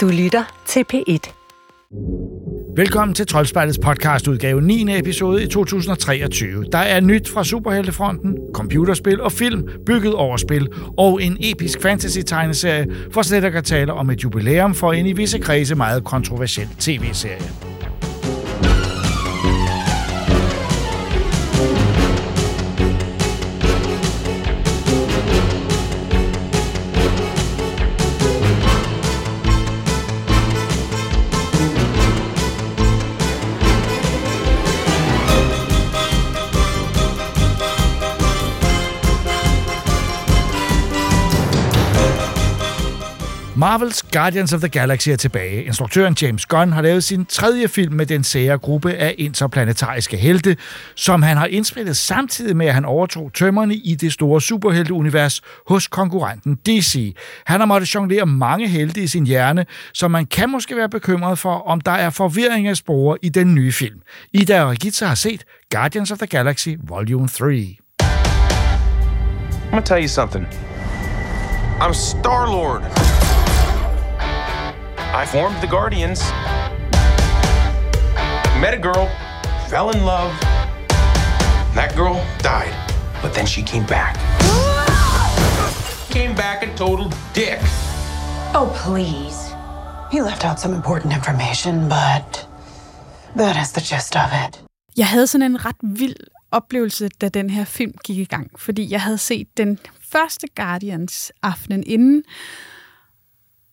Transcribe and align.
Du 0.00 0.08
lytter 0.08 0.62
til 0.66 0.84
P1. 0.92 1.32
Velkommen 2.76 3.14
til 3.14 3.26
Troldspejlets 3.26 3.78
podcast 3.78 4.28
udgave 4.28 4.60
9. 4.60 4.98
episode 4.98 5.44
i 5.44 5.46
2023. 5.46 6.64
Der 6.72 6.78
er 6.78 7.00
nyt 7.00 7.28
fra 7.28 7.44
Superheltefronten, 7.44 8.36
computerspil 8.54 9.20
og 9.20 9.32
film, 9.32 9.68
bygget 9.86 10.14
over 10.14 10.36
spil, 10.36 10.68
og 10.98 11.22
en 11.22 11.36
episk 11.40 11.82
fantasy-tegneserie, 11.82 12.86
for 13.12 13.22
slet 13.22 13.44
ikke 13.44 13.58
at 13.58 13.64
tale 13.64 13.92
om 13.92 14.10
et 14.10 14.24
jubilæum 14.24 14.74
for 14.74 14.92
en 14.92 15.06
i 15.06 15.12
visse 15.12 15.38
kredse 15.38 15.74
meget 15.74 16.04
kontroversiel 16.04 16.68
tv-serie. 16.78 17.69
Marvels 43.70 44.02
Guardians 44.02 44.52
of 44.52 44.60
the 44.60 44.68
Galaxy 44.68 45.08
er 45.08 45.16
tilbage. 45.16 45.64
Instruktøren 45.64 46.16
James 46.22 46.46
Gunn 46.46 46.72
har 46.72 46.82
lavet 46.82 47.04
sin 47.04 47.24
tredje 47.24 47.68
film 47.68 47.94
med 47.94 48.06
den 48.06 48.24
sære 48.24 48.58
gruppe 48.58 48.92
af 48.94 49.14
interplanetariske 49.18 50.16
helte, 50.16 50.56
som 50.94 51.22
han 51.22 51.36
har 51.36 51.46
indspillet 51.46 51.96
samtidig 51.96 52.56
med, 52.56 52.66
at 52.66 52.74
han 52.74 52.84
overtog 52.84 53.30
tømmerne 53.34 53.74
i 53.74 53.94
det 53.94 54.12
store 54.12 54.40
superhelteunivers 54.40 55.42
hos 55.68 55.86
konkurrenten 55.88 56.54
DC. 56.54 57.16
Han 57.46 57.60
har 57.60 57.66
måttet 57.66 57.94
jonglere 57.94 58.26
mange 58.26 58.68
helte 58.68 59.02
i 59.02 59.06
sin 59.06 59.26
hjerne, 59.26 59.66
så 59.94 60.08
man 60.08 60.26
kan 60.26 60.50
måske 60.50 60.76
være 60.76 60.88
bekymret 60.88 61.38
for, 61.38 61.54
om 61.54 61.80
der 61.80 61.92
er 61.92 62.10
forvirring 62.10 62.68
af 62.68 62.76
spore 62.76 63.18
i 63.22 63.28
den 63.28 63.54
nye 63.54 63.72
film. 63.72 64.00
Ida 64.32 64.62
og 64.62 64.70
Regitza 64.70 65.06
har 65.06 65.14
set 65.14 65.44
Guardians 65.72 66.10
of 66.10 66.18
the 66.18 66.26
Galaxy 66.26 66.68
Volume 66.88 67.28
3. 67.28 67.76
I'm 68.02 68.06
gonna 69.70 69.82
tell 69.82 70.02
you 70.02 70.08
something. 70.08 70.46
I'm 71.80 71.92
Star-Lord. 71.92 73.19
I 75.12 75.26
formed 75.26 75.60
the 75.60 75.66
Guardians. 75.66 76.20
Met 78.60 78.74
a 78.74 78.78
girl, 78.78 79.08
fell 79.68 79.90
in 79.90 80.04
love. 80.04 80.32
That 81.74 81.96
girl 81.96 82.24
died, 82.38 82.74
but 83.20 83.34
then 83.34 83.46
she 83.46 83.62
came 83.62 83.84
back. 83.86 84.14
came 86.10 86.34
back 86.36 86.62
a 86.62 86.76
total 86.76 87.10
dick. 87.34 87.58
Oh, 88.54 88.68
please. 88.84 89.38
He 90.12 90.22
left 90.22 90.44
out 90.44 90.60
some 90.60 90.74
important 90.76 91.12
information, 91.12 91.88
but 91.88 92.46
that 93.36 93.56
is 93.62 93.72
the 93.72 93.80
gist 93.80 94.16
of 94.16 94.30
it. 94.46 94.62
Jeg 94.96 95.06
havde 95.06 95.26
sådan 95.26 95.50
en 95.50 95.64
ret 95.64 95.76
vild 95.82 96.16
oplevelse, 96.50 97.08
da 97.08 97.28
den 97.28 97.50
her 97.50 97.64
film 97.64 97.92
gik 98.04 98.18
i 98.18 98.24
gang, 98.24 98.50
fordi 98.60 98.90
jeg 98.90 99.00
havde 99.00 99.18
set 99.18 99.46
den 99.56 99.78
første 100.12 100.46
Guardians 100.56 101.32
aftenen 101.42 101.82
inden, 101.86 102.22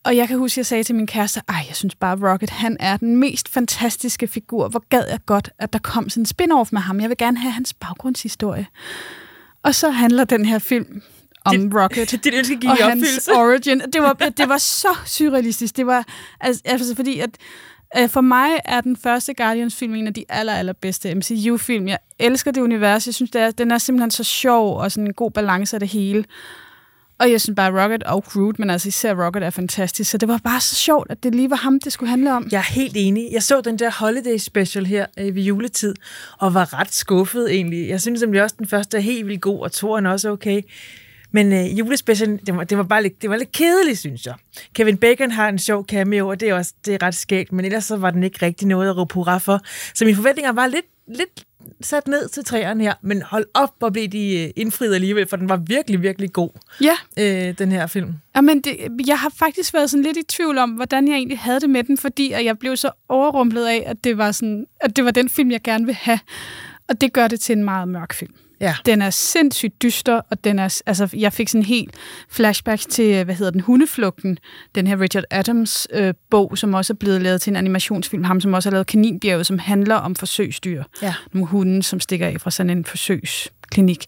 Og 0.08 0.16
jeg 0.16 0.28
kan 0.28 0.38
huske, 0.38 0.54
at 0.54 0.56
jeg 0.56 0.66
sagde 0.66 0.84
til 0.84 0.94
min 0.94 1.06
kæreste, 1.06 1.40
ej, 1.48 1.64
jeg 1.68 1.76
synes 1.76 1.94
bare, 1.94 2.32
Rocket, 2.32 2.50
han 2.50 2.76
er 2.80 2.96
den 2.96 3.16
mest 3.16 3.48
fantastiske 3.48 4.28
figur. 4.28 4.68
Hvor 4.68 4.84
gad 4.88 5.04
jeg 5.10 5.18
godt, 5.26 5.50
at 5.58 5.72
der 5.72 5.78
kom 5.78 6.08
sådan 6.08 6.22
en 6.22 6.26
spin-off 6.26 6.68
med 6.72 6.80
ham. 6.80 7.00
Jeg 7.00 7.08
vil 7.08 7.16
gerne 7.16 7.38
have 7.38 7.52
hans 7.52 7.74
baggrundshistorie. 7.74 8.66
Og 9.62 9.74
så 9.74 9.90
handler 9.90 10.24
den 10.24 10.44
her 10.44 10.58
film 10.58 11.02
om 11.44 11.56
dit, 11.56 11.74
Rocket 11.74 12.10
dit 12.24 12.34
ønske 12.34 12.56
gik 12.56 12.70
og 12.70 12.76
hans 12.76 13.28
origin. 13.28 13.80
Det 13.92 14.02
var, 14.02 14.12
det 14.38 14.48
var 14.48 14.58
så 14.58 14.96
surrealistisk. 15.06 15.76
Det 15.76 15.86
var 15.86 16.04
altså, 16.40 16.62
altså 16.64 16.94
fordi, 16.94 17.18
at 17.18 17.30
øh, 17.98 18.08
for 18.08 18.20
mig 18.20 18.50
er 18.64 18.80
den 18.80 18.96
første 18.96 19.34
Guardians-film 19.34 19.94
en 19.94 20.06
af 20.06 20.14
de 20.14 20.24
aller, 20.28 20.54
allerbedste 20.54 21.14
MCU-film. 21.14 21.88
Jeg 21.88 21.98
elsker 22.18 22.50
det 22.50 22.60
univers. 22.60 23.06
Jeg 23.06 23.14
synes, 23.14 23.30
det 23.30 23.40
er, 23.40 23.50
den 23.50 23.70
er 23.70 23.78
simpelthen 23.78 24.10
så 24.10 24.24
sjov 24.24 24.78
og 24.78 24.92
sådan 24.92 25.06
en 25.06 25.14
god 25.14 25.30
balance 25.30 25.76
af 25.76 25.80
det 25.80 25.88
hele. 25.88 26.24
Og 27.20 27.30
jeg 27.30 27.40
synes 27.40 27.56
bare, 27.56 27.82
Rocket 27.82 28.02
og 28.02 28.24
Groot, 28.24 28.58
men 28.58 28.70
altså 28.70 28.88
især 28.88 29.24
Rocket 29.24 29.42
er 29.42 29.50
fantastisk. 29.50 30.10
Så 30.10 30.18
det 30.18 30.28
var 30.28 30.40
bare 30.44 30.60
så 30.60 30.74
sjovt, 30.74 31.10
at 31.10 31.22
det 31.22 31.34
lige 31.34 31.50
var 31.50 31.56
ham, 31.56 31.80
det 31.80 31.92
skulle 31.92 32.10
handle 32.10 32.32
om. 32.32 32.48
Jeg 32.52 32.58
er 32.58 32.72
helt 32.72 32.92
enig. 32.96 33.28
Jeg 33.32 33.42
så 33.42 33.60
den 33.60 33.78
der 33.78 33.90
holiday 33.90 34.36
special 34.36 34.86
her 34.86 35.06
øh, 35.18 35.34
ved 35.34 35.42
juletid, 35.42 35.94
og 36.38 36.54
var 36.54 36.80
ret 36.80 36.94
skuffet 36.94 37.54
egentlig. 37.54 37.88
Jeg 37.88 38.00
synes 38.00 38.20
nemlig 38.20 38.42
også, 38.42 38.54
den 38.58 38.68
første 38.68 38.96
er 38.96 39.00
helt 39.00 39.26
vildt 39.26 39.40
god, 39.40 39.60
og 39.60 39.72
toren 39.72 40.06
også 40.06 40.30
okay. 40.30 40.62
Men 41.30 41.52
øh, 41.52 41.78
julespecialen, 41.78 42.40
det 42.46 42.56
var, 42.56 42.64
det 42.64 42.78
var 42.78 42.84
bare 42.84 43.02
lidt, 43.02 43.22
det 43.22 43.30
var 43.30 43.36
lidt 43.36 43.52
kedeligt, 43.52 43.98
synes 43.98 44.26
jeg. 44.26 44.34
Kevin 44.74 44.96
Bacon 44.96 45.30
har 45.30 45.48
en 45.48 45.58
sjov 45.58 45.86
cameo, 45.86 46.28
og 46.28 46.40
det 46.40 46.48
er 46.48 46.54
også 46.54 46.72
det 46.86 46.94
er 46.94 47.02
ret 47.02 47.14
skægt, 47.14 47.52
men 47.52 47.64
ellers 47.64 47.84
så 47.84 47.96
var 47.96 48.10
den 48.10 48.22
ikke 48.22 48.46
rigtig 48.46 48.68
noget 48.68 48.88
at 48.88 48.96
råbe 48.96 49.14
hurra 49.14 49.38
for. 49.38 49.60
Så 49.94 50.04
mine 50.04 50.16
forventninger 50.16 50.52
var 50.52 50.66
lidt, 50.66 50.86
lidt 51.08 51.44
sat 51.80 52.08
ned 52.08 52.28
til 52.28 52.44
træerne 52.44 52.84
her, 52.84 52.94
men 53.02 53.22
hold 53.22 53.46
op, 53.54 53.74
hvor 53.78 53.90
blev 53.90 54.08
de 54.08 54.44
øh, 54.44 54.50
indfriet 54.56 54.94
alligevel, 54.94 55.28
for 55.28 55.36
den 55.36 55.48
var 55.48 55.56
virkelig, 55.56 56.02
virkelig 56.02 56.32
god, 56.32 56.50
ja. 56.80 56.96
øh, 57.18 57.58
den 57.58 57.72
her 57.72 57.86
film. 57.86 58.14
Jamen, 58.36 58.60
det, 58.60 58.76
jeg 59.06 59.18
har 59.18 59.32
faktisk 59.36 59.74
været 59.74 59.90
sådan 59.90 60.04
lidt 60.04 60.16
i 60.16 60.22
tvivl 60.28 60.58
om, 60.58 60.70
hvordan 60.70 61.08
jeg 61.08 61.14
egentlig 61.14 61.38
havde 61.38 61.60
det 61.60 61.70
med 61.70 61.84
den, 61.84 61.98
fordi 61.98 62.32
at 62.32 62.44
jeg 62.44 62.58
blev 62.58 62.76
så 62.76 62.90
overrumplet 63.08 63.66
af, 63.66 63.82
at 63.86 64.04
det 64.04 64.18
var, 64.18 64.32
sådan, 64.32 64.66
at 64.80 64.96
det 64.96 65.04
var 65.04 65.10
den 65.10 65.28
film, 65.28 65.50
jeg 65.50 65.62
gerne 65.62 65.86
vil 65.86 65.94
have. 65.94 66.20
Og 66.88 67.00
det 67.00 67.12
gør 67.12 67.28
det 67.28 67.40
til 67.40 67.56
en 67.56 67.64
meget 67.64 67.88
mørk 67.88 68.14
film. 68.14 68.34
Ja. 68.60 68.74
Den 68.86 69.02
er 69.02 69.10
sindssygt 69.10 69.82
dyster, 69.82 70.20
og 70.30 70.44
den 70.44 70.58
er, 70.58 70.80
altså, 70.86 71.08
jeg 71.16 71.32
fik 71.32 71.48
sådan 71.48 71.64
helt 71.64 71.94
flashback 72.30 72.82
til, 72.88 73.24
hvad 73.24 73.34
hedder 73.34 73.52
den, 73.52 73.60
Hundeflugten, 73.60 74.38
den 74.74 74.86
her 74.86 75.00
Richard 75.00 75.24
Adams 75.30 75.88
øh, 75.92 76.14
bog, 76.30 76.58
som 76.58 76.74
også 76.74 76.92
er 76.92 76.96
blevet 76.96 77.22
lavet 77.22 77.40
til 77.40 77.50
en 77.50 77.56
animationsfilm, 77.56 78.24
ham 78.24 78.40
som 78.40 78.54
også 78.54 78.68
har 78.68 78.72
lavet 78.72 78.86
Kaninbjerget, 78.86 79.46
som 79.46 79.58
handler 79.58 79.94
om 79.94 80.14
forsøgsdyr. 80.14 80.82
Ja. 81.02 81.14
Nogle 81.32 81.48
hunde, 81.48 81.82
som 81.82 82.00
stikker 82.00 82.26
af 82.26 82.40
fra 82.40 82.50
sådan 82.50 82.70
en 82.70 82.84
forsøgsklinik. 82.84 84.04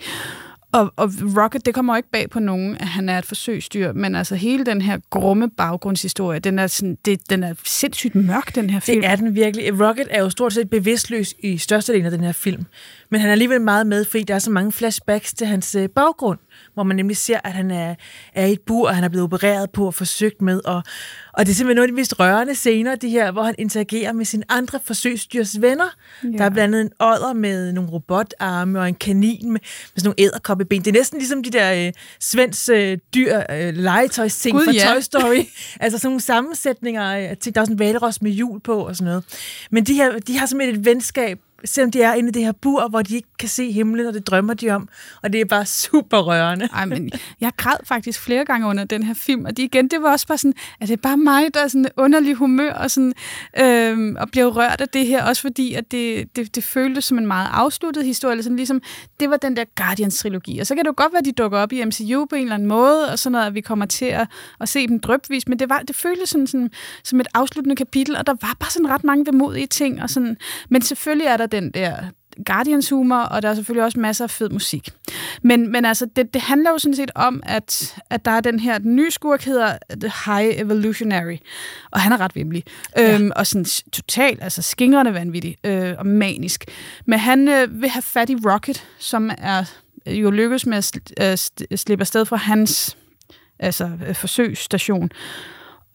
Og, 0.73 0.93
og 0.97 1.11
Rocket, 1.37 1.67
det 1.67 1.75
kommer 1.75 1.97
ikke 1.97 2.11
bag 2.11 2.31
på 2.31 2.41
nogen, 2.41 2.77
at 2.77 2.87
han 2.87 3.09
er 3.09 3.19
et 3.19 3.27
forsøgsdyr, 3.27 3.93
men 3.93 4.15
altså 4.15 4.35
hele 4.35 4.67
den 4.67 4.83
her 4.83 4.99
grumme 5.11 5.51
baggrundshistorie, 5.51 6.39
den 6.39 6.59
er, 6.59 6.67
sådan, 6.67 6.99
det, 7.05 7.31
den 7.31 7.43
er 7.43 7.55
sindssygt 7.65 8.15
mørk, 8.15 8.55
den 8.55 8.71
her 8.71 8.81
film. 8.81 9.01
Det 9.01 9.11
er 9.11 9.17
den 9.17 9.35
virkelig. 9.35 9.81
Rocket 9.81 10.07
er 10.11 10.23
jo 10.23 10.31
stort 10.31 10.53
set 10.53 10.71
bevidstløs 10.71 11.35
i 11.39 11.59
størstedelen 11.59 12.05
af 12.05 12.11
den 12.11 12.21
her 12.21 12.33
film, 12.33 12.67
men 13.11 13.21
han 13.21 13.29
er 13.29 13.33
alligevel 13.33 13.61
meget 13.61 13.87
med, 13.87 14.05
fordi 14.05 14.23
der 14.23 14.35
er 14.35 14.39
så 14.39 14.51
mange 14.51 14.73
flashbacks 14.73 15.35
til 15.35 15.47
hans 15.47 15.75
øh, 15.75 15.89
baggrund, 15.89 16.39
hvor 16.75 16.83
man 16.83 16.97
nemlig 16.97 17.17
ser, 17.17 17.41
at 17.45 17.53
han 17.53 17.71
er, 17.71 17.95
er 18.35 18.47
i 18.47 18.53
et 18.53 18.61
bur, 18.61 18.89
og 18.89 18.95
han 18.95 19.05
er 19.05 19.09
blevet 19.09 19.25
opereret 19.25 19.71
på 19.71 19.87
og 19.87 19.95
forsøgt 19.95 20.43
med, 20.43 20.61
og, 20.65 20.83
og 21.33 21.47
det 21.47 21.53
er 21.53 21.55
simpelthen 21.55 21.77
nogle 21.77 21.85
af 21.85 21.89
de 21.89 21.95
mest 21.95 22.21
rørende 22.21 22.55
scener, 22.55 22.95
de 22.95 23.09
her, 23.09 23.33
hvor 23.33 23.43
han 23.43 23.55
interagerer 23.59 24.13
med 24.13 24.25
sine 24.25 24.45
andre 24.49 24.81
forsøgsdyrs 24.85 25.61
venner. 25.61 25.97
Ja. 26.25 26.29
Der 26.29 26.45
er 26.45 26.51
blandt 26.51 26.75
andet 26.75 26.81
en 26.81 26.91
odder 27.01 27.33
med 27.33 27.73
nogle 27.73 27.91
robotarme 27.91 28.81
og 28.81 28.89
en 28.89 28.95
kanin 28.95 29.43
med, 29.43 29.51
med 29.51 29.61
sådan 29.97 30.09
nogle 30.09 30.21
æderkoppeben. 30.21 30.83
Det 30.83 30.87
er 30.87 30.99
næsten 30.99 31.19
ligesom 31.19 31.43
de 31.43 31.51
der 31.51 31.87
øh, 31.87 31.93
svensk 32.21 32.69
øh, 32.73 32.99
dyr 33.15 33.43
øh, 33.51 33.75
legetøjsting 33.75 34.61
fra 34.65 34.73
ja. 34.73 34.93
Toy 34.93 35.01
Story. 35.01 35.45
altså 35.81 35.99
sådan 35.99 36.09
nogle 36.09 36.21
sammensætninger 36.21 37.03
af 37.03 37.37
ting. 37.41 37.55
Der 37.55 37.61
er 37.61 37.63
også 37.63 37.73
en 37.73 37.79
valros 37.79 38.23
med 38.23 38.31
hjul 38.31 38.61
på 38.61 38.87
og 38.87 38.97
sådan 38.97 39.11
noget. 39.11 39.25
Men 39.71 39.85
de, 39.85 39.95
her, 39.95 40.19
de 40.19 40.39
har 40.39 40.47
simpelthen 40.47 40.79
et 40.79 40.85
venskab, 40.85 41.39
selvom 41.65 41.91
de 41.91 42.03
er 42.03 42.15
inde 42.15 42.29
i 42.29 42.33
det 42.33 42.45
her 42.45 42.53
bur, 42.53 42.89
hvor 42.89 43.03
de 43.03 43.15
ikke 43.15 43.29
kan 43.39 43.49
se 43.49 43.73
himlen, 43.73 44.07
og 44.07 44.15
det 44.15 44.27
drømmer 44.27 44.55
de 44.55 44.71
om. 44.71 44.89
Og 45.23 45.33
det 45.33 45.41
er 45.41 45.45
bare 45.45 45.67
super 45.83 46.19
rørende. 46.19 46.69
Ej, 46.73 46.85
men 46.85 47.11
jeg 47.41 47.53
græd 47.57 47.77
faktisk 47.85 48.21
flere 48.21 48.45
gange 48.45 48.67
under 48.67 48.85
den 48.85 49.03
her 49.03 49.15
film, 49.15 49.45
og 49.45 49.57
det 49.57 49.63
igen, 49.63 49.89
det 49.89 50.03
var 50.03 50.13
også 50.13 50.27
bare 50.27 50.39
sådan, 50.39 50.55
at 50.81 50.89
det 50.89 50.95
er 50.97 51.01
bare 51.03 51.17
mig, 51.17 51.55
der 51.55 51.61
er 51.61 51.69
sådan 51.69 51.87
underlig 51.97 52.35
humør, 52.35 52.73
og, 52.73 52.91
sådan, 52.91 53.13
øhm, 53.61 54.17
og 54.17 54.29
blev 54.31 54.47
rørt 54.47 54.81
af 54.81 54.89
det 54.89 55.07
her, 55.07 55.25
også 55.25 55.43
fordi, 55.43 55.75
at 55.75 55.91
det, 55.91 56.37
det, 56.37 56.55
det 56.55 56.65
føltes 56.65 57.05
som 57.05 57.19
en 57.19 57.27
meget 57.27 57.49
afsluttet 57.53 58.05
historie, 58.05 58.33
eller 58.33 58.43
sådan 58.43 58.57
ligesom, 58.57 58.83
det 59.21 59.31
var 59.31 59.37
den 59.37 59.57
der 59.57 59.65
Guardians-trilogi, 59.81 60.59
og 60.59 60.67
så 60.67 60.75
kan 60.75 60.85
det 60.85 60.89
jo 60.89 60.95
godt 60.97 61.13
være, 61.13 61.19
at 61.19 61.25
de 61.25 61.33
dukker 61.33 61.59
op 61.59 61.73
i 61.73 61.85
MCU 61.85 62.27
på 62.31 62.37
en 62.37 62.43
eller 62.43 62.55
anden 62.55 62.69
måde, 62.69 63.11
og 63.13 63.19
sådan 63.19 63.33
noget, 63.33 63.47
at 63.47 63.55
vi 63.55 63.61
kommer 63.61 63.87
til 63.87 64.05
at, 64.05 64.29
at 64.61 64.69
se 64.69 64.87
dem 64.87 65.01
drøbvis, 65.01 65.49
men 65.49 65.59
det, 65.59 65.69
var, 65.69 65.79
det 65.79 65.97
føltes 65.97 66.29
sådan, 66.29 66.47
sådan, 66.47 66.71
som 67.05 67.21
et 67.21 67.27
afsluttende 67.35 67.77
kapitel, 67.77 68.17
og 68.17 68.27
der 68.27 68.35
var 68.41 68.57
bare 68.61 68.71
sådan 68.71 68.91
ret 68.91 69.05
mange 69.05 69.27
vemodige 69.27 69.67
ting, 69.67 70.03
og 70.03 70.11
sådan, 70.11 70.37
men 70.69 70.83
selvfølgelig 70.83 71.27
er 71.27 71.37
der 71.37 71.47
den 71.53 71.71
der 71.71 71.97
Guardians 72.47 72.91
humor, 72.91 73.17
og 73.17 73.43
der 73.43 73.49
er 73.49 73.55
selvfølgelig 73.55 73.85
også 73.85 74.01
masser 74.01 74.25
af 74.25 74.31
fed 74.31 74.49
musik. 74.49 74.89
Men, 75.43 75.73
men 75.73 75.85
altså, 75.85 76.07
det, 76.17 76.35
det 76.35 76.43
handler 76.43 76.71
jo 76.71 76.79
sådan 76.79 76.97
set 76.97 77.11
om, 77.15 77.43
at, 77.47 77.97
at 78.11 78.25
der 78.25 78.31
er 78.31 78.41
den 78.41 78.61
her, 78.61 78.79
den 78.79 78.97
nye 78.97 79.11
skurk 79.11 79.45
hedder 79.45 79.79
The 80.01 80.13
High 80.27 80.61
Evolutionary, 80.61 81.37
og 81.91 82.01
han 82.01 82.13
er 82.13 82.21
ret 82.21 82.37
vemmelig. 82.37 82.65
Ja. 82.97 83.15
Øhm, 83.15 83.31
og 83.37 83.47
sådan 83.47 83.65
totalt, 83.93 84.43
altså 84.43 84.63
skingrende 84.63 85.15
vanvittig 85.15 85.57
øh, 85.65 85.95
og 85.99 86.07
manisk. 86.07 86.65
Men 87.07 87.19
han 87.19 87.49
øh, 87.49 87.83
vil 87.83 87.89
have 87.89 88.03
fat 88.03 88.31
i 88.31 88.35
Rocket, 88.35 88.85
som 88.99 89.31
er 89.39 89.65
jo 90.07 90.31
lykkes 90.31 90.67
med 90.67 90.77
at 90.77 90.95
sl- 91.41 91.67
øh, 91.71 91.79
slippe 91.79 92.03
afsted 92.03 92.25
fra 92.25 92.37
hans 92.37 92.97
altså, 93.59 93.91
øh, 94.09 94.15
forsøgsstation. 94.15 95.11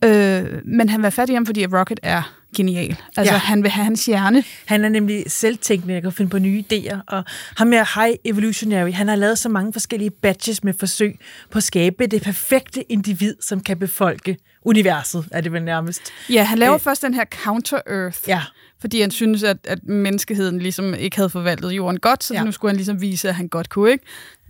Øh, 0.04 0.46
men 0.66 0.90
han 0.90 1.00
vil 1.00 1.06
have 1.06 1.12
fat 1.12 1.30
i 1.30 1.34
ham, 1.34 1.46
fordi 1.46 1.66
Rocket 1.66 2.00
er 2.04 2.36
genial. 2.56 2.96
Altså, 3.18 3.34
Ja. 3.34 3.40
han 3.40 3.63
vil 3.63 3.72
have 3.72 3.84
hans 3.86 4.06
hjerne. 4.06 4.44
Han 4.66 4.86
er 4.86 4.90
nemlig 4.90 5.24
selvtænkende, 5.28 5.94
jeg 5.94 6.02
kan 6.02 6.12
finde 6.12 6.30
på 6.31 6.40
nye 6.40 6.63
idéer, 6.74 6.98
og 7.07 7.24
ham 7.57 7.72
her 7.72 8.02
High 8.02 8.16
Evolutionary, 8.25 8.92
han 8.92 9.07
har 9.07 9.16
lavet 9.16 9.38
så 9.40 9.50
mange 9.50 9.74
forskellige 9.74 10.10
badges 10.10 10.63
med 10.63 10.74
forsøg 10.80 11.19
på 11.52 11.57
at 11.57 11.63
skabe 11.63 12.07
det 12.07 12.22
perfekte 12.22 12.92
individ, 12.92 13.36
som 13.42 13.60
kan 13.60 13.80
befolke 13.80 14.38
universet, 14.62 15.25
er 15.31 15.42
det 15.42 15.52
vel 15.54 15.63
nærmest. 15.63 16.02
Ja, 16.30 16.44
han 16.44 16.57
laver 16.57 16.74
Øh. 16.75 16.80
først 16.80 17.02
den 17.02 17.13
her 17.13 17.25
Counter-Earth. 17.36 18.24
Ja. 18.28 18.42
Fordi 18.81 19.01
han 19.01 19.12
synes, 19.12 19.44
at, 19.44 19.58
at 19.63 19.84
menneskeheden 19.84 20.60
ligesom 20.60 20.94
ikke 20.94 21.16
havde 21.16 21.30
forvaltet 21.30 21.72
jorden 21.72 22.00
godt, 22.00 22.24
så 22.24 22.34
ja. 22.34 22.44
nu 22.44 22.51
skulle 22.51 22.69
han 22.69 22.75
ligesom 22.75 23.01
vise, 23.01 23.30
at 23.30 23.36
han 23.36 23.48
godt 23.48 23.69
kunne, 23.69 23.92
ikke? 23.92 24.06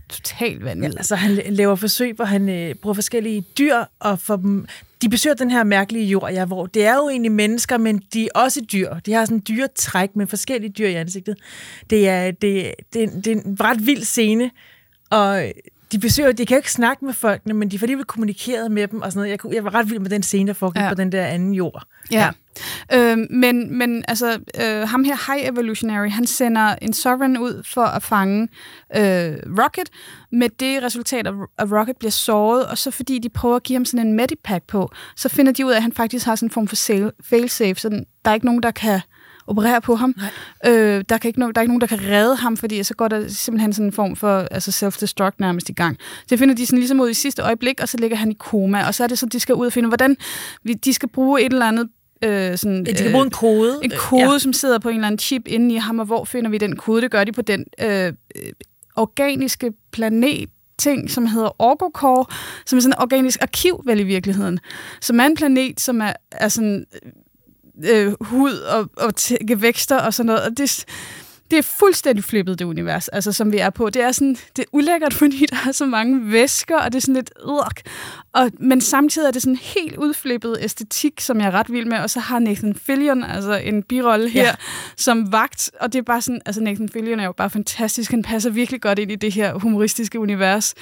Totalt 0.09 0.63
Ja, 0.65 0.85
altså 0.97 1.15
han 1.15 1.39
laver 1.49 1.75
forsøg, 1.75 2.15
hvor 2.15 2.25
han 2.25 2.49
øh, 2.49 2.75
bruger 2.75 2.93
forskellige 2.93 3.41
dyr 3.57 3.75
og 3.99 4.19
får 4.19 4.35
dem... 4.35 4.65
De 5.01 5.09
besøger 5.09 5.33
den 5.35 5.51
her 5.51 5.63
mærkelige 5.63 6.05
jord, 6.05 6.31
ja, 6.31 6.45
hvor 6.45 6.65
det 6.65 6.85
er 6.85 6.95
jo 6.95 7.09
egentlig 7.09 7.31
mennesker, 7.31 7.77
men 7.77 8.01
de 8.13 8.23
er 8.23 8.29
også 8.35 8.61
dyr. 8.71 8.93
De 9.05 9.13
har 9.13 9.25
sådan 9.25 9.43
dyre 9.47 9.67
træk 9.75 10.15
med 10.15 10.27
forskellige 10.27 10.71
dyr 10.71 10.87
i 10.87 10.93
ansigtet. 10.93 11.35
Det 11.89 12.09
er, 12.09 12.31
det, 12.31 12.73
det, 12.93 13.25
det 13.25 13.27
er 13.27 13.35
en 13.35 13.57
ret 13.59 13.85
vild 13.85 14.03
scene, 14.03 14.51
og 15.09 15.51
de 15.95 15.99
besøger, 15.99 16.31
de 16.31 16.45
kan 16.45 16.55
jo 16.55 16.59
ikke 16.59 16.71
snakke 16.71 17.05
med 17.05 17.13
folkene, 17.13 17.53
men 17.53 17.71
de 17.71 17.79
får 17.79 17.83
alligevel 17.83 18.05
kommunikeret 18.05 18.71
med 18.71 18.87
dem 18.87 19.01
og 19.01 19.11
sådan 19.11 19.19
noget. 19.19 19.29
Jeg, 19.31 19.39
kunne- 19.39 19.55
jeg 19.55 19.63
var 19.63 19.73
ret 19.75 19.89
vild 19.89 19.99
med 19.99 20.09
den 20.09 20.23
scene, 20.23 20.47
der 20.47 20.53
foregik 20.53 20.79
ja. 20.79 20.83
Ja. 20.83 20.89
på 20.89 20.95
den 20.95 21.11
der 21.11 21.25
anden 21.25 21.53
jord. 21.53 21.83
Ja. 22.11 22.29
Øh, 22.93 23.17
men, 23.29 23.77
men 23.77 24.05
altså, 24.07 24.39
øh, 24.61 24.87
ham 24.87 25.03
her, 25.03 25.33
High 25.33 25.47
Evolutionary, 25.47 26.09
han 26.09 26.25
sender 26.27 26.75
en 26.81 26.93
Sovereign 26.93 27.37
ud 27.37 27.63
for 27.73 27.81
at 27.83 28.03
fange 28.03 28.41
øh, 28.95 29.33
Rocket, 29.63 29.89
med 30.31 30.49
det 30.49 30.83
resultat, 30.83 31.27
at 31.27 31.71
Rocket 31.71 31.97
bliver 31.97 32.11
såret, 32.11 32.65
og 32.67 32.77
så 32.77 32.91
fordi 32.91 33.19
de 33.19 33.29
prøver 33.29 33.55
at 33.55 33.63
give 33.63 33.75
ham 33.77 33.85
sådan 33.85 34.07
en 34.07 34.13
medipack 34.13 34.63
på, 34.67 34.91
så 35.15 35.29
finder 35.29 35.51
de 35.51 35.65
ud 35.65 35.71
af, 35.71 35.75
at 35.75 35.81
han 35.81 35.91
faktisk 35.93 36.25
har 36.25 36.35
sådan 36.35 36.47
en 36.47 36.51
form 36.51 36.67
for 36.67 37.11
failsafe, 37.23 37.75
så 37.75 37.89
der 38.25 38.31
er 38.31 38.33
ikke 38.33 38.45
nogen, 38.45 38.63
der 38.63 38.71
kan 38.71 38.99
operere 39.47 39.81
på 39.81 39.95
ham. 39.95 40.15
Øh, 40.65 41.03
der, 41.09 41.17
kan 41.17 41.27
ikke 41.27 41.41
no- 41.41 41.51
der 41.51 41.51
er 41.55 41.61
ikke 41.61 41.71
nogen, 41.73 41.81
der 41.81 41.87
kan 41.87 41.99
redde 42.01 42.35
ham, 42.35 42.57
fordi 42.57 42.83
så 42.83 42.93
går 42.93 43.07
der 43.07 43.27
simpelthen 43.27 43.73
sådan 43.73 43.85
en 43.85 43.91
form 43.91 44.15
for 44.15 44.39
altså 44.51 44.85
self-destruct 44.85 45.35
nærmest 45.39 45.69
i 45.69 45.73
gang. 45.73 45.97
Det 46.29 46.39
finder 46.39 46.55
de 46.55 46.65
sådan 46.65 46.79
ligesom 46.79 46.99
ud 46.99 47.09
i 47.09 47.13
sidste 47.13 47.41
øjeblik, 47.41 47.79
og 47.81 47.89
så 47.89 47.97
ligger 47.97 48.17
han 48.17 48.31
i 48.31 48.35
koma, 48.39 48.87
og 48.87 48.95
så 48.95 49.03
er 49.03 49.07
det 49.07 49.17
så, 49.19 49.25
de 49.25 49.39
skal 49.39 49.55
ud 49.55 49.65
og 49.65 49.73
finde, 49.73 49.87
hvordan 49.89 50.17
vi, 50.63 50.73
de 50.73 50.93
skal 50.93 51.09
bruge 51.09 51.41
et 51.41 51.53
eller 51.53 51.65
andet 51.65 51.89
øh, 52.23 52.57
sådan, 52.57 52.85
De 52.85 52.93
kan 52.93 53.11
bruge 53.11 53.25
en 53.25 53.31
kode. 53.31 53.79
en 53.83 53.91
kode, 53.97 54.31
ja. 54.31 54.39
som 54.39 54.53
sidder 54.53 54.79
på 54.79 54.89
en 54.89 54.95
eller 54.95 55.07
anden 55.07 55.19
chip 55.19 55.47
inde 55.47 55.75
i 55.75 55.77
ham, 55.77 55.99
og 55.99 56.05
hvor 56.05 56.25
finder 56.25 56.49
vi 56.49 56.57
den 56.57 56.75
kode? 56.75 57.01
Det 57.01 57.11
gør 57.11 57.23
de 57.23 57.31
på 57.31 57.41
den 57.41 57.65
øh, 57.81 58.05
øh, 58.05 58.13
organiske 58.95 59.73
planet, 59.91 60.49
ting, 60.77 61.11
som 61.11 61.25
hedder 61.25 61.61
Orgocore, 61.61 62.25
som 62.65 62.77
er 62.77 62.81
sådan 62.81 62.91
et 62.91 63.01
organisk 63.01 63.41
arkiv, 63.41 63.81
vel 63.85 63.99
i 63.99 64.03
virkeligheden. 64.03 64.59
Som 65.01 65.19
er 65.19 65.25
en 65.25 65.35
planet, 65.35 65.79
som 65.79 66.01
er, 66.01 66.13
er 66.31 66.47
sådan 66.47 66.85
øh, 67.83 68.13
hud 68.21 68.53
og, 68.53 68.89
og 68.97 69.13
tæ- 69.21 69.55
vækster 69.55 69.97
og 69.97 70.13
sådan 70.13 70.27
noget. 70.27 70.41
Og 70.43 70.57
det, 70.57 70.85
det 71.51 71.57
er 71.57 71.63
fuldstændig 71.63 72.23
flippet, 72.23 72.59
det 72.59 72.65
univers, 72.65 73.07
altså, 73.07 73.31
som 73.31 73.51
vi 73.51 73.57
er 73.57 73.69
på. 73.69 73.89
Det 73.89 74.01
er, 74.01 74.11
sådan, 74.11 74.37
det 74.55 74.59
er 74.59 74.65
ulækkert, 74.71 75.13
fordi 75.23 75.45
der 75.45 75.57
er 75.67 75.71
så 75.71 75.85
mange 75.85 76.31
væsker, 76.31 76.77
og 76.77 76.93
det 76.93 76.97
er 76.97 77.01
sådan 77.01 77.15
lidt 77.15 77.31
udk. 77.45 77.81
Og, 78.33 78.51
men 78.59 78.81
samtidig 78.81 79.27
er 79.27 79.31
det 79.31 79.41
sådan 79.41 79.55
helt 79.55 79.97
udflippet 79.97 80.57
æstetik, 80.59 81.21
som 81.21 81.39
jeg 81.39 81.47
er 81.47 81.51
ret 81.51 81.71
vild 81.71 81.85
med. 81.85 81.97
Og 81.97 82.09
så 82.09 82.19
har 82.19 82.39
Nathan 82.39 82.75
Fillion 82.75 83.23
altså 83.23 83.53
en 83.55 83.83
birolle 83.83 84.29
her, 84.29 84.43
ja. 84.43 84.55
som 84.97 85.31
vagt. 85.31 85.71
Og 85.79 85.93
det 85.93 85.99
er 85.99 86.03
bare 86.03 86.21
sådan, 86.21 86.41
altså 86.45 86.61
Nathan 86.61 86.89
Fillion 86.89 87.19
er 87.19 87.25
jo 87.25 87.31
bare 87.31 87.49
fantastisk. 87.49 88.11
Han 88.11 88.23
passer 88.23 88.49
virkelig 88.49 88.81
godt 88.81 88.99
ind 88.99 89.11
i 89.11 89.15
det 89.15 89.33
her 89.33 89.53
humoristiske 89.53 90.19
univers, 90.19 90.73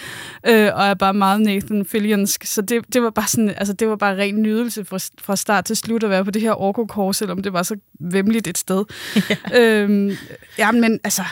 øh, 0.48 0.69
og 0.74 0.86
er 0.86 0.94
bare 0.94 1.13
meget 1.13 1.42
Nathan 1.42 1.86
Fillionsk. 1.86 2.45
Så 2.45 2.62
det, 2.62 2.94
det 2.94 3.01
var 3.01 3.10
bare 3.10 3.27
sådan, 3.27 3.50
altså 3.50 3.74
det 3.74 3.89
var 3.89 3.95
bare 3.95 4.18
ren 4.18 4.42
nydelse 4.42 4.86
fra, 4.86 5.00
fra 5.21 5.36
start 5.36 5.65
til 5.65 5.75
slut 5.75 6.04
at 6.04 6.10
være 6.10 6.25
på 6.25 6.31
det 6.31 6.42
her 6.42 6.54
Orko-kors, 6.54 7.18
selvom 7.18 7.44
det 7.44 7.54
var 7.54 7.63
så 7.63 7.75
vemmeligt 8.00 8.48
et 8.48 8.57
sted. 8.57 8.83
Ja. 9.30 9.60
Øhm, 9.60 10.12
ja, 10.57 10.71
men 10.71 11.00
altså, 11.03 11.23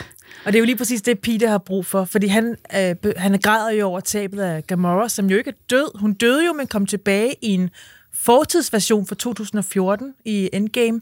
Og 0.46 0.54
det 0.54 0.56
er 0.56 0.60
jo 0.60 0.66
lige 0.66 0.76
præcis 0.76 1.02
det, 1.02 1.20
Peter 1.20 1.50
har 1.50 1.58
brug 1.58 1.86
for, 1.86 2.06
fordi 2.06 2.28
han, 2.28 2.56
øh, 2.76 2.96
han 3.18 3.40
græder 3.40 3.72
jo 3.72 3.88
over 3.88 4.00
tabet 4.00 4.42
af 4.42 4.68
Gamora, 4.68 5.10
som 5.10 5.30
jo 5.30 5.38
ikke 5.38 5.50
er 5.50 5.56
død. 5.70 5.98
Hun 6.00 6.14
døde 6.14 6.46
jo, 6.46 6.54
men 6.54 6.68
kom 6.68 6.86
tilbage 6.86 7.36
i 7.42 7.48
en 7.48 7.70
fortidsversion 8.14 9.08
fra 9.08 9.16
2014 9.16 10.14
i 10.26 10.50
Endgame. 10.54 11.02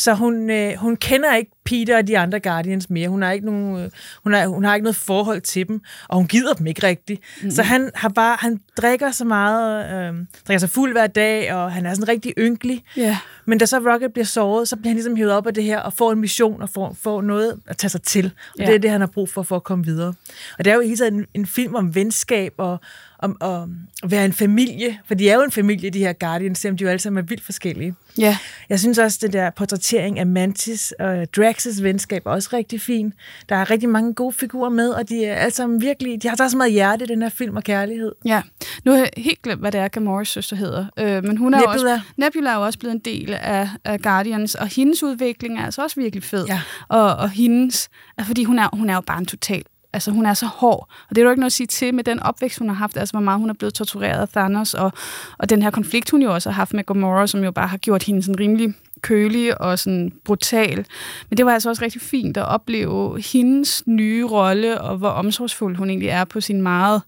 Så 0.00 0.14
hun, 0.14 0.50
øh, 0.50 0.74
hun 0.74 0.96
kender 0.96 1.36
ikke 1.36 1.50
Peter 1.64 1.96
og 1.96 2.06
de 2.06 2.18
andre 2.18 2.40
Guardians 2.40 2.90
mere. 2.90 3.08
Hun 3.08 3.22
har 3.22 3.32
ikke 3.32 3.46
nogen, 3.46 3.84
øh, 3.84 3.90
hun 4.22 4.32
har, 4.32 4.46
hun 4.46 4.64
har 4.64 4.74
ikke 4.74 4.84
noget 4.84 4.96
forhold 4.96 5.40
til 5.40 5.68
dem, 5.68 5.80
og 6.08 6.16
hun 6.16 6.26
gider 6.26 6.54
dem 6.54 6.66
ikke 6.66 6.86
rigtigt. 6.86 7.20
Mm. 7.42 7.50
Så 7.50 7.62
han 7.62 7.90
har 7.94 8.08
bare, 8.08 8.36
han 8.40 8.60
drikker 8.76 9.10
så 9.10 9.24
meget, 9.24 9.84
øh, 9.84 10.14
drikker 10.46 10.58
sig 10.58 10.70
fuld 10.70 10.92
hver 10.92 11.06
dag, 11.06 11.54
og 11.54 11.72
han 11.72 11.86
er 11.86 11.94
sådan 11.94 12.08
rigtig 12.08 12.34
ynkelig. 12.38 12.84
ja. 12.96 13.18
Men 13.44 13.58
da 13.58 13.66
så 13.66 13.78
Rocket 13.78 14.12
bliver 14.12 14.26
såret, 14.26 14.68
så 14.68 14.76
bliver 14.76 14.88
han 14.88 14.96
ligesom 14.96 15.16
hævet 15.16 15.32
op 15.32 15.46
af 15.46 15.54
det 15.54 15.64
her, 15.64 15.78
og 15.80 15.92
får 15.92 16.12
en 16.12 16.20
mission, 16.20 16.62
og 16.62 16.68
får, 16.68 16.96
får 17.02 17.22
noget 17.22 17.60
at 17.66 17.76
tage 17.76 17.88
sig 17.90 18.02
til. 18.02 18.24
Og. 18.24 18.60
Ja. 18.60 18.66
det 18.66 18.74
er 18.74 18.78
det, 18.78 18.90
han 18.90 19.00
har 19.00 19.08
brug 19.08 19.28
for, 19.28 19.42
for 19.42 19.56
at 19.56 19.64
komme 19.64 19.84
videre. 19.84 20.14
Og 20.58 20.64
det 20.64 20.70
er 20.70 20.74
jo 20.74 20.80
hele 20.80 20.96
tiden 20.96 21.14
en, 21.14 21.26
en 21.34 21.46
film 21.46 21.74
om 21.74 21.94
venskab, 21.94 22.54
og 22.58 22.80
om 23.22 23.36
om 23.40 23.76
at 24.02 24.10
være 24.10 24.24
en 24.24 24.32
familie. 24.32 24.98
For 25.06 25.14
de 25.14 25.30
er 25.30 25.34
jo 25.34 25.42
en 25.42 25.50
familie, 25.50 25.90
de 25.90 25.98
her 25.98 26.12
Guardians, 26.12 26.58
selvom 26.58 26.76
de 26.76 26.84
jo 26.84 26.90
alle 26.90 26.98
sammen 26.98 27.24
er 27.24 27.26
vildt 27.26 27.44
forskellige. 27.44 27.94
Ja, 28.18 28.38
Jeg 28.68 28.80
synes 28.80 28.98
også, 28.98 29.18
det 29.22 29.32
der 29.32 29.50
portrættering 29.50 30.18
af 30.18 30.26
Mantis 30.26 30.92
og 30.98 31.26
Drax's 31.38 31.82
venskab 31.82 32.26
er 32.26 32.30
også 32.30 32.48
rigtig 32.52 32.80
fin. 32.80 33.12
Der 33.48 33.56
er 33.56 33.70
rigtig 33.70 33.88
mange 33.88 34.14
gode 34.14 34.32
figurer 34.32 34.70
med, 34.70 34.88
og 34.90 35.08
de 35.08 35.24
er 35.24 35.34
alle 35.34 35.54
sammen 35.54 35.80
virkelig, 35.80 36.22
de 36.22 36.28
har 36.28 36.48
så 36.48 36.56
meget 36.56 36.72
hjerte 36.72 37.04
i 37.04 37.08
den 37.08 37.22
her 37.22 37.28
film 37.28 37.56
og 37.56 37.64
kærlighed. 37.64 38.12
Ja, 38.24 38.42
nu 38.84 38.92
har 38.92 38.98
jeg 38.98 39.10
helt 39.16 39.42
glemt, 39.42 39.60
hvad 39.60 39.72
det 39.72 39.80
er, 39.80 39.88
Gamoras 39.88 40.28
søster 40.28 40.56
hedder. 40.56 40.86
Øh, 40.98 41.24
men 41.24 41.36
hun 41.36 41.54
er 41.54 41.58
Nebula. 41.58 41.72
Også, 41.72 42.00
Nebula 42.16 42.50
er 42.50 42.54
jo 42.54 42.64
også 42.64 42.78
blevet 42.78 42.94
en 42.94 43.00
del 43.04 43.34
af, 43.40 43.68
af 43.84 44.00
Guardians, 44.00 44.54
og 44.54 44.66
hendes 44.66 45.02
udvikling 45.02 45.58
er 45.58 45.64
altså 45.64 45.82
også 45.82 46.00
virkelig 46.00 46.22
fed. 46.22 46.46
Ja. 46.46 46.60
Og, 46.88 47.16
og 47.16 47.30
hendes, 47.30 47.88
altså 48.18 48.26
fordi 48.26 48.44
hun 48.44 48.58
er, 48.58 48.68
hun 48.72 48.90
er 48.90 48.94
jo 48.94 49.00
bare 49.00 49.18
en 49.18 49.26
total 49.26 49.62
Altså, 49.92 50.10
hun 50.10 50.26
er 50.26 50.34
så 50.34 50.46
hård, 50.46 50.88
og 51.08 51.16
det 51.16 51.18
er 51.18 51.24
jo 51.24 51.30
ikke 51.30 51.40
noget 51.40 51.50
at 51.50 51.52
sige 51.52 51.66
til 51.66 51.94
med 51.94 52.04
den 52.04 52.20
opvækst, 52.20 52.58
hun 52.58 52.68
har 52.68 52.74
haft, 52.74 52.96
altså 52.96 53.12
hvor 53.12 53.20
meget 53.20 53.40
hun 53.40 53.50
er 53.50 53.54
blevet 53.54 53.74
tortureret 53.74 54.20
af 54.20 54.28
Thanos, 54.28 54.74
og, 54.74 54.92
og 55.38 55.50
den 55.50 55.62
her 55.62 55.70
konflikt, 55.70 56.10
hun 56.10 56.22
jo 56.22 56.34
også 56.34 56.50
har 56.50 56.54
haft 56.54 56.74
med 56.74 56.84
Gamora, 56.84 57.26
som 57.26 57.44
jo 57.44 57.50
bare 57.50 57.68
har 57.68 57.78
gjort 57.78 58.02
hende 58.02 58.22
sådan 58.22 58.40
rimelig 58.40 58.74
kølig 59.00 59.60
og 59.60 59.78
sådan 59.78 60.12
brutal. 60.24 60.86
Men 61.30 61.36
det 61.36 61.46
var 61.46 61.52
altså 61.52 61.68
også 61.68 61.84
rigtig 61.84 62.00
fint 62.00 62.36
at 62.36 62.46
opleve 62.46 63.22
hendes 63.32 63.82
nye 63.86 64.24
rolle, 64.24 64.80
og 64.80 64.96
hvor 64.96 65.08
omsorgsfuld 65.08 65.76
hun 65.76 65.90
egentlig 65.90 66.08
er 66.08 66.24
på 66.24 66.40
sin 66.40 66.62
meget 66.62 67.02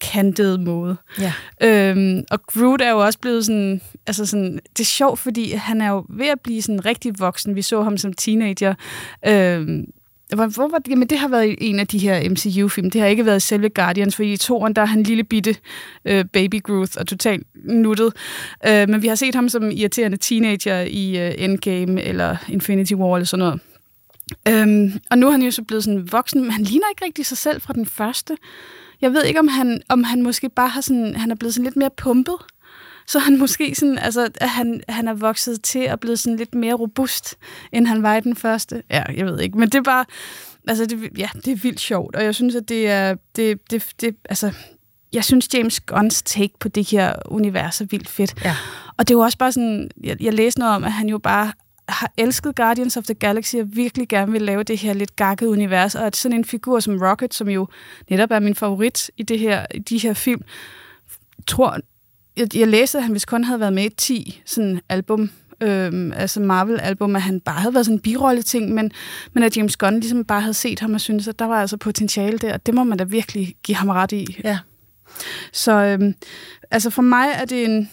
kantede 0.00 0.58
måde. 0.58 0.96
Ja. 1.20 1.32
Øhm, 1.62 2.24
og 2.30 2.42
Groot 2.42 2.80
er 2.80 2.90
jo 2.90 2.98
også 2.98 3.18
blevet 3.18 3.46
sådan, 3.46 3.80
altså 4.06 4.26
sådan, 4.26 4.60
det 4.76 4.80
er 4.80 4.84
sjovt, 4.84 5.18
fordi 5.18 5.52
han 5.52 5.80
er 5.80 5.88
jo 5.88 6.06
ved 6.08 6.26
at 6.26 6.40
blive 6.40 6.62
sådan 6.62 6.84
rigtig 6.84 7.18
voksen. 7.18 7.54
Vi 7.56 7.62
så 7.62 7.82
ham 7.82 7.98
som 7.98 8.12
teenager. 8.12 8.74
Øhm, 9.26 9.84
hvor, 10.34 10.68
var 10.68 10.78
det? 10.78 10.88
Jamen, 10.88 11.08
det 11.08 11.18
har 11.18 11.28
været 11.28 11.54
en 11.58 11.78
af 11.78 11.86
de 11.86 11.98
her 11.98 12.30
MCU-film. 12.30 12.90
Det 12.90 13.00
har 13.00 13.08
ikke 13.08 13.26
været 13.26 13.42
selve 13.42 13.68
Guardians, 13.68 14.16
for 14.16 14.22
i 14.22 14.36
toren, 14.36 14.76
der 14.76 14.82
er 14.82 14.86
han 14.86 15.02
lille 15.02 15.24
bitte 15.24 15.56
øh, 16.04 16.24
baby 16.24 16.62
Groot 16.62 16.96
og 16.96 17.06
totalt 17.06 17.46
nuttet. 17.64 18.12
Øh, 18.66 18.88
men 18.88 19.02
vi 19.02 19.08
har 19.08 19.14
set 19.14 19.34
ham 19.34 19.48
som 19.48 19.70
irriterende 19.70 20.16
teenager 20.16 20.80
i 20.80 21.18
øh, 21.26 21.34
Endgame 21.38 22.02
eller 22.02 22.36
Infinity 22.48 22.92
War 22.94 23.16
eller 23.16 23.26
sådan 23.26 23.38
noget. 23.38 23.60
Øhm, 24.48 24.92
og 25.10 25.18
nu 25.18 25.26
er 25.26 25.30
han 25.30 25.42
jo 25.42 25.50
så 25.50 25.62
blevet 25.62 25.84
sådan 25.84 26.12
voksen, 26.12 26.40
men 26.40 26.50
han 26.50 26.62
ligner 26.62 26.86
ikke 26.90 27.04
rigtig 27.04 27.26
sig 27.26 27.38
selv 27.38 27.60
fra 27.60 27.72
den 27.72 27.86
første. 27.86 28.36
Jeg 29.00 29.12
ved 29.12 29.24
ikke, 29.24 29.40
om 29.40 29.48
han, 29.48 29.82
om 29.88 30.04
han 30.04 30.22
måske 30.22 30.48
bare 30.48 30.68
har 30.68 30.80
sådan, 30.80 31.16
han 31.16 31.30
er 31.30 31.34
blevet 31.34 31.54
sådan 31.54 31.64
lidt 31.64 31.76
mere 31.76 31.90
pumpet. 31.96 32.34
Så 33.06 33.18
han 33.18 33.38
måske 33.38 33.74
sådan, 33.74 33.98
altså, 33.98 34.28
at 34.40 34.48
han, 34.48 34.82
han 34.88 35.08
er 35.08 35.14
vokset 35.14 35.62
til 35.62 35.90
og 35.90 36.00
blevet 36.00 36.18
sådan 36.18 36.36
lidt 36.36 36.54
mere 36.54 36.74
robust, 36.74 37.34
end 37.72 37.86
han 37.86 38.02
var 38.02 38.16
i 38.16 38.20
den 38.20 38.36
første. 38.36 38.82
Ja, 38.90 39.02
jeg 39.16 39.26
ved 39.26 39.40
ikke, 39.40 39.58
men 39.58 39.68
det 39.68 39.78
er 39.78 39.82
bare, 39.82 40.04
altså, 40.68 40.86
det, 40.86 41.10
ja, 41.18 41.28
det 41.44 41.52
er 41.52 41.56
vildt 41.56 41.80
sjovt, 41.80 42.16
og 42.16 42.24
jeg 42.24 42.34
synes, 42.34 42.54
at 42.54 42.68
det 42.68 42.88
er, 42.88 43.14
det, 43.36 43.70
det, 43.70 43.92
det, 44.00 44.16
altså, 44.24 44.52
jeg 45.12 45.24
synes, 45.24 45.54
James 45.54 45.80
Gunns 45.80 46.22
take 46.22 46.54
på 46.60 46.68
det 46.68 46.90
her 46.90 47.12
univers 47.26 47.80
er 47.80 47.84
vildt 47.84 48.08
fedt. 48.08 48.34
Ja. 48.44 48.56
Og 48.96 49.08
det 49.08 49.14
er 49.14 49.18
jo 49.18 49.22
også 49.22 49.38
bare 49.38 49.52
sådan, 49.52 49.90
jeg, 50.02 50.22
jeg 50.22 50.34
læste 50.34 50.60
noget 50.60 50.74
om, 50.74 50.84
at 50.84 50.92
han 50.92 51.08
jo 51.08 51.18
bare 51.18 51.52
har 51.88 52.12
elsket 52.16 52.56
Guardians 52.56 52.96
of 52.96 53.04
the 53.04 53.14
Galaxy 53.14 53.56
og 53.56 53.76
virkelig 53.76 54.08
gerne 54.08 54.32
vil 54.32 54.42
lave 54.42 54.62
det 54.62 54.78
her 54.78 54.92
lidt 54.92 55.16
gakkede 55.16 55.50
univers, 55.50 55.94
og 55.94 56.06
at 56.06 56.16
sådan 56.16 56.38
en 56.38 56.44
figur 56.44 56.80
som 56.80 56.98
Rocket, 57.02 57.34
som 57.34 57.48
jo 57.48 57.68
netop 58.10 58.30
er 58.30 58.38
min 58.38 58.54
favorit 58.54 59.10
i, 59.16 59.22
det 59.22 59.38
her, 59.38 59.66
i 59.74 59.78
de 59.78 59.98
her 59.98 60.14
film, 60.14 60.42
tror, 61.46 61.78
jeg, 62.36 62.56
jeg 62.56 62.68
læste, 62.68 62.98
at 62.98 63.04
han 63.04 63.14
vist 63.14 63.26
kun 63.26 63.44
havde 63.44 63.60
været 63.60 63.72
med 63.72 63.84
i 63.84 63.88
10 63.88 64.42
sådan 64.46 64.80
album, 64.88 65.30
øhm, 65.60 66.12
altså 66.12 66.40
Marvel-album, 66.40 67.16
at 67.16 67.22
han 67.22 67.40
bare 67.40 67.60
havde 67.60 67.74
været 67.74 67.86
sådan 67.86 67.96
en 67.96 68.02
birolle-ting, 68.02 68.74
men, 68.74 68.92
men 69.32 69.42
at 69.42 69.56
James 69.56 69.76
Gunn 69.76 70.00
ligesom 70.00 70.24
bare 70.24 70.40
havde 70.40 70.54
set 70.54 70.80
ham 70.80 70.94
og 70.94 71.00
syntes, 71.00 71.28
at 71.28 71.38
der 71.38 71.44
var 71.44 71.60
altså 71.60 71.76
potentiale 71.76 72.38
der, 72.38 72.52
og 72.52 72.66
det 72.66 72.74
må 72.74 72.84
man 72.84 72.98
da 72.98 73.04
virkelig 73.04 73.56
give 73.62 73.76
ham 73.76 73.88
ret 73.88 74.12
i. 74.12 74.40
Ja. 74.44 74.58
Så 75.52 75.72
øhm, 75.72 76.14
altså 76.70 76.90
for 76.90 77.02
mig 77.02 77.28
er 77.34 77.44
det 77.44 77.64
en, 77.64 77.90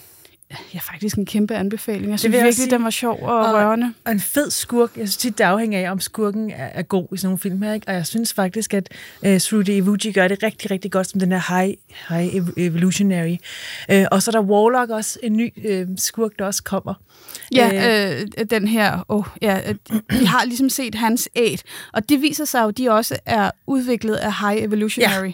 ja, 0.74 0.80
faktisk 0.80 1.16
en 1.18 1.26
kæmpe 1.26 1.56
anbefaling. 1.56 2.12
Jeg 2.12 2.20
synes 2.20 2.34
virkelig, 2.34 2.56
sige. 2.56 2.72
den 2.72 2.84
var 2.84 2.90
sjov 2.90 3.20
og, 3.22 3.38
Og- 3.40 3.54
rørende. 3.54 3.94
Og 4.06 4.12
en 4.12 4.20
fed 4.20 4.52
skurk. 4.52 4.90
Jeg 4.98 5.08
synes 5.08 5.18
tit, 5.18 5.38
det 5.38 5.44
afhænger 5.44 5.80
af, 5.88 5.92
om 5.92 6.00
skurken 6.00 6.52
er, 6.52 6.66
er 6.66 6.82
god 6.82 7.08
i 7.14 7.18
sådan 7.18 7.28
nogle 7.28 7.40
film 7.40 7.62
her. 7.62 7.74
Ikke? 7.74 7.88
Og 7.88 7.94
jeg 7.94 8.06
synes 8.06 8.34
faktisk, 8.34 8.74
at 8.74 8.90
uh, 9.28 9.38
Sruti 9.38 9.76
Ivuji 9.76 10.12
gør 10.12 10.28
det 10.28 10.44
rigtig, 10.44 10.72
rigtig 10.72 10.92
godt 10.92 11.10
som 11.10 11.20
den 11.20 11.32
her 11.32 11.58
high, 11.60 11.74
high 12.10 12.36
ev- 12.36 12.54
evolutionary. 12.58 13.36
Uh, 13.94 14.04
og 14.12 14.24
så 14.24 14.32
er 14.32 14.34
der 14.34 14.42
Warlock 14.42 14.90
også, 14.92 15.20
en 15.24 15.34
ny 15.38 15.52
uh, 15.72 15.88
skurk, 15.98 16.32
der 16.40 16.46
også 16.46 16.64
kommer. 16.64 16.94
Ja, 17.56 18.12
øh, 18.14 18.28
den 18.50 18.68
her, 18.68 19.06
oh, 19.08 19.24
ja, 19.42 19.60
øh, 19.70 19.76
vi 20.20 20.26
har 20.26 20.46
ligesom 20.46 20.70
set 20.70 20.96
hans 20.96 21.30
æt, 21.36 21.64
og 21.94 22.10
det 22.10 22.22
viser 22.22 22.46
sig 22.46 22.62
jo, 22.62 22.68
at 22.68 22.78
de 22.78 22.90
også 22.92 23.16
er 23.26 23.52
udviklet 23.68 24.16
af 24.16 24.34
High 24.40 24.64
Evolutionary. 24.64 25.26
Ja. 25.28 25.32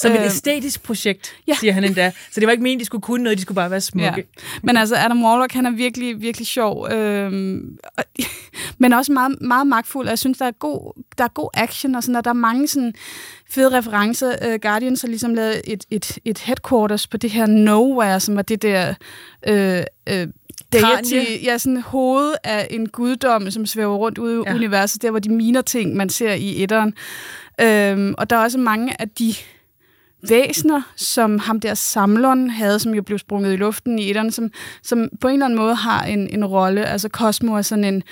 Som 0.00 0.12
et 0.12 0.18
Øh, 0.18 0.26
æstetisk 0.26 0.82
projekt, 0.82 1.32
ja. 1.46 1.54
siger 1.60 1.72
han 1.72 1.84
endda. 1.84 2.12
Så 2.32 2.40
det 2.40 2.46
var 2.46 2.50
ikke 2.52 2.62
meningen, 2.62 2.80
de 2.80 2.84
skulle 2.84 3.02
kunne 3.02 3.22
noget, 3.24 3.38
de 3.38 3.42
skulle 3.42 3.56
bare 3.56 3.70
være 3.70 3.80
smukke. 3.80 4.26
Ja. 4.52 4.57
Men 4.62 4.76
altså, 4.76 4.96
Adam 4.96 5.24
Warlock, 5.24 5.52
han 5.52 5.66
er 5.66 5.70
virkelig, 5.70 6.20
virkelig 6.20 6.46
sjov. 6.46 6.88
Øhm, 6.92 7.78
og, 7.98 8.04
men 8.78 8.92
også 8.92 9.12
meget, 9.12 9.40
meget 9.40 9.66
magtfuld. 9.66 10.06
og 10.06 10.10
Jeg 10.10 10.18
synes, 10.18 10.38
der 10.38 10.44
er 10.46 10.50
god, 10.50 11.02
der 11.18 11.24
er 11.24 11.28
god 11.28 11.50
action, 11.54 11.94
og, 11.94 12.02
sådan, 12.02 12.16
og 12.16 12.24
der 12.24 12.30
er 12.30 12.34
mange 12.34 12.68
sådan, 12.68 12.94
fede 13.50 13.78
referencer. 13.78 14.34
Uh, 14.46 14.54
Guardians 14.62 15.00
har 15.00 15.08
ligesom 15.08 15.34
lavet 15.34 15.60
et, 15.64 15.84
et, 15.90 16.18
et 16.24 16.38
headquarters 16.38 17.06
på 17.06 17.16
det 17.16 17.30
her 17.30 17.46
Nowhere, 17.46 18.20
som 18.20 18.36
var 18.36 18.42
det 18.42 18.62
der... 18.62 18.94
Øh, 19.48 19.82
øh, 20.08 20.26
deity, 20.72 21.44
ja, 21.44 21.58
sådan 21.58 21.80
hoved 21.82 22.34
af 22.44 22.68
en 22.70 22.88
guddom, 22.88 23.50
som 23.50 23.66
svæver 23.66 23.96
rundt 23.96 24.18
ude 24.18 24.34
i 24.34 24.42
Ja. 24.46 24.54
universet, 24.54 25.02
der 25.02 25.10
hvor 25.10 25.18
de 25.18 25.28
miner 25.32 25.62
ting, 25.62 25.96
man 25.96 26.08
ser 26.08 26.32
i 26.32 26.62
etteren. 26.62 26.94
Øhm, 27.60 28.14
og 28.18 28.30
der 28.30 28.36
er 28.36 28.40
også 28.40 28.58
mange 28.58 29.00
af 29.00 29.08
de 29.08 29.34
væsener, 30.22 30.82
som 30.96 31.38
ham 31.38 31.60
der 31.60 31.74
samleren 31.74 32.50
havde, 32.50 32.78
som 32.78 32.94
jo 32.94 33.02
blev 33.02 33.18
sprunget 33.18 33.52
i 33.52 33.56
luften 33.56 33.98
i 33.98 34.10
etteren, 34.10 34.30
som, 34.30 34.50
som 34.82 35.08
på 35.20 35.28
en 35.28 35.34
eller 35.34 35.46
anden 35.46 35.58
måde 35.58 35.74
har 35.74 36.02
en, 36.04 36.28
en 36.30 36.44
rolle. 36.44 36.86
Altså 36.86 37.08
Cosmo 37.08 37.54
er 37.54 37.62
sådan 37.62 37.84
en 37.84 38.02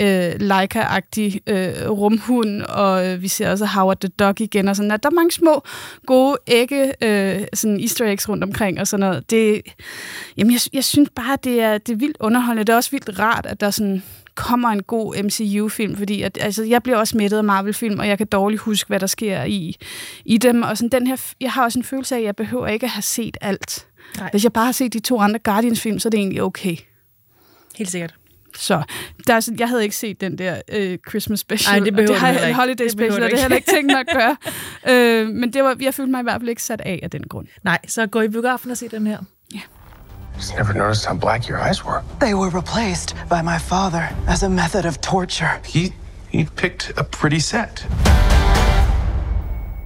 øh, 0.00 0.32
Leica-agtig 0.40 1.40
øh, 1.46 1.90
rumhund, 1.90 2.62
og 2.62 3.08
øh, 3.08 3.22
vi 3.22 3.28
ser 3.28 3.50
også 3.50 3.66
Howard 3.66 4.00
the 4.00 4.08
Duck 4.08 4.40
igen, 4.40 4.68
og 4.68 4.76
sådan 4.76 4.90
at 4.90 5.02
Der 5.02 5.08
er 5.08 5.14
mange 5.14 5.32
små, 5.32 5.62
gode 6.06 6.36
ægge, 6.46 6.92
øh, 7.04 7.46
sådan 7.54 7.80
easter 7.80 8.06
eggs 8.06 8.28
rundt 8.28 8.44
omkring, 8.44 8.80
og 8.80 8.86
sådan 8.86 9.00
noget. 9.00 9.30
Det, 9.30 9.62
jamen, 10.36 10.52
jeg, 10.52 10.60
jeg 10.72 10.84
synes 10.84 11.10
bare, 11.16 11.38
det 11.44 11.60
er, 11.62 11.78
det 11.78 11.92
er 11.92 11.96
vildt 11.96 12.16
underholdende. 12.20 12.64
Det 12.64 12.72
er 12.72 12.76
også 12.76 12.90
vildt 12.90 13.18
rart, 13.18 13.46
at 13.46 13.60
der 13.60 13.70
sådan 13.70 14.02
kommer 14.36 14.68
en 14.68 14.82
god 14.82 15.22
MCU-film, 15.22 15.96
fordi 15.96 16.22
at, 16.22 16.38
altså, 16.40 16.64
jeg 16.64 16.82
bliver 16.82 16.96
også 16.98 17.16
mættet 17.16 17.38
af 17.38 17.44
Marvel-film, 17.44 17.98
og 17.98 18.08
jeg 18.08 18.18
kan 18.18 18.26
dårligt 18.26 18.62
huske, 18.62 18.88
hvad 18.88 19.00
der 19.00 19.06
sker 19.06 19.44
i, 19.44 19.76
i 20.24 20.38
dem. 20.38 20.62
Og 20.62 20.76
sådan, 20.78 20.88
den 21.00 21.06
her, 21.06 21.16
jeg 21.40 21.52
har 21.52 21.64
også 21.64 21.78
en 21.78 21.84
følelse 21.84 22.14
af, 22.14 22.18
at 22.18 22.24
jeg 22.24 22.36
behøver 22.36 22.66
ikke 22.66 22.84
at 22.84 22.90
have 22.90 23.02
set 23.02 23.36
alt. 23.40 23.86
Nej. 24.18 24.30
Hvis 24.30 24.44
jeg 24.44 24.52
bare 24.52 24.64
har 24.64 24.72
set 24.72 24.92
de 24.92 25.00
to 25.00 25.20
andre 25.20 25.38
Guardians-film, 25.38 25.98
så 25.98 26.08
er 26.08 26.10
det 26.10 26.18
egentlig 26.18 26.42
okay. 26.42 26.76
Helt 27.76 27.90
sikkert. 27.90 28.14
Så 28.58 28.82
der 29.26 29.34
er, 29.34 29.40
sådan- 29.40 29.58
jeg 29.58 29.68
havde 29.68 29.82
ikke 29.82 29.96
set 29.96 30.20
den 30.20 30.38
der 30.38 30.60
øh, 30.72 30.98
Christmas 31.08 31.40
special. 31.40 31.78
Ej, 31.78 31.84
det 31.84 31.94
behøver 31.94 32.12
det 32.12 32.20
har 32.20 32.46
ikke. 32.46 32.54
Holiday 32.54 32.84
Det 32.84 32.92
special, 32.92 33.22
og 33.22 33.30
det 33.30 33.38
har 33.40 33.48
jeg 33.48 33.56
ikke 33.56 33.70
tænkt 33.70 33.86
mig 33.92 34.00
at 34.00 34.06
gøre. 34.12 34.36
øh, 35.22 35.28
men 35.28 35.52
det 35.52 35.64
var, 35.64 35.76
jeg 35.80 35.94
følte 35.94 36.10
mig 36.10 36.20
i 36.20 36.22
hvert 36.22 36.40
fald 36.40 36.48
ikke 36.48 36.62
sat 36.62 36.80
af 36.80 37.00
af 37.02 37.10
den 37.10 37.22
grund. 37.28 37.46
Nej, 37.64 37.78
så 37.88 38.06
gå 38.06 38.20
i 38.20 38.28
biografen 38.28 38.70
og 38.70 38.76
se 38.76 38.88
den 38.88 39.06
her. 39.06 39.18
Just 40.36 40.56
never 40.56 40.74
noticed 40.74 41.06
how 41.06 41.14
black 41.14 41.48
your 41.48 41.58
eyes 41.68 41.84
were. 41.84 42.02
They 42.20 42.34
were 42.34 42.50
replaced 42.50 43.16
by 43.28 43.42
my 43.42 43.58
father 43.58 44.04
as 44.28 44.42
a 44.42 44.48
method 44.48 44.84
of 44.84 45.00
torture. 45.00 45.60
He 45.64 45.92
he 46.28 46.44
picked 46.56 46.92
a 46.96 47.04
pretty 47.04 47.38
set. 47.40 47.88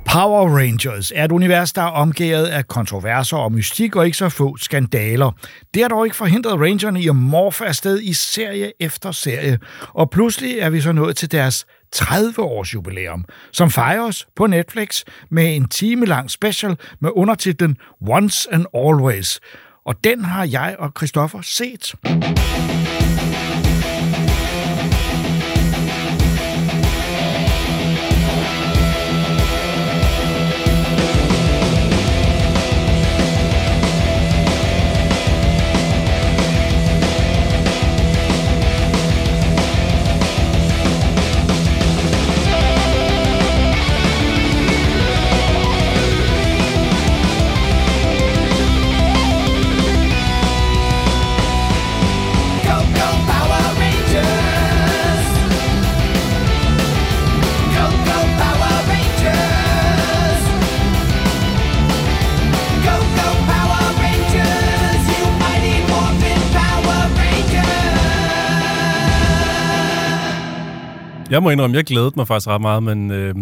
Power 0.06 0.48
Rangers 0.56 1.12
er 1.14 1.24
et 1.24 1.32
univers, 1.32 1.72
der 1.72 1.82
er 1.82 1.86
omgivet 1.86 2.46
af 2.46 2.68
kontroverser 2.68 3.36
og 3.36 3.52
mystik 3.52 3.96
og 3.96 4.06
ikke 4.06 4.16
så 4.16 4.28
få 4.28 4.56
skandaler. 4.56 5.30
Det 5.74 5.82
har 5.82 5.88
dog 5.88 6.06
ikke 6.06 6.16
forhindret 6.16 6.60
Rangerne 6.60 7.02
i 7.02 7.08
at 7.08 7.16
morfe 7.16 7.66
afsted 7.66 8.00
i 8.00 8.12
serie 8.12 8.72
efter 8.80 9.12
serie. 9.12 9.58
Og 9.88 10.10
pludselig 10.10 10.58
er 10.58 10.70
vi 10.70 10.80
så 10.80 10.92
nået 10.92 11.16
til 11.16 11.32
deres 11.32 11.66
30-års 11.96 12.74
jubilæum, 12.74 13.24
som 13.52 13.70
fejres 13.70 14.26
på 14.36 14.46
Netflix 14.46 15.02
med 15.30 15.56
en 15.56 15.68
time 15.68 16.06
lang 16.06 16.30
special 16.30 16.76
med 17.00 17.10
undertitlen 17.14 17.76
Once 18.08 18.48
and 18.52 18.66
Always. 18.74 19.40
Og 19.84 20.04
den 20.04 20.24
har 20.24 20.44
jeg 20.44 20.76
og 20.78 20.92
Christoffer 20.96 21.40
set. 21.42 21.94
Jeg 71.30 71.42
må 71.42 71.50
indrømme, 71.50 71.76
jeg 71.76 71.84
glædede 71.84 72.12
mig 72.16 72.26
faktisk 72.26 72.48
ret 72.48 72.60
meget, 72.60 72.82
men 72.82 73.10
øh, 73.10 73.34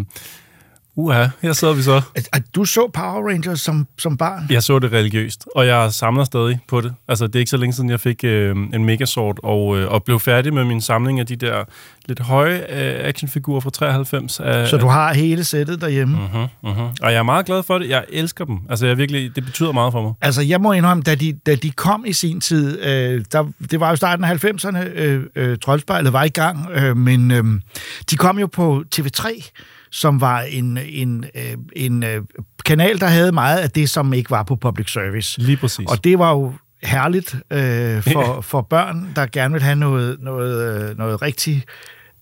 uha, 0.98 1.26
her 1.42 1.52
sidder 1.52 1.74
vi 1.74 1.82
så. 1.82 2.00
At- 2.14 2.28
at 2.32 2.42
Du 2.54 2.64
så 2.64 2.90
Power 2.94 3.28
Rangers 3.30 3.60
som, 3.60 3.86
som 3.98 4.16
barn? 4.16 4.46
Jeg 4.50 4.62
så 4.62 4.78
det 4.78 4.92
religiøst, 4.92 5.44
og 5.56 5.66
jeg 5.66 5.92
samler 5.92 6.24
stadig 6.24 6.60
på 6.68 6.80
det. 6.80 6.94
Altså, 7.08 7.26
det 7.26 7.34
er 7.34 7.38
ikke 7.38 7.50
så 7.50 7.56
længe 7.56 7.72
siden, 7.72 7.90
jeg 7.90 8.00
fik 8.00 8.24
øh, 8.24 8.56
en 8.74 8.84
Megazord, 8.84 9.38
og, 9.42 9.78
øh, 9.78 9.90
og 9.92 10.04
blev 10.04 10.20
færdig 10.20 10.54
med 10.54 10.64
min 10.64 10.80
samling 10.80 11.20
af 11.20 11.26
de 11.26 11.36
der 11.36 11.64
lidt 12.08 12.20
høje 12.20 12.56
øh, 12.58 13.08
actionfigurer 13.08 13.60
fra 13.60 13.70
93. 13.70 14.40
Af, 14.40 14.68
Så 14.68 14.76
du 14.76 14.86
har 14.86 15.14
hele 15.14 15.44
sættet 15.44 15.80
derhjemme? 15.80 16.16
Mm. 16.16 16.24
Uh-huh, 16.24 16.48
uh-huh. 16.70 16.80
Og 17.02 17.12
jeg 17.12 17.14
er 17.18 17.22
meget 17.22 17.46
glad 17.46 17.62
for 17.62 17.78
det. 17.78 17.88
Jeg 17.88 18.04
elsker 18.12 18.44
dem. 18.44 18.58
Altså, 18.70 18.86
jeg 18.86 18.98
virkelig, 18.98 19.36
det 19.36 19.44
betyder 19.44 19.72
meget 19.72 19.92
for 19.92 20.02
mig. 20.02 20.12
Altså, 20.20 20.42
jeg 20.42 20.60
må 20.60 20.72
indrømme, 20.72 21.02
da 21.02 21.14
de, 21.14 21.32
da 21.46 21.54
de 21.54 21.70
kom 21.70 22.04
i 22.06 22.12
sin 22.12 22.40
tid, 22.40 22.82
øh, 22.82 23.24
der, 23.32 23.44
det 23.70 23.80
var 23.80 23.90
jo 23.90 23.96
starten 23.96 24.24
af 24.24 24.44
90'erne, 24.44 24.78
øh, 24.94 25.22
øh, 25.36 25.58
Troldspejlet 25.58 26.12
var 26.12 26.24
i 26.24 26.28
gang, 26.28 26.70
øh, 26.70 26.96
men 26.96 27.30
øh, 27.30 27.44
de 28.10 28.16
kom 28.16 28.38
jo 28.38 28.46
på 28.46 28.84
TV3, 28.96 29.50
som 29.90 30.20
var 30.20 30.40
en, 30.40 30.78
en, 30.88 31.24
øh, 31.34 31.56
en 31.76 32.02
øh, 32.02 32.22
kanal, 32.64 33.00
der 33.00 33.06
havde 33.06 33.32
meget 33.32 33.58
af 33.58 33.70
det, 33.70 33.90
som 33.90 34.12
ikke 34.12 34.30
var 34.30 34.42
på 34.42 34.56
public 34.56 34.92
service. 34.92 35.40
Lige 35.40 35.56
præcis. 35.56 35.86
Og 35.88 36.04
det 36.04 36.18
var 36.18 36.30
jo 36.32 36.52
herligt 36.82 37.36
øh, 37.50 38.02
for, 38.12 38.40
for 38.40 38.60
børn, 38.60 39.12
der 39.16 39.26
gerne 39.26 39.52
vil 39.52 39.62
have 39.62 39.76
noget, 39.76 40.16
noget, 40.20 40.90
øh, 40.90 40.98
noget 40.98 41.22
rigtig 41.22 41.64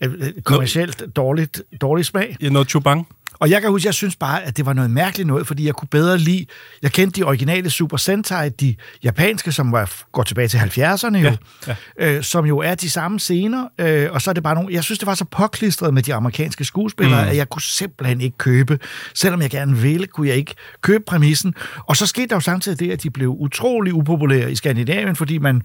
øh, 0.00 0.32
kommercielt 0.44 1.02
dårligt, 1.16 1.62
dårlig 1.80 2.04
smag. 2.04 2.36
Ja, 2.40 2.48
noget 2.48 2.68
chubang. 2.68 3.06
Og 3.38 3.50
jeg 3.50 3.60
kan 3.60 3.70
huske, 3.70 3.86
jeg 3.86 3.94
synes 3.94 4.16
bare, 4.16 4.44
at 4.44 4.56
det 4.56 4.66
var 4.66 4.72
noget 4.72 4.90
mærkeligt 4.90 5.26
noget, 5.26 5.46
fordi 5.46 5.66
jeg 5.66 5.74
kunne 5.74 5.88
bedre 5.88 6.18
lide... 6.18 6.46
Jeg 6.82 6.92
kendte 6.92 7.20
de 7.20 7.26
originale 7.26 7.70
Super 7.70 7.96
Sentai, 7.96 8.48
de 8.48 8.74
japanske, 9.04 9.52
som 9.52 9.72
var, 9.72 9.92
går 10.12 10.22
tilbage 10.22 10.48
til 10.48 10.58
70'erne 10.58 11.16
jo, 11.16 11.36
Ja, 11.66 11.74
Øh, 11.98 12.22
som 12.22 12.46
jo 12.46 12.58
er 12.58 12.74
de 12.74 12.90
samme 12.90 13.20
scener, 13.20 13.68
øh, 13.78 14.08
og 14.12 14.22
så 14.22 14.30
er 14.30 14.34
det 14.34 14.42
bare 14.42 14.54
nogle... 14.54 14.74
Jeg 14.74 14.84
synes, 14.84 14.98
det 14.98 15.06
var 15.06 15.14
så 15.14 15.24
påklistret 15.24 15.94
med 15.94 16.02
de 16.02 16.14
amerikanske 16.14 16.64
skuespillere, 16.64 17.22
mm. 17.22 17.30
at 17.30 17.36
jeg 17.36 17.48
kunne 17.48 17.62
simpelthen 17.62 18.20
ikke 18.20 18.38
købe. 18.38 18.78
Selvom 19.14 19.42
jeg 19.42 19.50
gerne 19.50 19.76
ville, 19.76 20.06
kunne 20.06 20.28
jeg 20.28 20.36
ikke 20.36 20.54
købe 20.80 21.04
præmissen. 21.06 21.54
Og 21.78 21.96
så 21.96 22.06
skete 22.06 22.26
der 22.26 22.36
jo 22.36 22.40
samtidig 22.40 22.78
det, 22.78 22.90
at 22.90 23.02
de 23.02 23.10
blev 23.10 23.36
utrolig 23.38 23.94
upopulære 23.94 24.52
i 24.52 24.56
Skandinavien, 24.56 25.16
fordi 25.16 25.38
man 25.38 25.62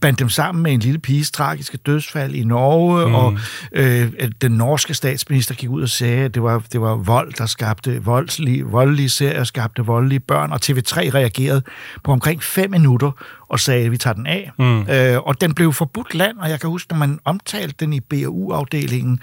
bandt 0.00 0.18
dem 0.18 0.28
sammen 0.28 0.62
med 0.62 0.72
en 0.72 0.80
lille 0.80 0.98
piges 0.98 1.30
tragiske 1.30 1.76
dødsfald 1.76 2.34
i 2.34 2.44
Norge, 2.44 3.08
mm. 3.08 3.14
og 3.14 3.38
øh, 3.72 4.12
den 4.42 4.52
norske 4.52 4.94
statsminister 4.94 5.54
gik 5.54 5.70
ud 5.70 5.82
og 5.82 5.88
sagde, 5.88 6.24
at 6.24 6.34
det 6.34 6.42
var, 6.42 6.62
det 6.72 6.80
var 6.80 6.94
vold, 6.94 7.32
der 7.32 7.46
skabte 7.46 8.04
voldelige, 8.04 8.64
voldelige 8.64 9.08
serier, 9.08 9.44
skabte 9.44 9.82
voldelige 9.82 10.20
børn, 10.20 10.52
og 10.52 10.60
TV3 10.64 11.14
reagerede 11.14 11.62
på 12.04 12.12
omkring 12.12 12.42
fem 12.42 12.70
minutter 12.70 13.10
og 13.48 13.60
sagde, 13.60 13.84
at 13.84 13.90
vi 13.90 13.96
tager 13.96 14.14
den 14.14 14.26
af. 14.26 14.50
Mm. 14.58 14.90
Øh, 14.90 15.18
og 15.22 15.40
den 15.40 15.54
blev 15.54 15.72
forbudt 15.72 16.14
land, 16.14 16.38
og 16.38 16.50
jeg 16.50 16.60
kan 16.60 16.70
huske, 16.70 16.92
når 16.92 16.98
man 16.98 17.18
omtalte 17.24 17.74
den 17.80 17.92
i 17.92 18.00
BAU-afdelingen, 18.00 19.20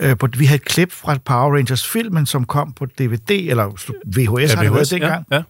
øh, 0.00 0.16
på, 0.18 0.28
vi 0.38 0.44
havde 0.44 0.56
et 0.56 0.64
klip 0.64 0.92
fra 0.92 1.16
Power 1.24 1.56
Rangers-filmen, 1.56 2.26
som 2.26 2.44
kom 2.44 2.72
på 2.72 2.86
DVD, 2.86 3.30
eller 3.30 3.66
VHS, 4.04 4.50
ja, 4.50 4.56
har 4.56 4.62
det 4.62 4.74
været 4.74 4.90
dengang. 4.90 5.26
Ja, 5.30 5.36
ja. 5.36 5.42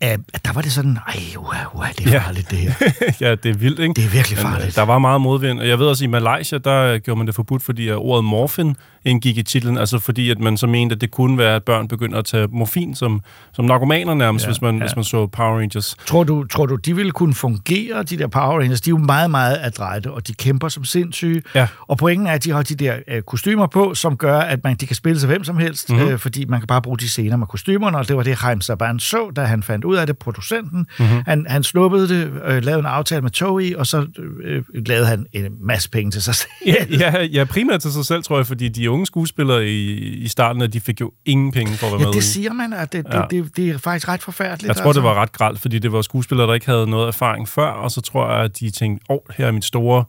At, 0.00 0.20
der 0.44 0.52
var 0.52 0.60
det 0.62 0.72
sådan, 0.72 0.98
ej, 1.08 1.14
uha, 1.38 1.58
uha, 1.74 1.88
det 1.98 2.06
er 2.06 2.10
Ja. 2.10 2.18
farligt 2.18 2.50
det 2.50 2.58
her. 2.58 2.72
ja, 3.28 3.34
det 3.34 3.50
er 3.50 3.54
vildt, 3.54 3.78
ikke? 3.80 3.94
Det 3.94 4.04
er 4.04 4.08
virkelig 4.08 4.38
Men, 4.38 4.46
øh, 4.46 4.52
farligt. 4.52 4.76
Der 4.76 4.82
var 4.82 4.98
meget 4.98 5.20
modvind, 5.20 5.60
og 5.60 5.68
jeg 5.68 5.78
ved 5.78 5.86
også, 5.86 6.04
at 6.04 6.08
i 6.08 6.10
Malaysia, 6.10 6.58
der 6.58 6.98
gjorde 6.98 7.18
man 7.18 7.26
det 7.26 7.34
forbudt, 7.34 7.62
fordi 7.62 7.90
ordet 7.90 8.24
morfin 8.24 8.76
indgik 9.04 9.38
i 9.38 9.42
titlen, 9.42 9.78
altså 9.78 9.98
fordi, 9.98 10.30
at 10.30 10.38
man 10.38 10.56
så 10.56 10.66
mente, 10.66 10.94
at 10.94 11.00
det 11.00 11.10
kunne 11.10 11.38
være, 11.38 11.56
at 11.56 11.64
børn 11.64 11.88
begynder 11.88 12.18
at 12.18 12.24
tage 12.24 12.48
morfin 12.52 12.94
som, 12.94 13.20
som 13.52 13.64
narkomaner 13.64 14.14
nærmest, 14.14 14.44
ja, 14.44 14.50
hvis, 14.50 14.62
man, 14.62 14.76
ja. 14.76 14.80
hvis 14.84 14.96
man 14.96 15.04
så 15.04 15.26
Power 15.26 15.58
Rangers. 15.58 15.96
Tror 16.06 16.24
du, 16.24 16.44
tror 16.44 16.66
du, 16.66 16.76
de 16.76 16.96
ville 16.96 17.12
kunne 17.12 17.34
fungere, 17.34 18.02
de 18.02 18.18
der 18.18 18.26
Power 18.26 18.58
Rangers? 18.60 18.80
De 18.80 18.90
er 18.90 18.92
jo 18.92 18.98
meget, 18.98 19.30
meget 19.30 19.58
adrette, 19.62 20.10
og 20.12 20.28
de 20.28 20.34
kæmper 20.34 20.68
som 20.68 20.84
sindssyge. 20.84 21.42
Ja. 21.54 21.66
Og 21.88 21.98
pointen 21.98 22.26
er, 22.26 22.32
at 22.32 22.44
de 22.44 22.50
har 22.52 22.62
de 22.62 22.74
der 22.74 22.94
øh, 23.08 23.22
kostymer 23.22 23.66
på, 23.66 23.94
som 23.94 24.16
gør, 24.16 24.38
at 24.38 24.64
man, 24.64 24.76
de 24.76 24.86
kan 24.86 24.96
spille 24.96 25.20
sig 25.20 25.26
hvem 25.26 25.44
som 25.44 25.58
helst, 25.58 25.90
Mhm. 25.90 25.98
mm-hmm. 25.98 26.12
øh, 26.12 26.18
fordi 26.18 26.44
man 26.44 26.60
kan 26.60 26.66
bare 26.66 26.82
bruge 26.82 26.98
de 26.98 27.08
scener 27.08 27.36
med 27.36 27.46
kostymerne, 27.46 27.98
og 27.98 28.08
det 28.08 28.16
var 28.16 28.22
det, 28.22 28.36
Haim 28.36 28.60
Saban 28.60 28.98
så, 28.98 29.30
da 29.36 29.42
han 29.44 29.62
fandt 29.62 29.84
ud 29.86 29.96
af 29.96 30.06
det, 30.06 30.18
producenten. 30.18 30.78
Mhm. 30.98 31.06
Mm-hmm. 31.08 31.22
Han, 31.26 31.46
han 31.48 31.62
snuppede 31.62 32.08
det, 32.08 32.32
øh, 32.44 32.62
lavede 32.64 32.80
en 32.80 32.86
aftale 32.86 33.22
med 33.22 33.30
Toei, 33.30 33.74
og 33.74 33.86
så 33.86 34.06
øh, 34.44 34.62
lavede 34.86 35.06
han 35.06 35.26
en 35.32 35.46
masse 35.60 35.90
penge 35.90 36.10
til 36.10 36.22
sig 36.22 36.34
selv. 36.34 36.50
Ja, 36.66 36.74
ja, 36.90 37.22
ja, 37.24 37.44
primært 37.44 37.80
til 37.80 37.92
sig 37.92 38.04
selv, 38.04 38.22
tror 38.22 38.36
jeg, 38.36 38.46
fordi 38.46 38.68
de 38.68 38.90
unge 38.90 39.06
skuespillere 39.06 39.66
i, 39.68 39.92
i 39.98 40.28
starten, 40.28 40.62
af, 40.62 40.70
de 40.70 40.80
fik 40.80 41.00
jo 41.00 41.12
ingen 41.24 41.52
penge 41.52 41.72
for 41.72 41.86
at 41.86 41.92
være 41.92 42.00
Ja, 42.00 42.06
med. 42.06 42.12
det 42.12 42.24
siger 42.24 42.52
man, 42.52 42.72
at 42.72 42.92
det, 42.92 43.06
Ja. 43.12 43.20
det, 43.20 43.30
det, 43.30 43.56
det 43.56 43.70
er 43.70 43.78
faktisk 43.78 44.08
ret 44.08 44.22
forfærdeligt. 44.22 44.68
Jeg 44.68 44.76
tror, 44.76 44.92
det 44.92 45.02
var 45.02 45.14
ret 45.14 45.32
gralt, 45.32 45.60
fordi 45.60 45.78
det 45.78 45.92
var 45.92 46.02
skuespillere, 46.02 46.46
der 46.46 46.54
ikke 46.54 46.66
havde 46.66 46.86
noget 46.86 47.08
erfaring 47.08 47.48
før, 47.48 47.66
og 47.68 47.90
så 47.90 48.00
tror 48.00 48.30
jeg, 48.34 48.44
at 48.44 48.60
de 48.60 48.70
tænkte, 48.70 49.04
åh, 49.10 49.14
oh, 49.14 49.20
her 49.36 49.46
er 49.46 49.52
mit 49.52 49.64
store 49.64 50.04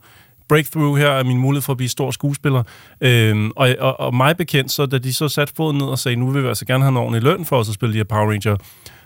breakthrough, 0.48 0.98
her 0.98 1.08
er 1.08 1.24
min 1.24 1.38
mulighed 1.38 1.62
for 1.62 1.72
at 1.72 1.76
blive 1.76 1.88
stor 1.88 2.10
skuespiller. 2.10 2.62
Øhm, 3.00 3.50
og, 3.56 3.68
og, 3.80 4.00
og 4.00 4.14
mig 4.14 4.36
bekendt, 4.36 4.72
så 4.72 4.86
da 4.86 4.98
de 4.98 5.14
så 5.14 5.28
satte 5.28 5.52
foden 5.56 5.78
ned 5.78 5.86
og 5.86 5.98
sagde, 5.98 6.16
nu 6.16 6.30
vil 6.30 6.42
vi 6.42 6.48
altså 6.48 6.64
gerne 6.66 6.84
have 6.84 6.90
en 6.90 6.96
ordentlig 6.96 7.22
løn 7.22 7.44
for 7.44 7.56
os 7.58 7.68
at 7.68 7.74
spille 7.74 7.92
de 7.92 7.98
her 7.98 8.04
Power 8.04 8.30
Ranger, 8.30 8.56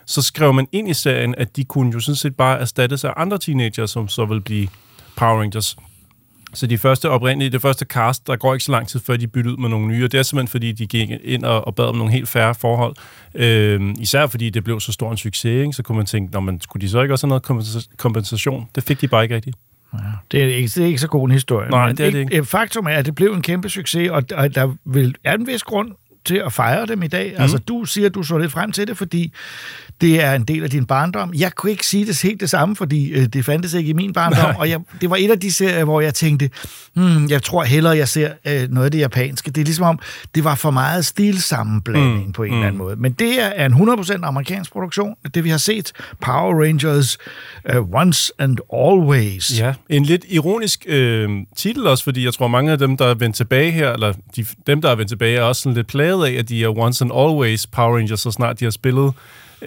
så 0.05 0.21
skrev 0.21 0.53
man 0.53 0.67
ind 0.71 0.89
i 0.89 0.93
serien, 0.93 1.35
at 1.37 1.55
de 1.55 1.63
kunne 1.63 1.91
jo 1.93 1.99
sådan 1.99 2.15
set 2.15 2.35
bare 2.35 2.59
erstattes 2.59 3.03
af 3.03 3.13
andre 3.17 3.37
teenager, 3.37 3.85
som 3.85 4.07
så 4.07 4.25
vil 4.25 4.41
blive 4.41 4.67
Power 5.17 5.39
Rangers. 5.39 5.77
Så 6.53 6.67
de 6.67 6.77
første 6.77 7.09
oprindelige, 7.09 7.49
det 7.49 7.61
første 7.61 7.85
cast, 7.85 8.27
der 8.27 8.35
går 8.35 8.53
ikke 8.53 8.65
så 8.65 8.71
lang 8.71 8.87
tid, 8.87 8.99
før 8.99 9.17
de 9.17 9.27
byttede 9.27 9.53
ud 9.53 9.61
med 9.61 9.69
nogle 9.69 9.87
nye, 9.87 10.03
og 10.03 10.11
det 10.11 10.17
er 10.17 10.23
simpelthen, 10.23 10.47
fordi 10.51 10.71
de 10.71 10.87
gik 10.87 11.09
ind 11.23 11.43
og, 11.43 11.67
og 11.67 11.75
bad 11.75 11.85
om 11.85 11.95
nogle 11.95 12.11
helt 12.11 12.29
færre 12.29 12.55
forhold. 12.55 12.95
Øhm, 13.35 13.95
især 13.99 14.27
fordi 14.27 14.49
det 14.49 14.63
blev 14.63 14.79
så 14.79 14.91
stor 14.91 15.11
en 15.11 15.17
succes, 15.17 15.61
ikke? 15.61 15.73
så 15.73 15.83
kunne 15.83 15.95
man 15.95 16.05
tænke, 16.05 16.41
men 16.41 16.61
skulle 16.61 16.81
de 16.81 16.89
så 16.89 17.01
ikke 17.01 17.13
også 17.13 17.27
have 17.27 17.29
noget 17.29 17.43
kompensa- 17.49 17.95
kompensation? 17.97 18.67
Det 18.75 18.83
fik 18.83 19.01
de 19.01 19.07
bare 19.07 19.23
ikke 19.23 19.35
rigtigt. 19.35 19.57
Det 20.31 20.43
er 20.43 20.47
ikke, 20.47 20.67
det 20.67 20.77
er 20.77 20.85
ikke 20.85 20.99
så 20.99 21.07
god 21.07 21.27
en 21.27 21.31
historie. 21.31 21.69
Nej, 21.69 21.87
men 21.87 21.97
det 21.97 22.05
er 22.05 22.11
det 22.11 22.19
ikke. 22.19 22.45
Faktum 22.45 22.85
er, 22.85 22.91
at 22.91 23.05
det 23.05 23.15
blev 23.15 23.33
en 23.33 23.41
kæmpe 23.41 23.69
succes, 23.69 24.09
og, 24.09 24.23
og 24.35 24.55
der 24.55 24.73
vil, 24.85 25.15
er 25.23 25.33
en 25.33 25.47
vis 25.47 25.63
grund 25.63 25.91
til 26.25 26.41
at 26.45 26.53
fejre 26.53 26.85
dem 26.85 27.03
i 27.03 27.07
dag. 27.07 27.33
Mm. 27.37 27.41
Altså, 27.41 27.57
du 27.57 27.85
siger, 27.85 28.05
at 28.05 28.15
du 28.15 28.23
så 28.23 28.37
lidt 28.37 28.51
frem 28.51 28.71
til 28.71 28.87
det, 28.87 28.97
fordi 28.97 29.33
det 30.01 30.23
er 30.23 30.33
en 30.33 30.43
del 30.43 30.63
af 30.63 30.69
din 30.69 30.85
barndom. 30.85 31.33
Jeg 31.37 31.55
kunne 31.55 31.71
ikke 31.71 31.85
sige 31.85 32.05
det 32.05 32.21
helt 32.21 32.39
det 32.39 32.49
samme, 32.49 32.75
fordi 32.75 33.09
øh, 33.09 33.25
det 33.25 33.45
fandtes 33.45 33.73
ikke 33.73 33.89
i 33.89 33.93
min 33.93 34.13
barndom, 34.13 34.45
Nej. 34.45 34.55
og 34.59 34.69
jeg, 34.69 34.79
det 35.01 35.09
var 35.09 35.15
et 35.15 35.31
af 35.31 35.39
de 35.39 35.51
serier, 35.51 35.83
hvor 35.83 36.01
jeg 36.01 36.13
tænkte, 36.13 36.49
hmm, 36.93 37.29
jeg 37.29 37.43
tror 37.43 37.63
hellere, 37.63 37.97
jeg 37.97 38.07
ser 38.07 38.31
øh, 38.47 38.69
noget 38.69 38.85
af 38.85 38.91
det 38.91 38.99
japanske. 38.99 39.51
Det 39.51 39.61
er 39.61 39.65
ligesom 39.65 39.85
om, 39.85 39.99
det 40.35 40.43
var 40.43 40.55
for 40.55 40.71
meget 40.71 41.05
stilsammenblanding 41.05 42.25
mm. 42.25 42.31
på 42.31 42.43
en 42.43 42.49
mm. 42.49 42.55
eller 42.55 42.67
anden 42.67 42.77
måde. 42.77 42.95
Men 42.95 43.11
det 43.11 43.41
er 43.41 43.65
en 43.65 43.73
100% 43.73 44.19
amerikansk 44.23 44.71
produktion. 44.71 45.15
Det 45.33 45.43
vi 45.43 45.49
har 45.49 45.57
set, 45.57 45.91
Power 46.21 46.63
Rangers 46.63 47.17
uh, 47.75 47.93
Once 47.93 48.33
and 48.39 48.57
Always. 48.73 49.59
Ja, 49.59 49.73
en 49.89 50.03
lidt 50.03 50.25
ironisk 50.29 50.85
øh, 50.87 51.29
titel 51.55 51.87
også, 51.87 52.03
fordi 52.03 52.25
jeg 52.25 52.33
tror, 52.33 52.47
mange 52.47 52.71
af 52.71 52.77
dem, 52.77 52.97
der 52.97 53.05
er 53.05 53.13
vendt 53.13 53.35
tilbage 53.35 53.71
her, 53.71 53.91
eller 53.91 54.13
de, 54.35 54.45
dem, 54.67 54.81
der 54.81 54.89
er 54.89 54.95
vendt 54.95 55.09
tilbage, 55.09 55.37
er 55.37 55.41
også 55.41 55.61
sådan 55.61 55.75
lidt 55.75 55.87
plaget 55.87 56.12
af, 56.21 56.31
at 56.31 56.49
de 56.49 56.63
er 56.63 56.77
once 56.77 57.03
and 57.03 57.11
always 57.15 57.67
Power 57.67 57.95
Rangers, 57.97 58.19
så 58.19 58.31
snart 58.31 58.59
de 58.59 58.65
har 58.65 58.71
spillet 58.71 59.13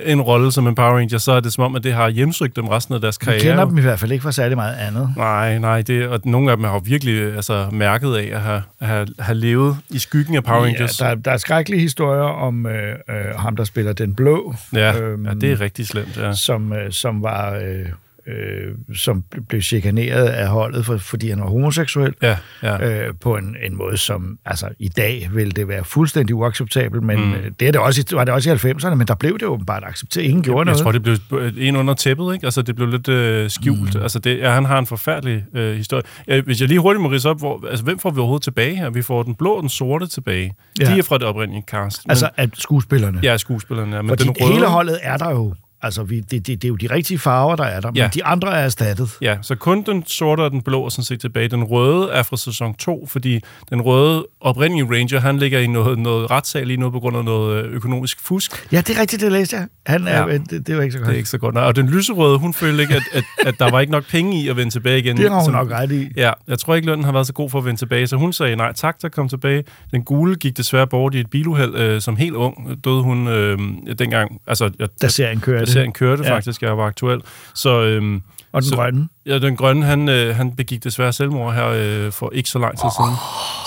en 0.04 0.20
rolle 0.20 0.52
som 0.52 0.66
en 0.66 0.74
Power 0.74 0.92
Ranger, 0.96 1.18
så 1.18 1.32
er 1.32 1.40
det 1.40 1.52
som 1.52 1.64
om, 1.64 1.74
at 1.76 1.84
det 1.84 1.92
har 1.92 2.08
hjemsøgt 2.08 2.56
dem 2.56 2.68
resten 2.68 2.94
af 2.94 3.00
deres 3.00 3.18
Jeg 3.20 3.24
karriere. 3.26 3.42
kender 3.42 3.64
dem 3.64 3.78
i 3.78 3.80
hvert 3.80 3.98
fald 4.00 4.12
ikke 4.12 4.22
for 4.22 4.30
særlig 4.30 4.56
meget 4.56 4.74
andet. 4.76 5.12
Nej, 5.16 5.58
nej, 5.58 5.82
det, 5.82 6.08
og 6.08 6.20
nogle 6.24 6.50
af 6.50 6.56
dem 6.56 6.64
har 6.64 6.78
virkelig 6.78 7.34
altså, 7.34 7.68
mærket 7.72 8.14
af 8.14 8.30
at 8.32 8.40
have, 8.40 8.62
have, 8.80 9.06
have 9.18 9.38
levet 9.38 9.76
i 9.90 9.98
skyggen 9.98 10.36
af 10.36 10.44
Power 10.44 10.62
Rangers. 10.64 11.00
Ja, 11.00 11.08
der, 11.08 11.14
der 11.14 11.30
er 11.30 11.36
skrækkelige 11.36 11.80
historier 11.80 12.22
om 12.22 12.66
øh, 12.66 12.92
øh, 13.08 13.14
ham, 13.36 13.56
der 13.56 13.64
spiller 13.64 13.92
Den 13.92 14.14
Blå, 14.14 14.54
ja, 14.72 15.00
øhm, 15.00 15.26
ja, 15.26 15.34
det 15.34 15.52
er 15.52 15.60
rigtig 15.60 15.86
slemt, 15.86 16.16
ja. 16.16 16.32
som, 16.32 16.72
øh, 16.72 16.92
som 16.92 17.22
var... 17.22 17.54
Øh, 17.54 17.86
øh, 18.28 18.96
som 18.96 19.24
blev 19.48 19.62
chikaneret 19.62 20.24
af 20.26 20.48
holdet, 20.48 20.86
for, 20.86 20.96
fordi 20.96 21.28
han 21.30 21.40
var 21.40 21.46
homoseksuel, 21.46 22.14
Ja, 22.22 22.36
ja. 22.62 23.06
øh, 23.06 23.14
på 23.20 23.36
en, 23.36 23.56
en 23.66 23.76
måde, 23.76 23.96
som 23.96 24.38
altså, 24.44 24.68
i 24.78 24.88
dag 24.88 25.28
vil 25.32 25.56
det 25.56 25.68
være 25.68 25.84
fuldstændig 25.84 26.36
uacceptabelt, 26.36 27.02
men 27.02 27.18
mm. 27.20 27.34
det 27.60 27.68
er 27.68 27.72
det 27.72 27.80
også, 27.80 28.04
var 28.12 28.24
det 28.24 28.34
også 28.34 28.50
i 28.50 28.54
90'erne, 28.72 28.94
men 28.94 29.06
der 29.06 29.14
blev 29.14 29.38
det 29.38 29.48
åbenbart 29.48 29.82
accepteret. 29.86 30.24
Ingen 30.24 30.42
gjorde 30.42 30.58
Jeg 30.58 30.64
noget. 30.64 30.78
tror, 30.82 30.92
det 30.92 31.02
blev 31.02 31.16
en 31.58 31.76
under 31.76 31.94
tæppet, 31.94 32.34
ikke? 32.34 32.44
Altså, 32.46 32.62
det 32.62 32.76
blev 32.76 32.88
lidt 32.88 33.08
øh, 33.08 33.50
skjult. 33.50 33.94
Mm. 33.94 34.02
Altså, 34.02 34.18
det, 34.18 34.38
ja, 34.38 34.50
han 34.50 34.64
har 34.64 34.78
en 34.78 34.86
forfærdelig 34.86 35.44
øh, 35.54 35.76
historie. 35.76 36.02
Ja, 36.28 36.40
hvis 36.40 36.60
jeg 36.60 36.68
lige 36.68 36.80
hurtigt 36.80 37.02
må 37.02 37.08
ridse 37.08 37.30
op, 37.30 37.38
hvor, 37.38 37.66
altså, 37.70 37.84
hvem 37.84 37.98
får 37.98 38.10
vi 38.10 38.18
overhovedet 38.18 38.44
tilbage 38.44 38.76
her? 38.76 38.90
Vi 38.90 39.02
får 39.02 39.22
den 39.22 39.34
blå 39.34 39.50
og 39.52 39.60
den 39.62 39.68
sorte 39.70 40.06
tilbage. 40.06 40.54
Ja. 40.80 40.88
Ja. 40.88 40.94
De 40.94 40.98
er 40.98 41.02
fra 41.02 41.18
det 41.18 41.24
oprindelige 41.26 41.64
cast. 41.66 42.06
Men, 42.06 42.10
altså, 42.10 42.28
at 42.36 42.50
skuespillerne. 42.54 43.20
ja, 43.22 43.36
skuespillerne. 43.36 43.96
Ja, 43.96 44.02
men 44.02 44.08
Fordi 44.08 44.24
den 44.24 44.32
røde, 44.40 44.52
hele 44.52 44.66
holdet 44.66 44.98
er 45.02 45.16
der 45.16 45.30
jo. 45.30 45.54
Altså, 45.82 46.02
vi, 46.02 46.20
det, 46.20 46.30
det, 46.30 46.46
det 46.46 46.64
er 46.64 46.68
jo 46.68 46.76
de 46.76 46.86
rigtige 46.90 47.18
farver, 47.18 47.56
der 47.56 47.64
er 47.64 47.80
der, 47.80 47.88
men 47.90 47.96
Ja. 47.96 48.08
de 48.14 48.24
andre 48.24 48.48
er 48.48 48.64
erstattet. 48.64 49.10
Ja, 49.22 49.36
så 49.42 49.54
kun 49.54 49.82
den 49.82 50.06
sorte 50.06 50.40
og 50.40 50.50
den 50.50 50.62
blå 50.62 50.84
er 50.84 50.88
sådan 50.88 51.04
set 51.04 51.20
tilbage. 51.20 51.48
Den 51.48 51.64
røde 51.64 52.10
er 52.10 52.22
fra 52.22 52.36
sæson 52.36 52.74
2, 52.74 53.06
fordi 53.10 53.40
den 53.70 53.80
røde 53.82 54.26
oprindelige 54.40 54.84
Ranger, 54.98 55.20
han 55.20 55.38
ligger 55.38 55.58
i 55.60 55.66
noget, 55.66 55.98
noget 55.98 56.30
retssag 56.30 56.66
lige 56.66 56.76
nu 56.76 56.90
på 56.90 57.00
grund 57.00 57.16
af 57.16 57.24
noget 57.24 57.64
øh, 57.64 57.72
økonomisk 57.72 58.20
fusk. 58.26 58.68
Ja, 58.72 58.80
det 58.80 58.96
er 58.96 59.00
rigtigt, 59.00 59.22
det 59.22 59.32
læste 59.32 59.56
jeg. 59.56 59.66
Han 59.86 60.06
er, 60.06 60.18
Ja. 60.20 60.26
ja. 60.32 60.38
det, 60.38 60.66
det 60.66 60.76
var 60.76 60.82
ikke 60.82 60.92
så 60.92 60.98
godt. 60.98 61.06
Det 61.08 61.12
er 61.14 61.16
ikke 61.16 61.28
så 61.28 61.38
godt. 61.38 61.54
Nej, 61.54 61.64
og 61.64 61.76
den 61.76 61.88
lyserøde, 61.88 62.38
hun 62.38 62.54
følte 62.54 62.82
ikke, 62.82 62.94
at, 62.94 63.02
at, 63.12 63.24
at 63.46 63.54
der 63.58 63.70
var 63.70 63.80
ikke 63.80 63.92
nok 63.92 64.04
penge 64.10 64.42
i 64.42 64.48
at 64.48 64.56
vende 64.56 64.70
tilbage 64.72 64.98
igen. 64.98 65.16
Det 65.26 65.30
har 65.30 65.36
hun 65.36 65.44
Som- 65.44 65.54
nok 65.54 65.70
ret 65.70 65.92
i. 65.92 66.08
Ja, 66.16 66.32
jeg 66.48 66.58
tror 66.58 66.74
ikke, 66.74 66.86
lønnen 66.86 67.04
har 67.04 67.12
været 67.12 67.26
så 67.26 67.32
god 67.32 67.50
for 67.50 67.58
at 67.58 67.64
vende 67.64 67.80
tilbage, 67.80 68.06
så 68.06 68.16
hun 68.16 68.32
sagde 68.32 68.56
nej 68.56 68.72
tak 68.72 68.98
til 68.98 69.06
at 69.06 69.12
komme 69.12 69.28
tilbage. 69.28 69.64
Den 69.90 70.02
gule 70.02 70.36
gik 70.36 70.56
desværre 70.56 70.86
bort 70.86 71.14
i 71.14 71.20
et 71.20 71.30
biluheld, 71.30 71.74
øh, 71.74 72.00
som 72.00 72.16
helt 72.16 72.34
ung 72.34 72.84
døde 72.84 73.02
hun 73.02 73.28
øh, 73.28 73.58
dengang. 73.98 74.40
Altså, 74.46 74.70
jeg, 74.78 74.88
Da 75.02 75.08
serien 75.08 75.40
kørte. 75.40 75.65
Da 75.66 75.72
serien 75.72 75.92
kørte 75.92 76.22
Ja. 76.24 76.34
faktisk, 76.34 76.62
jeg 76.62 76.78
var 76.78 76.84
aktuel. 76.86 77.20
Så, 77.54 77.82
øhm, 77.82 78.22
Og 78.52 78.62
den 78.62 78.68
så, 78.70 78.74
grønne. 78.76 79.08
Ja, 79.26 79.38
den 79.38 79.56
grønne, 79.56 79.84
han, 79.86 80.08
øh, 80.08 80.36
han 80.36 80.56
begik 80.56 80.84
desværre 80.84 81.12
selvmord 81.12 81.54
her 81.54 81.66
øh, 81.68 82.12
for 82.12 82.30
ikke 82.34 82.48
så 82.48 82.58
lang 82.58 82.78
tid 82.78 82.88
siden. 82.98 83.14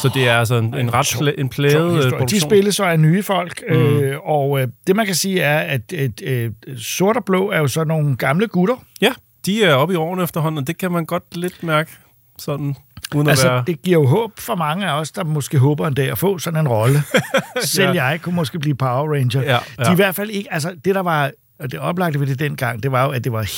Så 0.02 0.10
det 0.14 0.28
er 0.30 0.38
altså 0.40 0.56
en, 0.56 0.74
en 0.76 0.94
ret 0.94 1.06
pla- 1.16 1.30
en 1.30 1.36
Tung 1.38 1.52
plæget 1.52 1.76
øh, 1.90 1.96
historie. 1.96 2.12
De 2.12 2.18
produktion. 2.18 2.50
spilles 2.50 2.76
så 2.76 2.84
af 2.84 3.00
nye 3.00 3.24
folk, 3.24 3.64
mm. 3.70 3.76
øh, 3.76 4.18
og 4.26 4.62
øh, 4.62 4.68
det 4.88 4.96
man 4.96 5.06
kan 5.06 5.16
sige 5.16 5.42
er, 5.42 5.58
at 5.60 5.82
et, 5.94 6.22
øh, 6.24 6.52
sort 6.78 7.18
og 7.18 7.26
blå 7.26 7.52
er 7.52 7.60
jo 7.60 7.68
så 7.68 7.84
nogle 7.84 8.16
gamle 8.16 8.48
gutter. 8.48 8.76
Ja, 9.02 9.12
de 9.46 9.64
er 9.64 9.74
oppe 9.74 9.94
i 9.94 9.98
årene 9.98 10.24
efterhånden, 10.24 10.58
og 10.60 10.68
det 10.68 10.78
kan 10.78 10.92
man 10.92 11.06
godt 11.06 11.24
lidt 11.38 11.64
mærke 11.64 11.92
sådan, 12.40 12.76
uden 13.16 13.30
Altså, 13.30 13.48
være... 13.50 13.64
det 13.68 13.82
giver 13.82 14.00
jo 14.02 14.08
håb 14.08 14.32
for 14.40 14.56
mange 14.56 14.88
af 14.88 15.00
os, 15.00 15.12
der 15.12 15.24
måske 15.24 15.58
håber 15.58 15.88
en 15.88 15.94
dag 15.94 16.12
at 16.12 16.18
få 16.18 16.38
sådan 16.38 16.60
en 16.60 16.68
rolle. 16.68 17.04
Selv 17.64 17.94
Ja. 17.96 18.04
jeg 18.06 18.22
kunne 18.22 18.36
måske 18.36 18.60
blive 18.60 18.76
Power 18.76 19.14
Ranger. 19.16 19.42
Ja, 19.42 19.52
ja. 19.52 19.84
De 19.84 19.88
er 19.88 19.92
i 19.92 19.96
hvert 19.96 20.16
fald 20.16 20.30
ikke... 20.30 20.54
Altså, 20.54 20.74
det 20.86 20.96
der 20.96 21.02
var... 21.02 21.32
Og 21.60 21.72
det 21.72 21.80
oplagte 21.80 22.20
ved 22.20 22.28
det 22.28 22.40
dengang, 22.40 22.84
det 22.84 22.92
var 22.92 23.04
jo, 23.06 23.12
at 23.12 23.24
det 23.24 23.32
var 23.32 23.50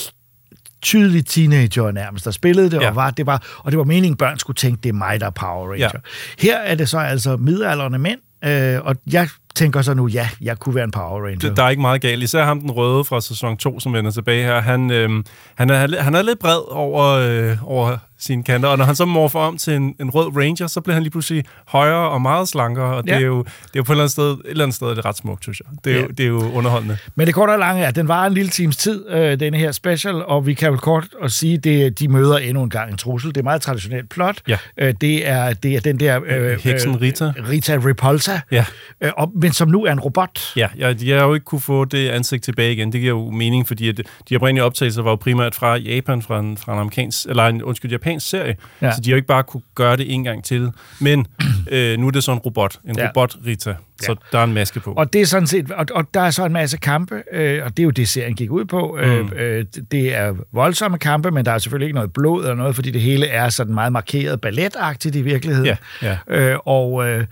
tydeligt 0.81 1.29
teenager 1.29 1.91
nærmest, 1.91 2.25
der 2.25 2.31
spillede 2.31 2.71
det, 2.71 2.81
ja. 2.81 2.89
Og, 2.89 2.95
var, 2.95 3.09
det 3.09 3.25
var, 3.25 3.43
og 3.57 3.71
det 3.71 3.77
var 3.77 3.83
meningen, 3.83 4.17
børn 4.17 4.39
skulle 4.39 4.55
tænke, 4.55 4.81
det 4.83 4.89
er 4.89 4.93
mig, 4.93 5.19
der 5.19 5.25
er 5.25 5.29
Power 5.29 5.71
Ranger. 5.71 5.89
Ja. 5.93 5.99
Her 6.39 6.57
er 6.57 6.75
det 6.75 6.89
så 6.89 6.97
altså 6.97 7.37
midaldrende 7.37 7.99
mænd, 7.99 8.19
øh, 8.43 8.79
og 8.85 8.95
jeg 9.11 9.29
tænker 9.55 9.81
så 9.81 9.93
nu, 9.93 10.07
ja, 10.07 10.29
jeg 10.41 10.59
kunne 10.59 10.75
være 10.75 10.83
en 10.83 10.91
Power 10.91 11.21
Ranger. 11.25 11.39
Det- 11.39 11.57
Der 11.57 11.63
er 11.63 11.69
ikke 11.69 11.81
meget 11.81 12.01
galt. 12.01 12.23
Især 12.23 12.45
ham, 12.45 12.61
den 12.61 12.71
røde 12.71 13.03
fra 13.03 13.21
sæson 13.21 13.57
2, 13.57 13.79
som 13.79 13.93
vender 13.93 14.11
tilbage 14.11 14.43
her. 14.45 14.61
Han, 14.61 14.91
øh, 14.91 15.23
han, 15.55 15.69
er, 15.69 16.01
han 16.01 16.15
er 16.15 16.21
lidt 16.21 16.39
bred 16.39 16.59
over, 16.71 17.05
øh, 17.05 17.57
over 17.63 17.97
sine 18.19 18.43
kanter, 18.43 18.69
og 18.69 18.77
når 18.77 18.85
han 18.85 18.95
så 18.95 19.05
morfer 19.05 19.39
om 19.39 19.57
til 19.57 19.73
en, 19.73 19.95
en 19.99 20.09
rød 20.09 20.37
ranger, 20.37 20.67
så 20.67 20.81
bliver 20.81 20.93
han 20.93 21.03
lige 21.03 21.11
pludselig 21.11 21.43
højere 21.67 22.09
og 22.09 22.21
meget 22.21 22.47
slankere, 22.47 22.95
og 22.95 23.03
det, 23.03 23.09
Ja. 23.09 23.15
er 23.15 23.19
jo, 23.19 23.37
det 23.43 23.45
er 23.45 23.69
jo 23.75 23.83
på 23.83 23.91
et 23.91 23.95
eller 23.95 24.01
andet 24.03 24.11
sted, 24.11 24.31
et 24.31 24.39
eller 24.45 24.63
andet 24.63 24.75
sted 24.75 24.87
er 24.87 24.93
det 24.93 25.05
ret 25.05 25.17
smukt, 25.17 25.43
synes 25.43 25.59
jeg. 25.59 25.77
Det 25.85 25.91
er, 25.91 25.95
Ja. 25.95 26.01
jo, 26.01 26.07
det 26.07 26.19
er 26.23 26.27
jo 26.27 26.51
underholdende. 26.51 26.97
Men 27.15 27.27
det 27.27 27.35
korte 27.35 27.51
og 27.51 27.59
lange 27.59 27.83
er, 27.83 27.87
at 27.87 27.95
den 27.95 28.07
var 28.07 28.25
en 28.25 28.33
lille 28.33 28.49
times 28.49 28.77
tid, 28.77 29.09
øh, 29.09 29.39
denne 29.39 29.57
her 29.57 29.71
special, 29.71 30.25
og 30.25 30.45
vi 30.45 30.53
kan 30.53 30.71
vel 30.71 30.79
kort 30.79 31.07
og 31.21 31.31
sige, 31.31 31.85
at 31.85 31.99
de 31.99 32.07
møder 32.07 32.37
endnu 32.37 32.63
en 32.63 32.69
gang 32.69 32.91
en 32.91 32.97
trussel. 32.97 33.29
Det 33.29 33.37
er 33.37 33.43
meget 33.43 33.61
traditionelt 33.61 34.09
plot. 34.09 34.41
Ja. 34.47 34.57
Øh, 34.77 34.93
det, 35.01 35.27
er, 35.29 35.53
det 35.53 35.75
er 35.75 35.79
den 35.79 35.99
der... 35.99 36.19
Øh, 36.25 36.59
Heksen 36.63 37.01
Rita. 37.01 37.25
Øh, 37.37 37.49
Rita 37.49 37.77
Repulsa, 37.85 38.39
Ja. 38.51 38.65
øh, 39.01 39.11
og, 39.17 39.31
men 39.41 39.51
som 39.51 39.67
nu 39.67 39.85
er 39.85 39.91
en 39.91 39.99
robot. 39.99 40.53
Ja, 40.55 40.67
ja, 40.77 40.93
de 40.93 41.11
har 41.11 41.25
jo 41.25 41.33
ikke 41.33 41.43
kunne 41.43 41.61
få 41.61 41.85
det 41.85 42.09
ansigt 42.09 42.43
tilbage 42.43 42.73
igen. 42.73 42.91
Det 42.91 43.01
giver 43.01 43.13
jo 43.13 43.29
mening, 43.29 43.67
fordi 43.67 43.89
at 43.89 44.01
de 44.29 44.35
oprindelige 44.35 44.63
optagelser 44.63 45.01
var 45.01 45.09
jo 45.11 45.15
primært 45.15 45.55
fra 45.55 45.75
Japan, 45.77 46.21
fra 46.21 46.39
en, 46.39 46.57
fra 46.57 46.73
en 46.73 46.79
amerikansk, 46.79 47.25
eller 47.29 47.47
en, 47.47 47.63
undskyld, 47.63 47.91
japansk 47.91 48.29
serie. 48.29 48.55
Ja. 48.81 48.85
Ja. 48.87 48.91
Så 48.95 49.01
de 49.01 49.09
har 49.09 49.11
jo 49.11 49.15
ikke 49.15 49.27
bare 49.27 49.43
kunne 49.43 49.63
gøre 49.75 49.97
det 49.97 50.13
en 50.13 50.23
gang 50.23 50.43
til. 50.43 50.69
Men 50.99 51.27
øh, 51.71 51.99
nu 51.99 52.07
er 52.07 52.11
det 52.11 52.23
så 52.23 52.31
en 52.31 52.37
robot. 52.39 52.77
En 52.89 52.95
Ja. 52.97 53.03
ja. 53.03 53.09
robot-Rita. 53.09 53.73
Så 54.01 54.15
der 54.31 54.39
er 54.39 54.43
en 54.43 54.53
maske 54.53 54.79
på. 54.79 54.93
Og 54.93 55.13
det 55.13 55.21
er 55.21 55.25
sådan 55.25 55.47
set, 55.47 55.71
og, 55.71 55.85
og 55.95 56.05
der 56.13 56.21
er 56.21 56.31
så 56.31 56.45
en 56.45 56.53
masse 56.53 56.77
kampe, 56.77 57.23
øh, 57.33 57.65
og 57.65 57.77
det 57.77 57.79
er 57.79 57.85
jo 57.85 57.89
det, 57.89 58.09
serien 58.09 58.35
gik 58.35 58.51
ud 58.51 58.65
på. 58.65 58.97
Mm. 59.01 59.07
Øh, 59.07 59.59
øh, 59.59 59.65
det 59.91 60.15
er 60.15 60.33
voldsomme 60.53 60.97
kampe, 60.97 61.31
men 61.31 61.45
der 61.45 61.51
er 61.51 61.57
selvfølgelig 61.57 61.85
ikke 61.85 61.95
noget 61.95 62.13
blod 62.13 62.41
eller 62.43 62.55
noget, 62.55 62.75
fordi 62.75 62.91
det 62.91 63.01
hele 63.01 63.27
er 63.27 63.49
sådan 63.49 63.73
meget 63.73 63.91
markeret 63.93 64.41
balletagtigt 64.41 65.15
i 65.15 65.21
virkeligheden. 65.21 65.77
Ja, 66.01 66.17
Øh, 66.27 66.55
og 66.65 67.09
øh, 67.09 67.25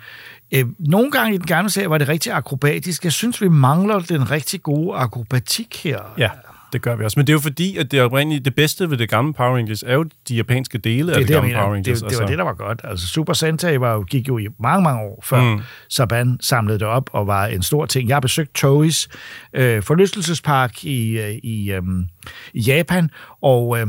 øh, 0.55 0.65
nogle 0.79 1.12
gange 1.12 1.33
i 1.33 1.38
den 1.38 1.45
gamle 1.45 1.69
serie 1.69 1.89
var 1.89 1.97
det 1.97 2.07
rigtig 2.09 2.33
akrobatisk. 2.33 3.03
Jeg 3.03 3.13
synes, 3.13 3.41
vi 3.41 3.47
mangler 3.47 3.99
den 3.99 4.31
rigtig 4.31 4.62
gode 4.62 4.97
akrobatik 4.97 5.83
her. 5.83 5.99
Ja, 6.17 6.29
det 6.73 6.81
gør 6.81 6.95
vi 6.95 7.03
også. 7.03 7.19
Men 7.19 7.27
det 7.27 7.33
er 7.33 7.35
jo 7.35 7.39
fordi, 7.39 7.77
at 7.77 7.91
det 7.91 8.01
oprindelige, 8.01 8.39
det 8.39 8.55
bedste 8.55 8.89
ved 8.89 8.97
det 8.97 9.09
gamle 9.09 9.33
Power 9.33 9.55
Rangers 9.55 9.83
er 9.83 9.93
jo 9.93 10.05
de 10.27 10.35
japanske 10.35 10.77
dele 10.77 11.12
af 11.12 11.17
Det, 11.17 11.27
det, 11.27 11.35
det, 11.35 11.41
gamle. 11.41 11.55
Power 11.55 11.73
Rangers. 11.73 12.01
det, 12.01 12.09
det 12.09 12.19
var 12.19 12.25
det, 12.25 12.38
der 12.38 12.43
var 12.43 12.53
godt. 12.53 12.81
Altså, 12.83 13.07
Super 13.07 13.33
Sentai 13.33 13.79
var 13.79 13.93
jo, 13.93 14.05
gik 14.09 14.27
jo 14.27 14.38
i 14.38 14.47
mange, 14.59 14.83
mange 14.83 15.01
år, 15.01 15.23
før 15.23 15.41
mm. 15.41 15.62
Saban 15.89 16.38
samlede 16.41 16.79
det 16.79 16.88
op 16.88 17.09
og 17.13 17.27
var 17.27 17.45
en 17.45 17.63
stor 17.63 17.85
ting. 17.85 18.09
Jeg 18.09 18.15
har 18.15 18.21
besøgt 18.21 18.53
Toeis 18.53 19.09
øh, 19.53 19.83
forlystelsespark 19.83 20.85
i, 20.85 21.19
øh, 21.19 21.29
i, 21.43 21.71
øh, 21.71 21.81
i 22.53 22.59
Japan, 22.62 23.09
og... 23.41 23.79
Øh, 23.79 23.88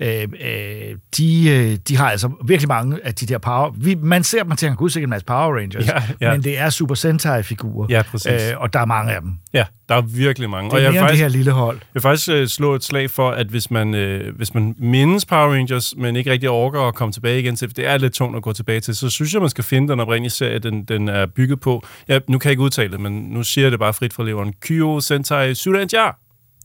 øh, 0.00 0.22
øh, 0.22 0.96
de, 1.16 1.50
øh, 1.50 1.78
de 1.88 1.96
har 1.96 2.10
altså 2.10 2.30
virkelig 2.46 2.68
mange 2.68 2.98
af 3.04 3.14
de 3.14 3.26
der 3.26 3.38
Power... 3.38 3.70
Vi, 3.76 3.94
man 3.94 4.24
ser 4.24 4.42
dem 4.42 4.50
og 4.50 4.58
tænker, 4.58 4.76
gud, 4.76 4.90
sikkert 4.90 5.06
en 5.06 5.10
masse 5.10 5.26
Power 5.26 5.56
Rangers, 5.58 5.86
Ja, 5.86 6.02
ja. 6.20 6.32
men 6.32 6.44
det 6.44 6.58
er 6.58 6.70
Super 6.70 6.94
Sentai-figurer. 6.94 7.86
Ja, 7.90 8.02
præcis. 8.02 8.50
Øh, 8.50 8.60
og 8.60 8.72
der 8.72 8.80
er 8.80 8.84
mange 8.84 9.12
af 9.12 9.20
dem. 9.20 9.30
Ja, 9.52 9.64
der 9.88 9.94
er 9.94 10.00
virkelig 10.00 10.50
mange. 10.50 10.70
Det 10.70 10.76
er 10.76 10.82
jeg 10.82 10.92
mere 10.92 11.00
end 11.00 11.02
det 11.02 11.08
faktisk, 11.08 11.22
her 11.22 11.28
lille 11.28 11.52
hold. 11.52 11.76
jeg 11.76 11.84
vil 11.94 12.02
faktisk 12.02 12.28
øh, 12.30 12.48
slå 12.48 12.74
et 12.74 12.84
slag 12.84 13.10
for, 13.10 13.30
at 13.30 13.46
hvis 13.46 13.70
man, 13.70 13.94
øh, 13.94 14.36
hvis 14.36 14.54
man 14.54 14.74
mindes 14.78 15.26
Power 15.26 15.52
Rangers, 15.54 15.94
men 15.96 16.16
ikke 16.16 16.30
rigtig 16.30 16.50
orker 16.50 16.80
at 16.80 16.94
komme 16.94 17.12
tilbage 17.12 17.40
igen 17.40 17.56
til, 17.56 17.68
for 17.68 17.74
det 17.74 17.86
er 17.86 17.98
lidt 17.98 18.12
tungt 18.12 18.36
at 18.36 18.42
gå 18.42 18.52
tilbage 18.52 18.80
til, 18.80 18.96
så 18.96 19.10
synes 19.10 19.32
jeg, 19.32 19.40
man 19.40 19.50
skal 19.50 19.64
finde 19.64 19.88
den 19.88 20.00
oprindelige 20.00 20.30
serie, 20.30 20.58
den, 20.58 20.84
den 20.84 21.08
er 21.08 21.26
bygget 21.26 21.60
på. 21.60 21.86
Ja, 22.08 22.18
nu 22.28 22.38
kan 22.38 22.48
jeg 22.48 22.52
ikke 22.52 22.62
udtale 22.62 22.92
det, 22.92 23.00
men 23.00 23.12
nu 23.12 23.42
siger 23.42 23.64
jeg 23.64 23.72
det 23.72 23.80
bare 23.80 23.92
frit 23.94 24.12
fra 24.12 24.24
leveren. 24.24 24.52
Kyo 24.60 25.00
Sentai 25.00 25.54
Surenja. 25.54 26.10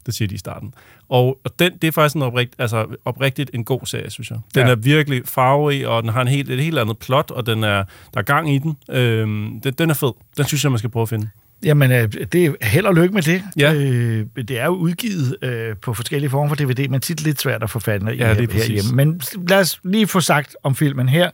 Det 0.05 0.13
siger 0.13 0.27
de 0.27 0.35
i 0.35 0.37
starten. 0.37 0.73
Og, 1.09 1.39
og 1.43 1.59
den, 1.59 1.71
det 1.81 1.87
er 1.87 1.91
faktisk 1.91 2.15
en 2.15 2.21
oprigt, 2.21 2.53
altså, 2.59 2.85
oprigtigt 3.05 3.51
en 3.53 3.63
god 3.63 3.79
serie, 3.85 4.09
synes 4.09 4.29
jeg. 4.29 4.39
Den 4.55 4.65
Ja. 4.67 4.71
er 4.71 4.75
virkelig 4.75 5.21
farverig, 5.25 5.87
og 5.87 6.03
den 6.03 6.09
har 6.11 6.21
en 6.21 6.27
helt, 6.27 6.49
et 6.49 6.63
helt 6.63 6.79
andet 6.79 6.97
plot, 6.97 7.31
og 7.31 7.45
den 7.45 7.63
er, 7.63 7.83
der 8.13 8.19
er 8.19 8.21
gang 8.21 8.55
i 8.55 8.57
den. 8.57 8.77
Øhm, 8.91 9.61
den. 9.63 9.73
Den 9.73 9.89
er 9.89 9.93
fed. 9.93 10.11
Den 10.37 10.45
synes 10.45 10.63
jeg, 10.63 10.71
man 10.71 10.77
skal 10.79 10.89
prøve 10.89 11.01
at 11.03 11.09
finde. 11.09 11.29
Jamen, 11.63 11.91
øh, 11.91 12.09
det 12.31 12.45
er 12.45 12.65
held 12.67 12.85
og 12.85 12.95
lykke 12.95 13.13
med 13.15 13.21
det. 13.21 13.43
Ja. 13.57 13.73
Øh, 13.73 14.25
det 14.35 14.51
er 14.59 14.65
jo 14.65 14.71
udgivet 14.71 15.37
øh, 15.41 15.75
på 15.81 15.93
forskellige 15.93 16.29
former 16.29 16.49
for 16.49 16.55
DVD, 16.55 16.87
men 16.87 17.01
tit 17.01 17.21
lidt 17.23 17.41
svært 17.41 17.63
at 17.63 17.69
få 17.69 17.79
fat 17.79 18.01
i 18.01 18.05
Ja, 18.05 18.33
herhjemme. 18.33 18.91
Men 18.95 19.21
lad 19.49 19.59
os 19.59 19.79
lige 19.83 20.07
få 20.07 20.19
sagt 20.19 20.55
om 20.63 20.75
filmen 20.75 21.09
her. 21.09 21.29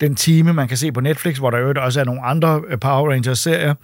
Den 0.00 0.14
time, 0.14 0.52
man 0.52 0.68
kan 0.68 0.76
se 0.76 0.92
på 0.92 1.00
Netflix, 1.00 1.36
hvor 1.38 1.50
der 1.50 1.58
jo 1.58 1.74
også 1.76 2.00
er 2.00 2.04
nogle 2.04 2.22
andre 2.24 2.62
øh, 2.68 2.78
Power 2.78 3.10
Rangers-serier, 3.12 3.74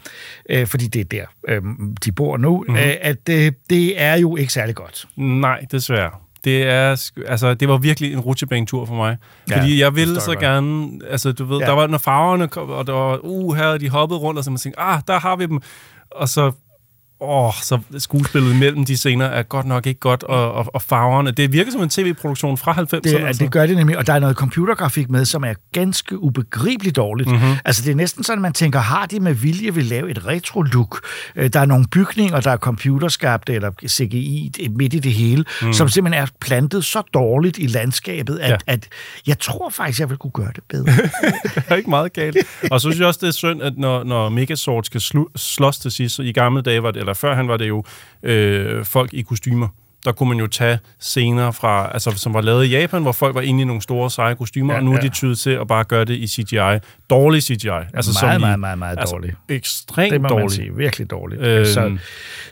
øh, 0.51 0.67
fordi 0.67 0.87
det 0.87 1.01
er 1.01 1.05
der, 1.05 1.25
øh, 1.49 1.63
de 2.05 2.13
bor 2.13 2.37
nu, 2.37 2.57
Mhm. 2.59 2.65
mm-hmm. 2.69 2.89
øh, 2.91 2.95
at 3.01 3.29
øh, 3.31 3.53
det 3.71 4.03
er 4.03 4.15
jo 4.17 4.37
ikke 4.37 4.53
særlig 4.53 4.75
godt. 4.75 5.05
Nej, 5.17 5.65
desværre. 5.71 6.11
Det, 6.45 6.63
er, 6.63 7.11
altså, 7.27 7.55
det 7.55 7.69
var 7.69 7.77
virkelig 7.77 8.13
en 8.13 8.21
rutsjebanetur 8.21 8.87
for 8.87 8.95
mig. 8.95 9.17
Ja, 9.51 9.57
fordi 9.59 9.81
jeg 9.81 9.87
det 9.91 9.97
ville 9.97 10.21
så 10.21 10.35
gerne... 10.35 10.89
Altså, 11.11 11.33
du 11.33 11.45
ved, 11.45 11.59
ja. 11.59 11.67
der 11.67 11.73
var, 11.73 11.87
når 11.87 11.99
farverne 11.99 12.49
kom, 12.49 12.71
og 12.71 12.87
der 12.87 12.93
var, 12.93 13.19
uh, 13.23 13.57
her 13.57 13.79
de 13.79 13.89
hoppede 13.89 14.21
rundt, 14.21 14.39
og 14.39 14.45
så 14.45 14.51
man 14.51 14.59
tænkte, 14.59 14.81
ah, 14.81 15.01
der 15.07 15.19
har 15.19 15.37
vi 15.37 15.47
dem. 15.47 15.61
Og 16.11 16.29
så, 16.29 16.53
åh, 17.21 17.53
så 17.63 17.79
skuespillet 17.99 18.57
mellem 18.57 18.85
de 18.85 18.97
scener 18.97 19.25
er 19.25 19.43
godt 19.43 19.67
nok 19.67 19.87
ikke 19.87 20.01
godt, 20.01 20.23
og, 20.23 20.53
og, 20.53 20.75
og 20.75 20.83
farverne. 20.83 21.31
Det 21.31 21.53
virker 21.53 21.73
som 21.73 21.83
en 21.83 21.89
tv-produktion 21.89 22.57
fra 22.59 22.73
90'erne. 22.73 23.01
Det, 23.05 23.15
altså. 23.15 23.45
det 23.45 23.53
gør 23.53 23.67
det 23.67 23.77
nemlig, 23.77 23.99
og 23.99 24.07
der 24.07 24.13
er 24.13 24.19
noget 24.19 24.37
computergrafik 24.37 25.11
med, 25.11 25.25
som 25.25 25.45
er 25.45 25.55
ganske 25.73 26.19
ubegribeligt 26.19 26.97
dårligt. 26.97 27.29
Mhm. 27.29 27.39
Mm-hmm. 27.39 27.55
Altså 27.65 27.83
det 27.85 27.91
er 27.91 27.95
næsten 27.95 28.25
sådan, 28.25 28.43
man 28.43 28.53
tænker, 28.53 28.79
har 28.81 29.07
de 29.07 29.21
med 29.21 29.35
vilje 29.35 29.75
vil 29.75 29.85
lave 29.85 30.11
et 30.11 30.27
retro-look? 30.27 31.01
Øh, 31.37 31.51
Der 31.53 31.61
er 31.61 31.67
nogle 31.67 31.85
bygninger, 31.93 32.41
der 32.41 32.51
er 32.51 32.57
computerskabte, 32.57 33.55
eller 33.55 33.71
CGI 33.89 34.53
midt 34.71 34.95
i 34.95 34.99
det 34.99 35.13
hele, 35.13 35.45
mm. 35.63 35.73
som 35.73 35.89
simpelthen 35.89 36.23
er 36.23 36.27
plantet 36.41 36.85
så 36.85 37.03
dårligt 37.15 37.59
i 37.59 37.67
landskabet, 37.67 38.39
at, 38.39 38.51
ja. 38.51 38.57
At 38.67 38.89
jeg 39.27 39.39
tror 39.39 39.71
faktisk, 39.71 40.01
jeg 40.01 40.09
vil 40.11 40.17
kunne 40.19 40.31
gøre 40.31 40.51
det 40.57 40.65
bedre. 40.69 40.93
Det 41.55 41.63
er 41.69 41.75
ikke 41.77 41.91
meget 41.91 42.13
galt. 42.13 42.37
Og 42.71 42.81
så 42.81 42.89
synes 42.89 42.99
jeg 42.99 43.07
også, 43.07 43.21
det 43.23 43.29
er 43.29 43.33
synd, 43.33 43.63
at 43.63 43.73
når, 43.79 44.05
når 44.05 44.29
Megazord 44.29 44.85
skal 44.85 45.01
slu- 45.01 45.33
slås 45.37 45.79
til 45.79 45.91
sidst, 45.91 46.15
så 46.15 46.23
i 46.23 46.33
gamle 46.33 46.63
dage 46.63 46.83
var 46.83 46.91
det, 46.91 47.06
eller 47.07 47.15
før 47.15 47.35
han 47.35 47.49
var 47.49 47.57
det 47.57 47.69
jo 47.69 47.85
øh, 48.23 48.85
folk 48.85 49.15
i 49.15 49.23
kostymer. 49.23 49.69
Der 50.05 50.13
kunne 50.13 50.29
man 50.29 50.39
jo 50.39 50.47
tage 50.47 50.79
scener 51.01 51.51
fra, 51.51 51.91
altså, 51.93 52.11
som 52.11 52.35
var 52.35 52.41
lavet 52.41 52.65
i 52.65 52.69
Japan, 52.69 53.03
hvor 53.03 53.13
folk 53.13 53.35
var 53.35 53.41
inde 53.41 53.63
i 53.63 53.65
nogle 53.65 53.83
store, 53.83 54.11
seje 54.11 54.35
kostymer, 54.35 54.73
Ja, 54.75 54.79
og 54.79 54.85
nu 54.85 54.93
er 54.95 55.01
de 55.01 55.09
tydet 55.09 55.39
til 55.39 55.51
at 55.51 55.67
bare 55.69 55.85
gøre 55.85 56.05
det 56.05 56.15
i 56.15 56.27
CGI. 56.27 56.79
Dårlig 57.11 57.43
CGI. 57.43 57.69
Altså, 57.95 58.19
meget, 58.23 58.39
i- 58.39 58.41
meget, 58.41 58.61
meget, 58.61 58.79
meget 58.79 58.99
altså, 58.99 59.15
dårlig. 59.15 59.33
Ekstremt 59.49 60.13
Det 60.13 60.21
må 60.21 60.29
dårlig. 60.29 60.43
man 60.45 60.51
sige. 60.51 60.77
Virkelig 60.77 61.11
dårligt. 61.11 61.43
Øhm. 61.43 61.65
Så, 61.67 61.97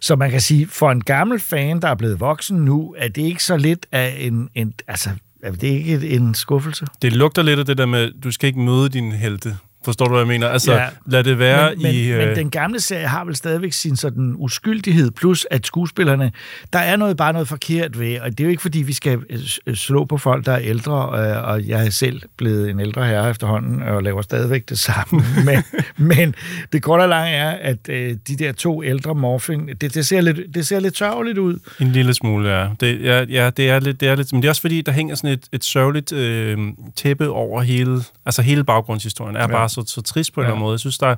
så 0.01 0.17
man 0.17 0.31
kan 0.31 0.40
sige, 0.40 0.67
for 0.67 0.90
en 0.90 1.01
gammel 1.05 1.40
fan, 1.40 1.81
der 1.83 1.88
er 1.88 1.95
blevet 1.95 2.21
voksen 2.21 2.57
nu, 2.59 2.95
er 2.99 3.09
det 3.09 3.23
ikke 3.23 3.45
så 3.45 3.57
lidt 3.57 3.87
af 3.93 4.17
en... 4.19 4.49
en 4.55 4.73
altså, 4.88 5.11
er 5.43 5.51
det 5.53 5.62
ikke 5.69 6.09
en 6.11 6.35
skuffelse? 6.35 6.87
Det 7.03 7.12
lugter 7.12 7.43
lidt 7.43 7.59
af 7.59 7.67
det 7.67 7.79
der 7.79 7.87
med, 7.87 8.11
du 8.25 8.31
skal 8.31 8.47
ikke 8.47 8.61
møde 8.61 8.88
din 8.88 9.12
helte. 9.12 9.57
Forstår 9.85 10.05
du, 10.05 10.11
hvad 10.11 10.20
jeg 10.20 10.29
mener? 10.29 10.49
Altså, 10.49 10.73
Ja. 10.73 10.87
lad 11.07 11.25
det 11.25 11.38
være 11.38 11.70
men, 11.75 11.83
men, 11.83 11.94
i... 11.94 12.11
men 12.11 12.29
øh, 12.29 12.37
den 12.37 12.51
gamle 12.51 12.81
serie 12.81 13.07
har 13.07 13.25
vel 13.25 13.37
stadigvæk 13.37 13.73
sin 13.73 13.97
sådan 13.97 14.35
uskyldighed, 14.37 15.11
plus 15.11 15.47
at 15.51 15.66
skuespillerne, 15.66 16.33
der 16.73 16.79
er 16.79 16.97
noget 16.97 17.16
bare 17.16 17.33
noget 17.33 17.49
forkert 17.49 17.99
ved, 17.99 18.20
og 18.20 18.31
det 18.31 18.40
er 18.40 18.44
jo 18.44 18.51
ikke 18.51 18.62
fordi, 18.62 18.79
vi 18.83 18.92
skal 18.92 19.18
øh, 19.66 19.75
slå 19.75 20.05
på 20.05 20.18
folk, 20.18 20.47
der 20.47 20.53
er 20.53 20.61
ældre, 20.62 20.94
øh, 20.94 21.49
og 21.49 21.68
jeg 21.68 21.87
er 21.87 21.90
selv 21.90 22.23
blevet 22.37 22.70
en 22.70 22.81
ældre 22.81 23.07
herre 23.07 23.31
efterhånden, 23.31 23.83
og 23.83 24.03
laver 24.03 24.23
stadigvæk 24.23 24.68
det 24.68 24.79
samme, 24.79 25.25
men, 25.47 25.64
men 25.97 26.35
det 26.73 26.83
korte 26.83 27.03
og 27.03 27.09
lange 27.09 27.33
er, 27.33 27.51
at 27.51 27.88
øh, 27.88 28.16
de 28.29 28.37
der 28.37 28.53
to 28.53 28.85
ældre 28.85 29.14
morfing, 29.14 29.81
det, 29.81 29.94
det, 29.94 30.07
ser 30.07 30.20
lidt, 30.20 30.55
det 30.55 30.66
ser 30.66 30.81
lidt 30.81 30.97
sørgeligt 30.97 31.38
ud. 31.38 31.59
En 31.81 31.92
lille 31.92 32.14
smule, 32.14 32.49
ja. 32.51 32.68
Det, 32.81 33.03
ja, 33.03 33.25
ja, 33.29 33.51
det 33.51 33.70
er 33.70 33.81
lidt, 33.81 34.01
det 34.01 34.09
er 34.09 34.14
lidt, 34.14 34.33
men 34.33 34.42
det 34.42 34.49
er 34.49 34.51
også 34.51 34.61
fordi, 34.61 34.81
der 34.81 34.92
hænger 34.92 35.14
sådan 35.14 35.31
et, 35.31 35.44
et 35.53 35.64
sørgeligt 35.64 36.12
øh, 36.12 36.59
tæppe 36.97 37.29
over 37.29 37.62
hele, 37.62 38.03
altså 38.27 38.42
hele 38.42 38.64
baggrundshistorien, 38.64 39.37
er 39.37 39.40
ja. 39.40 39.47
bare 39.47 39.68
så, 39.75 39.85
så 39.87 40.03
trist 40.03 40.35
på 40.35 40.41
en 40.41 40.43
Ja. 40.43 40.47
eller 40.47 40.55
anden 40.55 40.65
måde. 40.65 40.73
Jeg 40.73 40.81
synes, 40.81 40.99
der 40.99 41.07
er- 41.07 41.17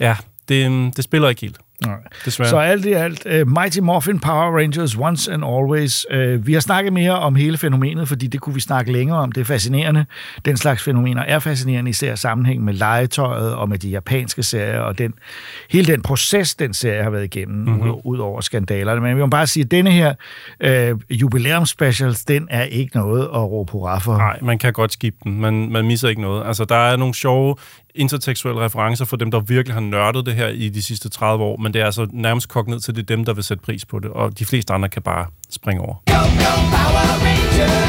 ja, 0.00 0.16
det, 0.48 0.66
øhm, 0.66 0.92
det 0.92 1.04
spiller 1.04 1.28
ikke 1.28 1.40
helt, 1.40 1.56
Nej. 1.86 1.94
desværre. 2.24 2.48
Så 2.48 2.58
alt 2.58 2.84
i 2.84 2.92
alt, 2.92 3.26
uh, 3.42 3.48
Mighty 3.52 3.78
Morphin 3.78 4.18
Power 4.20 4.58
Rangers 4.58 4.96
Once 4.96 5.32
and 5.32 5.44
Always. 5.44 6.06
Uh, 6.14 6.46
vi 6.46 6.52
har 6.52 6.60
snakket 6.60 6.92
mere 6.92 7.18
om 7.18 7.34
hele 7.34 7.58
fænomenet, 7.58 8.08
fordi 8.08 8.26
det 8.26 8.40
kunne 8.40 8.54
vi 8.54 8.60
snakke 8.60 8.92
længere 8.92 9.18
om. 9.18 9.32
Det 9.32 9.40
er 9.40 9.44
fascinerende. 9.44 10.06
Den 10.44 10.56
slags 10.56 10.82
fænomener 10.82 11.22
er 11.22 11.38
fascinerende, 11.38 11.90
især 11.90 12.14
sammenhæng 12.14 12.64
med 12.64 12.74
legetøjet 12.74 13.54
og 13.54 13.68
med 13.68 13.78
de 13.78 13.88
japanske 13.88 14.42
serier, 14.42 14.80
og 14.80 14.98
den, 14.98 15.14
hele 15.70 15.92
den 15.92 16.02
proces, 16.02 16.54
den 16.54 16.74
serie 16.74 17.02
har 17.02 17.10
været 17.10 17.24
igennem, 17.24 17.56
Mhm. 17.58 17.72
mm-hmm. 17.74 17.90
ud, 18.04 18.18
over 18.18 18.40
skandalerne. 18.40 19.00
Men 19.00 19.16
vi 19.16 19.20
må 19.20 19.26
bare 19.26 19.46
sige, 19.46 19.64
at 19.64 19.70
denne 19.70 19.90
her 19.90 20.14
uh, 20.92 21.00
jubilæumspecials, 21.10 22.24
den 22.24 22.46
er 22.50 22.62
ikke 22.62 22.96
noget 22.96 23.22
at 23.22 23.40
råbe 23.40 23.72
hurra 23.72 23.98
for. 23.98 24.16
Nej, 24.16 24.38
man 24.42 24.58
kan 24.58 24.72
godt 24.72 24.92
skippe 24.92 25.18
den. 25.24 25.40
Man, 25.40 25.70
man 25.72 25.86
misser 25.86 26.08
ikke 26.08 26.20
noget. 26.22 26.46
Altså, 26.46 26.64
der 26.64 26.76
er 26.76 26.96
nogle 26.96 27.14
sjove 27.14 27.56
intertekstuelle 27.96 28.60
referencer 28.60 29.04
for 29.04 29.16
dem, 29.16 29.30
der 29.30 29.40
virkelig 29.40 29.74
har 29.74 29.80
nørdet 29.80 30.26
det 30.26 30.34
her 30.34 30.48
i 30.48 30.68
de 30.68 30.82
sidste 30.82 31.08
30 31.08 31.44
år, 31.44 31.56
men 31.56 31.74
det 31.74 31.80
er 31.80 31.86
altså 31.86 32.06
nærmest 32.12 32.48
kogt 32.48 32.68
ned 32.68 32.80
til 32.80 32.94
det 32.94 33.02
er 33.02 33.16
dem, 33.16 33.24
der 33.24 33.34
vil 33.34 33.44
sætte 33.44 33.62
pris 33.62 33.84
på 33.84 33.98
det, 33.98 34.10
og 34.10 34.38
de 34.38 34.44
fleste 34.44 34.72
andre 34.72 34.88
kan 34.88 35.02
bare 35.02 35.26
springe 35.50 35.82
over. 35.82 35.94
Go, 36.06 36.12
go, 36.12 36.52
Power 36.70 37.24
Rangers! 37.24 37.85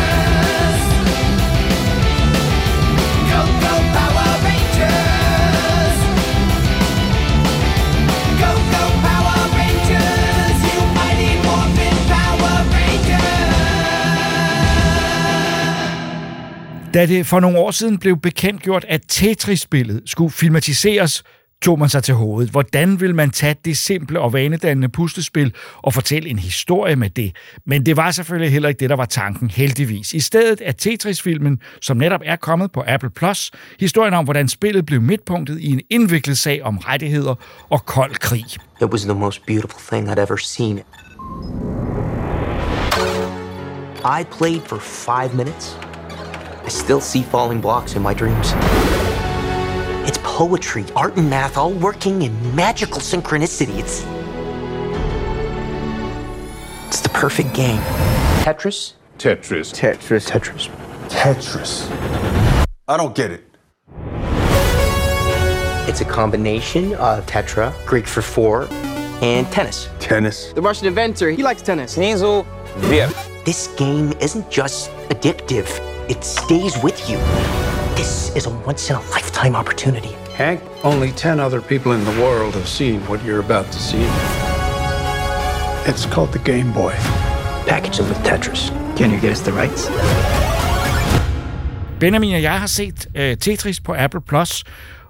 Da 16.98 17.06
det 17.06 17.26
for 17.26 17.40
nogle 17.40 17.60
år 17.60 17.72
siden 17.72 17.98
blev 17.98 18.18
bekendtgjort, 18.18 18.86
at 18.88 19.02
Tetris-spillet 19.08 20.02
skulle 20.06 20.32
filmatiseres, 20.32 21.24
tog 21.62 21.80
man 21.80 21.90
sig 21.90 22.04
til 22.04 22.14
hovedet. 22.14 22.52
Hvordan 22.52 23.00
vil 23.00 23.16
man 23.16 23.30
tage 23.30 23.56
det 23.66 23.78
simple 23.78 24.20
og 24.20 24.34
vanedannende 24.34 24.90
puslespil 24.90 25.54
og 25.78 25.94
fortælle 25.94 26.30
en 26.30 26.40
historie 26.40 26.96
med 26.96 27.10
det? 27.10 27.36
Men 27.66 27.86
det 27.86 27.98
var 27.98 28.12
selvfølgelig 28.12 28.52
heller 28.52 28.70
ikke 28.70 28.80
det, 28.80 28.90
der 28.90 28.96
var 28.96 29.06
tanken, 29.06 29.50
heldigvis. 29.50 30.14
I 30.14 30.20
stedet 30.20 30.62
er 30.66 30.72
Tetris-filmen, 30.72 31.60
som 31.82 31.98
netop 31.98 32.22
er 32.26 32.36
kommet 32.36 32.72
på 32.72 32.84
Apple 32.88 33.10
Plus, 33.10 33.52
historien 33.80 34.14
om, 34.14 34.24
hvordan 34.24 34.48
spillet 34.48 34.86
blev 34.86 35.02
midtpunktet 35.02 35.60
i 35.60 35.72
en 35.72 35.82
indviklet 35.90 36.38
sag 36.38 36.64
om 36.64 36.78
rettigheder 36.78 37.36
og 37.70 37.86
kold 37.86 38.16
krig. 38.16 38.46
It 38.82 38.88
was 38.92 39.02
the 39.02 39.14
most 39.14 39.46
beautiful 39.46 39.82
thing 39.92 40.10
I'd 40.10 40.22
ever 40.22 40.38
seen. 40.38 40.80
I 44.20 44.24
played 44.38 44.62
for 44.62 44.78
five 44.80 45.36
minutes. 45.36 45.87
I 46.68 46.70
still 46.70 47.00
see 47.00 47.24
falling 47.24 47.62
blocks 47.62 47.96
in 47.96 48.02
my 48.02 48.14
dreams. 48.14 48.52
It's 50.06 50.18
poetry, 50.22 50.84
art, 50.98 51.16
and 51.16 51.30
math 51.30 51.58
all 51.58 51.72
working 51.72 52.24
in 52.24 52.56
magical 52.56 53.00
synchronicity. 53.00 53.80
It's. 53.80 54.02
It's 56.90 57.00
the 57.00 57.08
perfect 57.08 57.54
game. 57.54 57.80
Tetris? 58.44 58.96
Tetris. 59.18 59.74
Tetris. 59.74 60.28
Tetris. 60.28 60.70
Tetris. 61.08 62.68
I 62.90 62.98
don't 62.98 63.16
get 63.16 63.32
it. 63.32 63.46
It's 65.88 66.02
a 66.02 66.06
combination 66.06 66.96
of 66.96 67.26
tetra, 67.28 67.74
Greek 67.86 68.08
for 68.08 68.22
four, 68.22 68.68
and 69.22 69.50
tennis. 69.54 69.88
Tennis. 70.00 70.52
The 70.52 70.62
Russian 70.62 70.88
inventor, 70.88 71.32
he 71.32 71.44
likes 71.44 71.62
tennis. 71.62 71.96
Hazel, 71.96 72.46
This 73.46 73.68
game 73.78 74.12
isn't 74.20 74.52
just 74.52 74.92
addictive, 75.08 75.70
it 76.10 76.24
stays 76.24 76.82
with 76.84 77.10
you. 77.10 77.18
This 77.96 78.36
is 78.36 78.46
a 78.46 78.50
once 78.66 78.90
in 78.90 78.96
a 78.96 79.02
lifetime 79.10 79.56
opportunity. 79.56 80.16
Hank, 80.36 80.62
only 80.84 81.12
10 81.12 81.40
other 81.40 81.62
people 81.62 81.92
in 81.94 82.04
the 82.06 82.22
world 82.22 82.54
have 82.56 82.68
seen 82.68 83.02
what 83.08 83.24
you're 83.24 83.40
about 83.40 83.66
to 83.72 83.80
see. 83.80 84.06
It's 85.90 86.06
called 86.06 86.32
the 86.32 86.40
Game 86.40 86.72
Boy. 86.74 86.96
package 87.68 87.98
them 87.98 88.08
with 88.08 88.22
Tetris. 88.24 88.72
Can 88.98 89.12
you 89.12 89.20
get 89.20 89.32
us 89.32 89.42
the 89.42 89.52
rights? 89.52 89.90
Benjamin 92.00 92.36
og 92.36 92.42
jeg 92.42 92.60
har 92.60 92.68
set 92.68 93.08
øh, 93.16 93.38
Tetris 93.38 93.82
på 93.82 93.96
Apple 93.98 94.22
Plus, 94.22 94.64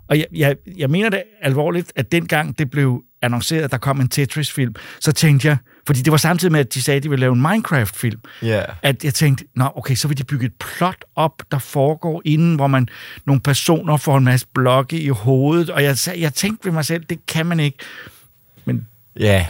og 0.09 0.17
jeg, 0.17 0.25
jeg, 0.35 0.55
jeg 0.77 0.89
mener 0.89 1.09
det 1.09 1.23
alvorligt, 1.41 1.93
at 1.95 2.11
dengang 2.11 2.59
det 2.59 2.69
blev 2.69 3.03
annonceret, 3.21 3.61
at 3.61 3.71
der 3.71 3.77
kom 3.77 4.01
en 4.01 4.09
Tetris-film, 4.09 4.75
så 4.99 5.11
tænkte 5.11 5.47
jeg, 5.47 5.57
fordi 5.87 6.01
det 6.01 6.11
var 6.11 6.17
samtidig 6.17 6.51
med, 6.51 6.59
at 6.59 6.73
de 6.73 6.81
sagde, 6.81 6.97
at 6.97 7.03
de 7.03 7.09
ville 7.09 7.19
lave 7.19 7.33
en 7.33 7.41
Minecraft-film, 7.41 8.19
Ja. 8.41 8.63
at 8.81 9.03
jeg 9.03 9.13
tænkte, 9.13 9.45
nå 9.55 9.69
okay, 9.75 9.95
så 9.95 10.07
vil 10.07 10.17
de 10.17 10.23
bygge 10.23 10.45
et 10.45 10.53
plot 10.53 11.05
op, 11.15 11.43
der 11.51 11.59
foregår 11.59 12.21
inden, 12.25 12.55
hvor 12.55 12.67
man 12.67 12.87
nogle 13.25 13.41
personer 13.41 13.97
får 13.97 14.17
en 14.17 14.23
masse 14.23 14.47
blokke 14.53 14.99
i 14.99 15.07
hovedet, 15.07 15.69
og 15.69 15.83
jeg, 15.83 15.97
jeg 16.17 16.33
tænkte 16.33 16.65
ved 16.65 16.71
mig 16.73 16.85
selv, 16.85 17.03
det 17.09 17.25
kan 17.27 17.45
man 17.45 17.59
ikke, 17.59 17.77
men, 18.65 18.87
Ja, 19.19 19.45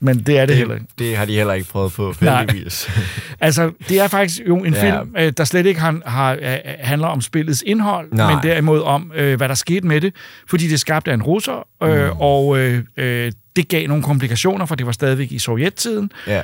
men 0.00 0.18
det 0.22 0.36
er 0.38 0.40
det, 0.40 0.48
det 0.48 0.56
heller 0.56 0.74
ikke. 0.74 0.86
det 0.98 1.16
har 1.16 1.24
de 1.24 1.34
heller 1.36 1.52
ikke 1.54 1.68
prøvet 1.68 1.92
på, 1.92 2.14
Nej. 2.20 2.40
heldigvis. 2.40 2.88
Altså, 3.42 3.72
det 3.88 4.00
er 4.00 4.08
faktisk 4.08 4.40
jo 4.48 4.56
en 4.56 4.74
Ja. 4.74 4.98
film, 5.00 5.14
øh, 5.18 5.32
der 5.36 5.44
slet 5.44 5.66
ikke 5.66 5.80
har, 5.80 6.00
har, 6.06 6.32
øh, 6.32 6.56
handler 6.78 7.08
om 7.08 7.20
spillets 7.20 7.62
indhold, 7.66 8.12
Nej. 8.12 8.34
men 8.34 8.42
derimod 8.42 8.80
om, 8.82 9.12
øh, 9.14 9.36
hvad 9.36 9.48
der 9.48 9.54
skete 9.54 9.86
med 9.86 10.00
det, 10.00 10.14
fordi 10.48 10.68
det 10.68 10.80
skabt 10.80 11.08
af 11.08 11.14
en 11.14 11.22
russer, 11.22 11.66
øh, 11.82 12.04
Mm. 12.10 12.16
og 12.20 12.58
øh, 12.58 12.84
øh, 12.96 13.32
det 13.56 13.68
gav 13.68 13.88
nogle 13.88 14.02
komplikationer, 14.02 14.66
for 14.66 14.74
det 14.74 14.86
var 14.86 14.92
stadigvæk 14.92 15.32
i 15.32 15.38
sovjettiden, 15.38 16.12
Ja. 16.26 16.42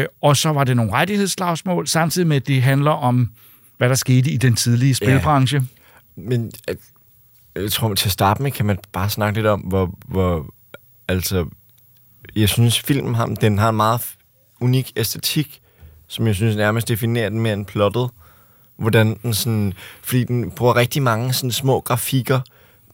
øh, 0.00 0.06
og 0.22 0.36
så 0.36 0.48
var 0.52 0.64
det 0.64 0.76
nogle 0.76 0.92
rettighedsslagsmål, 0.92 1.86
samtidig 1.86 2.28
med, 2.28 2.36
at 2.36 2.46
det 2.46 2.62
handler 2.62 2.90
om, 2.90 3.30
hvad 3.78 3.88
der 3.88 3.94
skete 3.94 4.30
i 4.30 4.36
den 4.36 4.54
tidlige 4.54 4.94
spilbranche. 4.94 5.62
Men 6.16 6.52
øh, 6.70 6.76
jeg 7.62 7.72
tror, 7.72 7.94
til 7.94 8.08
at 8.08 8.12
starte 8.12 8.42
med 8.42 8.50
kan 8.50 8.66
man 8.66 8.78
bare 8.92 9.10
snakke 9.10 9.38
lidt 9.38 9.46
om, 9.46 9.60
hvor, 9.60 9.98
hvor 10.08 10.54
altså, 11.08 11.46
jeg 12.36 12.48
synes, 12.48 12.80
filmen 12.80 13.14
har, 13.14 13.26
den 13.26 13.58
har 13.58 13.68
en 13.68 13.76
meget 13.76 14.00
unik 14.60 14.92
æstetik, 14.96 15.60
som 16.08 16.26
jeg 16.26 16.34
synes 16.34 16.56
nærmest 16.56 16.88
definerer 16.88 17.28
den 17.28 17.40
mere 17.40 17.52
end 17.52 17.66
plottet. 17.66 18.10
Hvordan 18.76 19.18
den 19.22 19.34
sådan, 19.34 19.72
fordi 20.02 20.24
den 20.24 20.50
bruger 20.50 20.76
rigtig 20.76 21.02
mange 21.02 21.32
sådan 21.32 21.52
små 21.52 21.80
grafikker, 21.80 22.40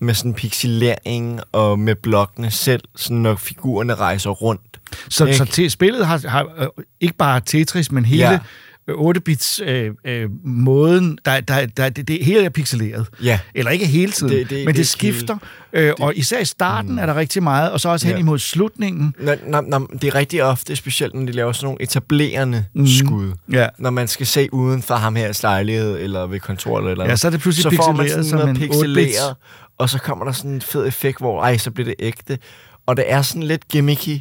med 0.01 0.15
sådan 0.15 0.35
pixelering 0.35 1.41
og 1.53 1.79
med 1.79 1.95
blokkene 1.95 2.51
selv, 2.51 2.81
sådan 2.97 3.17
når 3.17 3.35
figurerne 3.35 3.95
rejser 3.95 4.31
rundt. 4.31 4.81
Så, 5.09 5.25
Ikke? 5.25 5.39
så 5.39 5.45
til 5.45 5.71
spillet 5.71 6.07
har, 6.07 6.29
har 6.29 6.49
øh, 6.57 6.67
ikke 7.01 7.17
bare 7.17 7.41
Tetris, 7.41 7.93
men 7.93 8.05
hele 8.05 8.31
Ja. 8.31 8.39
Ja. 8.89 8.93
8-bits 8.93 9.61
øh, 9.65 9.91
øh, 10.07 10.29
måden, 10.45 11.19
der, 11.25 11.41
der, 11.41 11.67
der, 11.67 11.89
det, 11.89 12.09
det 12.09 12.25
hele 12.25 12.45
er 12.45 12.49
pixeleret. 12.49 13.07
Ja. 13.23 13.39
Eller 13.55 13.71
ikke 13.71 13.87
hele 13.87 14.13
tiden, 14.13 14.33
Det- 14.33 14.39
det, 14.41 14.51
det- 14.51 14.57
det, 14.59 14.67
men 14.67 14.67
det 14.67 14.75
det, 14.75 14.81
er 14.81 14.83
det 14.83 14.89
skifter. 14.89 15.39
Øh, 15.73 15.93
og 16.01 16.17
især 16.17 16.39
i 16.41 16.45
starten 16.45 16.93
mm. 16.93 16.99
er 16.99 17.07
der 17.07 17.15
rigtig 17.17 17.43
meget, 17.43 17.73
og 17.73 17.81
så 17.81 17.89
også 17.89 18.07
hen 18.07 18.17
Ja. 18.17 18.21
imod 18.21 18.39
slutningen. 18.39 19.15
Nå, 19.21 19.33
nå, 19.47 19.61
nå, 19.61 19.89
det 19.93 20.05
er 20.05 20.15
rigtig 20.15 20.45
ofte, 20.45 20.77
specielt 20.77 21.15
når 21.15 21.27
de 21.27 21.33
laver 21.33 21.53
sådan 21.53 21.65
nogle 21.67 21.83
etablerende 21.83 22.65
mm. 22.75 22.87
skud. 22.87 23.33
Ja. 23.53 23.67
Når 23.79 23.91
man 23.91 24.09
skal 24.09 24.27
se 24.27 24.49
uden 24.53 24.83
for 24.83 24.95
ham 24.95 25.17
her 25.17 25.39
lejlighed, 25.43 25.99
eller 26.01 26.27
ved 26.27 26.41
kontoret, 26.41 26.91
eller 26.91 27.05
Ja, 27.05 27.17
så 27.17 27.27
er 27.27 27.31
det 27.31 27.41
pludselig 27.41 27.63
så 27.79 27.83
får 27.85 27.93
man 27.93 28.05
pixeleret 28.05 28.27
sådan 28.27 28.45
noget 28.47 28.59
pixeleret, 28.71 29.37
og 29.79 29.91
så 29.91 29.99
kommer 29.99 30.25
der 30.25 30.33
sådan 30.33 30.51
en 30.51 30.61
fed 30.61 30.87
effekt, 30.87 31.19
hvor 31.21 31.43
ej, 31.43 31.57
så 31.57 31.71
bliver 31.71 31.85
det 31.85 31.95
ægte. 31.99 32.39
Og 32.87 32.97
det 32.97 33.05
er 33.09 33.23
sådan 33.23 33.43
lidt 33.43 33.69
gimmicky 33.69 34.19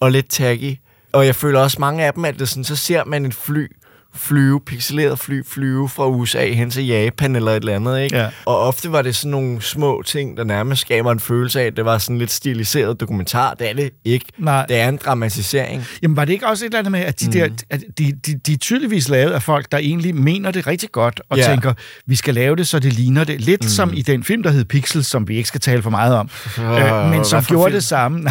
og 0.00 0.10
lidt 0.12 0.28
taggy. 0.30 0.74
Og 1.12 1.26
jeg 1.26 1.34
føler 1.36 1.60
også 1.60 1.76
mange 1.80 2.04
af 2.04 2.14
dem, 2.14 2.24
at 2.24 2.38
det 2.38 2.48
sådan, 2.48 2.64
så 2.64 2.76
ser 2.76 3.04
man 3.04 3.26
et 3.26 3.34
fly 3.34 3.66
flyve, 4.14 4.60
pixeleret 4.66 5.18
fly 5.18 5.42
flyve 5.46 5.88
fra 5.88 6.08
USA 6.08 6.46
hen 6.52 6.70
til 6.70 6.86
Japan 6.86 7.36
eller 7.36 7.50
et 7.50 7.56
eller 7.56 7.74
andet, 7.74 8.00
ikke? 8.00 8.16
Ja. 8.16 8.28
Og 8.46 8.58
ofte 8.58 8.92
var 8.92 9.02
det 9.02 9.16
sådan 9.16 9.30
nogle 9.30 9.62
små 9.62 10.02
ting, 10.06 10.36
der 10.36 10.44
nærmest 10.44 10.80
skaber 10.80 11.12
en 11.12 11.20
følelse 11.20 11.60
af, 11.60 11.64
at 11.66 11.76
det 11.76 11.84
var 11.84 11.98
sådan 11.98 12.18
lidt 12.18 12.30
stiliseret 12.30 13.00
dokumentar. 13.00 13.54
Det 13.54 13.70
er 13.70 13.74
det 13.74 13.90
ikke. 14.04 14.26
Nej. 14.38 14.66
Det 14.66 14.76
er 14.76 14.88
en 14.88 14.96
dramatisering. 15.04 15.84
Jamen 16.02 16.16
var 16.16 16.24
det 16.24 16.32
ikke 16.32 16.46
også 16.48 16.64
et 16.64 16.66
eller 16.66 16.78
andet 16.78 16.92
med, 16.92 17.00
at 17.00 17.20
de, 17.20 17.26
mm. 17.26 17.32
der, 17.32 17.48
at 17.70 17.80
de, 17.98 18.12
de, 18.26 18.34
de 18.46 18.52
er 18.52 18.56
tydeligvis 18.56 19.08
lavet 19.08 19.32
af 19.32 19.42
folk, 19.42 19.72
der 19.72 19.78
egentlig 19.78 20.14
mener 20.14 20.50
det 20.50 20.66
rigtig 20.66 20.88
godt, 20.92 21.20
og 21.30 21.38
Ja. 21.38 21.44
tænker, 21.44 21.72
vi 22.06 22.16
skal 22.16 22.34
lave 22.34 22.56
det, 22.56 22.68
så 22.68 22.78
det 22.78 22.92
ligner 22.92 23.24
det. 23.24 23.40
Lidt 23.40 23.62
mm. 23.62 23.68
som 23.68 23.90
i 23.94 24.02
den 24.02 24.24
film, 24.24 24.42
der 24.42 24.50
hed 24.50 24.64
Pixels, 24.64 25.06
som 25.06 25.28
vi 25.28 25.36
ikke 25.36 25.48
skal 25.48 25.60
tale 25.60 25.82
for 25.82 25.90
meget 25.90 26.14
om, 26.16 26.30
Øh, 26.58 27.10
men 27.10 27.24
som 27.24 27.44
gjorde 27.44 27.70
film? 27.70 27.74
det 27.74 27.84
samme. 27.84 28.30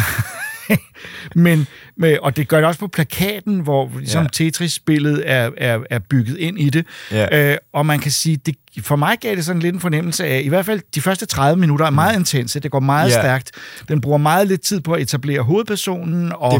men, 1.34 1.66
med, 1.96 2.18
og 2.22 2.36
det 2.36 2.48
gør 2.48 2.56
det 2.56 2.66
også 2.66 2.80
på 2.80 2.88
plakaten, 2.88 3.60
hvor 3.60 3.90
ligesom 3.98 4.22
Ja. 4.22 4.28
Tetris-spillet 4.32 5.22
er, 5.26 5.50
er, 5.56 5.78
er 5.90 5.98
bygget 5.98 6.36
ind 6.38 6.58
i 6.60 6.70
det. 6.70 6.86
Ja. 7.10 7.50
Øh, 7.52 7.56
og 7.72 7.86
man 7.86 7.98
kan 7.98 8.10
sige, 8.10 8.36
det, 8.36 8.54
for 8.82 8.96
mig 8.96 9.16
gav 9.20 9.36
det 9.36 9.44
sådan 9.44 9.62
lidt 9.62 9.74
en 9.74 9.80
fornemmelse 9.80 10.24
af, 10.26 10.40
i 10.44 10.48
hvert 10.48 10.66
fald 10.66 10.80
de 10.94 11.00
første 11.00 11.26
30 11.26 11.60
minutter 11.60 11.86
er 11.86 11.90
meget 11.90 12.18
intense, 12.18 12.60
det 12.60 12.70
går 12.70 12.80
meget 12.80 13.06
Mm. 13.06 13.14
Ja. 13.14 13.20
stærkt. 13.20 13.50
Den 13.88 14.00
bruger 14.00 14.18
meget 14.18 14.46
lidt 14.48 14.60
tid 14.60 14.80
på 14.80 14.92
at 14.92 15.02
etablere 15.02 15.40
hovedpersonen 15.42 16.32
og, 16.36 16.52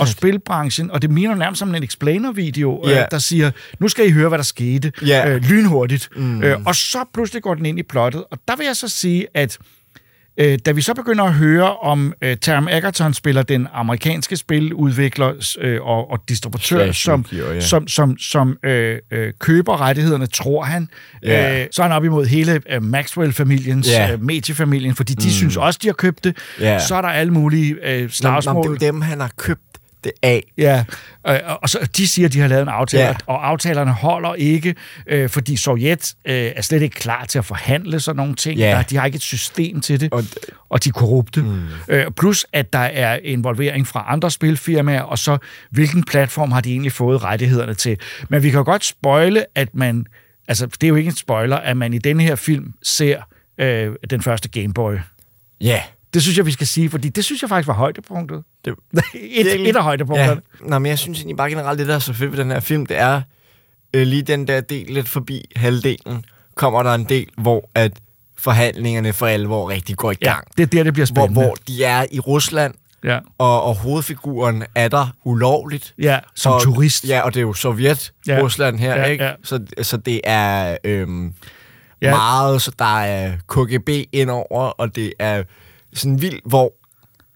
og 0.00 0.08
spilbranchen, 0.08 0.90
og 0.90 1.02
det 1.02 1.10
minder 1.10 1.34
nærmest 1.34 1.58
som 1.58 1.74
en 1.74 1.82
explainer-video, 1.82 2.82
Ja. 2.86 3.00
øh, 3.02 3.06
der 3.10 3.18
siger, 3.18 3.50
nu 3.80 3.88
skal 3.88 4.06
I 4.08 4.10
høre, 4.10 4.28
hvad 4.28 4.38
der 4.38 4.44
skete, 4.44 4.92
Ja. 5.06 5.28
øh, 5.30 5.42
lynhurtigt. 5.42 6.08
Mm. 6.16 6.22
Mm. 6.22 6.42
Øh, 6.42 6.58
og 6.66 6.74
så 6.74 6.98
pludselig 7.14 7.42
går 7.42 7.54
den 7.54 7.66
ind 7.66 7.78
i 7.78 7.82
plottet, 7.82 8.24
og 8.30 8.38
der 8.48 8.56
vil 8.56 8.66
jeg 8.66 8.76
så 8.76 8.88
sige, 8.88 9.26
at 9.34 9.58
øh, 10.36 10.58
da 10.66 10.72
vi 10.72 10.82
så 10.82 10.94
begynder 10.94 11.24
at 11.24 11.32
høre 11.34 11.76
om 11.76 12.12
øh, 12.22 12.36
Taram 12.36 12.68
Egerton 12.68 13.14
spiller 13.14 13.42
den 13.42 13.68
amerikanske 13.72 14.36
spiludvikler 14.36 15.32
øh, 15.60 15.82
og, 15.82 16.10
og 16.10 16.18
distributør, 16.28 16.76
Slash 16.84 17.04
som, 17.04 17.20
udgiver, 17.20 17.52
ja. 17.52 17.60
som, 17.60 17.88
som, 17.88 18.18
som 18.18 18.56
øh, 18.64 18.98
øh, 19.10 19.32
køber 19.40 19.80
rettighederne, 19.80 20.26
tror 20.26 20.62
han. 20.64 20.88
Ja. 21.22 21.60
Øh, 21.62 21.66
så 21.72 21.82
er 21.82 21.86
han 21.86 21.96
op 21.96 22.04
imod 22.04 22.26
hele 22.26 22.60
øh, 22.70 22.82
Maxwell-familiens, 22.82 23.88
Ja. 23.88 24.12
øh, 24.12 24.22
mediefamilien, 24.22 24.94
fordi 24.94 25.14
de 25.14 25.26
Mm. 25.26 25.30
synes 25.30 25.56
også, 25.56 25.78
de 25.82 25.88
har 25.88 25.92
købt 25.94 26.24
det. 26.24 26.36
Ja. 26.60 26.78
Så 26.78 26.94
er 26.94 27.00
der 27.02 27.08
alle 27.08 27.32
mulige 27.32 27.70
øh, 27.72 27.78
Nå, 27.94 27.96
nå, 28.00 28.02
det 28.06 28.14
slagsmål. 28.14 28.64
er 28.66 28.68
jo 28.70 28.74
dem, 28.74 29.00
han 29.00 29.20
har 29.20 29.30
købt 29.36 29.60
det 30.04 30.12
af. 30.22 30.44
Ja, 30.58 30.84
øh, 31.28 31.38
og 31.62 31.68
så 31.68 31.88
de 31.96 32.08
siger, 32.08 32.28
at 32.28 32.32
de 32.32 32.40
har 32.40 32.48
lavet 32.48 32.62
en 32.62 32.68
aftale, 32.68 33.02
Ja. 33.04 33.14
og 33.26 33.48
aftalerne 33.48 33.92
holder 33.92 34.34
ikke, 34.34 34.74
øh, 35.06 35.28
fordi 35.28 35.56
Sovjet 35.56 36.14
øh, 36.24 36.34
er 36.56 36.62
slet 36.62 36.82
ikke 36.82 36.94
klar 36.94 37.24
til 37.24 37.38
at 37.38 37.44
forhandle 37.44 38.00
sådan 38.00 38.16
nogle 38.16 38.34
ting. 38.34 38.58
Ja. 38.58 38.70
Der, 38.70 38.82
de 38.82 38.96
har 38.96 39.06
ikke 39.06 39.16
et 39.16 39.22
system 39.22 39.80
til 39.80 40.00
det, 40.00 40.12
Og 40.12 40.24
og, 40.68 40.84
de 40.84 40.88
er 40.88 40.92
korrupte. 40.92 41.42
Mm. 41.42 41.62
Øh, 41.88 42.06
plus, 42.16 42.46
at 42.52 42.72
der 42.72 42.78
er 42.78 43.18
involvering 43.24 43.86
fra 43.86 44.04
andre 44.08 44.30
spilfirmaer, 44.30 45.02
og 45.02 45.18
så 45.18 45.38
hvilken 45.70 46.04
platform 46.04 46.52
har 46.52 46.60
de 46.60 46.70
egentlig 46.70 46.92
fået 46.92 47.22
rettighederne 47.24 47.74
til. 47.74 47.96
Men 48.28 48.42
vi 48.42 48.50
kan 48.50 48.58
jo 48.58 48.64
godt 48.64 48.84
spoile, 48.84 49.44
at 49.54 49.68
man... 49.74 50.06
Altså, 50.48 50.66
det 50.66 50.82
er 50.84 50.88
jo 50.88 50.94
ikke 50.96 51.08
en 51.08 51.14
spoiler, 51.16 51.56
at 51.56 51.76
man 51.76 51.92
i 51.94 51.98
denne 51.98 52.22
her 52.22 52.34
film 52.34 52.72
ser 52.82 53.22
øh, 53.58 53.92
den 54.10 54.22
første 54.22 54.48
Game 54.48 54.72
Boy. 54.74 54.94
Ja. 55.60 55.82
Det 56.14 56.22
synes 56.22 56.38
jeg, 56.38 56.46
vi 56.46 56.50
skal 56.52 56.66
sige, 56.66 56.90
fordi 56.90 57.08
det 57.08 57.24
synes 57.24 57.42
jeg 57.42 57.48
faktisk 57.48 57.68
var 57.68 57.74
højdepunktet. 57.74 58.42
Det, 58.64 58.74
et, 59.14 59.68
et 59.68 59.76
af 59.76 59.82
højdepunkterne. 59.82 60.42
Ja. 60.60 60.66
Nå, 60.68 60.78
men 60.78 60.90
jeg 60.90 60.98
synes 60.98 61.18
egentlig 61.18 61.36
bare 61.36 61.50
generelt, 61.50 61.78
det 61.78 61.88
der 61.88 61.94
er 61.94 61.98
så 61.98 62.12
fedt 62.12 62.30
ved 62.32 62.38
den 62.38 62.50
her 62.50 62.60
film, 62.60 62.86
det 62.86 62.98
er 62.98 63.22
øh, 63.94 64.06
lige 64.06 64.22
den 64.22 64.46
der 64.46 64.60
del 64.60 64.86
lidt 64.90 65.08
forbi 65.08 65.44
halvdelen, 65.56 66.24
kommer 66.54 66.82
der 66.82 66.94
en 66.94 67.04
del, 67.04 67.26
hvor 67.38 67.70
at 67.74 67.92
forhandlingerne 68.38 69.12
for 69.12 69.26
alvor 69.26 69.70
rigtig 69.70 69.96
går 69.96 70.10
i 70.12 70.14
Ja, 70.22 70.32
gang. 70.32 70.44
det 70.56 70.62
er 70.62 70.66
der, 70.66 70.82
det 70.82 70.92
bliver 70.92 71.06
hvor, 71.12 71.22
spændende. 71.26 71.46
hvor 71.46 71.54
de 71.68 71.84
er 71.84 72.04
i 72.10 72.20
Rusland, 72.20 72.74
Ja. 73.04 73.18
og, 73.38 73.62
og 73.62 73.74
hovedfiguren 73.76 74.64
er 74.74 74.88
der 74.88 75.06
ulovligt. 75.24 75.94
Ja, 75.98 76.18
som 76.34 76.52
og, 76.52 76.62
turist. 76.62 77.08
Ja, 77.08 77.20
og 77.20 77.34
det 77.34 77.40
er 77.40 77.42
jo 77.42 77.52
Sovjet, 77.52 78.12
Ja. 78.26 78.34
ja. 78.36 78.42
Rusland 78.42 78.78
her, 78.78 78.96
Ja, 78.96 79.04
ikke? 79.04 79.24
ja. 79.24 79.32
Så, 79.44 79.60
så 79.82 79.96
det 79.96 80.20
er 80.24 80.76
øhm, 80.84 81.24
Ja. 82.02 82.08
ja. 82.08 82.14
meget, 82.16 82.62
så 82.62 82.72
der 82.78 82.98
er 83.00 83.32
KGB 83.48 83.88
indover, 84.12 84.60
og 84.62 84.96
det 84.96 85.12
er 85.18 85.42
sådan 85.94 86.22
vild, 86.22 86.40
hvor 86.44 86.74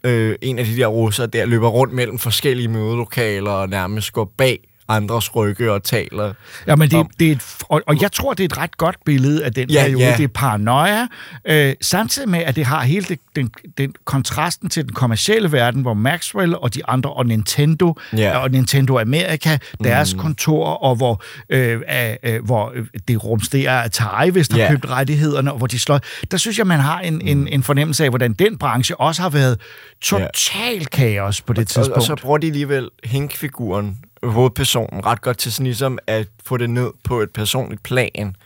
øh, 0.05 0.37
en 0.43 0.59
af 0.59 0.65
de 0.65 0.77
der 0.77 0.87
russer 0.87 1.27
der 1.27 1.47
løber 1.47 1.69
rundt 1.69 1.95
mellem 1.95 2.19
forskellige 2.19 2.69
mødelokaler 2.69 3.51
og 3.51 3.69
nærmest 3.69 4.13
går 4.13 4.35
bag 4.37 4.59
andres 4.89 5.37
rygge 5.37 5.73
og 5.73 5.83
taler. 5.83 6.33
Ja, 6.67 6.77
men 6.77 6.91
det, 6.91 6.99
om- 6.99 7.11
det 7.21 7.29
er 7.29 7.33
et, 7.33 7.43
og, 7.69 7.83
og 7.87 8.03
jeg 8.03 8.13
tror, 8.13 8.35
det 8.35 8.41
er 8.45 8.49
et 8.49 8.59
ret 8.59 8.77
godt 8.77 8.97
billede 9.05 9.45
af 9.45 9.53
den 9.53 9.71
Ja, 9.71 9.83
periode. 9.83 10.05
ja. 10.05 10.17
Det 10.17 10.25
er 10.25 10.29
paranoia, 10.29 11.07
øh, 11.45 11.75
samtidig 11.81 12.29
med, 12.29 12.41
at 12.41 12.57
det 12.57 12.65
har 12.65 12.83
hele 12.83 13.07
det, 13.09 13.19
den, 13.37 13.51
den 13.79 13.95
kontrasten 14.05 14.69
til 14.71 14.83
den 14.85 14.93
kommercielle 14.93 15.53
verden, 15.53 15.83
hvor 15.83 15.95
Maxwell 15.95 16.57
og 16.57 16.75
de 16.75 16.87
andre, 16.87 17.13
og 17.13 17.27
Nintendo, 17.27 17.95
Ja. 18.17 18.39
og 18.39 18.51
Nintendo 18.51 18.99
Amerika, 18.99 19.59
deres 19.85 20.15
mm. 20.15 20.21
kontor, 20.21 20.67
og 20.67 20.97
hvor, 20.97 21.23
øh, 21.49 21.81
øh, 22.25 22.45
hvor 22.45 22.73
øh, 22.75 22.87
det 23.09 23.25
rumsterer 23.25 23.83
Atari, 23.83 24.29
hvis 24.31 24.49
der 24.49 24.57
Ja. 24.57 24.65
har 24.67 24.71
købt 24.71 24.91
rettighederne, 24.91 25.53
og 25.53 25.59
hvor 25.59 25.67
de 25.67 25.79
slår... 25.79 26.01
Der 26.31 26.37
synes 26.37 26.59
jeg, 26.59 26.67
man 26.67 26.81
har 26.81 27.01
en, 27.01 27.15
mm. 27.15 27.21
en, 27.25 27.49
en 27.49 27.63
fornemmelse 27.63 28.05
af, 28.05 28.11
hvordan 28.11 28.33
den 28.33 28.59
branche 28.59 29.01
også 29.01 29.23
har 29.23 29.29
været 29.31 29.61
total 30.03 30.87
kaos 30.87 31.41
på 31.41 31.53
det 31.53 31.61
Og, 31.63 31.67
tidspunkt. 31.67 31.97
og 31.97 32.03
så 32.03 32.17
bruger 32.23 32.39
de 32.39 32.47
alligevel 32.47 32.89
Hink-figuren, 33.05 33.99
hovedpersonen, 34.25 35.07
ret 35.07 35.21
godt 35.23 35.39
til 35.39 35.53
sådan 35.53 35.67
ligesom 35.67 35.99
at 36.07 36.27
få 36.47 36.57
det 36.57 36.71
ned 36.71 36.91
på 37.05 37.21
et 37.21 37.31
personligt 37.31 37.83
plan. 37.83 38.37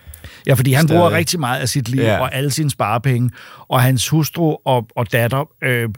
Ja, 0.47 0.55
fordi 0.55 0.73
han 0.73 0.87
Stadig. 0.89 0.99
bruger 0.99 1.11
rigtig 1.11 1.41
meget 1.41 1.61
af 1.61 1.69
sit 1.69 1.89
liv 1.89 2.01
Ja. 2.03 2.19
og 2.21 2.35
alle 2.35 2.51
sine 2.51 2.71
sparepenge, 2.71 3.31
og 3.69 3.83
hans 3.83 4.09
hustru 4.09 4.57
og, 4.65 4.89
og 4.97 5.13
datter, 5.13 5.45
øh, 5.63 5.89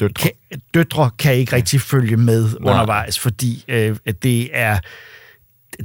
Døtre. 0.00 0.12
kan, 0.22 0.30
døtre 0.74 1.10
kan 1.18 1.34
ikke 1.34 1.56
rigtig 1.56 1.80
følge 1.80 2.16
med 2.16 2.42
Nej. 2.60 2.72
undervejs, 2.72 3.18
fordi 3.18 3.64
øh, 3.68 3.96
det 4.22 4.50
er, 4.52 4.78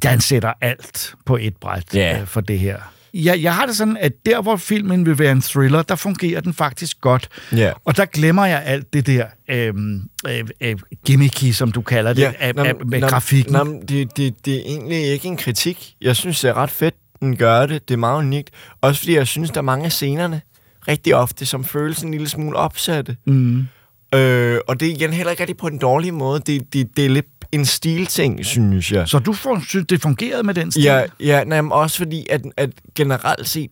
der 0.02 0.10
han 0.10 0.22
sætter 0.22 0.54
alt 0.62 1.16
på 1.26 1.38
et 1.42 1.58
bræt 1.58 1.96
Ja. 1.96 2.20
øh, 2.22 2.28
for 2.28 2.42
det 2.42 2.60
her. 2.60 2.78
Jeg, 3.14 3.42
jeg 3.42 3.56
har 3.56 3.66
det 3.66 3.76
sådan, 3.76 3.98
at 4.00 4.12
der, 4.26 4.42
hvor 4.42 4.56
filmen 4.56 5.06
vil 5.06 5.20
være 5.20 5.32
en 5.32 5.42
thriller, 5.42 5.82
der 5.82 5.96
fungerer 5.96 6.42
den 6.42 6.54
faktisk 6.54 7.02
godt. 7.02 7.30
Ja. 7.52 7.72
Og 7.86 7.98
der 7.98 8.06
glemmer 8.06 8.46
jeg 8.46 8.64
alt 8.66 8.94
det 8.94 9.08
der 9.08 9.26
øhm, 9.50 10.02
øh, 10.28 10.44
øh, 10.62 10.76
gimmicky, 11.06 11.52
som 11.52 11.72
du 11.72 11.82
kalder 11.82 12.14
det, 12.14 12.22
ja, 12.22 12.32
af, 12.40 12.56
nå, 12.56 12.64
af, 12.64 12.74
med 12.86 13.00
nå, 13.00 13.08
grafikken. 13.08 13.54
Men 13.54 13.82
det, 13.82 14.18
det, 14.18 14.46
det 14.46 14.56
er 14.56 14.62
egentlig 14.66 14.98
ikke 14.98 15.28
en 15.28 15.38
kritik. 15.38 15.94
Jeg 16.02 16.16
synes, 16.16 16.42
det 16.42 16.50
er 16.50 16.54
ret 16.54 16.72
fedt, 16.72 16.96
den 17.20 17.36
gør 17.36 17.66
det. 17.66 17.88
Det 17.88 17.94
er 17.94 17.98
meget 17.98 18.18
unikt. 18.18 18.50
Også 18.82 19.00
fordi 19.02 19.16
jeg 19.16 19.28
synes, 19.28 19.52
der 19.52 19.58
er 19.58 19.62
mange 19.62 19.86
af 19.86 19.92
scenerne, 19.92 20.42
rigtig 20.88 21.16
ofte, 21.16 21.46
som 21.46 21.64
føles 21.64 22.00
en 22.00 22.12
lille 22.12 22.30
smule 22.30 22.58
opsatte. 22.58 23.16
Mm. 23.26 23.68
Øh, 24.16 24.60
og 24.68 24.80
det 24.80 24.88
er 24.88 24.92
igen 24.92 25.14
heller 25.14 25.32
ikke 25.32 25.42
rigtig 25.44 25.58
på 25.58 25.68
en 25.68 25.78
dårlig 25.78 26.14
måde. 26.14 26.42
Det, 26.46 26.74
det, 26.74 26.98
det 26.98 27.06
er 27.06 27.10
lidt 27.10 27.37
en 27.52 27.66
stilting, 27.66 28.46
synes 28.46 28.92
jeg. 28.92 29.08
Så 29.08 29.20
du 29.20 29.34
får, 29.34 29.62
synes, 29.68 29.86
det 29.90 30.02
fungerede 30.02 30.44
med 30.44 30.54
den 30.54 30.72
stil? 30.72 30.84
Ja, 30.84 31.04
ja 31.20 31.44
nej, 31.44 31.62
men 31.62 31.72
også 31.72 31.98
fordi, 31.98 32.26
at, 32.30 32.42
at 32.58 32.70
generelt 32.96 33.48
set, 33.48 33.72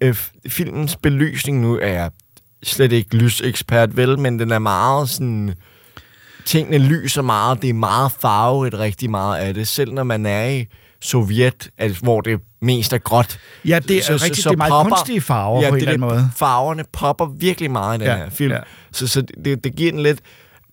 øh, 0.00 0.16
filmens 0.48 0.96
belysning 0.96 1.60
nu 1.60 1.78
er 1.82 2.08
slet 2.62 2.92
ikke 2.92 3.16
lysekspert, 3.16 3.96
vel, 3.96 4.18
men 4.18 4.38
den 4.38 4.52
er 4.52 4.58
meget 4.58 5.08
sådan... 5.08 5.54
Tingene 6.44 6.78
lyser 6.78 7.22
meget, 7.22 7.62
det 7.62 7.70
er 7.70 7.74
meget 7.74 8.12
farvet 8.20 8.78
rigtig 8.78 9.10
meget 9.10 9.38
af 9.38 9.54
det, 9.54 9.68
selv 9.68 9.92
når 9.92 10.02
man 10.02 10.26
er 10.26 10.46
i 10.48 10.66
Sovjet, 11.00 11.70
altså, 11.78 12.02
hvor 12.02 12.20
det 12.20 12.40
mest 12.62 12.92
er 12.92 12.98
gråt. 12.98 13.38
Ja, 13.64 13.78
det 13.78 14.10
er 14.10 14.14
rigtigt. 14.14 14.36
Det 14.36 14.46
er 14.46 14.56
meget 14.56 14.86
kunstige 14.88 15.20
farver 15.20 15.60
på 15.60 15.66
en 15.66 15.72
det 15.74 15.78
eller 15.80 15.92
anden 15.92 16.08
måde. 16.08 16.30
Farverne 16.36 16.84
popper 16.92 17.26
virkelig 17.26 17.70
meget 17.70 17.98
i 17.98 18.00
den 18.00 18.08
Ja, 18.10 18.16
her 18.16 18.30
film. 18.30 18.52
ja. 18.52 18.58
Så, 18.92 19.06
så 19.08 19.22
det, 19.44 19.64
det 19.64 19.76
giver 19.76 19.92
den 19.92 20.02
lidt... 20.02 20.20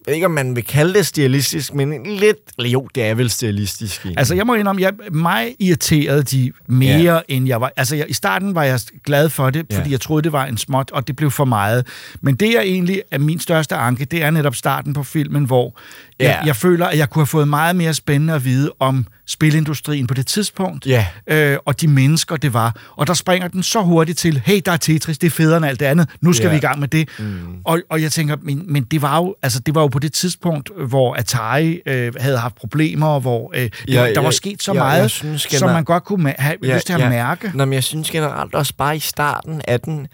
Jeg 0.07 0.11
ved 0.11 0.15
ikke, 0.15 0.25
om 0.25 0.31
man 0.31 0.55
vil 0.55 0.63
kalde 0.65 0.93
det 0.93 1.05
stilistisk, 1.07 1.73
men 1.73 2.03
lidt... 2.05 2.37
Eller 2.57 2.69
jo, 2.69 2.87
det 2.95 3.03
er 3.03 3.13
vel 3.15 3.29
stilistisk. 3.29 4.01
egentlig. 4.01 4.19
Altså, 4.19 4.35
jeg 4.35 4.45
må 4.45 4.53
indrømme, 4.55 4.81
jeg, 4.81 4.93
mig 5.11 5.55
irriterede 5.59 6.23
de 6.23 6.51
mere, 6.67 7.13
ja. 7.13 7.19
end 7.27 7.47
jeg 7.47 7.61
var... 7.61 7.71
Altså, 7.75 7.95
jeg, 7.95 8.05
i 8.09 8.13
starten 8.13 8.55
var 8.55 8.63
jeg 8.63 8.79
glad 9.05 9.29
for 9.29 9.49
det, 9.49 9.65
Ja. 9.71 9.77
fordi 9.77 9.91
jeg 9.91 10.01
troede, 10.01 10.23
det 10.23 10.31
var 10.31 10.45
en 10.45 10.57
småt, 10.57 10.91
og 10.91 11.07
det 11.07 11.15
blev 11.15 11.31
for 11.31 11.45
meget. 11.45 11.87
Men 12.21 12.35
det, 12.35 12.53
jeg 12.53 12.61
egentlig 12.63 13.01
er 13.11 13.17
min 13.19 13.39
største 13.39 13.75
anke, 13.75 14.05
det 14.05 14.23
er 14.23 14.31
netop 14.31 14.55
starten 14.55 14.93
på 14.93 15.03
filmen, 15.03 15.43
hvor 15.43 15.79
jeg, 16.19 16.25
Ja. 16.27 16.45
jeg 16.45 16.55
føler, 16.55 16.85
at 16.87 16.97
jeg 16.97 17.09
kunne 17.09 17.19
have 17.21 17.27
fået 17.27 17.47
meget 17.47 17.75
mere 17.75 17.93
spændende 17.93 18.33
at 18.33 18.45
vide 18.45 18.71
om 18.79 19.05
spilindustrien 19.27 20.07
på 20.07 20.13
det 20.13 20.27
tidspunkt, 20.27 20.85
Ja. 20.85 21.05
øh, 21.27 21.57
og 21.65 21.81
de 21.81 21.87
mennesker, 21.87 22.35
det 22.35 22.53
var. 22.53 22.75
Og 22.97 23.07
der 23.07 23.13
springer 23.13 23.47
den 23.47 23.63
så 23.63 23.81
hurtigt 23.81 24.17
til, 24.17 24.41
hey, 24.45 24.61
der 24.65 24.71
er 24.71 24.77
Tetris, 24.77 25.17
det 25.17 25.27
er 25.27 25.31
federe 25.31 25.57
end 25.57 25.65
alt 25.65 25.79
det 25.79 25.85
andet, 25.85 26.09
nu 26.21 26.33
skal 26.33 26.45
Ja. 26.45 26.51
vi 26.51 26.57
i 26.57 26.59
gang 26.59 26.79
med 26.79 26.87
det. 26.87 27.09
Mm. 27.19 27.39
Og, 27.63 27.79
og 27.89 28.01
jeg 28.01 28.11
tænker, 28.11 28.35
men, 28.41 28.63
men 28.73 28.83
det, 28.83 29.01
var 29.01 29.17
jo, 29.17 29.35
altså, 29.41 29.59
det 29.59 29.75
var 29.75 29.81
jo 29.81 29.87
på 29.87 29.99
det 29.99 30.13
tidspunkt, 30.13 30.69
hvor 30.87 31.15
Atari 31.15 31.81
øh, 31.85 32.13
havde 32.19 32.37
haft 32.37 32.55
problemer, 32.55 33.19
hvor 33.19 33.51
øh, 33.55 33.61
Ja, 33.61 33.69
ja, 33.93 34.01
der 34.01 34.07
ja, 34.11 34.21
var 34.21 34.31
sket 34.31 34.63
så 34.63 34.73
ja, 34.73 34.79
meget, 34.79 35.01
jeg 35.01 35.09
synes 35.09 35.41
som 35.41 35.49
generelt- 35.51 35.73
man 35.73 35.83
godt 35.83 36.03
kunne 36.03 36.31
ma- 36.31 36.41
have 36.41 36.55
ja, 36.63 36.75
lyst 36.75 36.85
til 36.87 36.93
at 36.93 36.99
mærke. 37.09 37.51
Nå, 37.53 37.65
men 37.65 37.73
jeg 37.73 37.83
synes 37.83 38.11
generelt 38.11 38.55
også 38.55 38.73
bare 38.77 38.95
i 38.95 38.99
starten 38.99 39.61
af 39.67 39.79
den... 39.79 40.07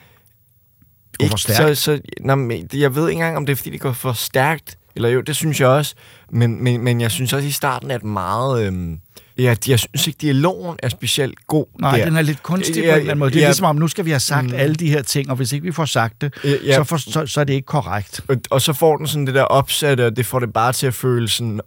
Stærkt. 1.38 1.78
Så, 1.78 1.84
så, 1.84 2.00
nå, 2.22 2.52
jeg 2.74 2.96
ved 2.96 3.10
ikke 3.10 3.18
engang, 3.20 3.38
om 3.38 3.46
det 3.46 3.54
er, 3.54 3.56
fordi 3.58 3.70
det 3.70 3.80
går 3.82 3.92
for 3.94 4.14
stærkt. 4.14 4.78
Eller 4.96 5.10
jo, 5.10 5.22
det 5.22 5.36
synes 5.36 5.60
jeg 5.60 5.68
også. 5.68 5.96
Men, 6.32 6.64
men, 6.64 6.82
men 6.84 7.02
jeg 7.02 7.12
synes 7.12 7.34
også 7.34 7.48
i 7.48 7.52
starten, 7.52 7.92
at 7.92 8.04
meget... 8.04 8.66
Øhm, 8.68 9.00
ja, 9.38 9.56
jeg 9.68 9.80
synes 9.80 10.08
ikke, 10.08 10.18
dialogen 10.22 10.78
er 10.84 10.90
specielt 10.90 11.48
god. 11.48 11.66
Nej, 11.80 11.98
der. 11.98 12.06
den 12.06 12.18
er 12.18 12.22
lidt 12.22 12.44
kunstig 12.44 12.76
på 12.76 12.80
en 12.80 12.86
Ja, 12.86 12.90
eller 12.96 13.02
anden 13.12 13.20
måde. 13.20 13.32
Det 13.32 13.38
er 13.38 13.42
ja, 13.42 13.48
ligesom 13.48 13.66
om, 13.66 13.76
nu 13.76 13.88
skal 13.88 14.06
vi 14.06 14.10
have 14.10 14.20
sagt 14.20 14.48
mm. 14.48 14.54
alle 14.56 14.76
de 14.76 14.90
her 14.90 15.02
ting, 15.02 15.30
og 15.30 15.36
hvis 15.36 15.52
ikke 15.52 15.64
vi 15.66 15.72
får 15.72 15.86
sagt 15.86 16.22
det, 16.22 16.34
Ja, 16.44 16.54
ja. 16.66 16.76
så, 16.76 16.84
for, 16.84 16.98
så, 16.98 17.26
så 17.26 17.40
er 17.40 17.44
det 17.44 17.54
ikke 17.54 17.66
korrekt. 17.66 18.22
Og, 18.28 18.38
og 18.50 18.62
så 18.62 18.74
får 18.74 18.98
den 18.98 19.08
sådan 19.08 19.28
det 19.28 19.36
der 19.36 19.44
opsatte, 19.44 20.06
og 20.06 20.16
det 20.16 20.26
får 20.26 20.40
det 20.40 20.54
bare 20.54 20.74
til 20.74 20.88
at 20.88 20.94
føle 20.94 21.30
sådan... 21.30 21.62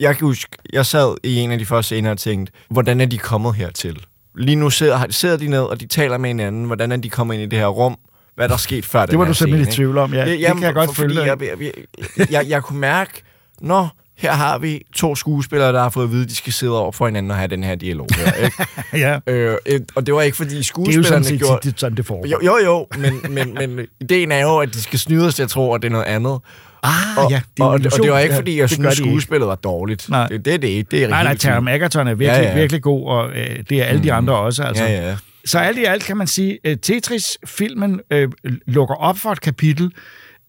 Jeg 0.00 0.16
kan 0.16 0.26
huske, 0.26 0.56
jeg 0.72 0.86
sad 0.86 1.16
i 1.22 1.36
en 1.36 1.50
af 1.50 1.58
de 1.58 1.66
første 1.66 1.86
scener 1.86 2.10
og 2.10 2.18
tænkte, 2.18 2.52
hvordan 2.70 3.00
er 3.00 3.06
de 3.06 3.18
kommet 3.18 3.54
hertil? 3.54 3.96
Lige 4.36 4.56
nu 4.56 4.70
sidder, 4.70 5.06
sidder 5.10 5.36
de 5.36 5.48
ned, 5.48 5.60
og 5.62 5.80
de 5.80 5.86
taler 5.86 6.18
med 6.18 6.30
hinanden. 6.30 6.64
Hvordan 6.64 6.92
er 6.92 6.96
de 6.96 7.10
kommet 7.10 7.34
ind 7.34 7.42
i 7.42 7.46
det 7.46 7.58
her 7.58 7.66
rum? 7.66 7.98
Hvad 8.34 8.44
er 8.44 8.48
der 8.48 8.56
sket 8.56 8.86
før 8.86 9.06
Det 9.06 9.18
var 9.18 9.24
du 9.24 9.34
simpelthen 9.34 9.64
scene, 9.64 9.74
i 9.74 9.76
tvivl 9.76 9.98
om, 9.98 10.14
ja. 10.14 10.24
Det 10.24 10.46
kan 10.46 10.62
jeg 10.62 10.74
godt 10.74 10.86
for, 10.86 11.02
følge 11.02 11.22
jeg, 11.22 11.36
jeg, 11.42 11.72
jeg, 12.18 12.26
jeg, 12.30 12.46
jeg 12.48 12.62
kunne 12.62 12.78
mærke, 12.80 13.22
nå, 13.60 13.88
her 14.16 14.32
har 14.32 14.58
vi 14.58 14.82
to 14.94 15.14
skuespillere, 15.14 15.72
der 15.72 15.82
har 15.82 15.88
fået 15.88 16.04
at 16.04 16.10
vide, 16.10 16.22
at 16.22 16.28
de 16.28 16.34
skal 16.34 16.52
sidde 16.52 16.80
over 16.80 16.92
for 16.92 17.06
hinanden 17.06 17.30
og 17.30 17.36
have 17.36 17.48
den 17.48 17.64
her 17.64 17.74
dialog 17.74 18.06
her, 18.16 18.32
ikke? 18.32 18.66
ja. 19.06 19.18
øh, 19.26 19.80
og 19.94 20.06
det 20.06 20.14
var 20.14 20.22
ikke, 20.22 20.36
fordi 20.36 20.48
Det 20.50 20.54
er 20.54 20.58
jo 20.58 20.62
skuespillerne 20.62 21.24
sådan 21.24 21.38
gjorde... 21.38 21.60
tit 21.62 21.80
sådan, 21.80 21.96
det 21.96 22.06
foregår. 22.06 22.26
Jo, 22.26 22.38
jo, 22.44 22.58
jo 22.64 22.86
men, 22.98 23.34
men, 23.34 23.54
men 23.54 23.86
ideen 24.00 24.32
er 24.32 24.40
jo, 24.42 24.58
at 24.58 24.74
de 24.74 24.82
skal 24.82 24.98
snyde 24.98 25.26
os 25.26 25.34
til 25.34 25.42
at 25.42 25.48
tro, 25.48 25.74
at 25.74 25.82
det 25.82 25.88
er 25.88 25.92
noget 25.92 26.04
andet. 26.04 26.38
Ah, 26.82 27.24
og, 27.24 27.30
ja, 27.30 27.40
det 27.56 27.62
er 27.62 27.64
og, 27.64 27.70
og, 27.72 27.80
det 27.82 28.10
var 28.10 28.18
ikke, 28.18 28.34
Ja, 28.34 28.38
fordi 28.38 28.60
jeg 28.60 28.70
det 28.70 28.78
gør 28.78 28.90
synes, 28.90 29.08
skuespillet 29.08 29.48
var 29.48 29.54
dårligt. 29.54 30.08
Nej. 30.08 30.26
Det, 30.26 30.44
det 30.44 30.54
er 30.54 30.58
det 30.58 30.68
ikke. 30.68 30.88
Det 30.90 31.04
er 31.04 31.08
Nej, 31.08 31.22
nej, 31.22 31.32
fint. 31.32 31.68
Egerton 31.68 32.08
er 32.08 32.14
virkelig, 32.14 32.26
Ja, 32.26 32.36
ja, 32.36 32.42
ja. 32.42 32.48
ja. 32.48 32.54
virkelig 32.60 32.82
god, 32.82 33.08
og 33.08 33.28
øh, 33.30 33.58
det 33.70 33.78
er 33.80 33.84
alle 33.84 34.02
de 34.02 34.12
andre 34.12 34.34
også. 34.36 34.62
Altså. 34.62 34.84
Ja, 34.84 35.08
ja. 35.08 35.16
Så 35.50 35.58
alt 35.58 35.78
i 35.78 35.84
alt 35.84 36.02
kan 36.04 36.16
man 36.16 36.26
sige, 36.26 36.58
at 36.64 36.78
Tetris-filmen 36.82 38.00
øh, 38.10 38.28
lukker 38.66 38.94
op 38.94 39.18
for 39.18 39.32
et 39.32 39.40
kapitel, 39.40 39.92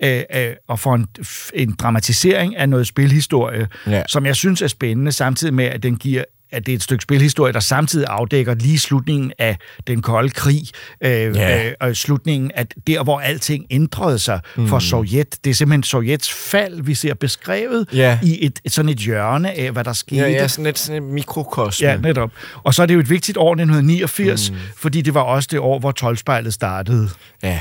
øh, 0.04 0.22
øh, 0.36 0.54
og 0.68 0.80
for 0.80 0.96
en, 0.96 1.08
en 1.54 1.76
dramatisering 1.80 2.56
af 2.58 2.70
noget 2.70 2.88
spilhistorie, 2.88 3.68
Ja. 3.88 4.04
som 4.10 4.26
jeg 4.26 4.36
synes 4.36 4.62
er 4.62 4.68
spændende, 4.68 5.12
samtidig 5.12 5.54
med, 5.54 5.66
at 5.66 5.84
den 5.84 5.96
giver 5.98 6.24
at 6.52 6.66
det 6.66 6.72
er 6.72 6.76
et 6.76 6.84
stykke 6.84 7.02
spilhistorie, 7.02 7.54
der 7.54 7.60
samtidig 7.60 8.06
afdækker 8.10 8.54
lige 8.56 8.80
slutningen 8.80 9.32
af 9.40 9.58
den 9.88 10.02
kolde 10.02 10.30
krig, 10.30 10.62
øh, 11.02 11.12
Ja. 11.12 11.68
øh, 11.68 11.74
og 11.80 11.96
slutningen 11.96 12.52
af 12.56 12.68
der, 12.88 13.04
hvor 13.04 13.20
alting 13.20 13.66
ændrede 13.70 14.20
sig 14.20 14.40
mm. 14.58 14.68
for 14.68 14.80
Sovjet. 14.80 15.44
Det 15.44 15.50
er 15.50 15.54
simpelthen 15.54 15.84
Sovjets 15.84 16.34
fald, 16.34 16.82
vi 16.82 16.96
ser 16.96 17.14
beskrevet 17.14 17.88
Ja. 17.94 18.20
i 18.24 18.46
et, 18.46 18.60
sådan 18.68 18.90
et 18.90 18.98
hjørne 18.98 19.52
af, 19.58 19.72
hvad 19.72 19.84
der 19.84 19.94
skete. 19.94 20.22
Ja, 20.22 20.30
ja, 20.30 20.48
sådan 20.48 20.66
lidt 20.66 20.80
sådan 20.80 21.04
et 21.04 21.10
mikrokosme. 21.10 21.88
Ja, 21.88 21.98
netop. 21.98 22.32
Og 22.64 22.74
så 22.74 22.82
er 22.82 22.86
det 22.86 22.94
jo 22.94 23.00
et 23.00 23.10
vigtigt 23.10 23.38
år, 23.38 23.52
1989, 23.52 24.52
mm. 24.52 24.58
fordi 24.78 25.02
det 25.02 25.14
var 25.14 25.22
også 25.22 25.48
det 25.52 25.60
år, 25.60 25.80
hvor 25.80 25.94
12-spejlet 26.04 26.54
startede. 26.54 27.10
ja. 27.44 27.60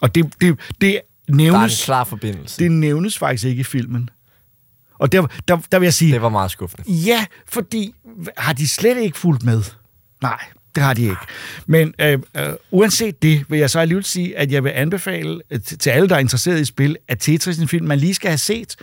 Og 0.00 0.14
det, 0.14 0.24
det, 0.40 0.40
det 0.40 0.80
Der 0.80 0.88
er 0.88 1.00
en 1.28 1.36
nævnes, 1.36 1.84
klar 1.84 2.04
forbindelse. 2.04 2.58
det 2.58 2.70
nævnes 2.72 3.18
faktisk 3.18 3.44
ikke 3.44 3.60
i 3.60 3.64
filmen. 3.64 4.10
Og 4.98 5.12
der, 5.12 5.26
der, 5.48 5.56
der 5.72 5.78
vil 5.78 5.86
jeg 5.86 5.94
sige, 5.94 6.12
Det 6.12 6.22
var 6.22 6.28
meget 6.28 6.50
skuffende. 6.50 6.90
ja, 6.92 7.24
fordi 7.48 7.94
har 8.36 8.52
de 8.52 8.68
slet 8.68 8.98
ikke 8.98 9.18
fulgt 9.18 9.42
med? 9.44 9.62
Nej, 10.22 10.38
det 10.74 10.82
har 10.82 10.94
de 10.94 11.02
ikke. 11.02 11.16
Men 11.66 11.94
øh, 11.98 12.18
øh, 12.36 12.48
uanset 12.70 13.22
det, 13.22 13.44
vil 13.48 13.58
jeg 13.58 13.70
så 13.70 13.80
alligevel 13.80 14.04
sige, 14.04 14.38
at 14.38 14.52
jeg 14.52 14.64
vil 14.64 14.72
anbefale 14.74 15.40
øh, 15.50 15.60
til 15.60 15.78
til 15.78 15.90
alle, 15.90 16.08
der 16.08 16.14
er 16.14 16.18
interesseret 16.18 16.60
i 16.60 16.64
spil, 16.64 16.96
at 17.08 17.18
Tetris 17.20 17.58
er 17.58 17.62
en 17.62 17.68
film, 17.68 17.86
man 17.86 17.98
lige 17.98 18.14
skal 18.14 18.30
have 18.30 18.38
set 18.38 18.76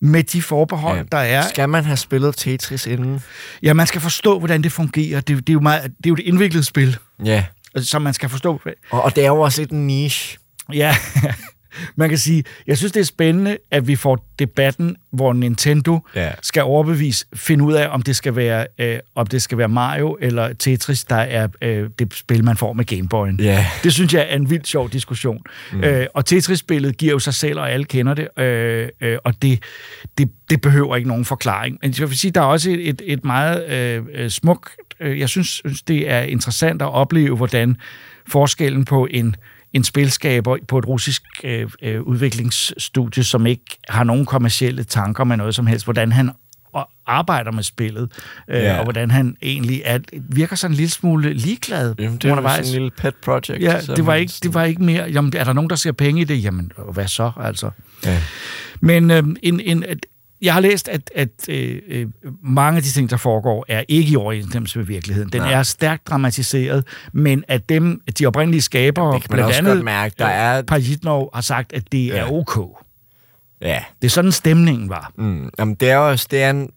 med 0.00 0.22
de 0.24 0.42
forbehold, 0.42 0.96
ja. 0.98 1.04
der 1.12 1.18
er. 1.18 1.48
Skal 1.48 1.68
man 1.68 1.84
have 1.84 1.96
spillet 1.96 2.36
Tetris 2.36 2.86
inden? 2.86 3.22
Ja, 3.62 3.72
man 3.72 3.86
skal 3.86 4.00
forstå, 4.00 4.38
hvordan 4.38 4.62
det 4.62 4.72
fungerer. 4.72 5.20
Det, 5.20 5.36
det, 5.36 5.48
er, 5.48 5.52
jo 5.52 5.60
meget, 5.60 5.82
det 5.82 5.90
er 6.06 6.08
jo 6.08 6.14
et 6.14 6.20
indviklet 6.20 6.66
spil, 6.66 6.96
Ja. 7.24 7.44
som 7.76 8.02
man 8.02 8.14
skal 8.14 8.28
forstå. 8.28 8.60
Og, 8.90 9.02
og 9.02 9.16
det 9.16 9.24
er 9.24 9.28
jo 9.28 9.40
også 9.40 9.60
lidt 9.60 9.70
en 9.70 9.86
niche. 9.86 10.38
Ja, 10.72 10.96
man 11.96 12.08
kan 12.08 12.18
sige, 12.18 12.44
jeg 12.66 12.78
synes, 12.78 12.92
det 12.92 13.00
er 13.00 13.04
spændende, 13.04 13.58
at 13.70 13.86
vi 13.88 13.96
får 13.96 14.28
debatten, 14.38 14.96
hvor 15.12 15.32
Nintendo 15.32 16.00
Ja. 16.14 16.30
skal 16.42 16.62
overbevise, 16.62 17.26
finde 17.34 17.64
ud 17.64 17.72
af, 17.72 17.88
om 17.90 18.02
det 18.02 18.16
skal 18.16 18.36
være, 18.36 18.66
øh, 18.78 18.98
om 19.14 19.26
det 19.26 19.42
skal 19.42 19.58
være 19.58 19.68
Mario 19.68 20.16
eller 20.20 20.52
Tetris, 20.52 21.04
der 21.04 21.16
er 21.16 21.48
øh, 21.62 21.90
det 21.98 22.14
spil, 22.14 22.44
man 22.44 22.56
får 22.56 22.72
med 22.72 22.84
Gameboyen. 22.84 23.40
Ja. 23.40 23.66
Det 23.84 23.92
synes 23.92 24.14
jeg 24.14 24.26
er 24.30 24.36
en 24.36 24.50
vildt 24.50 24.68
sjov 24.68 24.90
diskussion. 24.90 25.42
Mm. 25.72 25.84
Øh, 25.84 26.06
og 26.14 26.26
Tetris-spillet 26.26 26.96
giver 26.96 27.12
jo 27.12 27.18
sig 27.18 27.34
selv, 27.34 27.58
og 27.58 27.72
alle 27.72 27.84
kender 27.84 28.14
det, 28.14 28.28
øh, 28.42 28.88
øh, 29.00 29.18
og 29.24 29.42
det, 29.42 29.62
det, 30.18 30.30
det 30.50 30.60
behøver 30.60 30.96
ikke 30.96 31.08
nogen 31.08 31.24
forklaring. 31.24 31.78
Men 31.82 31.94
jeg 31.98 32.08
vil 32.08 32.18
sige, 32.18 32.30
der 32.30 32.40
er 32.40 32.44
også 32.44 32.70
et, 32.70 32.88
et, 32.88 33.02
et 33.04 33.24
meget 33.24 33.68
øh, 33.72 34.02
øh, 34.14 34.30
smukt... 34.30 34.68
Øh, 35.00 35.20
jeg 35.20 35.28
synes, 35.28 35.48
synes, 35.48 35.82
det 35.82 36.10
er 36.10 36.20
interessant 36.20 36.82
at 36.82 36.88
opleve, 36.88 37.36
hvordan 37.36 37.76
forskellen 38.28 38.84
på 38.84 39.08
en 39.10 39.36
en 39.72 39.84
spilskaber 39.84 40.56
på 40.68 40.78
et 40.78 40.86
russisk 40.88 41.22
øh, 41.44 41.68
øh, 41.82 42.02
udviklingsstudie, 42.02 43.24
som 43.24 43.46
ikke 43.46 43.64
har 43.88 44.04
nogen 44.04 44.26
kommercielle 44.26 44.84
tanker 44.84 45.24
med 45.24 45.36
noget 45.36 45.54
som 45.54 45.66
helst, 45.66 45.86
hvordan 45.86 46.12
han 46.12 46.30
og 46.72 46.88
arbejder 47.06 47.52
med 47.52 47.62
spillet, 47.62 48.12
øh, 48.48 48.62
Ja. 48.62 48.76
og 48.78 48.84
hvordan 48.84 49.10
han 49.10 49.36
egentlig 49.42 49.82
er, 49.84 49.98
virker 50.12 50.56
sådan 50.56 50.72
en 50.72 50.76
lille 50.76 50.90
smule 50.90 51.32
ligeglad 51.34 51.94
Jamen, 51.98 52.16
det 52.18 52.24
er 52.24 52.30
undervejs. 52.32 52.66
sådan 52.66 52.68
en 52.68 52.82
lille 52.82 52.90
pet 52.98 53.14
project. 53.14 53.62
Ja, 53.62 53.80
det 53.96 54.06
var, 54.06 54.14
ikke, 54.14 54.32
det 54.42 54.54
var 54.54 54.64
ikke 54.64 54.82
mere... 54.82 55.04
Jamen, 55.10 55.32
er 55.36 55.44
der 55.44 55.52
nogen, 55.52 55.70
der 55.70 55.76
ser 55.76 55.92
penge 55.92 56.20
i 56.20 56.24
det? 56.24 56.44
Jamen, 56.44 56.72
hvad 56.92 57.06
så, 57.08 57.30
altså? 57.40 57.70
Ja. 58.06 58.22
Men 58.80 59.10
øh, 59.10 59.22
en, 59.42 59.60
en, 59.60 59.84
jeg 60.42 60.52
har 60.54 60.60
læst, 60.60 60.88
at, 60.88 61.10
at 61.14 61.28
øh, 61.48 61.78
øh, 61.88 62.06
mange 62.42 62.76
af 62.76 62.82
de 62.82 62.88
ting, 62.88 63.10
der 63.10 63.16
foregår, 63.16 63.64
er 63.68 63.82
ikke 63.88 64.12
i 64.12 64.16
overensstemmelse 64.16 64.78
med 64.78 64.86
virkeligheden. 64.86 65.28
Den 65.32 65.40
Nej. 65.40 65.52
er 65.52 65.62
stærkt 65.62 66.06
dramatiseret, 66.06 66.84
men 67.12 67.44
at 67.48 67.68
dem, 67.68 68.00
de 68.18 68.26
oprindelige 68.26 68.62
skabere, 68.62 69.14
det 69.14 69.22
kan 69.28 69.36
man 69.36 69.44
også 69.44 69.62
godt 69.62 69.84
mærke, 69.84 70.14
der 70.18 70.26
er- 70.26 70.58
øh, 70.58 70.64
Pajitnov 70.64 71.30
har 71.34 71.40
sagt, 71.42 71.72
at 71.72 71.92
det 71.92 72.06
Ja. 72.06 72.16
er 72.16 72.32
ok. 72.32 72.58
Ja. 73.60 73.84
Det 74.02 74.08
er 74.08 74.10
sådan, 74.10 74.32
stemningen 74.32 74.88
var. 74.88 75.12
Mm. 75.16 75.50
Jamen, 75.58 75.74
det 75.74 75.90
er 75.90 75.96
også... 75.96 76.26
Det 76.30 76.42
er 76.42 76.50
en, 76.50 76.70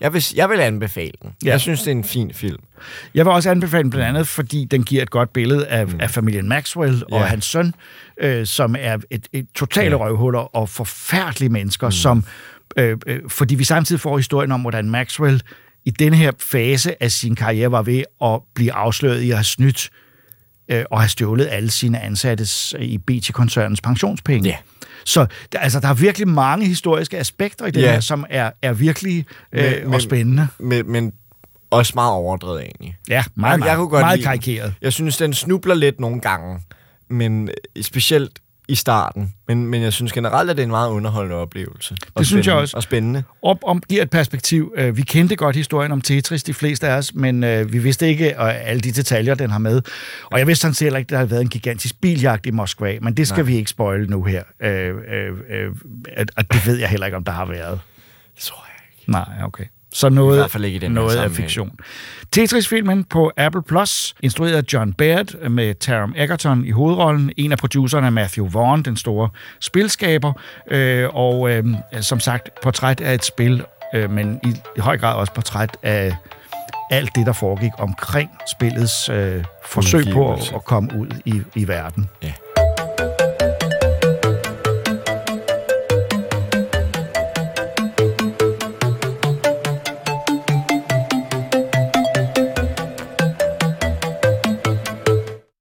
jeg, 0.00 0.12
vil, 0.14 0.24
jeg 0.36 0.48
vil 0.48 0.60
anbefale 0.60 1.12
den. 1.22 1.30
Ja. 1.44 1.50
Jeg 1.50 1.60
synes, 1.60 1.80
det 1.82 1.86
er 1.88 1.92
en 1.96 2.04
fin 2.04 2.32
film. 2.34 2.62
Jeg 3.14 3.24
vil 3.24 3.32
også 3.32 3.50
anbefale 3.50 3.82
den 3.82 3.90
blandt 3.90 4.08
andet, 4.08 4.28
fordi 4.28 4.64
den 4.70 4.82
giver 4.84 5.02
et 5.02 5.10
godt 5.10 5.32
billede 5.32 5.66
af, 5.66 5.86
mm. 5.86 6.00
af 6.00 6.10
familien 6.10 6.48
Maxwell 6.48 7.02
og 7.12 7.20
Ja. 7.20 7.26
hans 7.26 7.44
søn, 7.44 7.74
øh, 8.20 8.46
som 8.46 8.76
er 8.78 8.98
et, 9.10 9.28
et 9.32 9.46
totale 9.54 9.90
Ja. 9.96 10.04
røvhuller 10.04 10.56
og 10.56 10.68
forfærdelige 10.68 11.48
mennesker, 11.48 11.86
mm. 11.86 11.92
som, 11.92 12.24
øh, 12.76 12.96
øh, 13.06 13.20
fordi 13.28 13.54
vi 13.54 13.64
samtidig 13.64 14.00
får 14.00 14.16
historien 14.16 14.52
om, 14.52 14.60
hvordan 14.60 14.90
Maxwell 14.90 15.42
i 15.84 15.90
denne 15.90 16.16
her 16.16 16.32
fase 16.40 17.02
af 17.02 17.12
sin 17.12 17.34
karriere 17.34 17.70
var 17.72 17.82
ved 17.82 18.04
at 18.24 18.40
blive 18.54 18.72
afsløret 18.72 19.20
i 19.20 19.30
at 19.30 19.36
have 19.36 19.44
snydt 19.44 19.90
øh, 20.68 20.84
og 20.90 21.00
have 21.00 21.08
stjålet 21.08 21.48
alle 21.50 21.70
sine 21.70 22.00
ansattes 22.00 22.74
i 22.78 22.98
BT-koncernens 22.98 23.80
pensionspenge. 23.80 24.48
Ja. 24.48 24.56
Så 25.04 25.26
der, 25.52 25.58
altså, 25.58 25.80
der 25.80 25.88
er 25.88 25.94
virkelig 25.94 26.28
mange 26.28 26.66
historiske 26.66 27.18
aspekter 27.18 27.66
i 27.66 27.70
det 27.70 27.82
Ja. 27.82 27.92
her, 27.92 28.00
som 28.00 28.26
er, 28.30 28.50
er 28.62 28.72
virkelig 28.72 29.26
øh, 29.52 29.62
Men- 29.72 29.84
og 29.84 29.90
men- 29.90 30.00
spændende. 30.00 30.48
Men, 30.58 30.92
men 30.92 31.12
også 31.70 31.92
meget 31.94 32.12
overdrevet 32.12 32.60
egentlig. 32.62 32.96
Ja, 33.08 33.24
meget, 33.34 33.58
meget, 33.58 33.70
jeg 33.70 33.76
kunne 33.78 33.88
godt 33.88 34.00
meget 34.02 34.18
lide 34.18 34.24
den. 34.24 34.28
karikeret. 34.30 34.74
Jeg 34.82 34.92
synes, 34.92 35.16
den 35.16 35.34
snubler 35.34 35.74
lidt 35.74 36.00
nogle 36.00 36.20
gange, 36.20 36.60
men 37.08 37.48
øh, 37.76 37.82
specielt 37.82 38.32
i 38.68 38.74
starten. 38.74 39.32
Men, 39.48 39.66
men 39.66 39.82
jeg 39.82 39.92
synes 39.92 40.12
generelt, 40.12 40.50
at 40.50 40.56
det 40.56 40.62
er 40.62 40.66
en 40.66 40.70
meget 40.70 40.90
underholdende 40.90 41.36
oplevelse. 41.36 41.96
Og 42.14 42.18
Det 42.18 42.26
synes 42.26 42.46
jeg 42.46 42.54
også. 42.54 42.76
Og 42.76 42.82
spændende. 42.82 43.22
Op, 43.42 43.58
om 43.62 43.82
giver 43.88 44.02
et 44.02 44.10
perspektiv. 44.10 44.72
Øh, 44.76 44.96
Vi 44.96 45.02
kendte 45.02 45.36
godt 45.36 45.56
historien 45.56 45.92
om 45.92 46.00
Tetris, 46.00 46.42
de 46.42 46.54
fleste 46.54 46.88
af 46.88 46.96
os, 46.96 47.14
men 47.14 47.44
øh, 47.44 47.72
vi 47.72 47.78
vidste 47.78 48.08
ikke 48.08 48.28
øh, 48.30 48.68
alle 48.70 48.80
de 48.80 48.92
detaljer, 48.92 49.34
den 49.34 49.50
har 49.50 49.58
med. 49.58 49.82
Og 50.30 50.38
jeg 50.38 50.46
vidste 50.46 50.60
sådan 50.62 50.74
set 50.74 50.84
heller 50.86 50.98
ikke, 50.98 51.06
at 51.06 51.10
der 51.10 51.18
har 51.18 51.24
været 51.24 51.40
en 51.40 51.48
gigantisk 51.48 52.00
biljagt 52.00 52.46
i 52.46 52.50
Moskva, 52.50 52.98
men 53.02 53.14
det 53.14 53.28
skal 53.28 53.42
Nej. 53.42 53.46
vi 53.50 53.56
ikke 53.56 53.70
spoile 53.70 54.06
nu 54.06 54.22
her. 54.24 54.42
Øh, 54.60 54.88
øh, 54.88 55.32
øh, 55.50 55.70
og 56.36 56.52
det 56.52 56.66
ved 56.66 56.78
jeg 56.78 56.88
heller 56.88 57.06
ikke, 57.06 57.16
om 57.16 57.24
der 57.24 57.32
har 57.32 57.46
været. 57.46 57.80
Det 58.34 58.42
tror 58.42 58.64
jeg 58.66 58.84
ikke. 59.00 59.10
Nej, 59.10 59.44
okay. 59.44 59.64
Så 59.94 60.08
noget, 60.08 60.36
I 60.36 60.38
hvert 60.38 60.50
fald 60.50 60.64
ikke 60.64 60.76
i 60.76 60.78
den 60.78 60.92
noget 60.92 61.16
af 61.16 61.30
fiktion. 61.30 61.70
Tetris-filmen 62.32 63.04
på 63.04 63.32
Apple 63.36 63.62
Plus, 63.62 64.14
instrueret 64.22 64.56
af 64.56 64.62
John 64.72 64.92
Baird 64.92 65.48
med 65.48 65.74
Taron 65.74 66.14
Egerton 66.16 66.64
i 66.64 66.70
hovedrollen. 66.70 67.32
En 67.36 67.52
af 67.52 67.58
producerne 67.58 68.06
er 68.06 68.10
Matthew 68.10 68.48
Vaughn, 68.48 68.82
den 68.82 68.96
store 68.96 69.28
spilskaber. 69.60 70.32
Øh, 70.70 71.08
og 71.12 71.50
øh, 71.50 71.64
som 72.00 72.20
sagt, 72.20 72.48
portræt 72.62 73.00
af 73.00 73.14
et 73.14 73.24
spil, 73.24 73.64
øh, 73.94 74.10
men 74.10 74.40
i, 74.44 74.48
i 74.76 74.80
høj 74.80 74.98
grad 74.98 75.14
også 75.14 75.32
portræt 75.32 75.76
af 75.82 76.16
alt 76.90 77.10
det, 77.14 77.26
der 77.26 77.32
foregik 77.32 77.72
omkring 77.78 78.30
spillets 78.56 79.08
øh, 79.08 79.44
forsøg 79.66 80.04
på 80.12 80.32
at, 80.32 80.52
at 80.54 80.64
komme 80.64 80.90
ud 80.98 81.08
i, 81.24 81.42
i 81.54 81.68
verden. 81.68 82.08
Ja. 82.22 82.32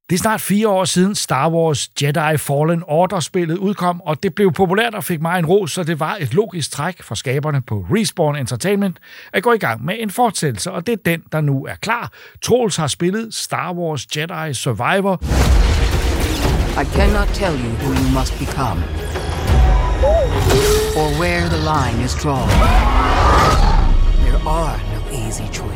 Det 0.10 0.16
er 0.16 0.20
snart 0.20 0.42
fire 0.42 0.70
år 0.70 0.86
siden 0.86 1.16
Star 1.16 1.50
Wars 1.50 1.90
Jedi 2.02 2.38
Fallen 2.38 2.84
Order-spillet 2.88 3.58
udkom, 3.58 4.02
og 4.02 4.24
det 4.24 4.36
blev 4.36 4.52
populært 4.52 4.96
og 4.96 5.04
fik 5.04 5.22
mig 5.22 5.40
en 5.40 5.46
ros, 5.46 5.72
så 5.72 5.84
det 5.84 6.00
var 6.00 6.18
et 6.20 6.34
logisk 6.34 6.72
træk 6.72 7.04
for 7.04 7.16
skaberne 7.16 7.62
på 7.62 7.86
Respawn 7.92 8.36
Entertainment 8.36 8.98
at 9.34 9.44
gå 9.44 9.54
i 9.54 9.58
gang 9.58 9.86
med 9.86 9.96
en 10.00 10.10
fortsættelse, 10.10 10.72
og 10.72 10.88
det 10.88 10.94
er 10.94 10.98
den, 11.06 11.24
der 11.32 11.42
nu 11.42 11.66
er 11.66 11.76
klar. 11.82 12.12
Trolls 12.42 12.76
har 12.76 12.88
spillet 12.88 13.34
Star 13.34 13.74
Wars 13.74 14.18
Jedi 14.18 14.54
Survivor, 14.54 15.18
I 16.82 16.86
cannot 16.98 17.28
tell 17.28 17.56
you 17.64 17.72
who 17.82 17.94
you 17.94 18.10
must 18.20 18.40
become, 18.40 18.80
or 21.02 21.10
where 21.22 21.46
the 21.50 21.62
line 21.74 22.06
is 22.06 22.14
drawn. 22.24 22.50
There 24.26 24.42
are 24.48 24.78
no 24.94 25.00
easy 25.28 25.48
choices. 25.54 25.73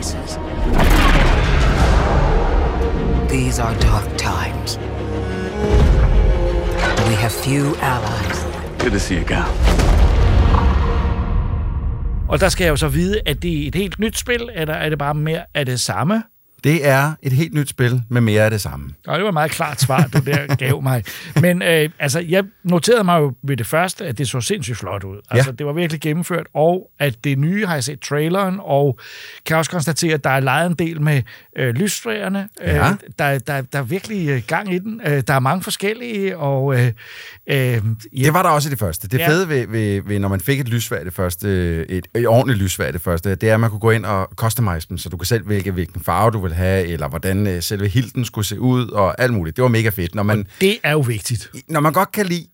These 3.29 3.59
are 3.59 3.75
dark 3.79 4.07
times. 4.17 4.77
We 7.07 7.15
have 7.23 7.31
few 7.31 7.75
allies. 7.81 8.37
Good 8.79 8.91
to 8.91 8.99
see 8.99 9.15
you 9.15 9.25
again. 9.25 9.45
og 12.29 12.39
der 12.39 12.49
skal 12.49 12.65
jeg 12.65 12.71
jo 12.71 12.75
så 12.75 12.87
vide, 12.87 13.21
at 13.25 13.41
det 13.41 13.63
er 13.63 13.67
et 13.67 13.75
helt 13.75 13.99
nyt 13.99 14.17
spil, 14.17 14.49
eller 14.55 14.73
er 14.73 14.89
det 14.89 14.97
bare 14.99 15.13
mere 15.13 15.43
af 15.53 15.65
det 15.65 15.79
samme? 15.79 16.23
Det 16.67 16.87
er 16.87 17.13
et 17.21 17.31
helt 17.33 17.53
nyt 17.53 17.69
spil 17.69 18.01
med 18.09 18.21
mere 18.21 18.41
af 18.43 18.51
det 18.51 18.61
samme. 18.61 18.89
Og 19.07 19.15
det 19.15 19.23
var 19.23 19.29
et 19.29 19.33
meget 19.33 19.51
klart 19.51 19.81
svar, 19.81 20.09
du 20.13 20.19
der 20.25 20.55
gav 20.55 20.81
mig. 20.81 21.03
Men 21.41 21.61
øh, 21.61 21.89
altså, 21.99 22.19
jeg 22.19 22.43
noterede 22.63 23.03
mig 23.03 23.19
jo 23.19 23.33
ved 23.43 23.57
det 23.57 23.67
første, 23.67 24.05
at 24.05 24.17
det 24.17 24.27
så 24.29 24.41
sindssygt 24.41 24.77
flot 24.77 25.03
ud. 25.03 25.17
Altså, 25.31 25.51
det 25.51 25.65
var 25.65 25.73
virkelig 25.73 26.01
gennemført, 26.01 26.45
og 26.53 26.89
at 26.99 27.23
det 27.23 27.37
nye 27.39 27.65
har 27.65 27.73
jeg 27.73 27.83
set 27.83 27.99
traileren, 27.99 28.57
og 28.59 28.99
kan 29.45 29.57
også 29.57 29.71
konstatere, 29.71 30.13
at 30.13 30.23
der 30.23 30.29
er 30.29 30.39
lejet 30.39 30.69
en 30.69 30.75
del 30.75 31.01
med 31.01 31.21
øh, 31.57 31.75
lysstræerne. 31.75 32.47
Ja. 32.61 32.89
Øh, 32.89 32.95
der, 33.19 33.39
der, 33.39 33.61
der 33.61 33.79
er 33.79 33.83
virkelig 33.83 34.29
øh, 34.29 34.41
gang 34.47 34.73
i 34.73 34.79
den. 34.79 35.01
Øh, 35.07 35.23
der 35.27 35.33
er 35.33 35.39
mange 35.39 35.63
forskellige, 35.63 36.37
og... 36.37 36.73
Øh, 36.75 36.85
øh, 36.85 36.93
ja, 37.47 37.79
Det 38.13 38.33
var 38.33 38.43
der 38.43 38.49
også 38.49 38.69
i 38.69 38.71
det 38.71 38.79
første. 38.79 39.07
Det 39.07 39.17
Ja. 39.19 39.29
fede 39.29 39.49
ved, 39.49 39.67
ved, 39.67 40.01
ved, 40.05 40.19
når 40.19 40.27
man 40.27 40.39
fik 40.39 40.59
et 40.59 40.67
lysvær 40.69 41.03
det 41.03 41.13
første, 41.13 41.47
et, 41.89 42.07
et 42.15 42.27
ordentligt 42.27 42.59
lysvær 42.59 42.91
det 42.91 43.01
første, 43.01 43.35
det 43.35 43.49
er, 43.49 43.53
at 43.53 43.59
man 43.59 43.69
kunne 43.69 43.79
gå 43.79 43.91
ind 43.91 44.05
og 44.05 44.29
customize 44.35 44.87
dem, 44.89 44.97
så 44.97 45.09
du 45.09 45.17
kan 45.17 45.25
selv 45.25 45.49
vælge, 45.49 45.71
hvilken 45.71 46.01
farve 46.03 46.31
du 46.31 46.39
vil 46.39 46.53
have, 46.57 46.87
eller 46.87 47.07
hvordan 47.07 47.47
øh, 47.47 47.63
selve 47.63 47.87
hilden 47.87 48.25
skulle 48.25 48.45
se 48.45 48.59
ud, 48.59 48.87
og 48.89 49.21
alt 49.21 49.33
muligt. 49.33 49.55
Det 49.55 49.61
var 49.61 49.67
mega 49.69 49.89
fedt. 49.89 50.15
Når 50.15 50.23
man, 50.23 50.47
det 50.61 50.77
er 50.83 50.91
jo 50.91 50.99
vigtigt. 50.99 51.49
når 51.67 51.79
man 51.79 51.93
godt 51.93 52.11
kan 52.11 52.25
lide 52.25 52.47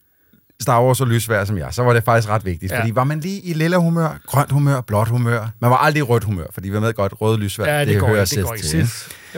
Star 0.64 0.84
Wars 0.84 1.02
og 1.02 1.08
lysvær 1.08 1.46
som 1.46 1.58
jeg, 1.58 1.68
så 1.72 1.84
var 1.84 1.94
det 1.94 2.04
faktisk 2.04 2.30
ret 2.30 2.46
vigtigt. 2.46 2.72
Ja. 2.72 2.80
Fordi 2.80 2.96
var 2.96 3.04
man 3.04 3.20
lige 3.20 3.40
i 3.42 3.54
lilla 3.54 3.78
humør, 3.78 4.20
grønt 4.28 4.52
humør, 4.52 4.82
blåt 4.82 5.08
humør, 5.08 5.48
man 5.60 5.70
var 5.72 5.78
aldrig 5.78 6.00
i 6.00 6.04
rødt 6.04 6.24
humør, 6.24 6.46
fordi 6.54 6.70
vi 6.70 6.82
ved 6.82 6.94
godt, 6.94 7.14
røde 7.22 7.38
lysvær, 7.38 7.66
Ja, 7.66 7.80
det, 7.80 7.88
det 7.88 8.00
går 8.00 8.08
hører 8.08 8.20
det 8.20 8.30
Sith 8.30 8.44
går 8.44 8.56
til. 8.56 8.88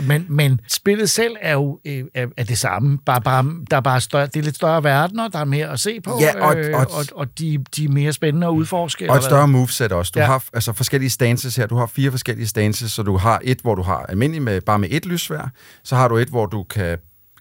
Men, 0.03 0.25
men 0.29 0.59
spillet 0.67 1.09
selv 1.09 1.35
er 1.41 1.53
jo 1.53 1.79
øh, 1.85 2.03
er, 2.37 2.43
det 2.43 2.57
samme. 2.57 2.97
Bare, 3.05 3.21
bare, 3.21 3.45
der 3.71 3.77
er 3.77 3.81
bare 3.81 4.01
større, 4.01 4.25
det 4.25 4.35
er 4.35 4.43
lidt 4.43 4.55
større 4.55 4.83
verdener, 4.83 5.27
der 5.27 5.39
er 5.39 5.45
mere 5.45 5.67
at 5.71 5.79
se 5.79 6.01
på, 6.01 6.17
Ja, 6.21 6.45
og- 6.45 6.55
øh, 6.57 6.75
og- 6.79 6.87
og, 6.91 7.05
og 7.15 7.39
de, 7.39 7.63
de 7.75 7.85
er 7.85 7.89
mere 7.89 8.13
spændende 8.13 8.47
at 8.47 8.51
udforske. 8.51 9.09
Og 9.11 9.17
et 9.17 9.23
større 9.23 9.47
moveset 9.47 9.91
også. 9.91 10.11
Du 10.15 10.19
ja. 10.19 10.25
har 10.25 10.43
altså 10.53 10.73
forskellige 10.73 11.09
stances 11.09 11.55
her. 11.55 11.67
Du 11.67 11.75
har 11.77 11.85
fire 11.85 12.11
forskellige 12.11 12.47
stances, 12.47 12.91
så 12.91 13.03
du 13.03 13.17
har 13.17 13.39
et, 13.43 13.59
hvor 13.61 13.75
du 13.75 13.81
har 13.81 14.05
almindelig 14.09 14.41
med, 14.41 14.61
bare 14.61 14.79
med 14.79 14.87
et 14.91 15.05
lysvær. 15.05 15.51
Så 15.83 15.95
har 15.95 16.07
du 16.07 16.17
et, 16.17 16.27
hvor 16.27 16.45
du 16.45 16.63
kan 16.63 16.97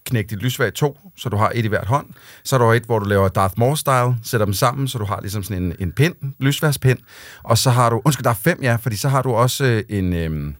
knække 0.06 0.30
dit 0.30 0.38
lysvær 0.42 0.66
i 0.66 0.70
to, 0.70 0.98
så 1.16 1.28
du 1.28 1.36
har 1.36 1.52
et 1.54 1.64
i 1.64 1.68
hvert 1.68 1.86
hånd. 1.86 2.06
Så 2.44 2.56
er 2.56 2.60
der 2.60 2.72
et, 2.72 2.82
hvor 2.82 2.98
du 2.98 3.04
laver 3.08 3.28
Darth 3.28 3.54
Maul-style, 3.58 4.14
sætter 4.22 4.44
dem 4.44 4.54
sammen, 4.54 4.88
så 4.88 4.98
du 4.98 5.04
har 5.04 5.20
ligesom 5.20 5.42
sådan 5.42 5.62
en, 5.62 5.72
en 5.78 5.92
pind, 5.92 6.14
lysværspind. 6.38 6.98
Og 7.42 7.58
så 7.58 7.70
har 7.70 7.90
du, 7.90 8.02
undskyld, 8.04 8.24
der 8.24 8.30
er 8.30 8.34
fem, 8.34 8.58
ja, 8.62 8.76
fordi 8.76 8.96
så 8.96 9.08
har 9.08 9.22
du 9.22 9.32
også 9.32 9.64
øh, 9.64 9.82
en, 9.88 10.12
øh, 10.12 10.52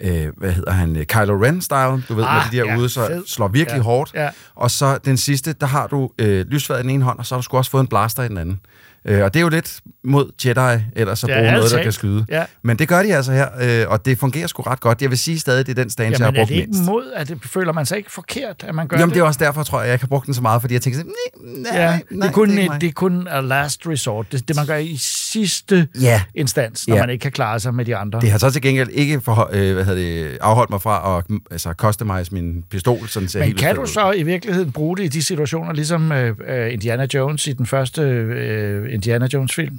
øh, 0.00 0.32
hvad 0.36 0.52
hedder 0.52 0.70
han, 0.72 0.96
øh, 0.96 1.04
Kylo 1.06 1.44
Ren-style, 1.46 2.06
du 2.08 2.14
ved, 2.14 2.24
Ah, 2.26 2.34
med 2.34 2.42
de 2.52 2.56
der 2.66 2.72
ja, 2.72 2.78
ude, 2.78 2.88
så 2.88 3.06
fed. 3.06 3.22
slår 3.26 3.48
virkelig 3.48 3.76
Ja, 3.78 3.82
hårdt. 3.82 4.10
ja. 4.14 4.30
Og 4.54 4.70
så 4.70 4.98
den 5.04 5.16
sidste, 5.16 5.52
der 5.52 5.66
har 5.66 5.86
du 5.86 6.10
øh, 6.18 6.46
lysværet 6.46 6.80
i 6.80 6.82
den 6.82 6.90
ene 6.90 7.04
hånd, 7.04 7.18
og 7.18 7.26
så 7.26 7.34
har 7.34 7.38
du 7.40 7.42
sgu 7.44 7.56
også 7.56 7.70
fået 7.70 7.80
en 7.82 7.88
blaster 7.88 8.22
i 8.22 8.28
den 8.28 8.38
anden. 8.38 8.60
Øh, 9.04 9.24
og 9.24 9.34
det 9.34 9.40
er 9.40 9.44
jo 9.44 9.48
lidt 9.48 9.80
mod 10.04 10.30
Jedi, 10.46 10.82
ellers 10.96 11.24
at 11.24 11.30
Ja, 11.30 11.38
bruge 11.40 11.52
noget, 11.52 11.70
der 11.70 11.82
kan 11.82 11.92
skyde. 11.92 12.24
Ja. 12.28 12.44
Men 12.62 12.78
det 12.78 12.88
gør 12.88 13.02
de 13.02 13.14
altså 13.16 13.32
her, 13.32 13.48
øh, 13.82 13.88
og 13.90 14.04
det 14.04 14.18
fungerer 14.18 14.46
sgu 14.46 14.62
ret 14.62 14.80
godt. 14.80 15.02
Jeg 15.02 15.10
vil 15.10 15.18
sige 15.18 15.38
stadig, 15.38 15.66
det 15.66 15.78
er 15.78 15.82
den 15.82 15.90
stance, 15.90 16.20
jeg 16.20 16.26
har 16.26 16.32
Jamen 16.32 16.36
er 16.40 16.40
brugt 16.44 16.48
det 16.48 16.54
ikke 16.56 16.70
mindst. 16.70 16.90
mod, 16.90 17.12
at 17.16 17.28
det 17.28 17.38
føler 17.44 17.72
man 17.72 17.86
sig 17.86 17.98
ikke 17.98 18.12
forkert, 18.12 18.64
at 18.68 18.74
man 18.74 18.88
gør 18.88 18.96
Jamen, 18.98 19.08
det? 19.10 19.14
det 19.14 19.20
er 19.20 19.24
også 19.26 19.38
derfor, 19.44 19.62
tror 19.62 19.80
jeg, 19.80 19.86
jeg 19.86 19.94
ikke 19.94 20.02
har 20.02 20.08
brugt 20.08 20.26
den 20.26 20.34
så 20.34 20.42
meget, 20.42 20.60
fordi 20.60 20.74
jeg 20.74 20.82
tænker 20.82 20.98
sådan, 20.98 21.12
nej, 21.44 21.62
nej, 21.72 21.80
ja, 21.82 21.90
nej, 21.90 22.02
det, 22.10 22.24
er 22.28 22.32
kun, 22.32 22.48
det 22.50 22.64
er 22.64 22.68
mig. 22.68 22.80
det 22.80 22.86
er 22.88 22.92
kun 22.92 23.28
a 23.30 23.40
last 23.40 23.86
resort. 23.86 24.32
Det, 24.32 24.48
det 24.48 24.56
man 24.56 24.66
gør 24.66 24.76
i 24.76 24.96
sidste 25.32 25.88
Ja. 26.00 26.22
instans, 26.34 26.88
når 26.88 26.96
Ja. 26.96 27.02
man 27.02 27.10
ikke 27.10 27.22
kan 27.22 27.32
klare 27.32 27.60
sig 27.60 27.74
med 27.74 27.84
de 27.84 27.96
andre. 27.96 28.20
Det 28.20 28.30
har 28.30 28.38
så 28.38 28.50
til 28.50 28.62
gengæld 28.62 28.88
ikke 28.92 29.20
for, 29.20 29.50
øh, 29.52 29.74
hvad 29.74 29.84
hedder 29.84 30.02
det, 30.28 30.38
afholdt 30.40 30.70
mig 30.70 30.82
fra 30.82 31.18
at 31.18 31.30
mm, 31.30 31.40
altså, 31.50 31.72
customize 31.72 32.34
min 32.34 32.64
pistol, 32.70 33.08
sådan 33.08 33.28
ser 33.28 33.38
Men 33.38 33.46
helt 33.46 33.58
kan 33.60 33.74
du 33.76 33.86
så 33.86 34.12
i 34.12 34.22
virkeligheden 34.22 34.72
bruge 34.72 34.96
det 34.96 35.04
i 35.04 35.08
de 35.08 35.22
situationer, 35.22 35.72
ligesom 35.72 36.12
øh, 36.12 36.36
øh, 36.48 36.72
Indiana 36.72 37.06
Jones 37.14 37.46
i 37.46 37.52
den 37.52 37.66
første 37.66 38.02
øh, 38.02 38.94
Indiana 38.94 39.26
Jones-film? 39.34 39.76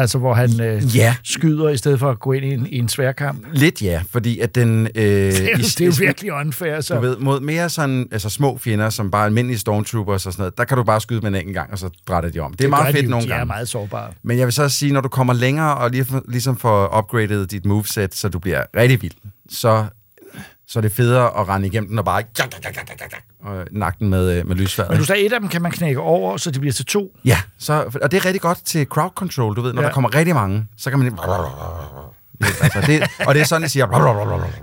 Altså, 0.00 0.18
hvor 0.18 0.34
han 0.34 0.60
øh, 0.60 0.96
Ja. 0.96 1.14
skyder 1.24 1.68
i 1.68 1.76
stedet 1.76 1.98
for 1.98 2.10
at 2.10 2.20
gå 2.20 2.32
ind 2.32 2.44
i 2.44 2.48
en, 2.54 2.66
i 2.66 2.78
en 2.78 2.88
sværkamp. 2.88 3.46
Lidt 3.52 3.82
ja, 3.82 4.02
fordi 4.10 4.38
at 4.38 4.54
den... 4.54 4.86
Øh, 4.86 4.92
Det 5.04 5.52
er, 5.52 5.58
i- 5.58 5.62
det 5.62 5.80
er 5.80 5.86
jo 5.86 5.92
virkelig 5.98 6.32
unfair. 6.32 6.80
Så. 6.80 6.94
Du 6.94 7.00
ved, 7.00 7.16
mod 7.16 7.40
mere 7.40 7.68
sådan, 7.68 8.08
altså 8.12 8.28
små 8.30 8.58
fjender, 8.58 8.90
som 8.90 9.10
bare 9.10 9.24
almindelige 9.26 9.58
stormtroopers 9.58 10.26
og 10.26 10.32
sådan 10.32 10.42
noget, 10.42 10.58
der 10.58 10.64
kan 10.64 10.76
du 10.76 10.82
bare 10.82 11.00
skyde 11.00 11.20
med 11.20 11.28
en 11.28 11.34
enkelt 11.34 11.54
gang, 11.54 11.72
og 11.72 11.78
så 11.78 11.90
drætter 12.08 12.30
de 12.30 12.38
om. 12.40 12.52
Det 12.52 12.60
er 12.60 12.64
Det 12.68 12.70
gør 12.72 12.82
meget 12.82 12.86
de 12.94 12.98
fedt 12.98 13.04
jo. 13.04 13.10
nogle 13.10 13.24
De 13.24 13.28
gange. 13.28 13.40
er 13.40 13.44
meget 13.46 13.68
sårbare. 13.68 14.10
Men 14.22 14.38
jeg 14.38 14.46
vil 14.46 14.52
så 14.52 14.68
sige, 14.68 14.92
når 14.92 15.00
du 15.00 15.08
kommer 15.08 15.32
længere 15.32 15.74
og 15.74 15.90
lige, 15.90 16.06
ligesom 16.28 16.56
får 16.56 16.98
upgradet 16.98 17.50
dit 17.50 17.66
moveset, 17.66 18.14
så 18.14 18.28
du 18.28 18.38
bliver 18.38 18.62
rigtig 18.76 19.02
vild, 19.02 19.12
så, 19.50 19.84
så 20.70 20.78
er 20.78 20.80
det 20.80 20.92
federe 20.92 21.40
at 21.40 21.48
rende 21.48 21.66
igennem 21.66 21.88
den 21.88 21.98
og 21.98 22.04
bare 22.04 22.22
og 23.42 23.66
nakke 23.70 23.98
den 23.98 24.08
med, 24.08 24.38
øh, 24.38 24.48
med 24.48 24.56
lysværet. 24.56 24.90
Men 24.90 24.98
du 24.98 25.04
sagde, 25.04 25.26
et 25.26 25.32
af 25.32 25.40
dem 25.40 25.48
kan 25.48 25.62
man 25.62 25.72
knække 25.72 26.00
over, 26.00 26.36
så 26.36 26.50
det 26.50 26.60
bliver 26.60 26.72
til 26.72 26.86
to. 26.86 27.16
Ja, 27.24 27.38
så, 27.58 27.98
og 28.02 28.10
det 28.10 28.16
er 28.16 28.24
rigtig 28.24 28.40
godt 28.40 28.64
til 28.64 28.86
crowd 28.86 29.10
control, 29.16 29.56
du 29.56 29.60
ved, 29.60 29.72
når 29.72 29.82
ja. 29.82 29.88
der 29.88 29.94
kommer 29.94 30.14
rigtig 30.14 30.34
mange, 30.34 30.66
så 30.76 30.90
kan 30.90 30.98
man... 30.98 31.18
Altså, 32.62 32.80
det, 32.86 33.02
og 33.26 33.34
det 33.34 33.40
er 33.40 33.44
sådan, 33.44 33.62
jeg 33.62 33.70
siger... 33.70 33.86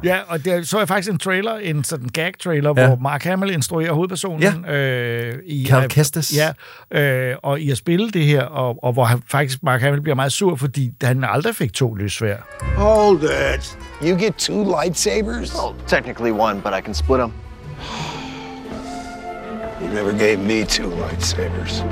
Ja, 0.03 0.17
og 0.28 0.45
der 0.45 0.63
så 0.63 0.78
jeg 0.80 0.88
faktisk 0.88 1.11
en 1.11 1.19
trailer, 1.19 1.55
en 1.57 1.84
sådan 1.84 2.09
gag-trailer, 2.13 2.73
Ja. 2.78 2.88
hvor 2.88 2.95
Mark 2.95 3.23
Hamill 3.23 3.53
instruerer 3.53 3.93
hovedpersonen. 3.93 4.65
Øh, 4.65 5.34
i, 5.45 5.65
Cal 5.65 5.89
Kestis. 5.89 6.34
Ja, 6.38 6.51
øh, 7.01 7.36
og 7.43 7.59
i 7.59 7.71
at 7.71 7.78
spille 7.78 8.11
det 8.11 8.25
her, 8.25 8.41
og, 8.43 8.84
og 8.84 8.93
hvor 8.93 9.03
han, 9.05 9.21
faktisk 9.32 9.63
Mark 9.63 9.82
Hamill 9.82 10.01
bliver 10.01 10.15
meget 10.15 10.32
sur, 10.32 10.55
fordi 10.55 10.91
han 11.03 11.23
aldrig 11.23 11.55
fik 11.55 11.73
to 11.73 11.93
lysvær. 11.95 12.36
Hold 12.75 13.23
it. 13.23 13.78
You 14.03 14.17
get 14.19 14.36
two 14.36 14.63
lightsabers? 14.82 15.55
Well, 15.55 15.75
technically 15.88 16.32
one, 16.32 16.61
but 16.61 16.73
I 16.80 16.82
can 16.86 16.93
split 16.93 17.17
them. 17.19 17.32
You 19.82 19.88
never 19.93 20.11
gave 20.17 20.38
me 20.39 20.65
two 20.65 20.89
lightsabers. 20.89 21.84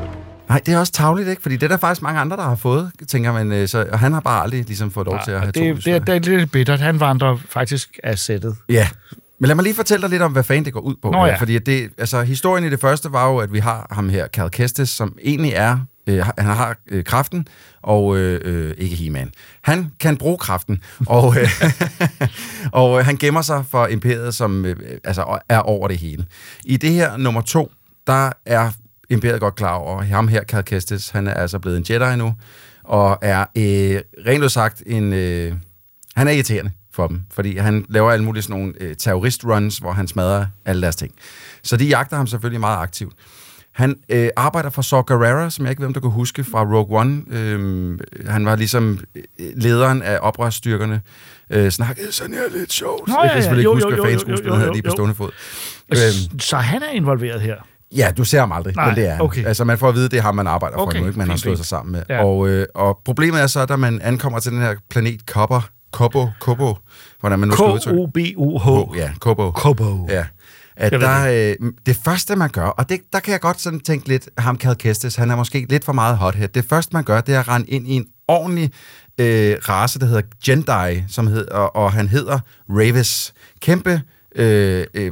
Nej, 0.50 0.62
det 0.66 0.74
er 0.74 0.78
også 0.80 0.94
tavligt, 0.94 1.30
ikke? 1.30 1.42
Fordi 1.42 1.56
det 1.56 1.64
er 1.64 1.68
der 1.68 1.78
faktisk 1.78 2.02
mange 2.02 2.20
andre, 2.20 2.38
der 2.38 2.44
har 2.44 2.56
fået, 2.56 2.92
tænker 3.08 3.32
man. 3.34 3.52
øh, 3.52 3.68
Så, 3.68 3.88
og 3.92 4.00
han 4.00 4.14
har 4.14 4.20
bare 4.20 4.44
aldrig 4.44 4.64
ligesom 4.66 4.92
fået 4.92 5.08
lov 5.08 5.20
til 5.26 5.32
at 5.32 5.40
have 5.40 5.52
det, 5.52 5.76
to 5.76 5.92
det, 5.92 6.08
det, 6.08 6.24
det 6.24 6.34
er 6.34 6.38
lidt 6.38 6.52
bittert. 6.52 6.80
Han 6.80 7.00
vandrer 7.00 7.38
faktisk 7.50 8.00
af 8.04 8.20
sættet. 8.20 8.56
Ja, 8.70 8.88
men 9.40 9.48
lad 9.48 9.56
mig 9.56 9.64
lige 9.64 9.76
fortælle 9.76 10.02
dig 10.02 10.10
lidt 10.10 10.22
om, 10.22 10.32
hvad 10.32 10.44
fanden 10.44 10.66
det 10.66 10.74
går 10.74 10.80
ud 10.80 10.96
på. 11.02 11.12
Nå 11.12 11.26
ja. 11.26 11.32
her, 11.32 11.38
Fordi 11.38 11.60
det, 11.60 11.90
altså, 11.98 12.22
historien 12.24 12.66
i 12.66 12.70
det 12.70 12.80
første 12.82 13.12
var 13.12 13.30
jo, 13.30 13.38
at 13.38 13.54
vi 13.54 13.60
har 13.60 13.88
ham 13.92 14.10
her, 14.10 14.28
Cal 14.28 14.50
Kestis, 14.50 14.90
som 14.90 15.18
egentlig 15.24 15.52
er, 15.56 15.78
øh, 16.08 16.26
han 16.38 16.46
har 16.46 16.78
øh, 16.88 17.04
kraften, 17.04 17.48
og 17.82 18.18
øh, 18.18 18.42
øh, 18.44 18.74
ikke 18.78 18.96
He-Man. 18.96 19.32
Han 19.62 19.92
kan 20.00 20.18
bruge 20.18 20.38
kraften, 20.38 20.82
og, 21.08 21.36
øh, 21.42 21.50
og 22.82 23.00
øh, 23.00 23.06
han 23.06 23.16
gemmer 23.18 23.42
sig 23.42 23.64
for 23.72 23.88
imperiet, 23.88 24.36
som 24.36 24.66
øh, 24.66 24.76
altså, 25.04 25.40
er 25.50 25.60
over 25.60 25.88
det 25.88 25.98
hele. 25.98 26.26
I 26.66 26.78
det 26.78 26.92
her 26.92 27.18
nummer 27.18 27.42
to, 27.42 27.72
der 28.08 28.32
er 28.46 28.72
imperiet 29.10 29.40
godt 29.40 29.56
klar 29.56 29.74
over, 29.74 30.02
ham 30.02 30.28
her, 30.28 30.44
Cal 30.44 30.64
Kestis, 30.64 31.10
han 31.10 31.28
er 31.28 31.34
altså 31.34 31.60
blevet 31.60 31.78
en 31.78 31.86
Jedi 31.90 32.16
nu, 32.16 32.34
og 32.84 33.20
er 33.22 33.40
øh, 33.40 34.02
rent 34.28 34.52
sagt 34.52 34.84
en... 34.86 35.14
Øh, 35.14 35.54
han 36.16 36.28
er 36.28 36.32
irriterende 36.32 36.72
for 36.94 37.08
dem, 37.08 37.22
fordi 37.32 37.58
han 37.58 37.86
laver 37.90 38.12
alle 38.12 38.26
mulige 38.26 38.44
sådan 38.44 38.60
nogle 38.60 38.74
øh, 38.80 38.96
terrorist-runs, 38.96 39.78
hvor 39.78 39.92
han 39.92 40.08
smadrer 40.08 40.46
alle 40.66 40.82
deres 40.82 40.96
ting. 40.96 41.14
Så 41.64 41.78
de 41.78 41.86
jagter 41.86 42.18
ham 42.18 42.28
selvfølgelig 42.28 42.60
meget 42.60 42.78
aktivt. 42.78 43.14
Han 43.72 43.96
øh, 44.10 44.30
arbejder 44.36 44.70
for 44.70 44.82
Saw 44.82 45.02
Gerrera, 45.02 45.50
som 45.50 45.66
jeg 45.66 45.70
ikke 45.70 45.80
ved, 45.80 45.88
om 45.88 45.94
du 45.94 46.00
kan 46.00 46.10
huske 46.10 46.44
fra 46.44 46.64
Rogue 46.64 47.00
One. 47.00 47.22
Øh, 47.30 48.00
han 48.28 48.46
var 48.46 48.56
ligesom 48.56 49.00
øh, 49.16 49.24
lederen 49.56 50.02
af 50.02 50.20
oprørsstyrkerne. 50.22 51.02
Øh, 51.50 51.70
snakkede 51.70 52.12
sådan 52.12 52.34
her 52.34 52.50
lidt 52.58 52.74
sjovt. 52.74 53.08
Nå, 53.08 53.14
jeg 53.14 53.24
ja, 53.24 53.34
kan 53.34 53.44
selvfølgelig 53.44 53.62
ikke 53.62 53.74
huske, 53.74 53.88
hvad 53.88 53.98
jo, 53.98 54.04
fanden 54.04 54.14
jo, 54.14 54.20
jo, 54.20 54.20
skuespilleren 54.20 54.60
jo, 54.60 54.60
hedder 54.60 54.74
lige 54.74 54.84
på 54.84 54.92
stående 54.92 55.16
fod. 55.16 55.32
Øhm. 55.92 56.40
Så 56.40 56.58
han 56.58 56.84
er 56.84 56.90
involveret 56.90 57.42
her. 57.42 57.56
Ja, 57.96 58.12
du 58.18 58.24
ser 58.24 58.40
ham 58.40 58.52
aldrig, 58.52 58.76
Nej, 58.76 58.86
men 58.88 58.96
det 58.96 59.06
er 59.08 59.12
han. 59.12 59.22
okay. 59.22 59.46
Altså, 59.46 59.64
man 59.64 59.78
får 59.78 59.90
at 59.90 59.96
vide, 59.96 60.10
det 60.10 60.22
ham, 60.22 60.36
man 60.36 60.48
arbejder 60.48 60.78
Okay, 60.78 60.98
for 60.98 61.02
nu, 61.02 61.08
ikke? 61.08 61.18
Man 61.20 61.30
har 61.30 61.38
slået 61.38 61.58
sig 61.58 61.66
sammen 61.68 61.92
med. 61.92 62.04
Ja. 62.10 62.24
Og, 62.26 62.48
øh, 62.48 62.66
og 62.76 62.98
problemet 63.06 63.42
er 63.42 63.48
så, 63.48 63.60
at 63.60 63.80
man 63.80 64.02
ankommer 64.02 64.40
til 64.40 64.52
den 64.52 64.62
her 64.62 64.76
planet 64.90 65.22
Copper, 65.28 65.70
Kobo, 65.92 66.30
Kobo, 66.40 66.78
hvordan 67.20 67.40
man 67.40 67.50
nu 67.50 67.56
skal 67.56 67.66
udtrykke 67.66 68.02
det. 68.02 68.36
K-O-B-O-H. 68.36 68.98
Ja, 68.98 69.12
Kobo. 69.20 69.52
Kobo. 69.52 70.08
Ja. 70.10 70.26
At 70.78 70.92
der, 70.92 71.56
øh, 71.62 71.72
det 71.86 71.98
første, 72.06 72.36
man 72.36 72.50
gør, 72.50 72.66
og 72.66 72.90
det, 72.90 73.00
der 73.14 73.20
kan 73.20 73.32
jeg 73.32 73.42
godt 73.42 73.62
sådan 73.62 73.80
tænke 73.80 74.08
lidt, 74.08 74.30
ham 74.38 74.58
Cal 74.60 74.76
Kestis, 74.76 75.16
han 75.16 75.32
er 75.32 75.36
måske 75.36 75.66
lidt 75.70 75.86
for 75.86 75.94
meget 75.94 76.18
hothead. 76.18 76.48
Det 76.48 76.66
første, 76.70 76.94
man 76.94 77.04
gør, 77.04 77.22
det 77.22 77.36
er 77.36 77.40
at 77.40 77.48
rende 77.48 77.68
ind 77.70 77.88
i 77.88 77.92
en 77.92 78.06
ordentlig 78.28 78.72
øh, 79.18 79.58
race, 79.70 80.00
der 80.00 80.06
hedder 80.06 80.22
Jedi, 80.48 81.04
som 81.08 81.28
hed, 81.28 81.48
og, 81.48 81.76
og 81.76 81.92
han 81.94 82.08
hedder 82.08 82.40
Ravis. 82.70 83.34
Kæmpe 83.62 84.02
øh, 84.36 84.86
øh, 84.94 85.12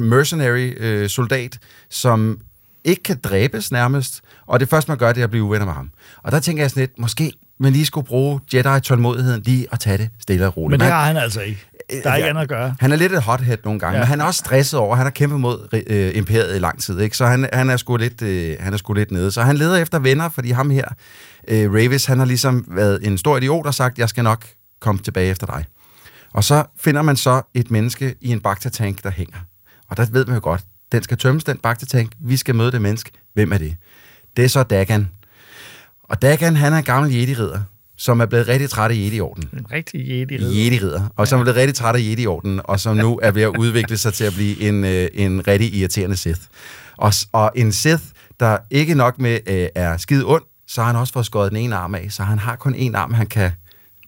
mercenary 0.00 0.72
øh, 0.76 1.08
soldat, 1.08 1.58
som 1.90 2.38
ikke 2.84 3.02
kan 3.02 3.20
dræbes 3.24 3.72
nærmest, 3.72 4.20
og 4.46 4.60
det 4.60 4.68
første, 4.68 4.90
man 4.90 4.98
gør, 4.98 5.12
det 5.12 5.20
er 5.20 5.24
at 5.24 5.30
blive 5.30 5.44
uvenner 5.44 5.66
med 5.66 5.74
ham. 5.74 5.90
Og 6.22 6.32
der 6.32 6.40
tænker 6.40 6.62
jeg 6.62 6.70
sådan 6.70 6.80
lidt, 6.80 6.98
måske 6.98 7.32
man 7.58 7.72
lige 7.72 7.86
skulle 7.86 8.06
bruge 8.06 8.40
Jedi-tålmodigheden 8.54 9.42
lige 9.44 9.66
at 9.72 9.80
tage 9.80 9.98
det 9.98 10.08
stille 10.20 10.46
og 10.46 10.56
roligt. 10.56 10.80
Men 10.80 10.86
det 10.86 10.94
har 10.94 11.04
han 11.04 11.16
altså 11.16 11.40
ikke. 11.40 11.66
Der 12.04 12.10
er 12.10 12.16
ikke 12.16 12.28
andet 12.28 12.42
at 12.42 12.48
gøre. 12.48 12.74
han 12.80 12.92
er 12.92 12.96
lidt 12.96 13.12
et 13.12 13.22
hothead 13.22 13.56
nogle 13.64 13.80
gange, 13.80 13.92
Ja. 13.92 13.98
ja. 13.98 14.02
men 14.04 14.08
han 14.08 14.20
er 14.20 14.24
også 14.24 14.38
stresset 14.38 14.80
over, 14.80 14.96
han 14.96 15.06
har 15.06 15.10
kæmpet 15.10 15.40
mod 15.40 15.82
øh, 15.86 16.16
imperiet 16.16 16.56
i 16.56 16.58
lang 16.58 16.80
tid, 16.82 17.00
ikke? 17.00 17.16
så 17.16 17.26
han, 17.26 17.48
han, 17.52 17.70
er 17.70 17.76
sgu 17.76 17.96
lidt, 17.96 18.22
øh, 18.22 18.56
han 18.60 18.72
er 18.72 18.76
sgu 18.76 18.92
lidt 18.92 19.10
nede. 19.10 19.30
Så 19.30 19.42
han 19.42 19.56
leder 19.56 19.76
efter 19.76 19.98
venner, 19.98 20.28
fordi 20.28 20.50
ham 20.50 20.70
her, 20.70 20.84
øh, 21.48 21.72
Ravis, 21.72 22.04
han 22.04 22.18
har 22.18 22.26
ligesom 22.26 22.64
været 22.68 23.06
en 23.06 23.18
stor 23.18 23.36
idiot 23.36 23.66
og 23.66 23.74
sagt, 23.74 23.98
jeg 23.98 24.08
skal 24.08 24.24
nok 24.24 24.44
komme 24.80 25.00
tilbage 25.02 25.30
efter 25.30 25.46
dig. 25.46 25.64
Og 26.32 26.44
så 26.44 26.64
finder 26.80 27.02
man 27.02 27.16
så 27.16 27.42
et 27.54 27.70
menneske 27.70 28.14
i 28.20 28.28
en 28.28 28.40
baktertank, 28.40 29.02
der 29.02 29.10
hænger. 29.10 29.36
Og 29.88 29.96
der 29.96 30.06
ved 30.12 30.26
man 30.26 30.34
jo 30.34 30.40
godt, 30.42 30.60
den 30.92 31.02
skal 31.02 31.18
tømmes, 31.18 31.44
den 31.44 31.58
baktertank. 31.58 32.12
Vi 32.20 32.36
skal 32.36 32.54
møde 32.54 32.72
det 32.72 32.82
menneske. 32.82 33.10
Hvem 33.34 33.52
er 33.52 33.58
det? 33.58 33.76
Det 34.36 34.44
er 34.44 34.48
så 34.48 34.62
Dagan. 34.62 35.08
Og 36.02 36.22
Dagan, 36.22 36.56
han 36.56 36.72
er 36.72 36.76
en 36.76 36.84
gammel 36.84 37.12
jedi-ridder, 37.12 37.60
som 37.96 38.20
er 38.20 38.26
blevet 38.26 38.48
rigtig 38.48 38.70
træt 38.70 38.90
af 38.90 38.94
jedi-orden. 38.94 39.44
En 39.52 39.66
rigtig 39.72 40.08
jedi 40.08 40.34
Jedi-ridder, 40.34 41.02
og 41.16 41.28
som 41.28 41.40
er 41.40 41.44
blevet 41.44 41.56
rigtig 41.56 41.74
træt 41.74 41.96
af 41.96 42.00
Jedi-orden, 42.00 42.60
og 42.64 42.80
som 42.80 42.96
nu 42.96 43.20
er 43.22 43.30
ved 43.30 43.42
at 43.42 43.56
udvikle 43.58 43.96
sig 43.96 44.14
til 44.14 44.24
at 44.24 44.32
blive 44.34 44.60
en, 44.60 44.84
øh, 44.84 45.08
en 45.14 45.46
rigtig 45.46 45.74
irriterende 45.74 46.16
Sith. 46.16 46.40
Og, 46.96 47.12
og 47.32 47.52
en 47.54 47.72
Sith, 47.72 48.02
der 48.40 48.58
ikke 48.70 48.94
nok 48.94 49.18
med 49.18 49.38
øh, 49.46 49.68
er 49.74 49.96
skide 49.96 50.24
ond, 50.24 50.42
så 50.66 50.80
har 50.80 50.86
han 50.86 50.96
også 50.96 51.12
fået 51.12 51.26
skåret 51.26 51.50
den 51.50 51.58
ene 51.58 51.76
arm 51.76 51.94
af, 51.94 52.06
så 52.10 52.22
han 52.22 52.38
har 52.38 52.56
kun 52.56 52.74
en 52.74 52.94
arm, 52.94 53.14
han 53.14 53.26
kan 53.26 53.50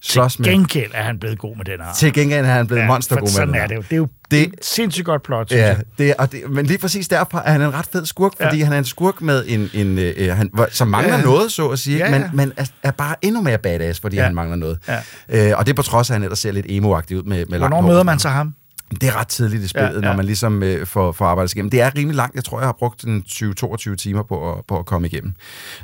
slås 0.05 0.33
Til 0.33 0.43
med. 0.43 0.51
gengæld 0.51 0.91
er 0.95 1.03
han 1.03 1.19
blevet 1.19 1.39
god 1.39 1.57
med 1.57 1.65
den 1.65 1.81
arm. 1.81 1.95
Til 1.97 2.13
gengæld 2.13 2.47
er 2.47 2.51
han 2.51 2.67
blevet 2.67 2.83
Ja, 2.83 2.87
monstergod 2.87 3.23
med 3.23 3.29
sådan 3.31 3.49
den 3.49 3.57
er 3.57 3.67
det 3.67 3.75
jo. 3.77 3.81
Det 3.83 3.93
er 3.93 3.97
jo 3.97 4.05
Det- 4.05 4.31
det, 4.31 4.43
et 4.59 4.65
sindssygt 4.65 5.05
godt 5.07 5.23
plot, 5.23 5.49
synes 5.49 5.61
Ja, 5.61 5.67
jeg. 5.67 5.77
det, 5.99 6.15
og 6.19 6.33
det, 6.33 6.41
men 6.51 6.67
lige 6.67 6.79
præcis 6.79 7.09
derfor 7.09 7.39
er 7.39 7.53
han 7.53 7.63
en 7.63 7.75
ret 7.75 7.87
fed 7.93 8.07
skurk, 8.07 8.33
fordi 8.43 8.59
Ja. 8.59 8.65
han 8.65 8.73
er 8.73 8.79
en 8.79 8.85
skurk 8.85 9.21
med 9.23 9.45
en, 9.47 9.71
en 9.75 9.99
øh, 9.99 10.37
han, 10.37 10.51
hvor- 10.53 10.69
som 10.71 10.89
mangler 10.89 11.17
Ja. 11.17 11.23
noget, 11.23 11.53
så 11.53 11.69
at 11.69 11.79
sige, 11.79 11.99
Ja, 11.99 12.05
ja, 12.13 12.19
men, 12.19 12.31
men 12.33 12.53
er, 12.57 12.65
er 12.83 12.91
bare 12.91 13.15
endnu 13.23 13.41
mere 13.43 13.59
badass, 13.59 14.01
fordi 14.01 14.17
Ja. 14.17 14.23
han 14.25 14.35
mangler 14.35 14.57
noget. 14.57 14.79
Ja. 14.89 15.51
Øh, 15.53 15.59
og 15.59 15.67
det 15.67 15.73
er 15.73 15.77
på 15.77 15.83
trods 15.83 16.11
af, 16.11 16.15
at 16.15 16.17
han 16.17 16.23
ellers 16.23 16.39
ser 16.39 16.53
lidt 16.53 16.67
emo-agtig 16.67 17.17
ud 17.17 17.23
med, 17.23 17.47
med 17.47 17.59
Hvornår 17.59 17.81
møder 17.81 18.03
man 18.03 18.19
så 18.19 18.29
ham? 18.29 18.55
Det 18.91 19.03
er 19.03 19.17
ret 19.17 19.29
tidligt 19.29 19.63
i 19.63 19.69
spillet, 19.69 19.91
Ja, 19.91 19.95
ja, 19.95 20.01
når 20.01 20.17
man 20.17 20.25
ligesom 20.25 20.63
øh, 20.63 20.87
får, 20.87 21.13
får 21.13 21.25
arbejdet 21.25 21.51
sig 21.51 21.57
igennem. 21.57 21.71
Det 21.71 21.81
er 21.81 21.97
rimelig 21.97 22.17
langt. 22.17 22.35
Jeg 22.35 22.45
tror, 22.45 22.59
jeg 22.59 22.69
har 22.69 22.77
brugt 22.79 23.05
en 23.05 23.25
20-22 23.29 23.95
timer 23.95 24.23
på 24.23 24.53
at, 24.53 24.65
på 24.69 24.79
at 24.79 24.87
komme 24.87 25.07
igennem. 25.07 25.33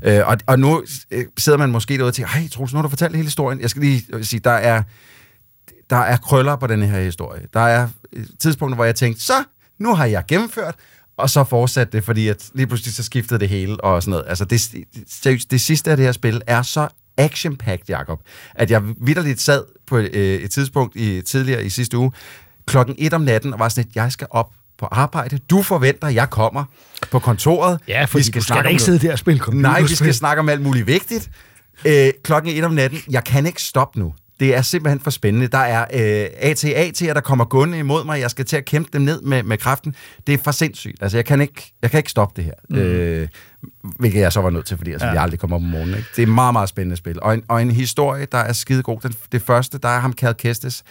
Øh, 0.02 0.26
og, 0.26 0.38
og 0.46 0.58
nu 0.58 0.84
øh, 1.10 1.24
sidder 1.38 1.58
man 1.58 1.70
måske 1.70 1.94
derude 1.94 2.08
og 2.08 2.14
tænker, 2.14 2.32
ej, 2.32 2.48
Troels, 2.48 2.72
nu 2.72 2.76
har 2.76 2.82
du 2.82 2.88
fortalt 2.88 3.16
hele 3.16 3.26
historien. 3.26 3.60
Jeg 3.60 3.70
skal 3.70 3.82
lige 3.82 4.24
sige, 4.24 4.40
der 4.40 4.50
er, 4.50 4.82
der 5.90 5.96
er 5.96 6.16
krøller 6.16 6.56
på 6.56 6.66
den 6.66 6.82
her 6.82 7.00
historie. 7.00 7.42
Der 7.52 7.60
er 7.60 7.88
øh, 8.12 8.24
tidspunkter, 8.38 8.74
hvor 8.74 8.84
jeg 8.84 8.94
tænkte, 8.94 9.22
så, 9.22 9.44
nu 9.78 9.94
har 9.94 10.04
jeg 10.04 10.24
gennemført, 10.28 10.74
og 11.16 11.30
så 11.30 11.44
fortsatte 11.44 11.92
det, 11.92 12.04
fordi 12.04 12.28
at 12.28 12.50
lige 12.54 12.66
pludselig 12.66 12.94
så 12.94 13.02
skiftede 13.02 13.40
det 13.40 13.48
hele 13.48 13.84
og 13.84 14.02
sådan 14.02 14.10
noget. 14.10 14.24
Altså, 14.28 14.44
det, 14.44 14.60
seriøst, 15.08 15.50
det 15.50 15.60
sidste 15.60 15.90
af 15.90 15.96
det 15.96 16.06
her 16.06 16.12
spil 16.12 16.42
er 16.46 16.62
så 16.62 16.88
action-packed, 17.16 17.84
Jacob, 17.88 18.20
at 18.54 18.70
jeg 18.70 18.82
vidderligt 19.00 19.40
sad 19.40 19.64
på 19.86 19.98
øh, 19.98 20.08
et 20.12 20.50
tidspunkt 20.50 20.96
i, 20.96 21.22
tidligere 21.22 21.64
i 21.64 21.68
sidste 21.68 21.98
uge, 21.98 22.12
klokken 22.70 22.94
et 22.98 23.14
om 23.14 23.20
natten, 23.20 23.52
og 23.52 23.58
var 23.58 23.68
sådan 23.68 23.84
lidt, 23.84 23.96
jeg 23.96 24.12
skal 24.12 24.26
op 24.30 24.48
på 24.78 24.86
arbejde. 24.86 25.38
Du 25.38 25.62
forventer, 25.62 26.08
jeg 26.08 26.30
kommer 26.30 26.64
på 27.10 27.18
kontoret. 27.18 27.78
Ja, 27.88 28.04
fordi 28.04 28.22
du 28.22 28.26
skal 28.26 28.42
snakke 28.42 28.62
da 28.62 28.68
om 28.68 28.70
ikke 28.72 28.82
sidde 28.82 28.98
der 29.06 29.12
og 29.12 29.18
spille 29.18 29.38
Nej, 29.38 29.46
vi 29.48 29.52
computerspil. 29.62 29.96
skal 29.96 30.14
snakke 30.14 30.40
om 30.40 30.48
alt 30.48 30.62
muligt 30.62 30.86
vigtigt. 30.86 31.30
Øh, 31.84 32.10
klokken 32.24 32.52
et 32.56 32.64
om 32.64 32.72
natten. 32.72 32.98
Jeg 33.10 33.24
kan 33.24 33.46
ikke 33.46 33.62
stoppe 33.62 33.98
nu. 33.98 34.14
Det 34.40 34.56
er 34.56 34.62
simpelthen 34.62 35.00
for 35.00 35.10
spændende. 35.10 35.46
Der 35.48 35.58
er 35.58 35.80
øh, 35.80 36.50
AT-AT'er, 36.50 37.12
der 37.14 37.20
kommer 37.20 37.44
gående 37.44 37.78
imod 37.78 38.04
mig. 38.04 38.20
Jeg 38.20 38.30
skal 38.30 38.44
til 38.44 38.56
at 38.56 38.64
kæmpe 38.64 38.90
dem 38.92 39.02
ned 39.02 39.20
med, 39.22 39.42
med 39.42 39.58
kraften. 39.58 39.94
Det 40.26 40.34
er 40.34 40.38
for 40.44 40.50
sindssygt. 40.50 41.02
Altså, 41.02 41.16
jeg 41.18 41.24
kan 41.24 41.40
ikke, 41.40 41.72
jeg 41.82 41.90
kan 41.90 41.98
ikke 41.98 42.10
stoppe 42.10 42.32
det 42.36 42.44
her. 42.44 42.52
Mm. 42.70 42.76
Øh, 42.78 43.28
hvilket 43.98 44.20
jeg 44.20 44.32
så 44.32 44.40
var 44.40 44.50
nødt 44.50 44.66
til, 44.66 44.76
fordi 44.76 44.92
altså, 44.92 45.06
Ja. 45.06 45.12
jeg 45.12 45.22
aldrig 45.22 45.40
kommer 45.40 45.56
op 45.56 45.62
om 45.62 45.68
morgenen. 45.68 45.94
Ikke? 45.96 46.08
Det 46.16 46.22
er 46.22 46.26
et 46.26 46.32
meget, 46.32 46.52
meget 46.52 46.68
spændende 46.68 46.96
spil. 46.96 47.18
Og 47.22 47.34
en, 47.34 47.42
og 47.48 47.62
en 47.62 47.70
historie, 47.70 48.26
der 48.32 48.38
er 48.38 48.52
skide 48.52 48.82
god. 48.82 49.00
Den, 49.00 49.14
det 49.32 49.42
første, 49.42 49.78
der 49.78 49.88
er 49.88 50.00
ham 50.00 50.12
Cal 50.12 50.34
Kestis, 50.34 50.82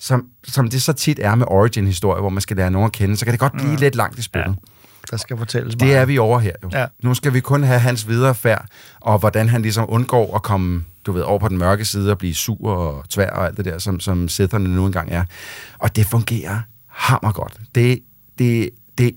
som, 0.00 0.26
som 0.44 0.68
det 0.70 0.82
så 0.82 0.92
tit 0.92 1.18
er 1.22 1.34
med 1.34 1.46
Origin-historie, 1.48 2.20
hvor 2.20 2.30
man 2.30 2.40
skal 2.40 2.56
lære 2.56 2.70
nogen 2.70 2.86
at 2.86 2.92
kende, 2.92 3.16
så 3.16 3.24
kan 3.24 3.32
det 3.32 3.40
godt 3.40 3.52
blive 3.52 3.70
Mm. 3.70 3.76
lidt 3.76 3.94
langt 3.94 4.18
i 4.18 4.22
spillet. 4.22 4.56
Der 5.10 5.16
skal 5.16 5.38
fortælles 5.38 5.74
Det 5.74 5.94
er 5.94 6.04
vi 6.04 6.18
over 6.18 6.38
her 6.38 6.52
jo. 6.62 6.70
Ja. 6.72 6.86
Nu 7.02 7.14
skal 7.14 7.34
vi 7.34 7.40
kun 7.40 7.62
have 7.62 7.78
hans 7.80 8.08
videre 8.08 8.34
færd, 8.34 8.66
og 9.00 9.18
hvordan 9.18 9.48
han 9.48 9.62
ligesom 9.62 9.84
undgår 9.88 10.34
at 10.36 10.42
komme 10.42 10.84
du 11.06 11.12
ved, 11.12 11.22
over 11.22 11.38
på 11.38 11.48
den 11.48 11.58
mørke 11.58 11.84
side 11.84 12.10
og 12.10 12.18
blive 12.18 12.34
sur 12.34 12.70
og 12.70 13.04
tvær 13.08 13.30
og 13.30 13.46
alt 13.46 13.56
det 13.56 13.64
der, 13.64 13.78
som, 13.78 14.00
som 14.00 14.28
Sitherne 14.28 14.68
nu 14.74 14.86
engang 14.86 15.08
er. 15.12 15.24
Og 15.78 15.96
det 15.96 16.06
fungerer 16.06 16.60
hammer 16.86 17.32
godt. 17.32 17.60
Det, 17.74 17.98
det, 18.38 18.70
det 18.98 19.06
er 19.06 19.12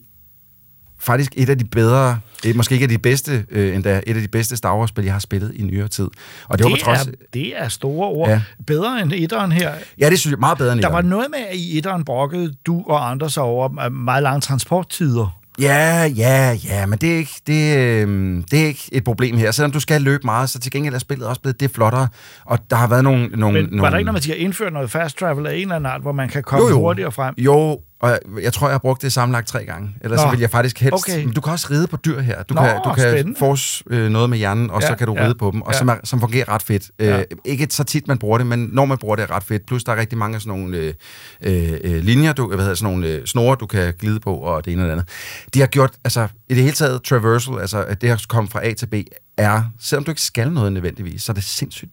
faktisk 0.99 1.31
et 1.35 1.49
af 1.49 1.57
de 1.57 1.65
bedre, 1.65 2.19
det 2.43 2.49
er 2.49 2.53
måske 2.53 2.73
ikke 2.73 2.83
af 2.83 2.89
de 2.89 2.97
bedste, 2.97 3.45
øh, 3.51 3.75
endda 3.75 4.01
et 4.07 4.15
af 4.15 4.21
de 4.21 4.27
bedste 4.27 4.57
Star 4.57 4.77
Wars-spil, 4.77 5.03
jeg 5.03 5.13
har 5.13 5.19
spillet 5.19 5.51
i 5.55 5.63
nyere 5.63 5.87
tid. 5.87 6.07
Og 6.47 6.57
det, 6.57 6.63
var 6.63 6.69
på 6.69 6.75
det, 6.75 6.83
trods... 6.83 7.07
er, 7.07 7.11
det 7.33 7.61
er 7.61 7.67
store 7.67 8.07
ord. 8.07 8.29
Ja. 8.29 8.41
Bedre 8.67 9.01
end 9.01 9.13
etteren 9.15 9.51
her. 9.51 9.71
Ja, 9.99 10.09
det 10.09 10.19
synes 10.19 10.31
jeg 10.31 10.39
meget 10.39 10.57
bedre 10.57 10.73
end 10.73 10.81
Der 10.81 10.87
var 10.87 10.97
etteren. 10.99 11.09
noget 11.09 11.27
med, 11.31 11.39
at 11.49 11.55
i 11.55 11.77
etteren 11.77 12.05
brokkede 12.05 12.53
du 12.65 12.83
og 12.87 13.09
andre 13.09 13.29
sig 13.29 13.43
over 13.43 13.85
øh, 13.85 13.91
meget 13.91 14.23
lange 14.23 14.41
transporttider. 14.41 15.37
Ja, 15.61 16.05
ja, 16.05 16.57
ja, 16.65 16.85
men 16.85 16.99
det 16.99 17.13
er, 17.13 17.17
ikke, 17.17 17.41
det, 17.47 17.77
øh, 17.77 18.43
det 18.51 18.61
er 18.61 18.67
ikke 18.67 18.89
et 18.91 19.03
problem 19.03 19.37
her. 19.37 19.51
Selvom 19.51 19.71
du 19.71 19.79
skal 19.79 20.01
løbe 20.01 20.21
meget, 20.25 20.49
så 20.49 20.59
til 20.59 20.71
gengæld 20.71 20.93
er 20.95 20.99
spillet 20.99 21.27
også 21.27 21.41
blevet 21.41 21.59
det 21.59 21.71
flottere. 21.71 22.07
Og 22.45 22.59
der 22.69 22.75
har 22.75 22.87
været 22.87 23.03
nogle... 23.03 23.27
nogle, 23.27 23.61
Men 23.61 23.69
nogle 23.69 23.81
var 23.81 23.89
der 23.89 23.97
ikke 23.97 24.05
noget, 24.05 24.15
man 24.15 24.21
siger, 24.21 24.35
indført 24.35 24.73
noget 24.73 24.91
fast 24.91 25.17
travel 25.17 25.47
af 25.47 25.53
en 25.55 25.61
eller 25.61 25.75
anden 25.75 25.91
art, 25.91 26.01
hvor 26.01 26.11
man 26.11 26.29
kan 26.29 26.43
komme 26.43 26.67
jo, 26.67 26.69
jo. 26.69 26.79
hurtigere 26.79 27.11
frem? 27.11 27.35
Jo, 27.37 27.79
og 28.01 28.19
jeg 28.41 28.53
tror, 28.53 28.67
jeg 28.67 28.73
har 28.73 28.79
brugt 28.79 29.01
det 29.01 29.13
sammenlagt 29.13 29.47
tre 29.47 29.65
gange. 29.65 29.95
Ellers 30.01 30.17
Nå, 30.17 30.23
så 30.23 30.29
vil 30.29 30.39
jeg 30.39 30.49
faktisk 30.49 30.79
helst... 30.79 30.93
okay. 30.93 31.23
Men 31.23 31.33
du 31.33 31.41
kan 31.41 31.53
også 31.53 31.67
ride 31.71 31.87
på 31.87 31.97
dyr 31.97 32.19
her. 32.19 32.43
Du 32.43 32.53
Nå, 32.53 32.61
kan, 32.61 32.75
du 32.85 32.93
kan 32.93 33.35
force 33.39 33.83
øh, 33.89 34.09
noget 34.09 34.29
med 34.29 34.37
hjernen, 34.37 34.69
og 34.69 34.81
Ja, 34.81 34.87
så 34.87 34.95
kan 34.95 35.07
du 35.07 35.15
ja, 35.17 35.25
ride 35.25 35.35
på 35.35 35.51
dem, 35.51 35.61
og 35.61 35.73
ja. 35.73 35.77
som, 35.77 35.89
er, 35.89 35.95
som 36.03 36.19
fungerer 36.19 36.49
ret 36.49 36.63
fedt. 36.63 36.91
Ja. 36.99 37.19
Øh, 37.19 37.25
ikke 37.45 37.67
så 37.69 37.83
tit, 37.83 38.07
man 38.07 38.17
bruger 38.17 38.37
det, 38.37 38.47
men 38.47 38.69
når 38.73 38.85
man 38.85 38.97
bruger 38.97 39.15
det, 39.15 39.23
er 39.23 39.31
ret 39.31 39.43
fedt. 39.43 39.65
Plus, 39.65 39.83
der 39.83 39.91
er 39.91 39.95
rigtig 39.95 40.17
mange 40.17 40.35
af 40.35 40.41
sådan 40.41 40.59
nogle 40.59 40.77
øh, 40.77 40.93
øh, 41.41 41.79
øh, 41.83 42.03
linjer, 42.03 42.33
du, 42.33 42.47
hvad 42.47 42.57
hedder, 42.57 42.75
sådan 42.75 42.93
nogle 42.93 43.07
øh, 43.07 43.25
snore, 43.25 43.57
du 43.59 43.65
kan 43.65 43.93
glide 43.99 44.19
på, 44.19 44.35
og 44.35 44.65
det 44.65 44.73
ene 44.73 44.81
og 44.81 44.85
det 44.85 44.91
andet. 44.91 45.07
De 45.53 45.59
har 45.59 45.67
gjort, 45.67 45.91
altså 46.03 46.27
i 46.49 46.53
det 46.53 46.63
hele 46.63 46.75
taget, 46.75 47.03
traversal, 47.03 47.59
altså 47.59 47.83
at 47.83 48.01
det 48.01 48.09
at 48.09 48.27
komme 48.27 48.49
fra 48.49 48.65
A 48.65 48.73
til 48.73 48.85
B, 48.85 48.93
er, 49.37 49.63
selvom 49.79 50.03
du 50.03 50.11
ikke 50.11 50.21
skal 50.21 50.51
noget 50.51 50.73
nødvendigvis, 50.73 51.23
så 51.23 51.31
er 51.31 51.33
det 51.33 51.43
sindssygt 51.43 51.91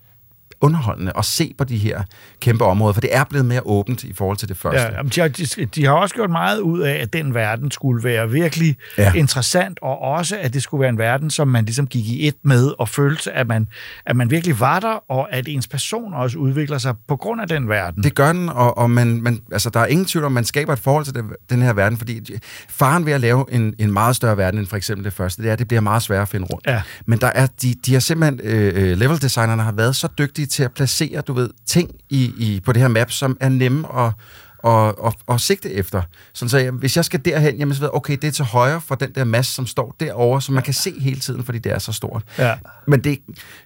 underholdende 0.61 1.13
at 1.19 1.25
se 1.25 1.55
på 1.59 1.65
de 1.65 1.77
her 1.77 2.03
kæmpe 2.41 2.65
områder, 2.65 2.93
for 2.93 3.01
det 3.01 3.17
er 3.17 3.25
blevet 3.25 3.47
mere 3.47 3.61
åbent 3.65 4.05
i 4.05 4.13
forhold 4.13 4.37
til 4.37 4.49
det 4.49 4.57
første. 4.57 4.81
Ja, 4.81 5.03
de, 5.15 5.21
har, 5.21 5.29
de, 5.29 5.67
de 5.67 5.85
har 5.85 5.93
også 5.93 6.15
gjort 6.15 6.31
meget 6.31 6.61
ud 6.61 6.81
af, 6.81 6.93
at 6.95 7.13
den 7.13 7.35
verden 7.35 7.71
skulle 7.71 8.05
være 8.05 8.31
virkelig 8.31 8.77
Ja. 8.99 9.13
interessant, 9.13 9.79
og 9.83 9.99
også, 10.03 10.39
at 10.41 10.55
det 10.55 10.63
skulle 10.63 10.81
være 10.81 10.89
en 10.91 10.99
verden, 10.99 11.31
som 11.31 11.49
man 11.49 11.65
ligesom 11.65 11.87
gik 11.87 12.07
i 12.07 12.29
et 12.29 12.35
med, 12.43 12.73
og 12.79 12.89
følte, 12.89 13.33
at 13.33 13.47
man, 13.47 13.67
at 14.07 14.17
man 14.17 14.31
virkelig 14.31 14.61
var 14.61 14.81
der, 14.81 15.11
og 15.13 15.33
at 15.33 15.49
ens 15.49 15.67
person 15.69 16.15
også 16.15 16.39
udvikler 16.39 16.79
sig 16.79 16.95
på 17.09 17.17
grund 17.17 17.41
af 17.41 17.49
den 17.49 17.69
verden. 17.69 18.03
Det 18.03 18.15
gør 18.15 18.33
den, 18.33 18.49
og, 18.49 18.79
og 18.79 18.91
man, 18.91 19.23
man, 19.23 19.41
altså, 19.53 19.71
der 19.71 19.81
er 19.81 19.87
ingen 19.87 20.07
tvivl 20.07 20.25
om, 20.25 20.33
man 20.33 20.45
skaber 20.45 20.73
et 20.73 20.79
forhold 20.79 21.05
til 21.05 21.15
den, 21.15 21.25
den 21.51 21.63
her 21.63 21.73
verden, 21.73 21.99
fordi 21.99 22.21
faren 22.69 23.07
ved 23.07 23.13
at 23.13 23.21
lave 23.21 23.45
en, 23.53 23.75
en 23.79 23.93
meget 23.93 24.17
større 24.17 24.37
verden 24.37 24.61
end 24.61 24.67
for 24.67 24.77
eksempel 24.77 25.05
det 25.05 25.13
første, 25.13 25.43
det 25.43 25.49
er, 25.49 25.53
at 25.53 25.59
det 25.59 25.69
bliver 25.69 25.81
meget 25.81 26.03
sværere 26.03 26.23
at 26.23 26.29
finde 26.29 26.47
rundt. 26.47 26.67
Ja. 26.67 26.83
Men 27.07 27.19
der 27.21 27.27
er, 27.35 27.47
de, 27.63 27.75
de 27.87 27.93
har 27.93 28.01
simpelthen, 28.01 28.41
øh, 28.43 28.91
øh, 28.91 28.97
level 28.99 29.23
designerne 29.23 29.63
har 29.63 29.73
været 29.73 29.97
så 29.97 30.09
dygtige 30.19 30.47
til 30.49 30.63
at 30.63 30.73
placere, 30.73 31.21
du 31.21 31.33
ved, 31.33 31.51
ting 31.67 31.91
i, 32.11 32.33
i, 32.39 32.61
på 32.65 32.73
det 32.73 32.83
her 32.83 32.89
map, 32.89 33.11
som 33.11 33.37
er 33.41 33.49
nemme 33.49 33.99
at, 33.99 34.13
og, 34.59 34.99
og, 34.99 35.15
og 35.27 35.41
sigte 35.41 35.73
efter. 35.73 36.03
Sådan 36.33 36.49
så 36.49 36.59
jeg, 36.59 36.71
hvis 36.71 36.97
jeg 36.97 37.05
skal 37.05 37.25
derhen, 37.25 37.57
jamen, 37.57 37.75
så 37.75 37.81
ved 37.81 37.87
jeg, 37.87 37.95
okay, 37.95 38.17
det 38.23 38.25
er 38.25 38.31
til 38.31 38.45
højre 38.45 38.81
for 38.81 38.95
den 38.95 39.15
der 39.15 39.25
masse, 39.25 39.55
som 39.55 39.67
står 39.67 39.97
derovre, 40.01 40.43
som 40.43 40.55
man 40.55 40.63
kan 40.63 40.75
se 40.75 41.01
hele 41.01 41.21
tiden, 41.21 41.45
fordi 41.45 41.59
det 41.59 41.73
er 41.73 41.79
så 41.79 41.93
stort. 41.93 42.23
Ja. 42.39 42.55
Men 42.87 43.05
det 43.05 43.19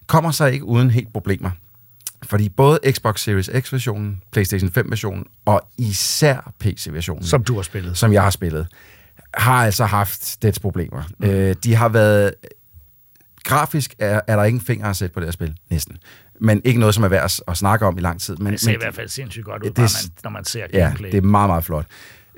kommer 0.06 0.30
så 0.30 0.46
ikke 0.46 0.64
uden 0.64 0.90
helt 0.90 1.12
problemer. 1.12 1.50
Fordi 2.22 2.48
både 2.48 2.78
Xbox 2.90 3.20
Series 3.20 3.50
X-versionen, 3.60 4.20
PlayStation 4.32 4.70
5-versionen 4.78 5.24
og 5.44 5.60
især 5.78 6.52
PC-versionen, 6.60 7.24
Som 7.24 7.44
du 7.44 7.54
har 7.54 7.62
spillet. 7.62 7.98
som 7.98 8.12
jeg 8.12 8.22
har 8.22 8.30
spillet, 8.30 8.66
har 9.34 9.64
altså 9.64 9.84
haft 9.84 10.42
dets 10.42 10.58
problemer. 10.58 11.02
Mm. 11.18 11.26
Øh, 11.28 11.56
de 11.64 11.74
har 11.74 11.88
været... 11.88 12.34
Grafisk 13.44 13.94
er, 13.98 14.20
er 14.26 14.36
der 14.36 14.44
ikke 14.44 14.56
en 14.56 14.60
finger 14.60 14.86
at 14.86 14.96
sætte 14.96 15.14
på 15.14 15.20
det 15.20 15.26
her 15.26 15.32
spil, 15.32 15.54
næsten. 15.70 15.96
Men 16.42 16.60
ikke 16.64 16.80
noget, 16.80 16.94
som 16.94 17.04
er 17.04 17.08
værd 17.08 17.30
at, 17.48 17.56
snakke 17.56 17.86
om 17.86 17.98
i 17.98 18.00
lang 18.00 18.20
tid. 18.20 18.36
Men, 18.36 18.52
Det 18.52 18.60
ser 18.60 18.68
men, 18.68 18.74
i 18.74 18.78
hvert 18.82 18.94
fald 18.94 19.08
sindssygt 19.08 19.44
godt 19.44 19.62
ud, 19.62 19.66
det- 19.66 19.74
bare 19.74 19.88
man, 20.04 20.10
når 20.24 20.30
man 20.30 20.44
ser 20.44 20.64
Ja, 20.72 20.78
gameplay. 20.78 21.10
det 21.12 21.18
er 21.18 21.22
meget, 21.22 21.48
meget 21.48 21.64
flot. 21.64 21.86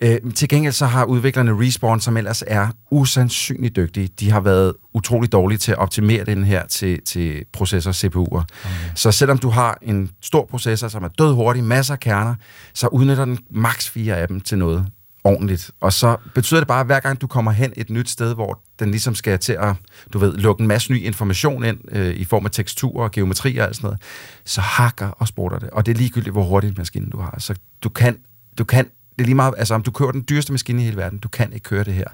Øh, 0.02 0.18
til 0.34 0.48
gengæld 0.48 0.72
så 0.72 0.86
har 0.86 1.04
udviklerne 1.04 1.52
Respawn, 1.66 2.00
som 2.00 2.16
ellers 2.16 2.42
er 2.46 2.68
usandsynligt 2.90 3.76
dygtige, 3.76 4.08
de 4.20 4.30
har 4.30 4.40
været 4.40 4.72
utrolig 4.94 5.32
dårlige 5.32 5.58
til 5.58 5.72
at 5.72 5.78
optimere 5.78 6.24
den 6.24 6.44
her 6.44 6.66
til, 6.66 7.00
til 7.06 7.44
processor 7.52 7.90
CPU'er. 7.92 8.36
Okay. 8.64 8.70
Så 8.94 9.12
selvom 9.12 9.38
du 9.38 9.48
har 9.48 9.78
en 9.82 10.10
stor 10.22 10.46
processor, 10.50 10.88
som 10.88 11.04
er 11.04 11.08
død 11.08 11.32
hurtig, 11.34 11.64
masser 11.64 11.94
af 11.94 12.00
kerner, 12.00 12.34
så 12.74 12.86
udnytter 12.88 13.24
den 13.24 13.38
maks 13.50 13.90
fire 13.90 14.16
af 14.16 14.28
dem 14.28 14.40
til 14.40 14.58
noget 14.58 14.86
ordentligt. 15.24 15.70
Og 15.80 15.92
så 15.92 16.16
betyder 16.34 16.60
det 16.60 16.68
bare, 16.68 16.80
at 16.80 16.86
hver 16.86 17.00
gang 17.00 17.20
du 17.20 17.26
kommer 17.26 17.50
hen 17.52 17.72
et 17.76 17.90
nyt 17.90 18.10
sted, 18.10 18.34
hvor 18.34 18.60
den 18.78 18.90
ligesom 18.90 19.14
skal 19.14 19.38
til 19.38 19.52
at, 19.52 19.76
du 20.12 20.18
ved, 20.18 20.36
lukke 20.36 20.60
en 20.60 20.66
masse 20.66 20.92
ny 20.92 20.96
information 20.96 21.64
ind 21.64 21.78
øh, 21.88 22.14
i 22.14 22.24
form 22.24 22.44
af 22.44 22.50
teksturer 22.50 23.04
og 23.04 23.10
geometri 23.10 23.56
og 23.56 23.66
alt 23.66 23.76
sådan 23.76 23.86
noget, 23.86 24.00
så 24.44 24.60
hakker 24.60 25.08
og 25.08 25.28
sprutter 25.28 25.58
det. 25.58 25.70
Og 25.70 25.86
det 25.86 25.92
er 25.92 25.96
ligegyldigt, 25.96 26.32
hvor 26.32 26.42
hurtig 26.42 26.74
maskinen 26.76 26.84
maskine 27.04 27.10
du 27.10 27.18
har. 27.18 27.36
Så 27.38 27.54
du 27.82 27.88
kan, 27.88 28.18
du 28.58 28.64
kan, 28.64 28.84
det 28.84 29.20
er 29.22 29.24
lige 29.24 29.34
meget, 29.34 29.54
altså 29.58 29.74
om 29.74 29.82
du 29.82 29.90
kører 29.90 30.12
den 30.12 30.24
dyreste 30.28 30.52
maskine 30.52 30.82
i 30.82 30.84
hele 30.84 30.96
verden, 30.96 31.18
du 31.18 31.28
kan 31.28 31.52
ikke 31.52 31.64
køre 31.64 31.84
det 31.84 31.94
her. 31.94 32.06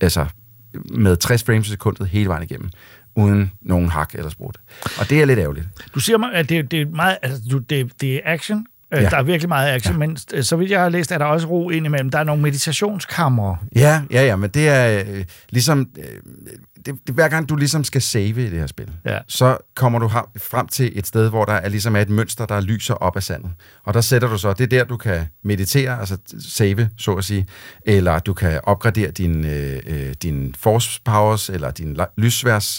Altså 0.00 0.26
med 0.90 1.16
60 1.16 1.42
frames 1.42 1.66
i 1.66 1.70
sekundet 1.70 2.08
hele 2.08 2.28
vejen 2.28 2.42
igennem, 2.42 2.70
uden 3.14 3.52
nogen 3.60 3.88
hak 3.88 4.14
eller 4.14 4.30
sprut. 4.30 4.58
Og 4.98 5.10
det 5.10 5.20
er 5.20 5.24
lidt 5.24 5.38
ærgerligt. 5.38 5.68
Du 5.94 6.00
siger 6.00 6.18
mig, 6.18 6.32
at 6.32 6.48
det, 6.48 6.70
det 6.70 6.80
er 6.80 6.86
meget, 6.86 7.18
altså, 7.22 7.42
du, 7.50 7.58
det, 7.58 8.00
det 8.00 8.14
er 8.14 8.20
action. 8.24 8.66
Ja. 8.92 9.00
Der 9.10 9.16
er 9.16 9.22
virkelig 9.22 9.48
meget 9.48 9.74
action, 9.74 9.94
ja. 9.94 9.98
men 9.98 10.16
øh, 10.34 10.42
så 10.44 10.56
vidt 10.56 10.70
jeg 10.70 10.80
har 10.80 10.88
læst, 10.88 11.12
er 11.12 11.18
der 11.18 11.24
også 11.24 11.46
ro 11.46 11.70
indimellem. 11.70 12.10
Der 12.10 12.18
er 12.18 12.24
nogle 12.24 12.42
meditationskamre. 12.42 13.56
Ja, 13.76 14.02
ja, 14.10 14.24
ja, 14.24 14.36
men 14.36 14.50
det 14.50 14.68
er 14.68 15.02
øh, 15.08 15.24
ligesom... 15.50 15.88
Øh, 15.98 16.04
det, 16.86 16.94
det, 17.06 17.14
hver 17.14 17.28
gang 17.28 17.48
du 17.48 17.56
ligesom 17.56 17.84
skal 17.84 18.02
save 18.02 18.28
i 18.28 18.50
det 18.50 18.58
her 18.58 18.66
spil, 18.66 18.90
Ja. 19.04 19.18
så 19.28 19.56
kommer 19.76 19.98
du 19.98 20.08
frem 20.38 20.68
til 20.68 20.98
et 20.98 21.06
sted, 21.06 21.28
hvor 21.28 21.44
der 21.44 21.52
er 21.52 21.68
ligesom 21.68 21.96
er 21.96 22.00
et 22.00 22.08
mønster, 22.10 22.46
der 22.46 22.60
lyser 22.60 22.94
op 22.94 23.16
af 23.16 23.22
sandet. 23.22 23.50
Og 23.84 23.94
der 23.94 24.00
sætter 24.00 24.28
du 24.28 24.38
så, 24.38 24.52
det 24.52 24.64
er 24.64 24.66
der, 24.78 24.84
du 24.84 24.96
kan 24.96 25.20
meditere, 25.42 26.00
altså 26.00 26.16
save, 26.48 26.88
så 26.98 27.12
at 27.14 27.24
sige, 27.24 27.46
eller 27.86 28.18
du 28.18 28.34
kan 28.34 28.60
opgradere 28.62 29.10
din, 29.10 29.44
øh, 29.44 29.80
øh, 29.86 30.14
din 30.22 30.54
force 30.58 31.00
powers, 31.04 31.48
eller 31.48 31.70
din 31.70 32.00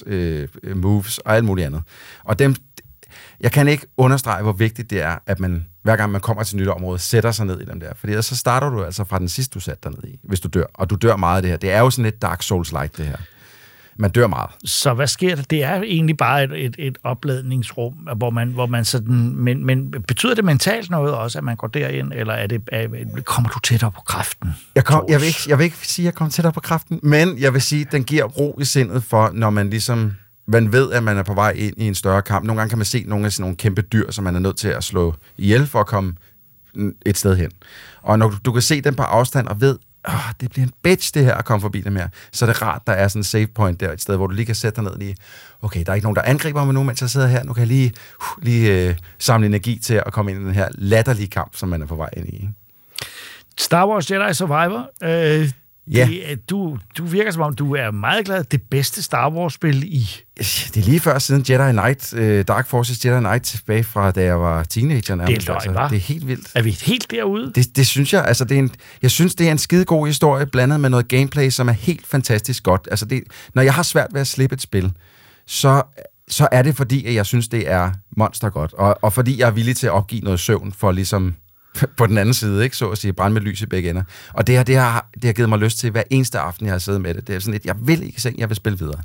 øh, 0.07 0.47
øh, 0.63 0.77
moves, 0.77 1.17
og 1.17 1.35
alt 1.35 1.45
muligt 1.45 1.65
andet. 1.65 1.81
Og 2.23 2.39
dem, 2.39 2.55
jeg 3.43 3.51
kan 3.51 3.67
ikke 3.67 3.87
understrege, 3.97 4.43
hvor 4.43 4.51
vigtigt 4.51 4.89
det 4.89 5.01
er, 5.01 5.15
at 5.25 5.39
man 5.39 5.65
hver 5.83 5.95
gang 5.95 6.11
man 6.11 6.21
kommer 6.21 6.43
til 6.43 6.55
et 6.55 6.61
nyt 6.61 6.67
område, 6.67 6.99
sætter 6.99 7.31
sig 7.31 7.45
ned 7.45 7.61
i 7.61 7.65
dem 7.65 7.79
der. 7.79 7.93
Fordi 7.95 8.11
ellers 8.11 8.25
så 8.25 8.35
starter 8.35 8.69
du 8.69 8.83
altså 8.83 9.03
fra 9.03 9.19
den 9.19 9.29
sidste, 9.29 9.53
du 9.53 9.59
satte 9.59 9.89
dig 9.89 9.91
ned 9.91 10.11
i, 10.11 10.19
hvis 10.23 10.39
du 10.39 10.47
dør. 10.47 10.65
Og 10.73 10.89
du 10.89 10.95
dør 10.95 11.15
meget 11.15 11.35
af 11.35 11.41
det 11.41 11.51
her. 11.51 11.57
Det 11.57 11.71
er 11.71 11.79
jo 11.79 11.89
sådan 11.89 12.03
lidt 12.03 12.21
Dark 12.21 12.43
Souls-like, 12.43 12.97
det 12.97 13.05
her. 13.05 13.17
Man 13.95 14.11
dør 14.11 14.27
meget. 14.27 14.49
Så 14.65 14.93
hvad 14.93 15.07
sker 15.07 15.35
der? 15.35 15.43
Det 15.43 15.63
er 15.63 15.81
egentlig 15.81 16.17
bare 16.17 16.43
et, 16.43 16.65
et, 16.65 16.75
et 16.79 16.97
opladningsrum, 17.03 17.93
hvor 17.93 18.29
man, 18.29 18.49
hvor 18.51 18.65
man 18.65 18.85
sådan... 18.85 19.35
Men, 19.35 19.65
men 19.65 19.91
betyder 20.07 20.35
det 20.35 20.45
mentalt 20.45 20.89
noget 20.89 21.13
også, 21.13 21.37
at 21.37 21.43
man 21.43 21.55
går 21.55 21.67
derind, 21.67 22.13
eller 22.13 22.33
er 22.33 22.47
det, 22.47 22.61
er, 22.71 22.87
kommer 23.25 23.49
du 23.49 23.59
tættere 23.59 23.91
på 23.91 24.01
kræften? 24.05 24.49
Jeg, 24.75 24.85
kom, 24.85 25.05
jeg, 25.09 25.19
vil 25.19 25.27
ikke, 25.27 25.39
jeg 25.47 25.57
vil 25.57 25.63
ikke 25.63 25.77
sige, 25.77 26.03
at 26.03 26.05
jeg 26.05 26.13
kommer 26.13 26.31
tættere 26.31 26.53
på 26.53 26.59
kraften, 26.59 26.99
men 27.03 27.37
jeg 27.39 27.53
vil 27.53 27.61
sige, 27.61 27.85
at 27.85 27.91
den 27.91 28.03
giver 28.03 28.23
ro 28.23 28.57
i 28.61 28.65
sindet 28.65 29.03
for, 29.03 29.31
når 29.33 29.49
man 29.49 29.69
ligesom 29.69 30.13
man 30.51 30.71
ved, 30.71 30.91
at 30.91 31.03
man 31.03 31.17
er 31.17 31.23
på 31.23 31.33
vej 31.33 31.51
ind 31.51 31.73
i 31.77 31.87
en 31.87 31.95
større 31.95 32.21
kamp. 32.21 32.45
Nogle 32.45 32.59
gange 32.59 32.69
kan 32.69 32.77
man 32.77 32.85
se 32.85 33.03
nogle 33.07 33.25
af 33.25 33.31
sådan 33.31 33.43
nogle 33.43 33.55
kæmpe 33.57 33.81
dyr, 33.81 34.11
som 34.11 34.23
man 34.23 34.35
er 34.35 34.39
nødt 34.39 34.57
til 34.57 34.67
at 34.67 34.83
slå 34.83 35.15
ihjel 35.37 35.67
for 35.67 35.79
at 35.79 35.87
komme 35.87 36.13
et 37.05 37.17
sted 37.17 37.35
hen. 37.35 37.51
Og 38.01 38.19
når 38.19 38.29
du, 38.29 38.37
du 38.45 38.51
kan 38.51 38.61
se 38.61 38.81
dem 38.81 38.95
på 38.95 39.03
afstand 39.03 39.47
og 39.47 39.61
ved, 39.61 39.77
åh, 40.07 40.31
det 40.41 40.51
bliver 40.51 40.65
en 40.65 40.73
bitch 40.83 41.13
det 41.13 41.25
her 41.25 41.33
at 41.33 41.45
komme 41.45 41.61
forbi 41.61 41.81
dem 41.81 41.95
her, 41.95 42.07
så 42.31 42.45
er 42.45 42.49
det 42.49 42.61
rart, 42.61 42.81
der 42.87 42.93
er 42.93 43.07
sådan 43.07 43.19
en 43.19 43.23
save 43.23 43.47
point 43.47 43.79
der, 43.79 43.91
et 43.91 44.01
sted, 44.01 44.15
hvor 44.15 44.27
du 44.27 44.33
lige 44.33 44.45
kan 44.45 44.55
sætte 44.55 44.75
dig 44.75 44.83
ned 44.91 44.99
lige, 44.99 45.15
okay, 45.61 45.83
der 45.85 45.91
er 45.91 45.95
ikke 45.95 46.05
nogen, 46.05 46.15
der 46.15 46.21
angriber 46.21 46.65
mig 46.65 46.73
nu, 46.73 46.83
mens 46.83 47.01
jeg 47.01 47.09
sidder 47.09 47.27
her, 47.27 47.43
nu 47.43 47.53
kan 47.53 47.61
jeg 47.61 47.67
lige, 47.67 47.93
uh, 48.19 48.43
lige 48.43 48.89
uh, 48.89 48.95
samle 49.19 49.47
energi 49.47 49.79
til 49.83 49.93
at 49.93 50.13
komme 50.13 50.31
ind 50.31 50.41
i 50.41 50.43
den 50.43 50.53
her 50.53 50.67
latterlige 50.71 51.27
kamp, 51.27 51.55
som 51.55 51.69
man 51.69 51.81
er 51.81 51.85
på 51.85 51.95
vej 51.95 52.09
ind 52.17 52.27
i. 52.27 52.35
Ikke? 52.35 52.49
Star 53.57 53.87
Wars 53.87 54.11
Jedi 54.11 54.33
Survivor. 54.33 54.89
Øh, 55.03 55.51
Ja. 55.91 56.05
det, 56.07 56.31
er- 56.31 56.35
du, 56.49 56.77
du 56.97 57.05
virker 57.05 57.31
som 57.31 57.41
om, 57.41 57.53
du 57.55 57.75
er 57.75 57.91
meget 57.91 58.25
glad. 58.25 58.43
Det 58.43 58.61
bedste 58.61 59.03
Star 59.03 59.29
Wars-spil 59.31 59.83
i... 59.83 60.09
Det 60.37 60.77
er 60.77 60.81
lige 60.81 60.99
før 60.99 61.19
siden 61.19 61.45
Jedi 61.49 61.71
Knight, 61.71 62.13
øh, 62.13 62.45
Dark 62.47 62.67
Forces 62.67 63.05
Jedi 63.05 63.19
Knight 63.19 63.43
tilbage 63.43 63.83
fra, 63.83 64.11
da 64.11 64.23
jeg 64.23 64.39
var 64.39 64.63
teenager. 64.63 65.15
nærmest. 65.15 65.47
løgn, 65.47 65.59
hva'? 65.77 65.89
det 65.89 65.95
er 65.95 65.99
helt 65.99 66.27
vildt. 66.27 66.47
Er 66.55 66.61
vi 66.61 66.71
helt 66.81 67.11
derude? 67.11 67.51
Det, 67.55 67.75
det 67.75 67.87
synes 67.87 68.13
jeg, 68.13 68.25
altså 68.25 68.45
det 68.45 68.55
er 68.55 68.59
en, 68.59 68.71
jeg 69.01 69.11
synes, 69.11 69.35
det 69.35 69.47
er 69.47 69.51
en 69.51 69.57
skide 69.57 69.85
god 69.85 70.07
historie, 70.07 70.45
blandet 70.45 70.79
med 70.79 70.89
noget 70.89 71.07
gameplay, 71.07 71.49
som 71.49 71.67
er 71.69 71.73
helt 71.73 72.07
fantastisk 72.07 72.63
godt. 72.63 72.87
Altså 72.91 73.05
det, 73.05 73.23
når 73.53 73.61
jeg 73.61 73.73
har 73.73 73.83
svært 73.83 74.07
ved 74.13 74.21
at 74.21 74.27
slippe 74.27 74.53
et 74.53 74.61
spil, 74.61 74.91
så, 75.47 75.81
så 76.29 76.47
er 76.51 76.61
det 76.61 76.75
fordi, 76.75 77.05
at 77.05 77.13
jeg 77.13 77.25
synes, 77.25 77.47
det 77.47 77.69
er 77.69 77.91
monster 78.17 78.49
godt. 78.49 78.73
Og, 78.73 78.97
og 79.01 79.13
fordi 79.13 79.39
jeg 79.39 79.47
er 79.47 79.51
villig 79.51 79.75
til 79.75 79.87
at 79.87 79.93
opgive 79.93 80.21
noget 80.21 80.39
søvn 80.39 80.73
for 80.77 80.91
ligesom 80.91 81.35
på 81.97 82.07
den 82.07 82.17
anden 82.17 82.33
side, 82.33 82.63
ikke? 82.63 82.77
så 82.77 82.89
at 82.89 82.97
sige, 82.97 83.13
brænde 83.13 83.33
med 83.33 83.41
lys 83.41 83.61
i 83.61 83.65
begge 83.65 83.89
ender. 83.89 84.03
Og 84.33 84.47
det 84.47 84.55
her, 84.55 84.63
det 84.63 84.75
har, 84.75 85.09
det 85.13 85.23
har 85.23 85.33
givet 85.33 85.49
mig 85.49 85.59
lyst 85.59 85.77
til 85.77 85.91
hver 85.91 86.03
eneste 86.09 86.39
aften, 86.39 86.65
jeg 86.65 86.73
har 86.73 86.79
siddet 86.79 87.01
med 87.01 87.13
det. 87.13 87.27
Det 87.27 87.35
er 87.35 87.39
sådan 87.39 87.51
lidt, 87.51 87.65
jeg 87.65 87.75
vil 87.81 88.03
ikke 88.03 88.21
seng, 88.21 88.39
jeg 88.39 88.49
vil 88.49 88.55
spille 88.55 88.79
videre. 88.79 89.01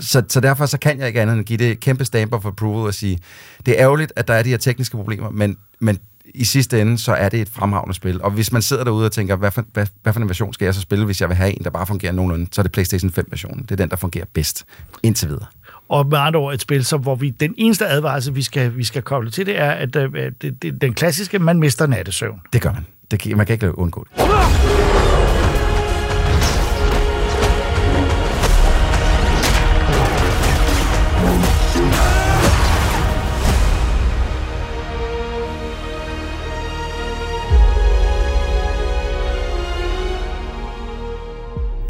Så, 0.00 0.22
så 0.28 0.40
derfor 0.40 0.66
så 0.66 0.78
kan 0.78 0.98
jeg 0.98 1.06
ikke 1.06 1.22
andet 1.22 1.36
end 1.36 1.44
give 1.44 1.58
det 1.58 1.80
kæmpe 1.80 2.04
stamp 2.04 2.34
of 2.34 2.46
approval 2.46 2.86
og 2.86 2.94
sige, 2.94 3.18
det 3.66 3.74
er 3.74 3.84
ærgerligt, 3.84 4.12
at 4.16 4.28
der 4.28 4.34
er 4.34 4.42
de 4.42 4.50
her 4.50 4.56
tekniske 4.56 4.96
problemer, 4.96 5.30
men, 5.30 5.56
men 5.80 5.98
i 6.34 6.44
sidste 6.44 6.80
ende, 6.80 6.98
så 6.98 7.12
er 7.12 7.28
det 7.28 7.40
et 7.40 7.48
fremragende 7.48 7.94
spil. 7.94 8.22
Og 8.22 8.30
hvis 8.30 8.52
man 8.52 8.62
sidder 8.62 8.84
derude 8.84 9.06
og 9.06 9.12
tænker, 9.12 9.36
hvad 9.36 9.50
for, 9.50 9.64
hvad, 9.72 9.86
hvad 10.02 10.12
for 10.12 10.20
en 10.20 10.28
version 10.28 10.52
skal 10.52 10.64
jeg 10.64 10.74
så 10.74 10.80
spille, 10.80 11.04
hvis 11.04 11.20
jeg 11.20 11.28
vil 11.28 11.36
have 11.36 11.50
en, 11.50 11.64
der 11.64 11.70
bare 11.70 11.86
fungerer 11.86 12.12
nogenlunde, 12.12 12.46
så 12.52 12.60
er 12.60 12.62
det 12.62 12.72
PlayStation 12.72 13.12
5-versionen. 13.18 13.62
Det 13.62 13.70
er 13.70 13.76
den, 13.76 13.90
der 13.90 13.96
fungerer 13.96 14.24
bedst 14.34 14.64
indtil 15.02 15.28
videre. 15.28 15.46
Og 15.88 16.06
med 16.06 16.18
andre 16.18 16.40
ord 16.40 16.54
et 16.54 16.60
spil, 16.60 16.84
så, 16.84 16.96
hvor 16.96 17.14
vi, 17.14 17.30
den 17.30 17.54
eneste 17.58 17.86
advarsel, 17.86 18.34
vi 18.34 18.42
skal, 18.42 18.76
vi 18.76 18.84
skal 18.84 19.02
koble 19.02 19.30
til, 19.30 19.46
det 19.46 19.58
er, 19.58 19.70
at 19.70 19.96
øh, 19.96 20.32
det, 20.42 20.62
det, 20.62 20.80
den 20.80 20.94
klassiske, 20.94 21.38
man 21.38 21.58
mister 21.58 21.86
nattesøvn. 21.86 22.40
Det 22.52 22.62
gør 22.62 22.72
man. 22.72 22.86
Det, 23.10 23.36
man 23.36 23.46
kan 23.46 23.54
ikke 23.54 23.78
undgå 23.78 24.06
det. 24.16 24.24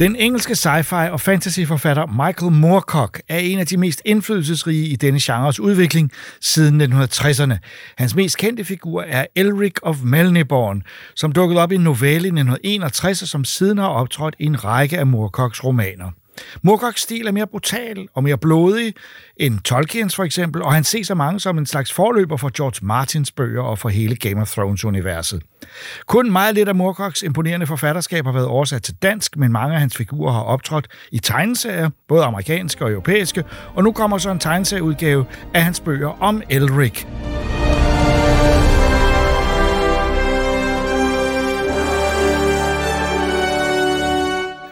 Den 0.01 0.17
engelske 0.17 0.53
sci-fi 0.53 1.11
og 1.11 1.21
fantasyforfatter 1.21 2.07
Michael 2.07 2.53
Moorcock 2.53 3.23
er 3.29 3.39
en 3.39 3.59
af 3.59 3.67
de 3.67 3.77
mest 3.77 4.03
indflydelsesrige 4.05 4.87
i 4.87 4.97
denne 4.97 5.19
genres 5.23 5.61
udvikling 5.61 6.13
siden 6.41 6.81
1960'erne. 6.81 7.57
Hans 7.99 8.15
mest 8.15 8.39
kendte 8.39 8.65
figur 8.65 9.03
er 9.03 9.27
Elric 9.37 9.75
of 9.83 9.97
Melniborn, 10.03 10.83
som 11.15 11.33
dukkede 11.33 11.63
op 11.63 11.73
i 11.73 11.75
en 11.75 11.81
novelle 11.81 12.15
i 12.15 12.33
1961 12.41 13.23
og 13.23 13.29
som 13.29 13.45
siden 13.45 13.79
har 13.79 13.89
optrådt 13.89 14.37
i 14.39 14.45
en 14.45 14.65
række 14.65 14.99
af 14.99 15.07
Moorcocks 15.07 15.65
romaner. 15.65 16.11
Moorcocks 16.63 17.03
stil 17.03 17.27
er 17.27 17.33
mere 17.33 17.47
brutal 17.47 18.09
og 18.15 18.23
mere 18.23 18.39
blodig 18.39 18.95
end 19.37 19.61
Tolkiens 19.61 20.17
for 20.17 20.25
eksempel, 20.25 20.63
og 20.63 20.75
han 20.75 20.85
ses 20.85 21.07
så 21.07 21.15
mange 21.15 21.41
som 21.41 21.59
en 21.59 21.67
slags 21.67 21.93
forløber 21.93 22.37
for 22.37 22.51
George 22.57 22.87
Martins 22.87 23.33
bøger 23.33 23.63
og 23.63 23.79
for 23.79 23.89
hele 23.89 24.17
Game 24.17 24.41
of 24.41 24.51
Thrones-universet. 24.51 25.43
Kun 26.07 26.33
meget 26.33 26.55
lidt 26.55 26.69
af 26.69 26.75
Moorcocks 26.75 27.23
imponerende 27.23 27.67
forfatterskab 27.67 28.25
har 28.25 28.33
været 28.33 28.47
oversat 28.47 28.83
til 28.83 28.95
dansk, 29.03 29.37
men 29.37 29.53
mange 29.53 29.75
af 29.75 29.81
hans 29.81 29.97
figurer 29.97 30.33
har 30.33 30.43
optrådt 30.43 30.87
i 31.13 31.19
tegneserier, 31.19 31.91
både 32.09 32.25
amerikanske 32.25 32.85
og 32.85 32.91
europæiske, 32.91 33.45
og 33.75 33.85
nu 33.85 33.93
kommer 33.93 34.19
så 34.19 34.31
en 34.31 34.39
tegneserieudgave 34.39 35.25
af 35.55 35.65
hans 35.65 35.81
bøger 35.81 36.23
om 36.23 36.43
Elric. 36.51 37.05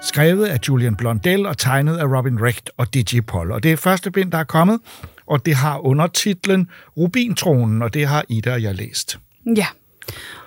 Skrevet 0.08 0.46
af 0.46 0.58
Julian 0.68 0.96
Blondell 0.96 1.46
og 1.46 1.58
tegnet 1.58 1.96
af 1.96 2.04
Robin 2.04 2.42
Recht 2.42 2.70
og 2.76 2.86
Paul. 3.26 3.52
Og 3.52 3.62
det 3.62 3.72
er 3.72 3.76
første 3.76 4.10
bind, 4.10 4.32
der 4.32 4.38
er 4.38 4.44
kommet, 4.44 4.80
og 5.26 5.46
det 5.46 5.54
har 5.54 5.78
undertitlen 5.78 6.68
Rubintronen, 6.96 7.82
og 7.82 7.94
det 7.94 8.06
har 8.06 8.24
Ida 8.28 8.52
og 8.52 8.62
jeg 8.62 8.74
læst. 8.74 9.18
Ja. 9.56 9.66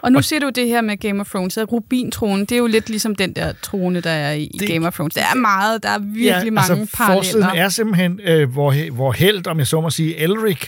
Og 0.02 0.12
nu 0.12 0.18
og, 0.18 0.24
ser 0.24 0.40
du 0.40 0.50
det 0.50 0.68
her 0.68 0.82
med 0.82 0.98
Game 0.98 1.22
of 1.22 1.30
Thrones, 1.30 1.58
at 1.58 1.72
Rubin-tronen, 1.72 2.40
det 2.40 2.52
er 2.52 2.58
jo 2.58 2.68
lidt 2.68 2.90
ligesom 2.90 3.16
den 3.16 3.34
der 3.34 3.54
trone, 3.62 4.02
der 4.02 4.10
er 4.10 4.34
i 4.34 4.52
det, 4.60 4.68
Game 4.68 4.88
of 4.88 4.94
Thrones. 4.94 5.14
Det 5.14 5.24
er 5.24 5.36
meget, 5.36 5.84
der 5.84 5.90
er 5.90 6.00
virkelig 6.00 6.26
ja, 6.46 6.52
mange 6.52 6.80
altså, 6.80 6.98
paralleller. 6.98 7.24
Forsiden 7.24 7.58
er 7.58 7.70
simpelthen, 7.70 8.20
øh, 8.24 8.52
hvor, 8.52 8.92
hvor 8.92 9.12
held, 9.12 9.48
om 9.48 9.60
jeg 9.60 9.68
så 9.68 9.82
må 9.82 9.90
sige, 9.90 10.18
Elric, 10.18 10.68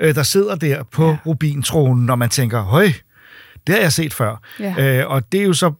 øh, 0.00 0.14
der 0.14 0.22
sidder 0.22 0.54
der 0.54 0.82
på 0.82 1.08
ja. 1.08 1.16
Rubin-tronen, 1.26 2.06
når 2.06 2.16
man 2.16 2.28
tænker, 2.28 2.62
høj, 2.62 2.88
det 3.66 3.74
har 3.74 3.82
jeg 3.82 3.92
set 3.92 4.14
før. 4.14 4.42
Ja. 4.60 4.98
Øh, 5.00 5.10
og 5.10 5.32
det 5.32 5.40
er 5.40 5.44
jo 5.44 5.52
så 5.52 5.72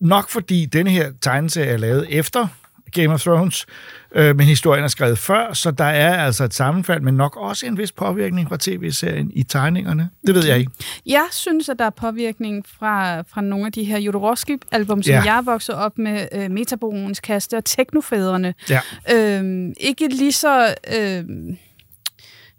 nok 0.00 0.28
fordi 0.30 0.66
denne 0.66 0.90
her 0.90 1.10
tegneserie 1.20 1.70
er 1.70 1.76
lavet 1.76 2.06
efter 2.10 2.46
Game 2.92 3.08
of 3.14 3.20
Thrones, 3.20 3.66
øh, 4.12 4.36
men 4.36 4.46
historien 4.46 4.84
er 4.84 4.88
skrevet 4.88 5.18
før, 5.18 5.52
så 5.52 5.70
der 5.70 5.84
er 5.84 6.24
altså 6.24 6.44
et 6.44 6.54
sammenfald, 6.54 7.00
men 7.00 7.14
nok 7.14 7.36
også 7.36 7.66
en 7.66 7.78
vis 7.78 7.92
påvirkning 7.92 8.48
fra 8.48 8.56
tv-serien 8.60 9.30
i 9.34 9.42
tegningerne. 9.42 10.10
Det 10.26 10.34
ved 10.34 10.46
jeg 10.46 10.58
ikke. 10.58 10.70
Jeg 11.06 11.26
synes, 11.30 11.68
at 11.68 11.78
der 11.78 11.84
er 11.84 11.90
påvirkning 11.90 12.64
fra, 12.78 13.20
fra 13.20 13.40
nogle 13.40 13.66
af 13.66 13.72
de 13.72 13.84
her 13.84 13.98
Jodorowsky-album, 13.98 15.02
som 15.02 15.12
Ja. 15.12 15.22
jeg 15.34 15.42
vokset 15.46 15.74
op 15.74 15.98
med, 15.98 16.26
øh, 16.32 16.50
Metabolens 16.50 17.20
Kaste 17.20 17.56
og 17.56 17.64
Teknofædrene. 17.64 18.54
Ja. 18.70 18.80
Øhm, 19.12 19.72
ikke 19.80 20.08
lige 20.08 20.32
så 20.32 20.74
øhm, 20.96 21.56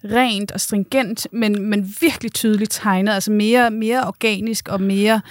rent 0.06 0.52
og 0.52 0.60
stringent, 0.62 1.28
men, 1.32 1.70
men 1.70 1.96
virkelig 2.02 2.34
tydeligt 2.34 2.72
tegnet. 2.72 3.14
Altså 3.14 3.32
mere, 3.32 3.72
mere 3.72 4.08
organisk 4.08 4.68
og 4.68 4.82
mere... 4.82 5.22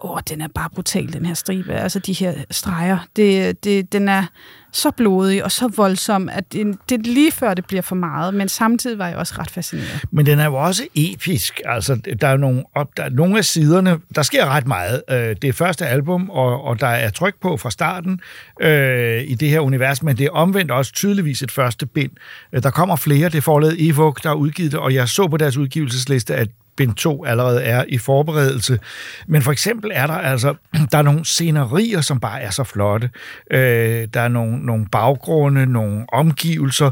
Åh, 0.00 0.18
den 0.28 0.40
er 0.40 0.48
bare 0.48 0.70
brutal, 0.74 1.12
den 1.12 1.26
her 1.26 1.34
stribe. 1.34 1.72
Altså 1.72 1.98
de 1.98 2.12
her 2.12 2.34
streger. 2.50 2.98
Det, 3.16 3.64
det, 3.64 3.92
den 3.92 4.08
er 4.08 4.24
så 4.72 4.90
blodig 4.90 5.44
og 5.44 5.52
så 5.52 5.68
voldsom, 5.68 6.28
at 6.28 6.52
det, 6.52 6.76
det 6.88 7.06
lige 7.06 7.32
før, 7.32 7.54
det 7.54 7.66
bliver 7.66 7.82
for 7.82 7.94
meget. 7.94 8.34
Men 8.34 8.48
samtidig 8.48 8.98
var 8.98 9.08
jeg 9.08 9.16
også 9.16 9.34
ret 9.38 9.50
fascineret. 9.50 10.04
Men 10.10 10.26
den 10.26 10.38
er 10.38 10.44
jo 10.44 10.54
også 10.54 10.82
episk. 10.94 11.60
Altså, 11.64 11.94
der 12.20 12.28
er 12.28 12.36
nogle, 12.36 12.64
op, 12.74 12.96
der 12.96 13.08
nogle 13.08 13.38
af 13.38 13.44
siderne, 13.44 13.98
der 14.14 14.22
sker 14.22 14.46
ret 14.46 14.66
meget. 14.66 15.02
Øh, 15.10 15.16
det 15.16 15.44
er 15.44 15.52
første 15.52 15.86
album, 15.86 16.30
og, 16.30 16.64
og 16.64 16.80
der 16.80 16.86
er 16.86 17.10
tryk 17.10 17.34
på 17.40 17.56
fra 17.56 17.70
starten 17.70 18.20
øh, 18.60 19.22
i 19.22 19.34
det 19.34 19.50
her 19.50 19.60
univers, 19.60 20.02
men 20.02 20.18
det 20.18 20.26
er 20.26 20.30
omvendt 20.30 20.70
også 20.70 20.92
tydeligvis 20.92 21.42
et 21.42 21.50
første 21.50 21.86
bind. 21.86 22.10
Øh, 22.52 22.62
der 22.62 22.70
kommer 22.70 22.96
flere, 22.96 23.28
det 23.28 23.38
er 23.38 23.42
forlaget 23.42 23.88
Evok, 23.88 24.22
der 24.22 24.28
har 24.28 24.36
udgivet 24.36 24.72
det, 24.72 24.80
og 24.80 24.94
jeg 24.94 25.08
så 25.08 25.28
på 25.28 25.36
deres 25.36 25.56
udgivelsesliste, 25.56 26.34
at 26.34 26.48
bind 26.78 26.94
2 26.94 27.24
allerede 27.24 27.62
er 27.62 27.84
i 27.88 27.98
forberedelse. 27.98 28.78
Men 29.26 29.42
for 29.42 29.52
eksempel 29.52 29.90
er 29.94 30.06
der 30.06 30.14
altså, 30.14 30.54
der 30.92 30.98
er 30.98 31.02
nogle 31.02 31.24
scenerier, 31.24 32.00
som 32.00 32.20
bare 32.20 32.42
er 32.42 32.50
så 32.50 32.64
flotte. 32.64 33.10
Øh, 33.50 34.08
der 34.14 34.20
er 34.20 34.28
nogle, 34.28 34.66
nogle 34.66 34.86
baggrunde, 34.92 35.66
nogle 35.66 36.04
omgivelser. 36.12 36.90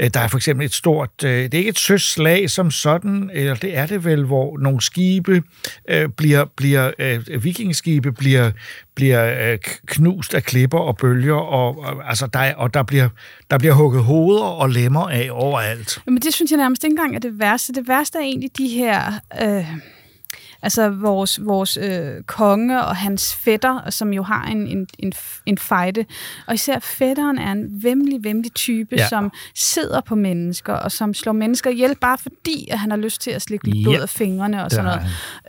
Øh, 0.00 0.10
der 0.14 0.20
er 0.20 0.28
for 0.28 0.36
eksempel 0.36 0.66
et 0.66 0.74
stort, 0.74 1.10
øh, 1.24 1.30
det 1.30 1.54
er 1.54 1.58
ikke 1.58 1.68
et 1.68 1.78
søslag 1.78 2.50
som 2.50 2.70
sådan, 2.70 3.30
eller 3.32 3.54
det 3.54 3.76
er 3.76 3.86
det 3.86 4.04
vel, 4.04 4.24
hvor 4.24 4.58
nogle 4.58 4.80
skibe 4.80 5.42
øh, 5.88 6.08
bliver, 6.08 6.44
bliver 6.56 6.90
øh, 6.98 7.44
vikingeskibe 7.44 8.12
bliver, 8.12 8.50
bliver 8.94 9.52
øh, 9.52 9.58
knust 9.86 10.34
af 10.34 10.42
klipper 10.42 10.78
og 10.78 10.96
bølger, 10.96 11.34
og, 11.34 11.78
og, 11.78 12.08
altså 12.08 12.26
der, 12.26 12.38
er, 12.38 12.54
og 12.54 12.74
der, 12.74 12.82
bliver, 12.82 13.08
der 13.50 13.58
bliver 13.58 13.74
hugget 13.74 14.04
hoveder 14.04 14.44
og 14.44 14.70
lemmer 14.70 15.08
af 15.08 15.28
overalt. 15.32 16.02
Men 16.06 16.16
det 16.16 16.34
synes 16.34 16.50
jeg 16.50 16.58
nærmest 16.58 16.84
ikke 16.84 16.92
engang 16.92 17.14
er 17.14 17.18
det 17.18 17.38
værste. 17.38 17.72
Det 17.72 17.88
værste 17.88 18.18
er 18.18 18.22
egentlig 18.22 18.50
de 18.58 18.68
her... 18.68 19.12
Øh, 19.34 19.66
altså 20.62 20.88
vores, 20.88 21.40
vores 21.46 21.76
øh, 21.76 22.22
konge 22.26 22.84
og 22.84 22.96
hans 22.96 23.34
fætter, 23.34 23.90
som 23.90 24.12
jo 24.12 24.22
har 24.22 24.46
en, 24.46 24.66
en, 24.66 24.86
en, 24.98 25.12
en 25.46 25.58
fejde. 25.58 26.04
Og 26.46 26.54
især 26.54 26.78
fætteren 26.78 27.38
er 27.38 27.52
en 27.52 27.82
vemmelig, 27.82 28.24
vemmelig 28.24 28.54
type, 28.54 28.96
Ja. 28.98 29.08
som 29.08 29.32
sidder 29.54 30.00
på 30.00 30.14
mennesker, 30.14 30.72
og 30.72 30.92
som 30.92 31.14
slår 31.14 31.32
mennesker 31.32 31.70
ihjel, 31.70 31.94
bare 32.00 32.18
fordi, 32.18 32.68
at 32.70 32.78
han 32.78 32.90
har 32.90 32.98
lyst 32.98 33.20
til 33.20 33.30
at 33.30 33.42
slikke 33.42 33.64
lidt 33.70 33.84
blod 33.84 34.00
af 34.00 34.08
fingrene 34.08 34.64
og 34.64 34.70
sådan 34.70 34.84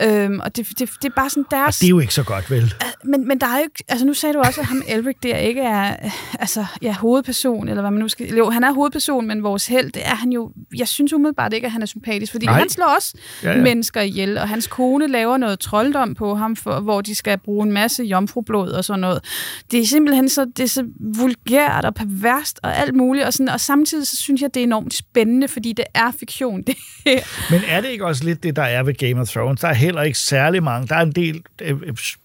noget. 0.01 0.24
Øhm, 0.26 0.39
og 0.39 0.55
det, 0.55 0.68
det, 0.70 0.80
det 0.80 1.05
er 1.05 1.14
bare 1.16 1.30
sådan 1.30 1.45
Og 1.45 1.51
deres... 1.51 1.78
det 1.80 1.86
er 1.86 1.89
jo 1.89 1.99
ikke 1.99 2.14
så 2.14 2.24
godt, 2.24 2.51
vel? 2.51 2.74
Men, 3.03 3.28
men 3.28 3.39
der 3.41 3.47
er 3.47 3.57
jo 3.57 3.64
ikke, 3.64 3.84
altså 3.88 4.05
nu 4.05 4.14
sagde 4.14 4.34
du 4.34 4.39
også, 4.39 4.62
at 4.62 4.68
ham 4.68 4.82
Elric 4.88 5.16
der 5.24 5.38
ikke 5.38 5.62
er 5.62 5.95
øh, 6.05 6.12
altså, 6.39 6.66
ja, 6.82 6.93
hovedperson, 6.93 7.68
eller 7.68 7.82
hvad 7.82 7.91
man 7.91 7.99
nu 7.99 8.07
skal... 8.07 8.28
Jo, 8.36 8.49
han 8.49 8.64
er 8.64 8.72
hovedperson, 8.72 9.28
men 9.28 9.43
vores 9.43 9.68
held, 9.68 9.91
det 9.91 10.01
er 10.07 10.16
han 10.16 10.32
jo... 10.32 10.51
Jeg 10.78 10.88
synes 10.88 11.14
umiddelbart 11.14 11.53
ikke, 11.53 11.66
at 11.66 11.72
han 11.72 11.82
er 11.82 11.86
sympatisk, 11.86 12.32
fordi 12.32 12.45
Nej. 12.45 12.60
Han 12.60 12.70
slår 12.70 12.95
også 12.97 13.18
ja. 13.43 13.51
ja. 13.51 13.62
mennesker 13.62 14.01
ihjel, 14.01 14.38
og 14.38 14.49
hans 14.49 14.68
kone 14.68 14.99
laver 15.08 15.38
noget 15.38 15.60
trolddom 15.60 16.16
på 16.16 16.36
ham, 16.36 16.56
for, 16.56 16.80
hvor 16.80 17.02
de 17.02 17.16
skal 17.16 17.38
bruge 17.38 17.66
en 17.66 17.72
masse 17.72 18.04
jomfrublod 18.04 18.70
og 18.70 18.86
sådan 18.86 19.00
noget. 19.00 19.24
Det 19.72 19.80
er 19.80 19.86
simpelthen 19.86 20.30
så, 20.30 20.45
det 20.58 20.64
er 20.64 20.68
så 20.68 20.86
vulgært 21.00 21.86
og 21.86 21.95
perverst 21.95 22.60
og 22.64 22.78
alt 22.78 22.95
muligt, 22.95 23.26
og, 23.26 23.34
sådan, 23.34 23.50
og 23.50 23.60
samtidig 23.60 24.08
så 24.08 24.18
synes 24.18 24.41
jeg, 24.41 24.54
det 24.54 24.60
er 24.60 24.64
enormt 24.64 24.93
spændende, 24.93 25.47
fordi 25.47 25.74
det 25.74 25.86
er 25.93 26.12
fiktion. 26.20 26.64
Det 26.70 26.76
her. 27.06 27.52
Men 27.52 27.62
er 27.68 27.82
det 27.82 27.89
ikke 27.89 28.06
også 28.06 28.24
lidt 28.24 28.43
det, 28.43 28.56
der 28.56 28.64
er 28.64 28.84
ved 28.84 28.93
Game 28.93 29.22
of 29.22 29.28
Thrones? 29.28 29.62
Der 29.62 29.68
er 29.68 29.74
heller 29.74 30.02
ikke 30.02 30.20
særlig 30.20 30.64
mange. 30.64 30.88
Der 30.88 30.95
er 30.95 31.02
en 31.02 31.12
del 31.12 31.43
øh, 31.62 31.78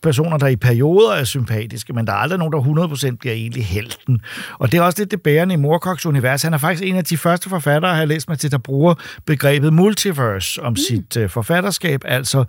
personer, 0.03 0.39
der 0.39 0.47
i 0.47 0.57
perioder 0.57 1.13
er 1.13 1.25
sympatiske, 1.25 1.93
men 1.93 2.07
der 2.07 2.13
er 2.13 2.17
aldrig 2.17 2.39
nogen, 2.39 2.53
der 2.53 2.87
100% 3.13 3.17
bliver 3.17 3.35
egentlig 3.35 3.65
helten. 3.65 4.21
Og 4.59 4.73
det 4.73 4.79
er 4.79 4.83
også 4.83 4.99
lidt 4.99 5.11
det 5.11 5.23
bærende 5.23 5.55
i 5.55 5.57
Moorcocks 5.57 6.07
univers. 6.07 6.43
Han 6.43 6.55
er 6.55 6.59
faktisk 6.59 6.85
en 6.85 6.97
af 6.97 7.05
de 7.05 7.17
første 7.17 7.49
forfattere, 7.49 7.91
jeg 7.91 7.99
har 7.99 8.05
læst 8.05 8.29
mig 8.29 8.39
til, 8.39 8.51
der 8.51 8.59
bruger 8.59 8.95
begrebet 9.27 9.73
multiverse 9.73 10.63
om 10.63 10.73
mm. 10.73 10.77
sit 10.77 11.17
øh, 11.17 11.31
forfatterskab, 11.31 12.01
altså 12.05 12.45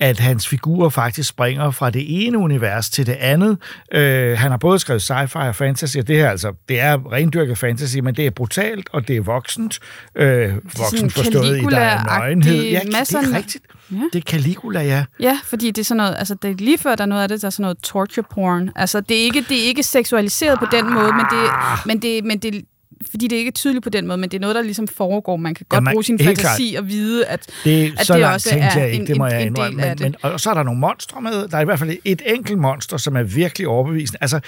at 0.00 0.18
hans 0.18 0.48
figurer 0.48 0.88
faktisk 0.88 1.28
springer 1.28 1.70
fra 1.70 1.90
det 1.90 2.26
ene 2.26 2.38
univers 2.38 2.90
til 2.90 3.06
det 3.06 3.12
andet. 3.12 3.58
Øh, 3.92 4.38
han 4.38 4.50
har 4.50 4.58
både 4.58 4.78
skrevet 4.78 5.10
sci-fi 5.10 5.38
og 5.38 5.54
fantasy, 5.54 5.96
og 5.96 6.08
det 6.08 6.16
her 6.16 6.30
altså, 6.30 6.52
det 6.68 6.80
er 6.80 7.12
rendyrket 7.12 7.58
fantasy, 7.58 7.98
men 7.98 8.14
det 8.14 8.26
er 8.26 8.30
brutalt, 8.30 8.88
og 8.92 9.08
det 9.08 9.16
er 9.16 9.20
voksent. 9.20 9.78
Øh, 10.14 10.54
voksent 10.78 11.12
forstået 11.12 11.58
i, 11.58 11.60
der 11.60 11.78
er 11.78 12.20
nøgenhed. 12.34 12.62
Ja, 12.64 12.80
det 12.84 13.14
er 13.14 13.36
rigtigt. 13.36 13.64
Ja. 13.90 13.96
Det 14.12 14.18
er 14.18 14.30
Caligula, 14.30 14.80
ja. 14.80 15.04
Ja, 15.20 15.38
fordi 15.44 15.66
det 15.66 15.78
er 15.78 15.84
sådan 15.84 15.96
noget, 15.96 16.14
altså 16.18 16.34
det 16.34 16.50
er 16.50 16.54
lige 16.54 16.78
før, 16.78 16.94
der 16.94 17.04
er 17.04 17.08
noget 17.08 17.22
af 17.22 17.28
det, 17.28 17.42
der 17.42 17.46
er 17.46 17.50
sådan 17.50 17.62
noget 17.62 17.78
torture 17.78 18.24
porn. 18.34 18.70
Altså 18.76 19.00
det 19.00 19.20
er 19.20 19.22
ikke, 19.22 19.44
det 19.48 19.62
er 19.62 19.64
ikke 19.64 19.82
seksualiseret 19.82 20.58
på 20.58 20.66
den 20.72 20.94
måde, 20.94 21.12
men 21.12 21.24
det, 21.30 21.50
men 21.86 22.02
det, 22.02 22.24
men 22.24 22.38
det 22.38 22.64
fordi 23.10 23.28
det 23.28 23.36
er 23.36 23.38
ikke 23.40 23.50
tydeligt 23.50 23.84
på 23.84 23.90
den 23.90 24.06
måde, 24.06 24.18
men 24.18 24.30
det 24.30 24.36
er 24.36 24.40
noget, 24.40 24.54
der 24.56 24.62
ligesom 24.62 24.88
foregår. 24.88 25.36
Man 25.36 25.54
kan 25.54 25.66
godt 25.68 25.76
Ja, 25.76 25.80
man- 25.80 25.92
bruge 25.94 26.04
sin 26.04 26.18
fantasi 26.18 26.74
og 26.78 26.88
vide, 26.88 27.26
at, 27.26 27.46
Det, 27.64 27.94
at 27.98 28.06
så 28.06 28.14
det 28.16 28.24
også 28.26 28.48
er 28.52 28.56
jeg 28.80 28.90
ikke, 28.90 29.00
en, 29.02 29.06
det 29.06 29.16
må 29.16 29.26
en, 29.26 29.32
jeg 29.32 29.42
en 29.42 29.54
del 29.56 29.64
af 29.64 29.72
Men, 29.72 29.88
det. 29.98 30.00
men, 30.00 30.14
og 30.22 30.40
så 30.40 30.50
er 30.50 30.54
der 30.54 30.62
nogle 30.62 30.80
monstre 30.80 31.20
med. 31.20 31.48
Der 31.48 31.56
er 31.56 31.60
i 31.60 31.64
hvert 31.64 31.78
fald 31.78 31.96
et 32.04 32.22
enkelt 32.26 32.58
monster, 32.58 32.96
som 32.96 33.16
er 33.16 33.22
virkelig 33.22 33.68
overbevisende. 33.68 34.18
Altså, 34.20 34.40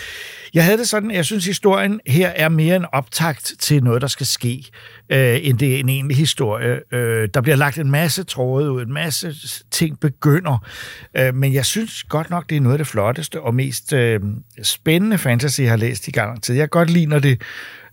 jeg 0.55 0.65
havde 0.65 0.79
det 0.79 0.89
sådan, 0.89 1.11
jeg 1.11 1.25
synes, 1.25 1.45
historien 1.47 2.01
her 2.07 2.29
er 2.29 2.49
mere 2.49 2.77
en 2.77 2.85
optakt 2.93 3.53
til 3.59 3.85
noget, 3.85 4.03
der 4.03 4.09
skal 4.09 4.27
ske, 4.27 4.65
øh, 5.11 5.39
end 5.43 5.59
det 5.59 5.75
er 5.77 5.79
en 5.81 5.89
egentlig 5.89 6.17
historie. 6.17 6.81
Øh, 6.95 7.29
der 7.35 7.41
bliver 7.41 7.57
lagt 7.57 7.79
en 7.79 7.91
masse 7.91 8.25
tråde 8.25 8.73
ud, 8.73 8.83
en 8.83 8.93
masse 8.93 9.35
ting 9.71 10.01
begynder. 10.01 10.65
Øh, 11.17 11.35
men 11.35 11.53
jeg 11.55 11.67
synes 11.67 12.03
godt 12.05 12.31
nok, 12.31 12.51
det 12.51 12.57
er 12.57 12.61
noget 12.61 12.75
af 12.75 12.79
det 12.79 12.87
flotteste 12.87 13.41
og 13.41 13.55
mest 13.55 13.93
øh, 13.93 14.21
spændende 14.63 15.19
fantasy, 15.19 15.61
jeg 15.61 15.71
har 15.71 15.77
læst 15.77 16.09
i 16.09 16.11
gang 16.11 16.43
tid. 16.43 16.55
Jeg 16.55 16.63
kan 16.63 16.69
godt 16.69 16.91
lide, 16.91 17.07
når 17.07 17.19
det 17.19 17.41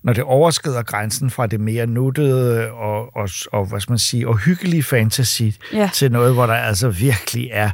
når 0.07 0.13
det 0.13 0.23
overskrider 0.23 0.83
grænsen 0.83 1.29
fra 1.29 1.47
det 1.47 1.59
mere 1.59 1.87
nuttede 1.87 2.71
og, 2.71 3.15
og, 3.15 3.29
og 3.51 3.65
hvad 3.65 3.79
skal 3.79 3.91
man 3.91 3.99
sige, 3.99 4.27
og 4.27 4.37
hyggelige 4.37 4.83
fantasy 4.83 5.41
Ja. 5.73 5.89
til 5.93 6.11
noget, 6.11 6.33
hvor 6.33 6.45
der 6.45 6.53
altså 6.53 6.89
virkelig 6.89 7.49
er 7.53 7.69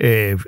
øh, 0.00 0.40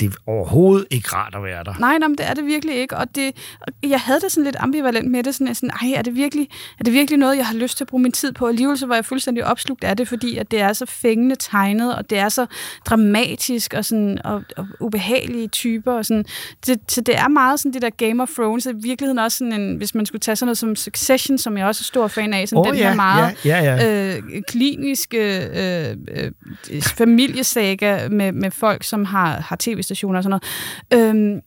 det 0.00 0.06
er 0.06 0.10
overhovedet 0.26 0.86
ikke 0.90 1.08
rart 1.08 1.34
at 1.34 1.42
være 1.42 1.64
der. 1.64 1.74
Nej, 1.78 1.98
nej, 1.98 2.08
men 2.08 2.18
det 2.18 2.28
er 2.28 2.34
det 2.34 2.46
virkelig 2.46 2.76
ikke. 2.76 2.96
Og 2.96 3.14
det, 3.14 3.36
jeg 3.82 4.00
havde 4.00 4.20
det 4.20 4.32
sådan 4.32 4.44
lidt 4.44 4.56
ambivalent 4.58 5.10
med 5.10 5.22
det. 5.22 5.34
Sådan, 5.34 5.54
sådan, 5.54 5.70
Ej, 5.82 5.92
er 5.96 6.02
det, 6.02 6.14
virkelig, 6.14 6.48
er 6.78 6.84
det 6.84 6.92
virkelig 6.92 7.18
noget, 7.18 7.36
jeg 7.36 7.46
har 7.46 7.54
lyst 7.54 7.76
til 7.76 7.84
at 7.84 7.88
bruge 7.88 8.02
min 8.02 8.12
tid 8.12 8.32
på? 8.32 8.46
Alligevel 8.46 8.78
så 8.78 8.86
var 8.86 8.94
jeg 8.94 9.04
fuldstændig 9.04 9.44
opslugt 9.44 9.84
af 9.84 9.96
det, 9.96 10.08
fordi 10.08 10.36
at 10.36 10.50
det 10.50 10.60
er 10.60 10.72
så 10.72 10.86
fængende 10.86 11.36
tegnet, 11.38 11.94
og 11.94 12.10
det 12.10 12.18
er 12.18 12.28
så 12.28 12.46
dramatisk 12.86 13.74
og, 13.74 13.84
sådan, 13.84 14.18
og, 14.24 14.42
og 14.56 14.66
ubehagelige 14.80 15.48
typer. 15.48 15.92
Og 15.92 16.06
sådan. 16.06 16.24
Det, 16.66 16.78
så 16.88 17.00
det 17.00 17.18
er 17.18 17.28
meget 17.28 17.60
sådan 17.60 17.72
det 17.72 17.82
der 17.82 17.90
Game 17.90 18.22
of 18.22 18.28
Thrones. 18.28 18.66
I 18.66 18.72
virkeligheden 18.74 19.18
også 19.18 19.38
sådan 19.38 19.52
en, 19.52 19.76
hvis 19.76 19.94
man 19.94 20.06
skulle 20.06 20.20
tage 20.20 20.36
sådan 20.36 20.46
noget 20.46 20.58
som 20.58 20.76
Succession, 20.76 21.38
som 21.38 21.58
jeg 21.58 21.66
også 21.66 21.82
er 21.82 21.84
stor 21.84 22.08
fan 22.08 22.34
af, 22.34 22.48
sådan 22.48 22.58
Åh, 22.60 22.66
den 22.66 22.76
ja, 22.76 22.88
her 22.88 22.96
meget 22.96 23.36
ja, 23.44 23.62
ja, 23.62 23.76
ja. 23.76 24.16
Øh, 24.16 24.22
kliniske 24.48 25.18
øh, 25.46 25.96
øh, 26.70 26.82
familiesaga 26.82 28.08
med, 28.08 28.32
med 28.32 28.50
folk, 28.50 28.84
som 29.00 29.04
har, 29.04 29.40
har 29.40 29.56
tv-stationer 29.60 30.18
og 30.18 30.24
sådan 30.24 30.40
noget. 30.90 31.08
Øhm, 31.08 31.40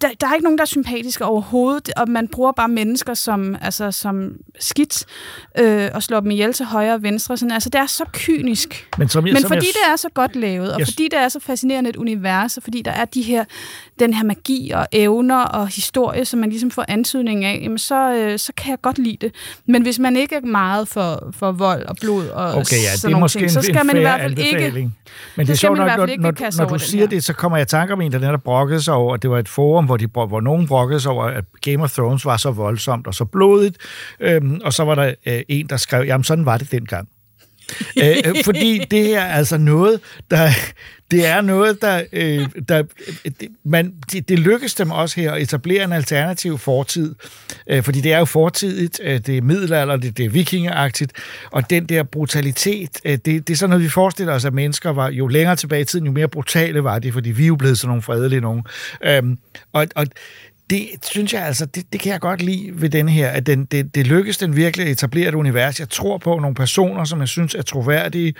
der, 0.00 0.08
der 0.20 0.26
er 0.28 0.34
ikke 0.34 0.44
nogen, 0.44 0.58
der 0.58 0.62
er 0.62 0.66
sympatiske 0.66 1.24
overhovedet, 1.24 1.90
og 1.96 2.08
man 2.08 2.28
bruger 2.28 2.52
bare 2.52 2.68
mennesker 2.68 3.14
som, 3.14 3.56
altså, 3.60 3.90
som 3.92 4.32
skidt 4.60 5.04
øh, 5.58 5.88
og 5.94 6.02
slår 6.02 6.20
dem 6.20 6.30
ihjel 6.30 6.52
til 6.52 6.66
højre 6.66 6.94
og 6.94 7.02
venstre. 7.02 7.36
Sådan, 7.36 7.52
altså, 7.52 7.68
det 7.68 7.78
er 7.78 7.86
så 7.86 8.04
kynisk. 8.12 8.88
Men, 8.98 9.08
som 9.08 9.26
jeg, 9.26 9.32
Men 9.32 9.42
som 9.42 9.48
fordi 9.48 9.66
jeg, 9.66 9.72
det 9.74 9.92
er 9.92 9.96
så 9.96 10.08
godt 10.14 10.36
lavet, 10.36 10.72
og 10.72 10.78
Jeg- 10.80 10.86
fordi 10.86 11.08
det 11.10 11.18
er 11.18 11.28
så 11.28 11.40
fascinerende 11.40 11.90
et 11.90 11.96
univers, 11.96 12.56
og 12.56 12.62
fordi 12.62 12.82
der 12.82 12.90
er 12.90 13.04
de 13.04 13.22
her, 13.22 13.44
den 13.98 14.14
her 14.14 14.24
magi 14.24 14.70
og 14.74 14.86
evner 14.92 15.38
og 15.42 15.68
historie, 15.68 16.24
som 16.24 16.40
man 16.40 16.50
ligesom 16.50 16.70
får 16.70 16.84
antydning 16.88 17.44
af, 17.44 17.60
jamen 17.62 17.78
så, 17.78 18.12
øh, 18.12 18.38
så 18.38 18.52
kan 18.56 18.70
jeg 18.70 18.80
godt 18.82 18.98
lide 18.98 19.16
det. 19.20 19.32
Men 19.66 19.82
hvis 19.82 19.98
man 19.98 20.16
ikke 20.16 20.34
er 20.34 20.40
meget 20.40 20.88
for, 20.88 21.28
for 21.38 21.52
vold 21.52 21.82
og 21.86 21.96
blod 22.00 22.28
og 22.28 22.46
Okay, 22.54 22.76
ja, 22.82 22.96
sådan 22.96 23.12
nogle 23.12 23.28
ting, 23.28 23.44
en, 23.44 23.50
så 23.50 23.62
skal 23.62 23.86
man 23.86 23.96
i 23.96 24.00
hvert 24.00 24.20
fald 24.20 24.38
ikke... 24.38 24.90
Men 25.36 25.46
det 25.46 25.52
er 25.52 25.56
sjovt 25.56 25.78
nok, 25.78 25.88
når, 25.88 25.96
når, 25.96 26.58
når 26.58 26.68
du 26.68 26.78
siger 26.78 27.06
det, 27.06 27.24
så 27.24 27.32
kommer 27.32 27.58
jeg 27.58 27.64
i 27.64 27.68
tanke 27.68 27.92
om 27.92 28.00
en, 28.00 28.12
der 28.12 28.18
netop 28.18 28.42
brokkede 28.42 28.82
sig 28.82 28.94
over, 28.94 29.14
at 29.14 29.22
det 29.22 29.30
var 29.30 29.38
et 29.38 29.48
forum, 29.66 29.86
hvor, 29.86 29.96
de, 29.96 30.06
hvor 30.06 30.40
nogen 30.40 30.66
brokkede 30.66 31.00
sig 31.00 31.12
over, 31.12 31.24
at 31.24 31.44
Game 31.60 31.82
of 31.82 31.92
Thrones 31.92 32.24
var 32.24 32.36
så 32.36 32.50
voldsomt 32.50 33.06
og 33.06 33.14
så 33.14 33.24
blodigt, 33.24 33.78
øhm, 34.20 34.60
og 34.64 34.72
så 34.72 34.84
var 34.84 34.94
der 34.94 35.14
øh, 35.26 35.40
en, 35.48 35.66
der 35.66 35.76
skrev, 35.76 36.04
jamen 36.04 36.24
sådan 36.24 36.46
var 36.46 36.58
det 36.58 36.72
dengang. 36.72 37.08
Øh, 38.02 38.16
øh, 38.24 38.44
fordi 38.44 38.78
det 38.90 39.04
her 39.04 39.20
er 39.20 39.34
altså 39.34 39.58
noget, 39.58 40.00
der, 40.30 40.48
det 41.10 41.26
er 41.26 41.40
noget, 41.40 41.82
der, 41.82 42.02
øh, 42.12 42.48
der 42.68 42.82
det, 43.24 43.48
man, 43.64 43.94
det, 44.12 44.28
det 44.28 44.38
lykkes 44.38 44.74
dem 44.74 44.90
også 44.90 45.20
her 45.20 45.32
at 45.32 45.42
etablere 45.42 45.84
en 45.84 45.92
alternativ 45.92 46.58
fortid, 46.58 47.14
øh, 47.66 47.82
fordi 47.82 48.00
det 48.00 48.12
er 48.12 48.18
jo 48.18 48.24
fortidigt, 48.24 49.00
øh, 49.02 49.20
det 49.20 49.38
er 49.38 49.42
middelalder, 49.42 49.96
det, 49.96 50.16
det 50.16 50.24
er 50.24 50.28
vikingeagtigt, 50.30 51.12
og 51.50 51.70
den 51.70 51.86
der 51.86 52.02
brutalitet, 52.02 53.00
øh, 53.04 53.12
det, 53.12 53.24
det 53.24 53.50
er 53.50 53.56
sådan 53.56 53.70
noget, 53.70 53.84
vi 53.84 53.88
forestiller 53.88 54.32
os, 54.32 54.44
at 54.44 54.54
mennesker 54.54 54.90
var, 54.90 55.10
jo 55.10 55.26
længere 55.26 55.56
tilbage 55.56 55.82
i 55.82 55.84
tiden, 55.84 56.06
jo 56.06 56.12
mere 56.12 56.28
brutale 56.28 56.84
var 56.84 56.98
de, 56.98 57.12
fordi 57.12 57.30
vi 57.30 57.42
er 57.42 57.48
jo 57.48 57.56
blevet 57.56 57.78
sådan 57.78 57.88
nogle 57.88 58.02
fredelige 58.02 58.40
nogen. 58.40 58.64
Øh, 59.04 59.22
og, 59.72 59.86
og 59.94 60.06
det 60.70 60.88
synes 61.02 61.32
jeg 61.32 61.42
altså, 61.42 61.66
det, 61.66 61.92
det 61.92 62.00
kan 62.00 62.12
jeg 62.12 62.20
godt 62.20 62.42
lide 62.42 62.80
ved 62.80 62.90
den 62.90 63.08
her, 63.08 63.28
at 63.28 63.46
den, 63.46 63.64
det, 63.64 63.94
det 63.94 64.06
lykkes 64.06 64.38
den 64.38 64.56
virkelig 64.56 64.86
at 64.86 64.92
etablere 64.92 65.28
et 65.28 65.34
univers. 65.34 65.80
Jeg 65.80 65.88
tror 65.88 66.18
på 66.18 66.38
nogle 66.38 66.54
personer, 66.54 67.04
som 67.04 67.20
jeg 67.20 67.28
synes 67.28 67.54
er 67.54 67.62
troværdige, 67.62 68.34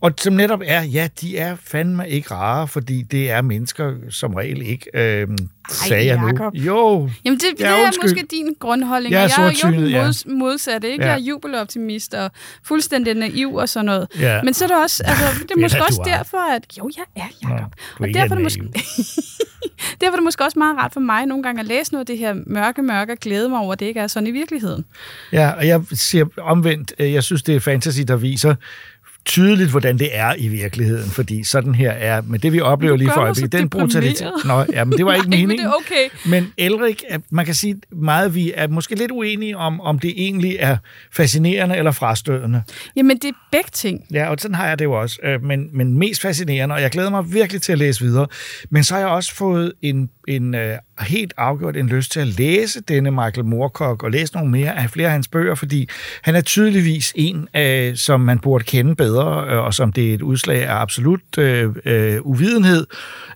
og 0.00 0.12
som 0.18 0.32
netop 0.32 0.60
er, 0.64 0.82
ja, 0.82 1.08
de 1.20 1.38
er 1.38 1.56
fandme 1.64 2.08
ikke 2.08 2.34
rare, 2.34 2.68
fordi 2.68 3.02
det 3.02 3.30
er 3.30 3.42
mennesker 3.42 3.94
som 4.08 4.34
regel 4.34 4.62
ikke, 4.62 4.86
Øh, 4.94 5.28
sagde 5.70 6.06
jeg 6.06 6.16
nu. 6.20 6.50
Jo, 6.54 7.10
Jamen, 7.24 7.38
det, 7.38 7.46
det 7.58 7.60
Ja, 7.64 7.80
er 7.80 7.84
undskyld. 7.86 8.10
måske 8.10 8.26
din 8.30 8.46
grundholdning. 8.60 9.12
Jeg 9.12 9.18
er 9.24 9.42
jeg 9.62 9.64
er 9.64 9.80
jo 9.80 9.86
ja. 9.86 10.04
mods, 10.06 10.26
modsatte, 10.26 10.90
ikke? 10.90 11.04
Ja. 11.04 11.10
Jeg 11.10 11.20
er 11.20 11.24
jubeloptimist 11.24 12.14
og 12.14 12.30
fuldstændig 12.64 13.14
naiv 13.14 13.54
og 13.54 13.68
sådan 13.68 13.86
noget. 13.86 14.08
Ja. 14.20 14.42
Men 14.42 14.54
så 14.54 14.64
er 14.64 14.68
det 14.68 14.76
også, 14.82 15.02
altså, 15.06 15.24
det 15.42 15.50
er 15.50 15.60
måske 15.60 15.78
da, 15.78 15.82
også 15.84 16.00
er. 16.00 16.04
derfor, 16.16 16.54
at... 16.54 16.78
Jo, 16.78 16.90
jeg 16.96 17.22
er, 17.22 17.48
Nå, 17.48 17.54
Jacob. 17.54 17.72
du 17.98 18.04
Og 18.04 18.08
derfor 18.14 18.18
er, 18.18 18.24
er 18.24 18.34
det 18.34 18.42
måske, 18.42 18.60
derfor 20.00 20.12
er 20.12 20.16
det 20.16 20.24
måske 20.24 20.44
også 20.44 20.58
meget 20.58 20.76
rart 20.78 20.92
for 20.92 21.00
mig 21.00 21.26
nogle 21.26 21.42
gange 21.42 21.60
at 21.60 21.66
læse 21.66 21.92
noget 21.92 22.02
af 22.02 22.06
det 22.06 22.18
her 22.18 22.34
mørke, 22.46 22.82
mørke 22.82 23.12
og 23.12 23.18
glæde 23.18 23.48
mig 23.48 23.58
over, 23.58 23.72
at 23.72 23.80
det 23.80 23.86
ikke 23.86 24.00
er 24.00 24.06
sådan 24.06 24.26
i 24.26 24.30
virkeligheden. 24.30 24.84
Ja, 25.32 25.50
og 25.50 25.66
jeg 25.66 25.80
siger 25.92 26.24
omvendt, 26.40 26.92
øh, 26.98 27.12
jeg 27.12 27.22
synes, 27.24 27.42
det 27.42 27.56
er 27.56 27.60
fantasy, 27.60 28.00
der 28.08 28.16
viser 28.16 28.54
tydeligt, 29.24 29.70
hvordan 29.70 29.98
det 29.98 30.08
er 30.12 30.34
i 30.38 30.48
virkeligheden, 30.48 31.10
fordi 31.10 31.44
sådan 31.44 31.74
her 31.74 31.90
er, 31.90 32.20
men 32.22 32.40
det 32.40 32.52
vi 32.52 32.60
oplever 32.60 32.96
lige 32.96 33.10
for 33.14 33.20
øjeblikket, 33.20 33.52
den 33.52 33.68
brutalitet. 33.68 34.32
Nå, 34.44 34.64
ja, 34.72 34.84
men 34.84 34.98
det 34.98 35.06
var 35.06 35.14
ikke 35.20 35.30
Nej, 35.30 35.38
men 35.38 35.48
meningen. 35.48 35.66
er 35.66 35.72
okay. 35.72 36.30
Men 36.30 36.52
Elrik, 36.58 37.04
man 37.30 37.44
kan 37.44 37.54
sige 37.54 37.76
meget, 37.92 38.34
vi 38.34 38.52
er 38.54 38.68
måske 38.68 38.94
lidt 38.94 39.10
uenige 39.10 39.56
om, 39.56 39.80
om 39.80 39.98
det 39.98 40.14
egentlig 40.16 40.56
er 40.60 40.76
fascinerende 41.12 41.76
eller 41.76 41.92
frastødende. 41.92 42.62
Jamen, 42.96 43.16
det 43.18 43.28
er 43.28 43.32
begge 43.52 43.70
ting. 43.72 44.04
Ja, 44.12 44.30
og 44.30 44.36
sådan 44.40 44.54
har 44.54 44.68
jeg 44.68 44.78
det 44.78 44.84
jo 44.84 44.92
også, 44.92 45.18
øh, 45.22 45.42
men, 45.44 45.68
men 45.72 45.98
mest 45.98 46.20
fascinerende, 46.22 46.74
og 46.74 46.82
jeg 46.82 46.90
glæder 46.90 47.10
mig 47.10 47.32
virkelig 47.32 47.62
til 47.62 47.72
at 47.72 47.78
læse 47.78 48.00
videre. 48.04 48.26
Men 48.70 48.84
så 48.84 48.94
har 48.94 49.00
jeg 49.00 49.08
også 49.08 49.34
fået 49.34 49.72
en, 49.82 50.10
en 50.30 50.54
uh, 50.54 50.60
helt 51.06 51.32
afgjort 51.36 51.76
en 51.76 51.86
lyst 51.86 52.12
til 52.12 52.20
at 52.20 52.26
læse 52.26 52.80
denne 52.80 53.10
Michael 53.10 53.44
Moorcock, 53.44 54.02
og 54.02 54.10
læse 54.10 54.34
nogle 54.34 54.50
mere 54.50 54.78
af 54.78 54.90
flere 54.90 55.06
af 55.06 55.12
hans 55.12 55.28
bøger, 55.28 55.54
fordi 55.54 55.88
han 56.22 56.36
er 56.36 56.40
tydeligvis 56.40 57.12
en, 57.16 57.48
uh, 57.58 57.96
som 57.96 58.20
man 58.20 58.38
burde 58.38 58.64
kende 58.64 58.94
bedre, 58.94 59.58
uh, 59.58 59.64
og 59.64 59.74
som 59.74 59.92
det 59.92 60.10
er 60.10 60.14
et 60.14 60.22
udslag 60.22 60.66
af 60.66 60.74
absolut 60.74 61.20
uh, 61.38 61.44
uh, 61.44 62.26
uvidenhed, 62.26 62.86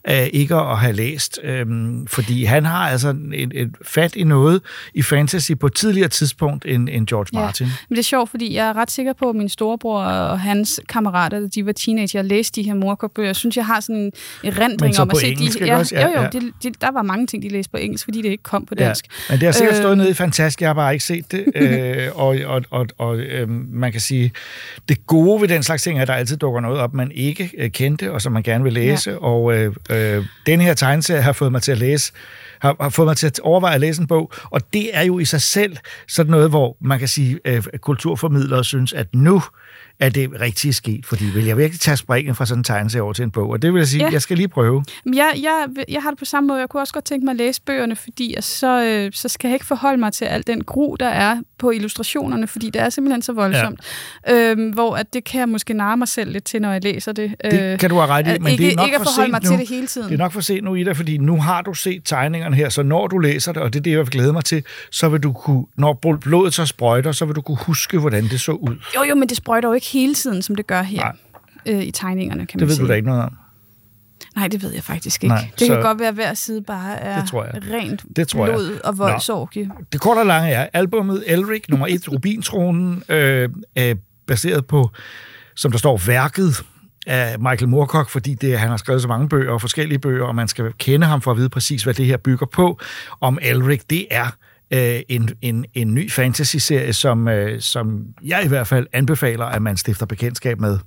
uh, 0.08 0.26
ikke 0.32 0.54
at 0.54 0.78
have 0.78 0.92
læst. 0.92 1.40
Um, 1.62 2.06
fordi 2.06 2.44
han 2.44 2.64
har 2.64 2.90
altså 2.90 3.16
et, 3.34 3.52
et 3.54 3.70
fat 3.86 4.16
i 4.16 4.24
noget 4.24 4.62
i 4.94 5.02
fantasy 5.02 5.52
på 5.60 5.66
et 5.66 5.74
tidligere 5.74 6.08
tidspunkt 6.08 6.64
end, 6.68 6.88
end 6.92 7.06
George 7.06 7.28
Martin. 7.32 7.66
Men 7.66 7.96
det 7.96 7.98
er 7.98 8.02
sjovt, 8.02 8.30
fordi 8.30 8.54
jeg 8.54 8.68
er 8.68 8.76
ret 8.76 8.90
sikker 8.90 9.12
på, 9.12 9.28
at 9.28 9.36
min 9.36 9.48
storebror 9.48 10.02
og 10.02 10.40
hans 10.40 10.80
kammerater, 10.88 11.40
da 11.40 11.46
de 11.46 11.66
var 11.66 11.72
teenager, 11.72 12.22
læste 12.22 12.60
de 12.60 12.66
her 12.66 12.74
morkokbøger. 12.74 13.28
Jeg 13.28 13.36
synes, 13.36 13.56
jeg 13.56 13.66
har 13.66 13.80
sådan 13.80 13.96
en 13.96 14.12
erindring 14.44 15.00
om 15.00 15.10
at 15.10 15.16
se 15.16 15.28
engelsk, 15.28 15.58
de... 15.58 15.72
også? 15.72 15.94
Ja, 15.94 16.06
jo, 16.06 16.12
jo, 16.16 16.20
ja. 16.22 16.28
De, 16.28 16.52
de, 16.62 16.72
der 16.84 16.92
var 16.92 17.02
mange 17.02 17.26
ting, 17.26 17.42
de 17.42 17.48
læste 17.48 17.70
på 17.70 17.76
engelsk, 17.76 18.04
fordi 18.04 18.22
det 18.22 18.28
ikke 18.28 18.42
kom 18.42 18.66
på 18.66 18.74
dansk. 18.74 19.04
Ja, 19.04 19.32
men 19.32 19.40
det 19.40 19.46
har 19.46 19.52
sikkert 19.52 19.76
stået 19.76 19.92
Øh, 19.92 19.98
nede 19.98 20.10
i 20.10 20.14
Fantastisk, 20.14 20.60
jeg 20.60 20.68
har 20.68 20.74
bare 20.74 20.92
ikke 20.92 21.04
set 21.04 21.32
det. 21.32 21.44
øh, 21.54 22.08
og 22.14 22.36
og, 22.44 22.62
og, 22.70 22.86
og 22.98 23.18
øh, 23.18 23.48
man 23.72 23.92
kan 23.92 24.00
sige, 24.00 24.32
det 24.88 25.06
gode 25.06 25.40
ved 25.40 25.48
den 25.48 25.62
slags 25.62 25.82
ting 25.82 25.98
er, 25.98 26.02
at 26.02 26.08
der 26.08 26.14
altid 26.14 26.36
dukker 26.36 26.60
noget 26.60 26.80
op, 26.80 26.94
man 26.94 27.12
ikke 27.14 27.50
øh, 27.58 27.70
kendte, 27.70 28.12
og 28.12 28.22
som 28.22 28.32
man 28.32 28.42
gerne 28.42 28.64
vil 28.64 28.72
læse. 28.72 29.10
Ja. 29.10 29.16
Og 29.16 29.54
øh, 29.54 29.74
øh, 29.90 30.24
den 30.46 30.60
her 30.60 30.74
tegneserie 30.74 31.22
har 31.22 31.32
fået 31.32 31.52
mig 31.52 31.62
til 31.62 31.72
at 31.72 31.78
læse 31.78 32.12
har, 32.64 32.76
har 32.80 32.88
fået 32.88 33.06
mig 33.06 33.16
til 33.16 33.26
at 33.26 33.38
overveje 33.38 33.74
at 33.74 33.80
læse 33.80 34.00
en 34.00 34.06
bog, 34.06 34.32
og 34.44 34.60
det 34.72 34.96
er 34.96 35.02
jo 35.02 35.18
i 35.18 35.24
sig 35.24 35.40
selv 35.40 35.76
sådan 36.08 36.30
noget, 36.30 36.50
hvor 36.50 36.76
man 36.80 36.98
kan 36.98 37.08
sige, 37.08 37.38
øh, 37.44 37.62
kulturformidlere 37.80 38.64
synes, 38.64 38.92
at 38.92 39.06
nu 39.14 39.42
er 40.00 40.08
det 40.08 40.30
rigtigt 40.40 40.74
sket, 40.76 41.06
fordi 41.06 41.24
vil 41.24 41.44
jeg 41.44 41.56
virkelig 41.58 41.80
tage 41.80 41.96
springen 41.96 42.34
fra 42.34 42.46
sådan 42.46 42.60
en 42.60 42.64
tegneserie 42.64 43.02
over 43.02 43.12
til 43.12 43.22
en 43.22 43.30
bog, 43.30 43.50
og 43.50 43.62
det 43.62 43.72
vil 43.72 43.78
jeg 43.80 43.88
sige, 43.88 44.04
Ja. 44.04 44.10
jeg 44.12 44.22
skal 44.22 44.36
lige 44.36 44.48
prøve. 44.48 44.84
Men 45.04 45.14
jeg, 45.14 45.32
jeg, 45.42 45.66
jeg 45.88 46.02
har 46.02 46.10
det 46.10 46.18
på 46.18 46.24
samme 46.24 46.46
måde. 46.46 46.60
Jeg 46.60 46.68
kunne 46.68 46.82
også 46.82 46.92
godt 46.94 47.04
tænke 47.04 47.24
mig 47.24 47.30
at 47.32 47.36
læse 47.36 47.62
bøgerne, 47.66 47.96
fordi 47.96 48.34
at 48.34 48.44
så, 48.44 48.84
øh, 48.84 49.10
så 49.14 49.28
skal 49.28 49.48
jeg 49.48 49.54
ikke 49.54 49.66
forholde 49.66 49.98
mig 50.00 50.12
til 50.12 50.24
al 50.24 50.46
den 50.46 50.64
gru, 50.64 50.96
der 51.00 51.08
er 51.08 51.36
på 51.58 51.70
illustrationerne, 51.70 52.46
fordi 52.46 52.70
det 52.70 52.82
er 52.82 52.90
simpelthen 52.90 53.22
så 53.22 53.32
voldsomt. 53.32 53.80
Ja. 54.28 54.50
Øhm, 54.50 54.70
hvor 54.70 54.96
at 54.96 55.14
det 55.14 55.24
kan 55.24 55.40
jeg 55.40 55.48
måske 55.48 55.74
narre 55.74 55.96
mig 55.96 56.08
selv 56.08 56.32
lidt 56.32 56.44
til, 56.44 56.60
når 56.62 56.72
jeg 56.72 56.84
læser 56.84 57.12
det. 57.12 57.34
Det 57.50 57.78
kan 57.80 57.90
du 57.90 57.96
have 57.96 58.06
ret 58.06 58.26
i, 58.26 58.30
at 58.30 58.40
men 58.42 58.52
ikke, 58.52 58.64
det 58.64 58.72
er 58.72 58.76
nok 58.76 58.86
ikke 58.86 58.96
at 58.96 59.00
for 59.00 59.04
forholde 59.04 59.24
sent 59.26 59.30
mig 59.32 59.42
nu. 59.44 59.48
til 59.50 59.58
det 59.58 59.68
hele 59.68 59.86
tiden. 59.86 60.08
Det 60.08 60.14
er 60.14 60.18
nok 60.18 60.32
for 60.32 60.40
sent 60.40 60.64
nu, 60.64 60.74
Ida, 60.74 60.92
fordi 60.92 61.18
nu 61.18 61.40
har 61.40 61.62
du 61.62 61.74
set 61.74 62.02
tegningerne 62.04 62.56
her, 62.56 62.68
så 62.68 62.82
når 62.82 63.06
du 63.06 63.18
læser 63.18 63.52
det, 63.52 63.62
og 63.62 63.72
det 63.72 63.78
er 63.78 63.82
det, 63.82 63.90
jeg 63.90 63.98
vil 63.98 64.10
glæde 64.10 64.32
mig 64.32 64.44
til, 64.44 64.64
så 64.90 65.08
vil 65.08 65.20
du 65.22 65.32
kunne, 65.32 65.64
når 65.76 66.00
bl- 66.06 66.18
blodet 66.18 66.54
så 66.54 66.66
sprøjter, 66.66 67.12
så 67.12 67.24
vil 67.24 67.34
du 67.34 67.40
kunne 67.40 67.58
huske, 67.60 67.98
hvordan 67.98 68.24
det 68.24 68.40
så 68.40 68.52
ud. 68.52 68.76
Jo, 68.96 69.02
jo, 69.08 69.14
men 69.14 69.28
det 69.28 69.36
sprøjter 69.36 69.68
jo 69.68 69.72
ikke 69.72 69.83
hele 69.92 70.14
tiden, 70.14 70.42
som 70.42 70.56
det 70.56 70.66
gør 70.66 70.82
her 70.82 71.10
øh, 71.66 71.82
i 71.82 71.90
tegningerne, 71.90 72.46
kan 72.46 72.58
man 72.58 72.60
Det 72.60 72.68
ved 72.68 72.74
sige. 72.74 72.84
du 72.84 72.88
da 72.88 72.94
ikke 72.94 73.08
noget 73.08 73.22
om. 73.22 73.36
Nej, 74.36 74.48
det 74.48 74.62
ved 74.62 74.72
jeg 74.72 74.82
faktisk 74.84 75.24
ikke. 75.24 75.34
Nej, 75.34 75.50
det 75.58 75.66
så- 75.66 75.74
kan 75.74 75.82
godt 75.82 75.98
være, 75.98 76.08
at 76.08 76.14
hver 76.14 76.34
side 76.34 76.62
bare 76.62 76.96
er 77.00 77.20
Det 77.20 77.28
tror 77.28 77.44
jeg. 77.44 77.54
rent 77.72 78.04
Det 78.16 78.28
tror 78.28 78.46
jeg. 78.46 78.54
blod 78.54 78.80
og 78.84 78.98
voldsorgie. 78.98 79.70
Det 79.92 80.00
korte 80.00 80.18
og 80.18 80.26
lange 80.26 80.50
er, 80.50 80.66
albummet 80.72 81.24
Elric, 81.26 81.62
nummer 81.68 81.86
1, 81.86 82.12
Rubintronen, 82.12 83.02
øh, 83.08 83.48
er 83.76 83.94
baseret 84.26 84.66
på, 84.66 84.90
som 85.56 85.70
der 85.70 85.78
står, 85.78 86.00
værket 86.06 86.62
af 87.06 87.38
Michael 87.38 87.68
Moorcock, 87.68 88.08
fordi 88.10 88.34
det, 88.34 88.58
han 88.58 88.68
har 88.68 88.76
skrevet 88.76 89.02
så 89.02 89.08
mange 89.08 89.28
bøger 89.28 89.52
og 89.52 89.60
forskellige 89.60 89.98
bøger, 89.98 90.24
og 90.24 90.34
man 90.34 90.48
skal 90.48 90.72
kende 90.78 91.06
ham 91.06 91.20
for 91.20 91.30
at 91.30 91.36
vide 91.36 91.48
præcis, 91.48 91.82
hvad 91.84 91.94
det 91.94 92.06
her 92.06 92.16
bygger 92.16 92.46
på. 92.46 92.80
Om 93.20 93.38
Elric, 93.42 93.80
det 93.90 94.06
er 94.10 94.26
øh, 94.70 95.00
en, 95.08 95.30
en, 95.42 95.64
en 95.74 95.94
ny 95.94 96.10
fantasy-serie, 96.10 96.92
som, 96.92 97.28
øh, 97.28 97.60
som 97.60 98.02
jeg 98.24 98.44
i 98.44 98.48
hvert 98.48 98.66
fald 98.66 98.86
anbefaler, 98.92 99.44
at 99.44 99.62
man 99.62 99.76
stifter 99.76 100.06
bekendtskab 100.06 100.60
med. 100.60 100.78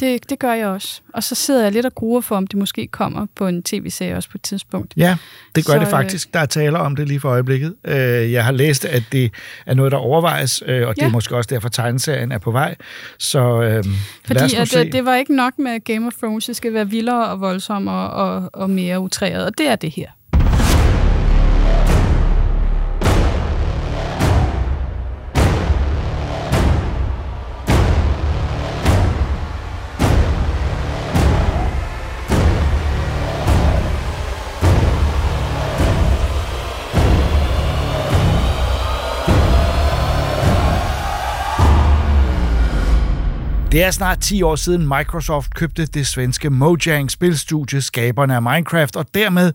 Det, 0.00 0.30
det 0.30 0.38
gør 0.38 0.52
jeg 0.52 0.66
også. 0.66 1.00
Og 1.14 1.22
så 1.22 1.34
sidder 1.34 1.62
jeg 1.62 1.72
lidt 1.72 1.86
og 1.86 1.94
gruer 1.94 2.20
for, 2.20 2.36
om 2.36 2.46
det 2.46 2.58
måske 2.58 2.86
kommer 2.86 3.26
på 3.36 3.46
en 3.46 3.62
tv-serie 3.62 4.16
også 4.16 4.28
på 4.30 4.38
et 4.38 4.42
tidspunkt. 4.42 4.94
Ja, 4.96 5.16
det 5.54 5.66
gør 5.66 5.72
Så, 5.72 5.78
det 5.78 5.88
faktisk. 5.88 6.34
Der 6.34 6.40
er 6.40 6.46
taler 6.46 6.78
om 6.78 6.96
det 6.96 7.08
lige 7.08 7.20
for 7.20 7.28
øjeblikket. 7.28 7.74
Øh, 7.84 8.32
Jeg 8.32 8.44
har 8.44 8.52
læst, 8.52 8.84
at 8.84 9.02
det 9.12 9.32
er 9.66 9.74
noget, 9.74 9.92
der 9.92 9.98
overvejes, 9.98 10.62
øh, 10.66 10.88
og 10.88 10.94
det 10.96 11.02
Ja. 11.02 11.06
er 11.06 11.10
måske 11.10 11.36
også 11.36 11.48
derfor, 11.54 11.68
tegneserien 11.68 12.32
er 12.32 12.38
på 12.38 12.50
vej. 12.50 12.74
Så 13.18 13.38
øh, 13.38 13.60
lad 13.60 13.78
os 13.78 13.86
Fordi 14.26 14.54
at, 14.54 14.68
se. 14.68 14.78
øh, 14.80 14.92
det 14.92 15.04
var 15.04 15.14
ikke 15.16 15.36
nok 15.36 15.58
med 15.58 15.84
Game 15.84 16.06
of 16.06 16.12
Thrones, 16.22 16.44
det 16.46 16.56
skal 16.56 16.74
være 16.74 16.90
vildere 16.90 17.28
og 17.28 17.40
voldsommere 17.40 18.10
og, 18.10 18.50
og 18.52 18.70
mere 18.70 19.00
utræret, 19.00 19.44
og 19.46 19.58
det 19.58 19.68
er 19.68 19.76
det 19.76 19.90
her. 19.90 20.08
Det 43.72 43.82
er 43.84 43.90
snart 43.90 44.18
10 44.20 44.42
år 44.42 44.56
siden 44.56 44.88
Microsoft 44.88 45.54
købte 45.54 45.86
det 45.86 46.06
svenske 46.06 46.50
Mojang 46.50 47.10
spilstudie, 47.10 47.80
skaberne 47.80 48.34
af 48.34 48.42
Minecraft, 48.42 48.96
og 48.96 49.06
dermed 49.14 49.52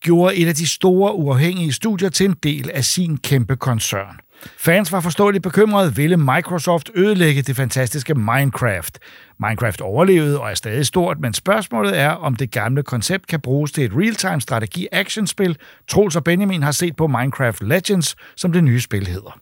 gjorde 0.00 0.36
et 0.36 0.48
af 0.48 0.54
de 0.54 0.68
store 0.68 1.14
uafhængige 1.14 1.72
studier 1.72 2.08
til 2.08 2.26
en 2.26 2.36
del 2.42 2.70
af 2.74 2.84
sin 2.84 3.16
kæmpe 3.16 3.56
koncern. 3.56 4.16
Fans 4.58 4.92
var 4.92 5.00
forståeligt 5.00 5.42
bekymrede, 5.42 5.96
ville 5.96 6.16
Microsoft 6.16 6.90
ødelægge 6.94 7.42
det 7.42 7.56
fantastiske 7.56 8.14
Minecraft. 8.14 8.98
Minecraft 9.40 9.80
overlevede 9.80 10.40
og 10.40 10.50
er 10.50 10.54
stadig 10.54 10.86
stort, 10.86 11.20
men 11.20 11.34
spørgsmålet 11.34 11.98
er, 11.98 12.10
om 12.10 12.36
det 12.36 12.50
gamle 12.50 12.82
koncept 12.82 13.26
kan 13.26 13.40
bruges 13.40 13.72
til 13.72 13.84
et 13.84 13.92
real-time 13.94 14.40
strategi-actionspil. 14.40 15.54
Troels 15.88 16.16
og 16.16 16.24
Benjamin 16.24 16.62
har 16.62 16.72
set 16.72 16.96
på 16.96 17.06
Minecraft 17.06 17.62
Legends, 17.62 18.16
som 18.36 18.52
det 18.52 18.64
nye 18.64 18.80
spil 18.80 19.06
hedder. 19.06 19.40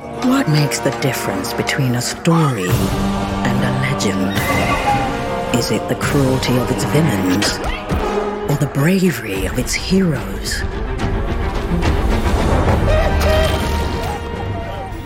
What 0.00 0.48
makes 0.48 0.78
the 0.78 0.90
difference 1.02 1.52
between 1.52 1.96
a 1.96 2.00
story 2.00 2.64
and 2.64 3.58
a 3.58 3.72
legend? 3.82 4.32
Is 5.58 5.70
it 5.70 5.86
the 5.90 5.96
cruelty 5.96 6.56
of 6.56 6.70
its 6.70 6.84
villains 6.84 7.58
or 8.50 8.56
the 8.56 8.70
bravery 8.72 9.44
of 9.44 9.58
its 9.58 9.74
heroes? 9.74 10.62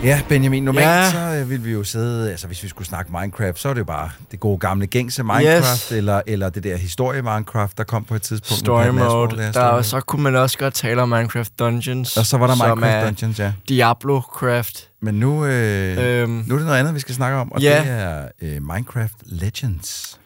Ja, 0.07 0.21
Benjamin, 0.29 0.63
normalt 0.65 0.87
Ja. 0.87 1.11
så 1.11 1.19
øh, 1.19 1.51
ville 1.51 1.65
vi 1.65 1.73
jo 1.73 1.85
sidde, 1.85 2.31
altså 2.31 2.47
hvis 2.47 2.63
vi 2.63 2.69
skulle 2.69 2.89
snakke 2.89 3.13
Minecraft, 3.21 3.59
så 3.59 3.69
er 3.69 3.73
det 3.75 3.79
jo 3.81 3.85
bare 3.85 4.11
det 4.31 4.41
gode 4.41 4.59
gamle 4.59 4.87
gængse 4.87 5.23
Minecraft, 5.23 5.73
Yes. 5.73 5.93
eller, 5.93 6.23
eller 6.27 6.49
det 6.51 6.65
der 6.65 6.77
historie 6.77 7.23
Minecraft, 7.23 7.79
der 7.79 7.85
kom 7.85 8.05
på 8.05 8.15
et 8.15 8.23
tidspunkt. 8.23 8.59
Story 8.61 8.87
mode. 8.87 9.37
Der, 9.53 9.73
mode. 9.73 9.85
så 9.85 10.01
kunne 10.01 10.23
man 10.23 10.37
også 10.37 10.59
godt 10.59 10.75
tale 10.75 11.03
om 11.03 11.09
Minecraft 11.09 11.59
Dungeons. 11.59 12.17
Og 12.17 12.27
så 12.27 12.37
var 12.39 12.47
der 12.47 12.55
Minecraft 12.75 13.07
Dungeons, 13.07 13.39
ja. 13.39 13.53
Diablo-craft. 13.69 14.89
Men 15.01 15.15
nu, 15.15 15.45
øh, 15.45 15.97
Øhm. 16.23 16.31
nu 16.47 16.55
er 16.55 16.59
det 16.59 16.67
noget 16.67 16.79
andet, 16.81 16.95
vi 16.95 17.01
skal 17.01 17.15
snakke 17.15 17.39
om, 17.39 17.53
og 17.53 17.61
Ja. 17.61 17.81
det 17.81 17.91
er 17.91 18.29
øh, 18.43 18.63
Minecraft 18.63 19.15
Legends. 19.23 20.21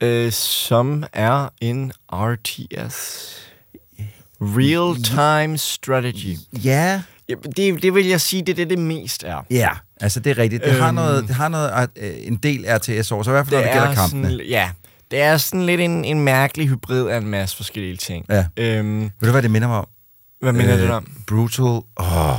Øh, 0.00 0.32
som 0.32 1.04
er 1.12 1.48
en 1.60 1.92
RTS. 2.12 3.26
Real-time 4.42 5.58
strategy. 5.58 6.36
Ja. 6.64 7.02
Ja 7.30 7.34
det, 7.56 7.82
det 7.82 7.94
vil 7.94 8.06
jeg 8.06 8.20
sige, 8.20 8.42
det 8.42 8.48
er 8.52 8.54
det, 8.56 8.70
det 8.70 8.78
mest 8.78 9.24
er. 9.24 9.46
Ja, 9.50 9.68
altså 10.00 10.20
det 10.20 10.30
er 10.30 10.38
rigtigt. 10.38 10.64
Det 10.64 10.72
har 10.72 10.86
Øhm. 10.88 10.94
noget, 10.94 11.24
det 11.28 11.34
har 11.36 11.48
noget 11.48 11.88
øh, 11.96 12.12
en 12.18 12.36
del 12.36 12.64
RTS 12.68 13.12
over, 13.12 13.22
så 13.22 13.30
i 13.30 13.32
hvert 13.32 13.46
fald 13.46 13.56
når 13.56 13.62
det 13.64 13.72
gælder 13.72 13.94
kampene. 13.94 14.30
sådan, 14.30 14.46
ja, 14.48 14.70
det 15.10 15.20
er 15.20 15.36
sådan 15.36 15.66
lidt 15.66 15.80
en, 15.80 16.04
en 16.04 16.20
mærkelig 16.20 16.68
hybrid 16.68 17.06
af 17.08 17.16
en 17.18 17.26
masse 17.26 17.56
forskellige 17.56 17.96
ting. 17.96 18.26
Ja. 18.28 18.46
Øhm, 18.56 19.00
Ved 19.02 19.10
du, 19.22 19.30
hvad 19.30 19.42
det 19.42 19.50
minder 19.50 19.68
mig 19.68 19.76
om? 19.78 19.86
Hvad 20.40 20.52
minder 20.52 20.76
det 20.76 20.90
om? 20.90 21.06
Brutal. 21.26 21.80
Åh, 22.00 22.38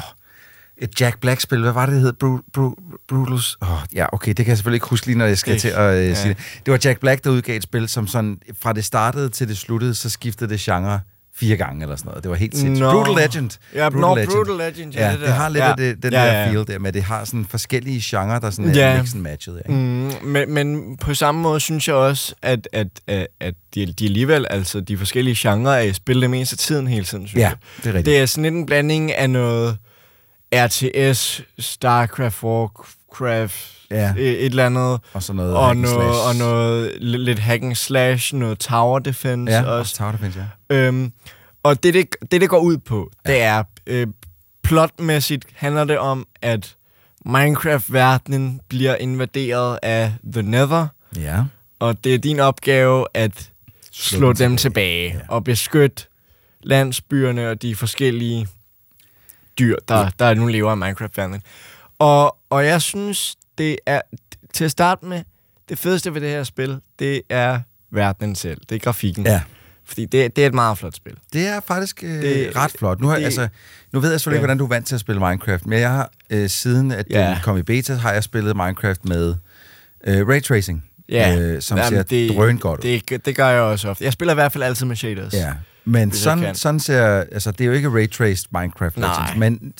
et 0.78 1.02
Jack 1.02 1.20
Black-spil. 1.20 1.62
Hvad 1.62 1.72
var 1.72 1.86
det, 1.86 1.94
det 1.96 2.02
hed? 2.02 2.14
Bru, 2.14 2.40
Bru, 2.54 2.74
Brutals. 3.08 3.58
Åh, 3.62 3.68
ja, 3.96 4.06
okay, 4.14 4.28
det 4.28 4.38
kan 4.46 4.48
jeg 4.48 4.58
selvfølgelig 4.58 4.76
ikke 4.78 4.88
huske 4.88 5.06
lige, 5.08 5.18
når 5.18 5.26
jeg 5.26 5.38
skal 5.38 5.54
Det- 5.54 5.62
til 5.62 5.68
at 5.70 5.98
øh, 5.98 6.06
ja. 6.10 6.14
sige 6.16 6.30
det. 6.30 6.38
Det 6.66 6.72
var 6.72 6.80
Jack 6.86 7.00
Black, 7.00 7.24
der 7.24 7.30
udgav 7.30 7.56
et 7.58 7.64
spil, 7.64 7.90
som 7.90 8.08
sådan, 8.08 8.38
fra 8.62 8.74
det 8.74 8.86
startede 8.86 9.30
til 9.30 9.48
det 9.48 9.58
sluttede, 9.58 9.96
så 9.96 10.10
skiftede 10.10 10.50
det 10.50 10.60
genre 10.60 11.00
fire 11.42 11.58
gange 11.58 11.82
eller 11.84 11.96
sådan 11.96 12.10
noget. 12.10 12.24
Det 12.24 12.30
var 12.32 12.38
helt 12.38 12.58
sindssygt. 12.58 12.80
Nå. 12.80 12.92
Brutal 13.04 13.16
Legend. 13.24 13.52
Ja, 13.76 13.90
nå, 13.90 14.16
Brutal 14.26 14.56
Legend, 14.58 14.94
ja, 14.94 15.06
ja 15.06 15.12
det 15.12 15.20
det, 15.20 15.28
der. 15.28 15.34
har 15.34 15.50
lidt 15.50 15.64
Ja. 15.64 15.70
af 15.72 15.78
det, 15.78 16.04
den 16.04 16.14
Ja, 16.14 16.20
der 16.20 16.26
ja, 16.26 16.42
ja. 16.44 16.52
feel 16.52 16.68
der, 16.68 16.80
med 16.80 16.94
det 16.94 17.04
har 17.04 17.26
sådan 17.26 17.46
forskellige 17.50 18.02
genrer, 18.04 18.40
der 18.40 18.50
sådan 18.50 18.76
Ja. 18.76 18.82
er 18.88 19.02
mix 19.02 19.14
and 19.14 19.22
matchet. 19.22 19.58
Ikke? 19.58 19.72
Mm, 19.72 20.12
men, 20.24 20.54
men 20.54 20.98
på 20.98 21.14
samme 21.14 21.42
måde 21.42 21.60
synes 21.60 21.88
jeg 21.88 21.96
også, 21.96 22.36
at, 22.42 22.68
at, 22.74 22.88
at, 23.08 23.28
at 23.40 23.54
de, 23.76 23.86
de 23.86 24.06
alligevel, 24.06 24.48
altså 24.50 24.80
de 24.82 24.98
forskellige 24.98 25.36
genrer, 25.40 25.72
er 25.72 25.82
i 25.82 25.94
spil 25.94 26.22
det 26.22 26.30
meste 26.30 26.54
af 26.54 26.58
tiden 26.58 26.88
hele 26.88 27.06
tiden, 27.06 27.28
synes 27.28 27.42
Ja, 27.42 27.48
jeg. 27.50 27.58
det 27.78 27.86
er 27.86 27.88
rigtigt. 27.88 28.06
Det 28.06 28.18
er 28.22 28.26
sådan 28.26 28.44
lidt 28.44 28.56
en 28.56 28.66
blanding 28.66 29.12
af 29.16 29.30
noget 29.30 29.78
RTS, 30.56 31.42
StarCraft, 31.60 32.44
Warcraft, 32.44 33.68
Ja. 33.92 34.14
et, 34.18 34.30
et 34.30 34.46
eller 34.46 34.66
andet. 34.66 35.00
Og 35.14 35.24
så 35.24 35.34
noget 35.34 35.56
og 35.56 35.78
noget, 35.78 36.28
og 36.28 36.36
noget 36.36 36.90
li- 36.92 37.18
lidt 37.18 37.40
hack 37.40 37.64
and 37.64 37.76
slash, 37.76 38.36
noget 38.36 38.60
tower 38.60 39.00
defense 39.00 39.54
Ja, 39.54 39.60
også. 39.60 39.70
også 39.72 39.96
Tower 39.98 40.12
Defense, 40.12 40.46
ja. 40.70 40.76
Øhm, 40.76 41.12
og 41.64 41.84
det, 41.84 41.94
det, 41.94 42.16
det, 42.32 42.42
det 42.42 42.50
går 42.50 42.60
ud 42.60 42.78
på, 42.78 43.12
ja. 43.26 43.32
det 43.32 43.42
er, 43.42 43.64
øh, 43.88 44.08
plotmæssigt 44.64 45.46
handler 45.56 45.84
det 45.84 45.98
om, 45.98 46.28
at 46.42 46.76
Minecraft-verdenen 47.26 48.62
bliver 48.68 48.96
invaderet 48.96 49.80
af 49.84 50.14
The 50.34 50.42
Nether, 50.42 50.88
Ja. 51.16 51.44
og 51.80 52.04
det 52.04 52.14
er 52.14 52.18
din 52.18 52.40
opgave 52.40 53.06
at 53.14 53.50
slå, 53.92 54.18
slå 54.20 54.34
dem 54.34 54.58
tilbage, 54.58 55.10
tilbage 55.10 55.24
ja. 55.30 55.34
og 55.36 55.44
beskytte 55.44 56.04
landsbyerne 56.64 57.50
og 57.50 57.62
de 57.62 57.76
forskellige 57.76 58.48
dyr, 59.60 59.76
der, 59.88 60.00
ja. 60.00 60.10
der 60.20 60.34
nu 60.34 60.48
lever 60.48 60.74
i 60.74 60.76
Minecraft-verdenen. 60.76 61.42
Og, 62.00 62.38
og 62.50 62.66
jeg 62.66 62.82
synes, 62.82 63.36
det 63.58 63.78
er 63.86 64.02
til 64.54 64.66
at 64.66 64.72
starte 64.72 65.06
med, 65.06 65.24
det 65.70 65.78
fedeste 65.78 66.14
ved 66.14 66.22
det 66.22 66.30
her 66.30 66.44
spil, 66.44 66.80
det 67.00 67.22
er 67.30 67.60
verdenen 67.92 68.36
selv. 68.36 68.62
Det 68.70 68.76
er 68.76 68.80
grafikken. 68.80 69.26
Ja. 69.26 69.42
Fordi 69.86 70.06
det, 70.06 70.36
det 70.36 70.42
er 70.44 70.48
et 70.48 70.54
meget 70.54 70.78
flot 70.78 70.96
spil. 70.96 71.14
Det 71.34 71.48
er 71.48 71.60
faktisk 71.60 72.04
øh, 72.04 72.10
Det- 72.22 72.56
ret 72.56 72.72
flot. 72.80 73.00
Nu, 73.00 73.08
har, 73.08 73.16
det- 73.18 73.24
altså, 73.26 73.48
nu 73.92 74.00
ved 74.00 74.10
jeg 74.12 74.20
selvfølgelig 74.20 74.38
ikke, 74.38 74.42
Ja. 74.44 74.46
hvordan 74.48 74.58
du 74.58 74.64
er 74.66 74.70
vant 74.70 74.88
til 74.88 74.96
at 74.96 75.02
spille 75.02 75.20
Minecraft, 75.22 75.66
men 75.66 75.80
jeg 75.80 75.90
har, 75.90 76.12
øh, 76.30 76.50
siden 76.50 76.92
at 76.92 77.06
Ja. 77.10 77.28
den 77.30 77.38
kom 77.44 77.58
i 77.58 77.62
beta, 77.64 77.94
har 77.94 78.14
jeg 78.14 78.24
spillet 78.24 78.56
Minecraft 78.56 79.06
med 79.06 79.36
øh, 80.08 80.28
Ray 80.28 80.42
Tracing, 80.44 80.84
Ja, 81.10 81.40
øh, 81.40 81.62
som 81.62 81.78
Jamen, 81.78 81.90
ser 81.90 82.04
det, 82.04 82.30
drøn 82.36 82.58
godt 82.58 82.80
ud. 82.86 83.00
Det, 83.10 83.26
det 83.26 83.36
gør 83.36 83.48
jeg 83.50 83.62
også 83.62 83.90
ofte. 83.90 84.04
Jeg 84.04 84.14
spiller 84.14 84.34
i 84.34 84.36
hvert 84.36 84.52
fald 84.52 84.64
altid 84.64 84.86
med 84.86 84.96
shaders. 84.96 85.34
Ja, 85.34 85.54
men 85.86 86.12
sådan, 86.12 86.56
sådan 86.56 86.80
ser... 86.80 87.06
Altså, 87.08 87.52
det 87.52 87.62
er 87.62 87.66
jo 87.66 87.72
ikke 87.72 87.88
ray-traced 87.90 88.46
Minecraft 88.60 88.98
Nej. 88.98 89.36
Men 89.38 89.74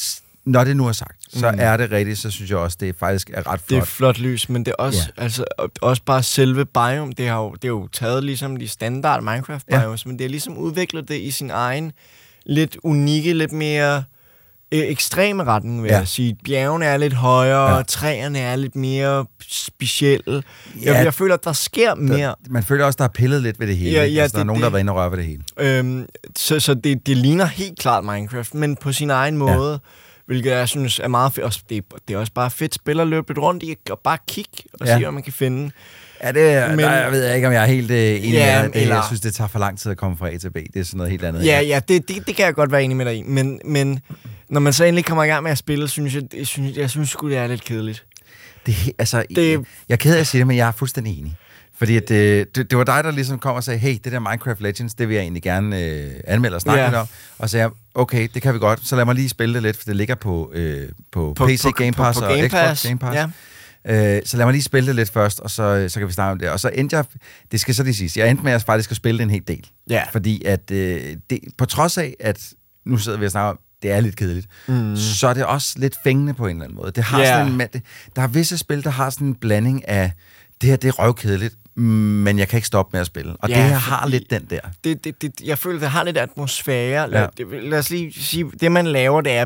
når 0.46 0.64
det 0.64 0.78
nu 0.78 0.88
er 0.88 0.92
sagt, 0.92 1.18
så 1.34 1.52
Mm. 1.52 1.58
er 1.62 1.78
det 1.78 1.92
rigtigt, 1.92 2.20
så 2.20 2.32
synes 2.32 2.50
jeg 2.50 2.58
også, 2.58 2.78
det 2.80 2.96
faktisk 3.00 3.30
er 3.34 3.48
ret 3.52 3.60
flot. 3.60 3.70
Det 3.70 3.78
er 3.78 3.86
flot 3.86 4.20
lys, 4.20 4.50
men 4.50 4.66
det 4.66 4.72
er 4.72 4.84
også, 4.84 5.00
Ja. 5.00 5.14
ja. 5.18 5.24
altså, 5.24 5.46
og- 5.58 5.72
også 5.82 6.02
bare 6.06 6.24
selve 6.24 6.66
biome, 6.66 7.14
det 7.18 7.28
har 7.28 7.38
jo, 7.38 7.52
det 7.54 7.64
er 7.64 7.68
jo 7.70 7.88
taget 7.88 8.24
ligesom 8.24 8.58
de 8.58 8.68
standard 8.68 9.24
Minecraft 9.24 9.66
Ja. 9.72 9.80
biomes, 9.80 10.06
men 10.06 10.18
det 10.20 10.22
har 10.26 10.30
ligesom 10.30 10.58
udviklet 10.58 11.08
det 11.08 11.16
i 11.22 11.32
sin 11.32 11.50
egen 11.50 11.92
lidt 12.46 12.78
unikke, 12.84 13.34
lidt 13.34 13.52
mere 13.52 14.04
øh, 14.74 14.80
ekstreme 14.80 15.44
retning, 15.44 15.84
vil 15.84 15.88
Ja. 15.90 15.94
ja. 15.94 16.00
jeg 16.00 16.08
sige. 16.08 16.38
Bjergene 16.46 16.86
er 16.86 16.98
lidt 16.98 17.14
højere, 17.14 17.70
Ja. 17.70 17.76
ja. 17.78 17.82
træerne 17.84 18.40
er 18.40 18.56
lidt 18.56 18.76
mere 18.76 19.26
specielle. 19.50 20.44
Ja. 20.84 20.94
Jeg, 20.96 21.06
jeg 21.06 21.14
føler, 21.14 21.34
at 21.34 21.44
der 21.44 21.54
sker 21.54 21.96
mere. 21.96 22.18
Der, 22.28 22.34
man 22.50 22.64
føler 22.64 22.86
også, 22.86 22.98
der 22.98 23.04
er 23.04 23.08
pillet 23.14 23.42
lidt 23.42 23.60
ved 23.60 23.68
det 23.68 23.78
hele. 23.78 23.92
Ja, 23.92 24.06
ja, 24.06 24.22
altså, 24.22 24.34
der 24.36 24.40
er 24.40 24.44
det- 24.44 24.48
nogen, 24.48 24.62
der 24.62 24.66
har 24.66 24.70
det- 24.70 24.74
været 24.74 24.80
inde 24.82 24.92
og 24.94 24.98
røre 24.98 25.12
ved 25.12 25.18
det 25.18 25.26
hele. 25.26 25.44
Øhm, 25.58 26.06
så 26.38 26.60
så 26.60 26.74
det, 26.74 27.08
det 27.08 27.18
ligner 27.18 27.46
helt 27.46 27.80
klart 27.80 28.04
Minecraft, 28.04 28.54
men 28.54 28.76
på 28.76 28.92
sin 28.92 29.10
egen 29.10 29.38
måde, 29.38 29.72
ja. 29.72 29.78
Hvilket 30.32 30.52
jeg 30.52 30.70
synes 30.70 31.00
er 31.00 31.08
meget 31.08 31.34
fedt. 31.34 31.62
Det, 31.70 31.84
det 32.08 32.14
er 32.14 32.18
også 32.18 32.32
bare 32.34 32.52
fedt 32.52 32.74
spil 32.76 33.00
at 33.00 33.08
løbe 33.08 33.30
lidt 33.30 33.38
rundt 33.40 33.64
i, 33.64 33.76
og 33.90 34.00
bare 34.04 34.18
kigge 34.28 34.50
og 34.80 34.88
Ja. 34.88 34.94
se, 34.96 35.02
hvad 35.04 35.12
man 35.12 35.24
kan 35.24 35.34
finde. 35.34 35.72
Ja, 36.24 36.28
det 36.28 36.70
Men- 36.70 36.80
der 36.80 37.10
ved 37.10 37.26
jeg 37.26 37.36
ikke, 37.36 37.48
om 37.48 37.54
jeg 37.54 37.62
er 37.62 37.68
helt 37.68 37.92
øh, 37.92 37.98
enig 37.98 38.32
Ja, 38.32 38.62
med. 38.62 38.72
Det, 38.72 38.82
eller- 38.82 38.96
Jeg 38.96 39.04
synes, 39.08 39.22
det 39.22 39.34
tager 39.34 39.48
for 39.48 39.60
lang 39.60 39.80
tid 39.80 39.92
at 39.92 39.98
komme 39.98 40.18
fra 40.18 40.30
A 40.34 40.38
til 40.38 40.50
B. 40.50 40.56
Det 40.56 40.76
er 40.80 40.84
sådan 40.84 40.98
noget 40.98 41.12
helt 41.12 41.24
andet. 41.24 41.46
Ja, 41.46 41.60
ja, 41.62 41.80
det, 41.88 42.08
det, 42.08 42.28
det 42.28 42.36
kan 42.36 42.46
jeg 42.46 42.54
godt 42.54 42.72
være 42.72 42.84
enig 42.84 42.98
med 42.98 43.06
dig 43.06 43.18
i, 43.18 43.24
men, 43.24 43.60
men 43.66 44.00
når 44.50 44.60
man 44.60 44.74
så 44.74 44.84
endelig 44.86 45.06
kommer 45.06 45.24
i 45.24 45.28
gang 45.28 45.44
med 45.44 45.52
at 45.52 45.58
spille, 45.58 45.88
synes 45.88 46.16
jeg, 46.16 46.24
jeg 46.38 46.48
synes, 46.48 46.78
jeg 46.78 46.90
synes 46.90 47.10
sgu, 47.10 47.30
det 47.30 47.38
er 47.38 47.48
lidt 47.48 47.64
kedeligt. 47.64 48.06
Det, 48.66 48.76
altså, 48.98 49.24
Det- 49.30 49.36
det... 49.36 49.52
Jeg 49.90 49.96
er 49.96 49.98
ked 49.98 50.16
af 50.16 50.20
at 50.20 50.28
sige 50.28 50.40
det, 50.40 50.48
men 50.48 50.58
jeg 50.58 50.68
er 50.68 50.72
fuldstændig 50.72 51.20
enig. 51.20 51.36
Fordi 51.82 51.98
at, 51.98 52.12
øh, 52.12 52.46
det, 52.56 52.70
det 52.72 52.78
var 52.78 52.84
dig, 52.84 53.04
der 53.04 53.12
ligesom 53.12 53.40
kom 53.40 53.56
og 53.56 53.64
sagde, 53.64 53.80
hey, 53.80 53.98
det 54.04 54.12
der 54.12 54.20
Minecraft 54.20 54.62
Legends, 54.62 54.94
det 54.94 55.08
vil 55.08 55.14
jeg 55.16 55.22
egentlig 55.22 55.44
gerne 55.44 55.80
øh, 55.82 56.12
anmelde 56.28 56.56
og 56.56 56.62
snakke 56.62 56.82
Ja. 56.82 56.88
lidt 56.88 56.96
om. 56.96 57.08
Og 57.38 57.50
så 57.50 57.52
sagde 57.52 57.64
jeg, 57.64 57.72
okay, 57.96 58.28
det 58.34 58.42
kan 58.42 58.54
vi 58.54 58.60
godt, 58.60 58.88
så 58.88 58.96
lad 58.96 59.06
mig 59.06 59.16
lige 59.16 59.30
spille 59.30 59.56
det 59.56 59.64
lidt, 59.64 59.78
for 59.78 59.84
det 59.86 59.96
ligger 59.96 60.16
på, 60.16 60.52
øh, 60.54 60.90
på, 61.12 61.34
På- 61.38 61.46
PC 61.48 61.64
på- 61.64 61.72
Game 61.72 61.92
på- 61.92 62.04
Pass 62.04 62.20
på 62.20 62.26
og 62.26 62.32
Game 62.32 62.50
Xbox 62.50 62.52
Pass, 62.60 62.86
Game 62.88 63.00
Pass. 63.00 63.16
ja. 63.16 63.28
Øh, 64.18 64.22
så 64.26 64.38
lad 64.38 64.46
mig 64.46 64.52
lige 64.54 64.64
spille 64.64 64.88
det 64.88 64.96
lidt 64.96 65.10
først, 65.10 65.40
og 65.40 65.50
så, 65.52 65.86
så 65.90 66.00
kan 66.00 66.08
vi 66.08 66.14
snakke 66.14 66.32
om 66.32 66.40
det. 66.40 66.50
Og 66.50 66.60
så 66.60 66.70
endte 66.74 66.96
jeg, 66.96 67.06
det 67.52 67.60
skal 67.60 67.76
så 67.76 67.84
lige 67.84 67.94
siges, 67.96 68.18
jeg 68.18 68.30
endte 68.30 68.44
med 68.44 68.52
at 68.52 68.64
faktisk 68.64 68.92
at 68.92 68.98
spille 68.98 69.18
det 69.18 69.24
en 69.24 69.30
hel 69.30 69.44
del. 69.48 69.68
Ja. 69.90 70.04
Fordi 70.12 70.44
at, 70.46 70.72
øh, 70.72 71.02
det, 71.30 71.40
på 71.58 71.66
trods 71.66 71.98
af, 71.98 72.14
at 72.20 72.50
nu 72.86 72.98
sidder 72.98 73.18
vi 73.18 73.26
og 73.26 73.32
snakker 73.32 73.50
om, 73.50 73.60
det 73.82 73.92
er 73.92 74.00
lidt 74.00 74.16
kedeligt, 74.16 74.48
mm. 74.68 74.96
så 74.98 75.28
er 75.28 75.34
det 75.34 75.46
også 75.46 75.74
lidt 75.80 75.96
fængende 76.04 76.34
på 76.34 76.48
en 76.48 76.52
eller 76.52 76.64
anden 76.64 76.76
måde. 76.78 76.92
Det 76.92 77.04
har 77.04 77.20
Ja. 77.22 77.26
sådan 77.26 77.52
en, 77.62 77.62
der 78.16 78.22
er 78.22 78.28
visse 78.28 78.58
spil, 78.58 78.84
der 78.84 78.90
har 78.90 79.10
sådan 79.10 79.28
en 79.28 79.36
blanding 79.36 79.88
af, 79.88 80.12
det 80.62 80.70
her 80.70 80.78
det 80.78 80.88
er 80.88 80.92
røvkedeligt, 80.92 81.56
men 81.76 82.40
jeg 82.40 82.48
kan 82.48 82.58
ikke 82.58 82.68
stoppe 82.68 82.90
med 82.94 83.02
at 83.02 83.08
spille. 83.08 83.36
Og 83.40 83.50
Ja, 83.50 83.56
det 83.56 83.64
her 83.64 83.76
har 83.76 84.08
lidt 84.08 84.30
den 84.30 84.46
der. 84.50 84.60
Det, 84.84 85.04
det, 85.04 85.22
det, 85.22 85.42
jeg 85.44 85.58
føler, 85.58 85.80
det 85.80 85.90
har 85.90 86.04
lidt 86.04 86.18
atmosfære. 86.18 87.10
Lad, 87.10 87.22
Ja. 87.22 87.28
det, 87.38 87.64
lad 87.64 87.80
os 87.80 87.90
lige 87.90 88.14
sige, 88.14 88.52
det 88.62 88.72
man 88.72 88.88
laver, 88.88 89.22
det 89.22 89.32
er 89.32 89.46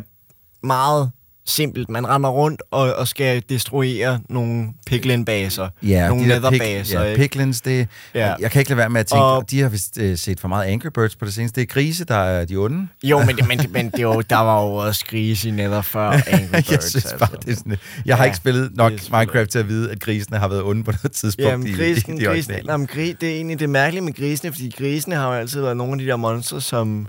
meget 0.63 1.11
simpelt. 1.47 1.89
Man 1.89 2.07
render 2.07 2.29
rundt 2.29 2.61
og, 2.71 2.93
og 2.95 3.07
skal 3.07 3.43
destruere 3.49 4.19
nogle 4.29 4.67
piglin-baser. 4.87 5.67
Ja, 5.83 6.07
nogle 6.07 6.23
de 6.23 6.29
der 6.29 6.49
pig, 6.49 6.59
netherbaser. 6.59 7.03
ja, 7.03 7.15
piglins, 7.15 7.61
det, 7.61 7.87
Ja. 8.15 8.33
jeg 8.39 8.51
kan 8.51 8.59
ikke 8.59 8.71
lade 8.71 8.77
være 8.77 8.89
med 8.89 8.99
at 8.99 9.05
tænke, 9.07 9.23
Og- 9.23 9.51
de 9.51 9.61
har 9.61 9.69
vist 9.69 9.97
øh, 9.97 10.17
set 10.17 10.39
for 10.39 10.47
meget 10.47 10.65
Angry 10.65 10.87
Birds 10.93 11.15
på 11.15 11.25
det 11.25 11.33
seneste. 11.33 11.61
Det 11.61 11.69
er 11.69 11.73
grise, 11.73 12.05
der 12.05 12.15
er 12.15 12.45
de 12.45 12.55
onde. 12.55 12.87
Jo, 13.03 13.19
men, 13.23 13.39
men, 13.47 13.59
men 13.71 13.89
det 13.89 14.07
var, 14.07 14.21
der 14.21 14.35
var 14.37 14.61
jo 14.61 14.73
også 14.73 15.05
grise 15.09 15.47
i 15.49 15.51
nether 15.51 15.81
før 15.81 16.09
Angry 16.27 16.47
Birds. 16.51 16.71
jeg 16.71 16.83
synes 16.83 17.15
bare, 17.19 17.29
altså. 17.33 17.37
det 17.45 17.51
er 17.51 17.55
sådan, 17.55 17.77
jeg 18.05 18.15
har 18.17 18.23
Ja, 18.23 18.25
ikke 18.27 18.37
spillet 18.37 18.75
nok 18.75 18.91
Minecraft 19.11 19.49
til 19.49 19.59
at 19.59 19.67
vide, 19.67 19.91
at 19.91 19.99
grisene 19.99 20.37
har 20.37 20.47
været 20.47 20.63
onde 20.63 20.83
på 20.83 20.91
noget 20.91 21.11
tidspunkt. 21.11 21.51
Jamen, 21.51 21.75
grisen, 21.75 22.13
i, 22.17 22.19
de 22.19 22.25
grisen, 22.25 22.51
originale. 22.51 22.71
jamen, 22.71 22.87
gri, 22.87 23.15
det 23.21 23.29
er 23.29 23.35
egentlig 23.35 23.59
det 23.59 23.69
mærkelige 23.69 24.01
med 24.03 24.13
grisene, 24.13 24.51
fordi 24.51 24.73
grisene 24.77 25.15
har 25.15 25.27
jo 25.27 25.33
altid 25.39 25.61
været 25.61 25.77
nogle 25.77 25.93
af 25.93 25.99
de 25.99 26.05
der 26.05 26.15
monstre, 26.15 26.61
som 26.61 27.07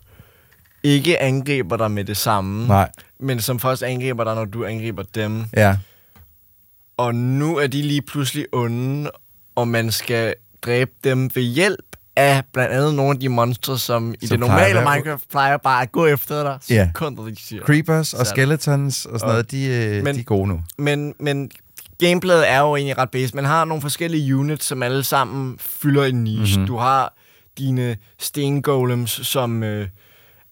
ikke 0.87 1.23
angriber 1.23 1.77
dig 1.77 1.91
med 1.91 2.05
det 2.05 2.17
samme, 2.17 2.67
Nej. 2.67 2.91
men 3.21 3.41
som 3.41 3.61
først 3.61 3.83
angriber 3.83 4.25
dig, 4.25 4.35
når 4.35 4.45
du 4.45 4.65
angriber 4.65 5.03
dem. 5.15 5.45
Ja. 5.57 5.77
Og 6.97 7.15
nu 7.15 7.57
er 7.57 7.67
de 7.67 7.83
lige 7.83 8.03
pludselig 8.03 8.47
onde, 8.53 9.11
og 9.55 9.69
man 9.69 9.91
skal 9.93 10.35
dræbe 10.63 10.91
dem 11.05 11.31
ved 11.35 11.43
hjælp 11.43 11.97
af 12.17 12.43
blandt 12.53 12.73
andet 12.75 12.95
nogle 12.95 13.11
af 13.11 13.21
de 13.21 13.29
monstre, 13.29 13.79
som 13.79 14.15
i 14.21 14.27
Som 14.27 14.41
det 14.41 14.47
plejer 14.49 14.75
normale 14.75 14.75
være- 14.75 14.95
Minecraft 14.97 15.31
plejer 15.31 15.57
bare 15.57 15.83
at 15.83 15.93
gå 15.93 16.07
efter 16.07 16.43
dig, 16.43 16.59
Ja. 16.71 16.87
sekunder 16.87 17.23
de 17.25 17.37
siger. 17.39 17.63
Creepers 17.63 18.13
og 18.15 18.27
skeletons 18.27 19.07
og 19.07 19.21
sådan 19.21 19.29
Og- 19.31 19.35
noget, 19.35 19.51
de, 19.51 19.65
øh, 19.67 20.05
Men- 20.05 20.15
de 20.15 20.21
er 20.21 20.25
gode 20.25 20.49
nu. 20.49 20.61
Men, 20.79 21.15
men 21.21 21.51
gameplayet 22.01 22.51
er 22.51 22.61
jo 22.61 22.77
egentlig 22.77 22.99
ret 22.99 23.11
basic. 23.11 23.35
Man 23.35 23.45
har 23.45 23.65
nogle 23.65 23.83
forskellige 23.83 24.37
units, 24.37 24.67
som 24.67 24.83
alle 24.83 25.05
sammen 25.05 25.57
fylder 25.61 26.05
en 26.05 26.25
niche. 26.25 26.41
Mhm. 26.43 26.51
Mm-hmm. 26.53 26.67
Du 26.67 26.77
har 26.77 27.15
dine 27.59 27.97
stengolems, 28.19 29.11
som 29.27 29.63
øh, 29.63 29.89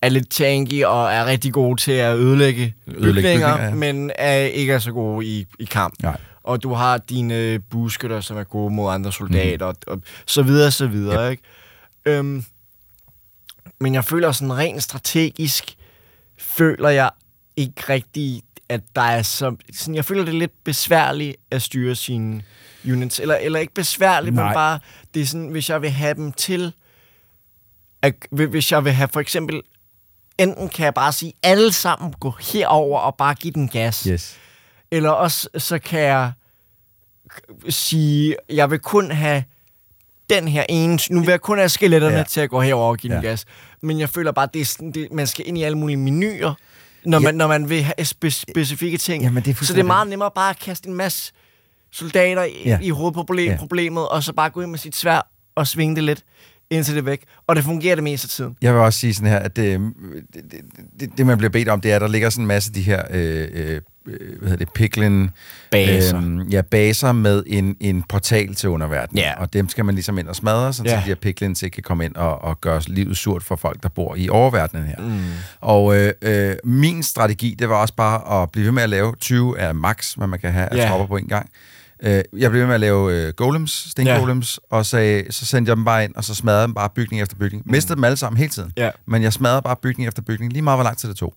er 0.04 0.08
lidt 0.08 0.30
tanky 0.30 0.84
og 0.84 1.12
er 1.12 1.26
rigtig 1.26 1.52
gode 1.52 1.80
til 1.80 1.92
at 1.92 2.16
ødelægge, 2.16 2.74
Ødelægge 2.88 3.14
bygninger, 3.14 3.56
bygninger, 3.56 3.64
ja. 3.64 3.74
men 3.74 4.10
er 4.18 4.36
ikke 4.36 4.72
er 4.72 4.78
så 4.78 4.92
gode 4.92 5.26
i, 5.26 5.46
i 5.58 5.64
kamp. 5.64 5.94
Nej. 6.02 6.16
Og 6.42 6.62
du 6.62 6.72
har 6.72 6.98
dine 6.98 7.58
buskytter, 7.58 8.20
som 8.20 8.36
er 8.36 8.44
gode 8.44 8.74
mod 8.74 8.92
andre 8.92 9.12
soldater, 9.12 9.66
mm. 9.70 9.76
og, 9.86 9.92
og 9.92 10.02
så 10.26 10.42
videre, 10.42 10.70
så 10.70 10.86
videre. 10.86 11.26
Yep. 11.26 11.30
Ikke? 11.30 11.42
Øhm, 12.04 12.44
men 13.80 13.94
jeg 13.94 14.04
føler 14.04 14.32
sådan 14.32 14.56
rent 14.56 14.82
strategisk, 14.82 15.76
føler 16.38 16.88
jeg 16.88 17.10
ikke 17.56 17.82
rigtig, 17.88 18.42
at 18.68 18.80
der 18.96 19.02
er 19.02 19.22
så... 19.22 19.56
Sådan, 19.72 19.94
jeg 19.94 20.04
føler, 20.04 20.24
det 20.24 20.34
er 20.34 20.38
lidt 20.38 20.64
besværligt 20.64 21.36
at 21.50 21.62
styre 21.62 21.94
sine 21.94 22.42
units. 22.88 23.20
Eller, 23.20 23.36
eller 23.36 23.58
ikke 23.58 23.74
besværligt, 23.74 24.34
Nej. 24.34 24.44
men 24.44 24.54
bare... 24.54 24.78
Det 25.14 25.22
er 25.22 25.26
sådan, 25.26 25.48
hvis 25.48 25.70
jeg 25.70 25.82
vil 25.82 25.90
have 25.90 26.14
dem 26.14 26.32
til... 26.32 26.72
At, 28.02 28.14
hvis 28.30 28.72
jeg 28.72 28.84
vil 28.84 28.92
have 28.92 29.08
for 29.12 29.20
eksempel... 29.20 29.62
Enten 30.38 30.68
kan 30.68 30.84
jeg 30.84 30.94
bare 30.94 31.12
sige, 31.12 31.32
alle 31.42 31.72
sammen 31.72 32.12
gå 32.20 32.32
herover 32.40 32.98
og 32.98 33.14
bare 33.16 33.34
give 33.34 33.52
den 33.52 33.68
gas. 33.68 34.02
Yes. 34.04 34.36
Eller 34.90 35.10
også 35.10 35.48
så 35.58 35.78
kan 35.78 36.00
jeg 36.00 36.32
sige, 37.68 38.36
jeg 38.48 38.70
vil 38.70 38.78
kun 38.78 39.10
have 39.10 39.44
den 40.30 40.48
her 40.48 40.64
ene... 40.68 40.98
Nu 41.10 41.20
vil 41.20 41.28
jeg 41.28 41.40
kun 41.40 41.58
have 41.58 41.68
skeletterne 41.68 42.16
Ja. 42.16 42.22
til 42.22 42.40
at 42.40 42.50
gå 42.50 42.60
herover 42.60 42.88
og 42.90 42.96
give 42.98 43.14
den 43.14 43.22
Ja. 43.22 43.28
gas. 43.28 43.44
Men 43.80 44.00
jeg 44.00 44.08
føler 44.08 44.32
bare, 44.32 44.48
det 44.54 44.60
er 44.60 44.64
sådan, 44.64 44.92
det, 44.92 45.12
man 45.12 45.26
skal 45.26 45.48
ind 45.48 45.58
i 45.58 45.62
alle 45.62 45.78
mulige 45.78 45.96
menuer, 45.96 46.54
når, 47.04 47.18
Ja. 47.18 47.22
man, 47.24 47.34
når 47.34 47.46
man 47.46 47.68
vil 47.68 47.82
have 47.82 48.04
spe, 48.04 48.30
specifikke 48.30 48.98
ting. 48.98 49.22
Jamen, 49.24 49.42
det 49.44 49.60
er 49.60 49.64
så 49.64 49.72
det 49.72 49.80
er 49.80 49.84
meget 49.84 50.06
nemmere 50.08 50.30
bare 50.34 50.50
at 50.50 50.58
kaste 50.58 50.88
en 50.88 50.94
masse 50.94 51.32
soldater 51.92 52.42
i, 52.44 52.62
Ja. 52.64 52.78
i 52.82 52.88
hovedproblemet, 52.90 54.00
Ja. 54.02 54.06
og 54.06 54.22
så 54.22 54.32
bare 54.32 54.50
gå 54.50 54.60
ind 54.60 54.70
med 54.70 54.78
sit 54.78 54.96
svær 54.96 55.28
og 55.54 55.66
svinge 55.66 55.96
det 55.96 56.04
lidt, 56.04 56.22
indtil 56.76 56.94
det 56.94 57.00
er 57.00 57.04
væk. 57.04 57.22
Og 57.46 57.56
det 57.56 57.64
fungerer 57.64 57.94
det 57.94 58.04
meste 58.04 58.26
af 58.26 58.30
tiden. 58.30 58.56
Jeg 58.62 58.74
vil 58.74 58.80
også 58.80 58.98
sige 58.98 59.14
sådan 59.14 59.30
her, 59.30 59.38
at 59.38 59.56
det, 59.56 59.80
det, 60.34 60.42
det, 61.00 61.10
det 61.16 61.26
man 61.26 61.38
bliver 61.38 61.50
bedt 61.50 61.68
om, 61.68 61.80
det 61.80 61.90
er, 61.92 61.96
at 61.96 62.00
der 62.00 62.08
ligger 62.08 62.30
sådan 62.30 62.42
en 62.42 62.46
masse 62.48 62.70
af 62.70 62.74
de 62.74 62.82
her, 62.82 63.02
øh, 63.10 63.48
øh, 63.54 63.80
hvad 64.38 64.48
hedder 64.50 64.56
det, 64.56 64.72
piglin... 64.74 65.30
Baser. 65.70 66.16
Øhm, 66.16 66.40
ja, 66.40 66.62
baser 66.62 67.12
med 67.12 67.42
en, 67.46 67.76
en 67.80 68.02
portal 68.02 68.54
til 68.54 68.68
underverdenen. 68.68 69.18
Ja. 69.24 69.32
Og 69.40 69.52
dem 69.52 69.68
skal 69.68 69.84
man 69.84 69.94
ligesom 69.94 70.18
ind 70.18 70.28
og 70.28 70.36
smadre, 70.36 70.72
så, 70.72 70.82
ja. 70.86 70.90
de 70.90 71.00
her 71.00 71.14
piglins 71.14 71.62
ikke 71.62 71.74
kan 71.74 71.82
komme 71.82 72.04
ind 72.04 72.14
og, 72.14 72.44
og 72.44 72.60
gøre 72.60 72.80
livet 72.86 73.16
surt 73.16 73.42
for 73.42 73.56
folk, 73.56 73.82
der 73.82 73.88
bor 73.88 74.14
i 74.16 74.28
oververdenen 74.28 74.86
her. 74.86 74.96
Mm. 74.98 75.20
Og 75.60 75.96
øh, 75.96 76.12
øh, 76.22 76.56
min 76.64 77.02
strategi, 77.02 77.56
det 77.58 77.68
var 77.68 77.76
også 77.76 77.94
bare 77.94 78.42
at 78.42 78.50
blive 78.50 78.64
ved 78.64 78.72
med 78.72 78.82
at 78.82 78.88
lave 78.90 79.14
20 79.20 79.58
er 79.58 79.72
max, 79.72 80.12
hvad 80.14 80.26
man 80.26 80.38
kan 80.38 80.52
have 80.52 80.66
af 80.72 80.76
Ja. 80.76 80.88
tropper 80.88 81.06
på 81.06 81.16
en 81.16 81.26
gang. 81.26 81.50
Øh, 82.02 82.22
jeg 82.38 82.50
blev 82.50 82.60
ved 82.60 82.66
med 82.66 82.74
at 82.74 82.80
lave 82.80 83.12
øh, 83.12 83.32
golems, 83.32 83.86
stengolems, 83.90 84.60
ja. 84.72 84.76
og 84.76 84.86
sagde, 84.86 85.32
så 85.32 85.46
sendte 85.46 85.70
jeg 85.70 85.76
dem 85.76 85.84
bare 85.84 86.04
ind, 86.04 86.14
og 86.14 86.24
så 86.24 86.34
smadrede 86.34 86.62
dem 86.62 86.74
bare 86.74 86.88
bygning 86.94 87.22
efter 87.22 87.36
bygning. 87.36 87.62
Mistede 87.70 87.96
dem 87.96 88.04
alle 88.04 88.16
sammen 88.16 88.38
hele 88.38 88.50
tiden. 88.50 88.72
Ja. 88.76 88.90
Men 89.06 89.22
jeg 89.22 89.32
smadrede 89.32 89.62
bare 89.62 89.76
bygning 89.82 90.08
efter 90.08 90.22
bygning, 90.22 90.52
lige 90.52 90.62
meget 90.62 90.76
hvor 90.76 90.84
lang 90.84 90.98
tid 90.98 91.08
det 91.08 91.16
tog. 91.16 91.34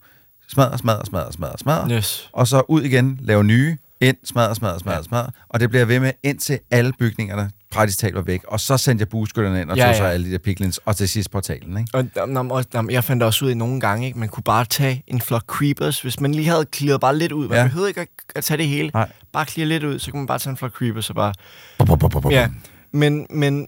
Smadre, 0.50 0.78
smadre, 0.78 1.06
smadre, 1.06 1.32
smadre, 1.34 1.58
smadre. 1.58 1.92
Yes. 1.92 2.30
Og 2.34 2.48
så 2.48 2.64
ud 2.68 2.82
igen, 2.82 3.20
lave 3.22 3.44
nye, 3.44 3.78
ind, 4.02 4.18
smadre, 4.24 4.56
smadre, 4.56 4.80
smadre, 4.80 4.98
ja. 4.98 5.04
smadre. 5.04 5.30
Og 5.50 5.60
det 5.60 5.70
bliver 5.70 5.80
jeg 5.80 5.88
ved 5.88 6.00
med, 6.00 6.12
indtil 6.24 6.60
alle 6.72 6.94
bygningerne 7.00 7.52
praktisk 7.72 8.00
talt 8.00 8.16
var 8.16 8.22
væk. 8.22 8.44
Og 8.48 8.60
så 8.60 8.78
sendte 8.78 9.02
jeg 9.02 9.10
bueskytterne 9.10 9.62
ind 9.62 9.72
og 9.72 9.78
Ja, 9.78 9.84
tog 9.84 9.92
ja. 9.92 9.98
så 9.98 10.04
alle 10.04 10.26
de 10.28 10.32
der 10.32 10.38
piglins, 10.38 10.80
og 10.86 10.96
til 10.98 11.10
sidst 11.10 11.32
portalen, 11.32 11.78
ikke? 11.78 11.90
Og, 11.94 12.28
nå, 12.28 12.48
og, 12.50 12.66
nå, 12.74 12.88
jeg 12.90 13.04
fandt 13.04 13.24
også 13.24 13.46
ud 13.46 13.50
af 13.50 13.58
nogle 13.58 13.80
gange, 13.80 14.08
ikke? 14.08 14.20
man 14.20 14.30
kunne 14.30 14.44
bare 14.44 14.66
tage 14.66 15.04
en 15.08 15.22
flok 15.22 15.44
creepers, 15.48 16.02
hvis 16.02 16.20
man 16.20 16.32
lige 16.34 16.48
havde 16.48 16.66
clearet 16.76 17.02
bare 17.02 17.18
lidt 17.18 17.32
ud. 17.32 17.48
Man 17.48 17.58
Ja. 17.58 17.64
behøvede 17.64 17.90
ikke 17.90 18.02
at, 18.02 18.08
at 18.36 18.44
tage 18.44 18.58
det 18.58 18.68
hele. 18.68 18.92
Nej. 18.94 19.10
Bare 19.32 19.46
clear 19.46 19.68
lidt 19.68 19.84
ud, 19.84 20.00
så 20.00 20.12
kunne 20.12 20.20
man 20.20 20.28
bare 20.28 20.40
tage 20.40 20.52
en 20.52 20.58
flok 20.58 20.72
creepers 20.72 21.10
og 21.10 21.16
bare... 21.16 21.34
Bum, 21.78 21.88
bum, 21.88 22.00
bum, 22.00 22.10
bum, 22.10 22.22
bum. 22.22 22.32
Ja, 22.32 22.50
men, 22.92 23.28
men 23.30 23.68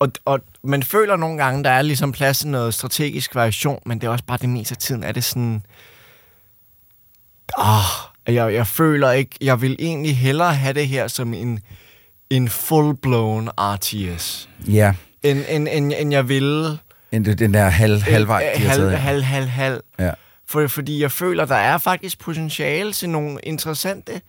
og, 0.00 0.12
og 0.24 0.40
man 0.62 0.82
føler 0.82 1.16
nogle 1.16 1.42
gange, 1.44 1.64
der 1.64 1.70
er 1.70 1.82
ligesom 1.82 2.12
plads 2.12 2.38
til 2.38 2.48
noget 2.48 2.74
strategisk 2.74 3.34
variation, 3.34 3.82
men 3.86 4.00
det 4.00 4.06
er 4.06 4.10
også 4.10 4.24
bare 4.24 4.38
det 4.40 4.48
meste 4.48 4.72
af 4.72 4.76
tiden, 4.76 5.02
er 5.02 5.12
det 5.12 5.24
sådan... 5.24 5.62
Ah, 7.58 7.82
jeg, 8.26 8.54
jeg 8.54 8.66
føler 8.66 9.10
ikke... 9.10 9.36
Jeg 9.40 9.60
vil 9.60 9.76
egentlig 9.78 10.16
hellere 10.18 10.54
have 10.54 10.72
det 10.74 10.88
her 10.88 11.08
som 11.08 11.34
en, 11.34 11.60
en 12.30 12.48
full-blown 12.48 13.48
RTS, 13.58 14.48
Ja, 14.66 14.94
end, 15.22 15.44
end, 15.48 15.68
end, 15.70 15.92
end 15.98 16.12
jeg 16.12 16.28
vil... 16.28 16.78
end 17.12 17.24
den 17.24 17.54
der 17.54 17.68
halv, 17.68 18.00
halvvej, 18.00 18.52
de 18.56 18.60
halv, 18.60 18.90
her. 18.90 18.96
halv, 18.96 19.22
halv, 19.22 19.46
halv. 19.46 19.80
Ja. 19.98 20.10
For, 20.46 20.66
fordi 20.66 21.02
jeg 21.02 21.12
føler, 21.12 21.44
der 21.44 21.54
er 21.56 21.78
faktisk 21.78 22.18
potentiale 22.18 22.92
til 22.92 23.10
nogle 23.10 23.38
interessante 23.42 24.20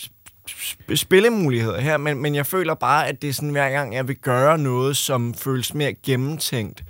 sp- 0.00 0.94
spillemuligheder 0.96 1.80
her, 1.80 1.96
men, 1.96 2.22
men 2.22 2.34
jeg 2.34 2.46
føler 2.46 2.74
bare, 2.74 3.08
at 3.08 3.22
det 3.22 3.28
er 3.30 3.32
sådan, 3.34 3.50
hver 3.50 3.70
gang 3.70 3.94
jeg 3.94 4.08
vil 4.08 4.16
gøre 4.16 4.58
noget, 4.58 4.96
som 4.96 5.34
føles 5.34 5.74
mere 5.74 5.94
gennemtænkt, 5.94 6.84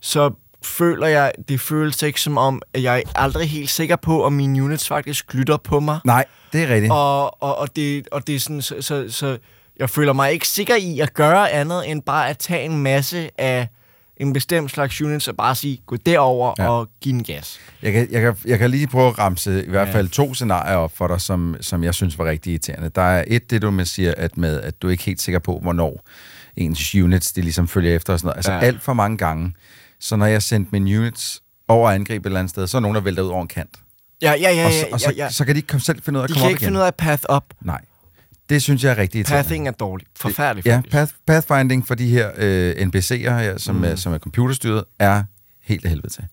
så 0.00 0.30
føler 0.66 1.06
jeg, 1.06 1.32
det 1.48 1.60
føles 1.60 2.02
ikke 2.02 2.20
som 2.20 2.38
om, 2.38 2.62
at 2.74 2.82
jeg 2.82 2.98
er 2.98 3.18
aldrig 3.20 3.50
helt 3.50 3.70
sikker 3.70 3.96
på, 3.96 4.24
om 4.24 4.32
mine 4.32 4.62
units 4.64 4.88
faktisk 4.88 5.34
lytter 5.34 5.56
på 5.56 5.80
mig. 5.80 5.98
Nej, 6.04 6.24
det 6.52 6.62
er 6.62 6.74
rigtigt. 6.74 6.92
Og, 6.92 7.42
og, 7.42 7.58
og, 7.58 7.76
det, 7.76 8.08
og 8.12 8.26
det 8.26 8.34
er 8.34 8.38
sådan, 8.40 8.62
så, 8.62 8.74
så, 8.80 9.04
så 9.08 9.38
jeg 9.78 9.90
føler 9.90 10.12
mig 10.12 10.32
ikke 10.32 10.48
sikker 10.48 10.74
i 10.76 11.00
at 11.00 11.14
gøre 11.14 11.50
andet, 11.50 11.90
end 11.90 12.02
bare 12.02 12.28
at 12.28 12.38
tage 12.38 12.64
en 12.64 12.82
masse 12.82 13.30
af 13.40 13.68
en 14.16 14.32
bestemt 14.32 14.70
slags 14.70 15.02
units 15.02 15.28
og 15.28 15.36
bare 15.36 15.54
sige, 15.54 15.80
gå 15.86 15.96
derover 15.96 16.54
Ja. 16.58 16.68
og 16.68 16.88
give 17.00 17.12
den 17.12 17.24
gas. 17.24 17.58
Jeg 17.82 17.92
kan, 17.92 18.08
jeg, 18.10 18.22
kan, 18.22 18.36
jeg 18.44 18.58
kan 18.58 18.70
lige 18.70 18.86
prøve 18.86 19.08
at 19.08 19.18
ramse 19.18 19.64
i 19.66 19.70
hvert 19.70 19.88
Ja. 19.88 19.94
fald 19.94 20.08
to 20.08 20.34
scenarier 20.34 20.76
op 20.76 20.96
for 20.96 21.06
dig, 21.08 21.20
som, 21.20 21.56
som 21.60 21.84
jeg 21.84 21.94
synes 21.94 22.18
var 22.18 22.24
rigtig 22.24 22.50
irriterende. 22.50 22.88
Der 22.94 23.02
er 23.02 23.24
et, 23.26 23.50
det 23.50 23.62
du 23.62 23.70
med 23.70 23.84
siger, 23.84 24.14
at, 24.16 24.36
med, 24.38 24.60
at 24.60 24.82
du 24.82 24.86
er 24.86 24.90
ikke 24.90 25.04
helt 25.04 25.20
sikker 25.20 25.38
på, 25.38 25.58
hvornår 25.62 26.04
ens 26.56 26.94
units, 26.94 27.32
de 27.32 27.40
ligesom 27.40 27.68
følger 27.68 27.96
efter 27.96 28.12
og 28.12 28.18
sådan 28.18 28.26
noget. 28.26 28.36
Altså 28.36 28.52
Ja. 28.52 28.58
alt 28.58 28.82
for 28.82 28.92
mange 28.92 29.16
gange. 29.18 29.52
Så 30.00 30.16
når 30.16 30.26
jeg 30.26 30.42
sendte 30.42 30.68
mine 30.72 30.98
units 30.98 31.42
over 31.68 31.90
angreb 31.90 32.22
et 32.22 32.26
eller 32.26 32.38
andet 32.40 32.50
sted, 32.50 32.66
så 32.66 32.76
er 32.76 32.80
nogen, 32.80 32.94
der 32.94 33.00
vælter 33.00 33.22
ud 33.22 33.28
over 33.28 33.42
en 33.42 33.48
kant. 33.48 33.70
Ja, 34.22 34.32
ja, 34.40 34.50
ja, 34.50 34.66
og 34.66 34.72
så, 34.72 34.78
ja, 34.86 34.92
og 34.92 35.00
så, 35.00 35.12
ja, 35.16 35.24
ja. 35.24 35.30
så 35.30 35.44
kan 35.44 35.54
de 35.54 35.58
ikke 35.60 35.80
selv 35.80 36.02
finde 36.02 36.18
ud 36.18 36.22
af 36.22 36.24
at 36.24 36.28
De 36.28 36.34
komme 36.34 36.40
kan 36.42 36.46
op 36.46 36.50
ikke 36.50 36.58
igen. 36.60 36.66
finde 36.66 36.78
ud 36.80 36.84
af 36.84 36.94
path 36.94 37.22
up. 37.36 37.44
Nej. 37.64 37.80
Det 38.48 38.62
synes 38.62 38.84
jeg 38.84 38.90
er 38.92 38.98
rigtig. 38.98 39.24
Pathing 39.26 39.68
er 39.68 39.72
dårligt. 39.72 40.10
Forfærdeligt, 40.16 40.66
Ja, 40.66 40.80
path, 40.90 41.12
pathfinding 41.26 41.86
for 41.86 41.94
de 41.94 42.08
her 42.08 42.30
øh, 42.36 42.72
NPC'er 42.76 43.12
her, 43.30 43.54
som, 43.58 43.74
mm. 43.76 43.84
er, 43.84 43.94
som 43.96 44.12
er 44.12 44.18
computerstyret, 44.18 44.84
er 44.98 45.22
helt 45.62 45.84
af 45.84 45.90
helvede 45.90 46.08
til. 46.08 46.24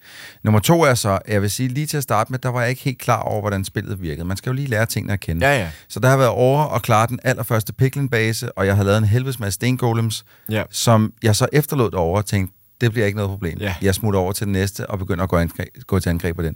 Nummer 0.43 0.59
to 0.59 0.82
er 0.82 0.93
så, 0.93 1.20
jeg 1.28 1.41
vil 1.41 1.51
sige 1.51 1.70
lige 1.70 1.86
til 1.88 1.97
at 1.97 2.03
starte 2.03 2.32
med, 2.32 2.39
der 2.39 2.49
var 2.49 2.61
jeg 2.61 2.70
ikke 2.70 2.82
helt 2.82 2.99
klar 2.99 3.20
over, 3.22 3.39
hvordan 3.41 3.66
spillet 3.66 4.01
virkede. 4.01 4.26
Man 4.26 4.38
skal 4.38 4.49
jo 4.49 4.53
lige 4.53 4.68
lære 4.68 4.86
tingene 4.86 5.14
at 5.14 5.20
kende. 5.20 5.47
Ja, 5.47 5.59
ja. 5.59 5.70
Så 5.88 5.99
der 5.99 6.09
har 6.09 6.18
været 6.18 6.30
over 6.30 6.64
og 6.64 6.82
klare 6.82 7.07
den 7.07 7.20
allerførste 7.24 7.74
Piglin-base, 7.74 8.51
og 8.57 8.66
jeg 8.68 8.76
har 8.76 8.84
lavet 8.84 8.97
en 8.97 9.03
helvedes 9.03 9.39
masse 9.39 9.55
stengolems, 9.55 10.24
Ja. 10.49 10.64
som 10.72 11.14
jeg 11.24 11.36
så 11.36 11.47
efterlod 11.53 11.93
over 11.93 12.18
og 12.18 12.26
tænkte, 12.26 12.55
det 12.84 12.91
bliver 12.91 13.05
ikke 13.05 13.15
noget 13.15 13.29
problem. 13.29 13.57
Ja. 13.59 13.75
Jeg 13.81 13.95
smutter 13.95 14.19
over 14.19 14.31
til 14.31 14.45
den 14.45 14.53
næste 14.53 14.89
og 14.89 14.99
begynder 14.99 15.23
at 15.23 15.29
gå, 15.29 15.38
angreb, 15.38 15.67
gå 15.88 15.99
til 15.99 16.09
angreb 16.09 16.36
på 16.36 16.41
den. 16.41 16.55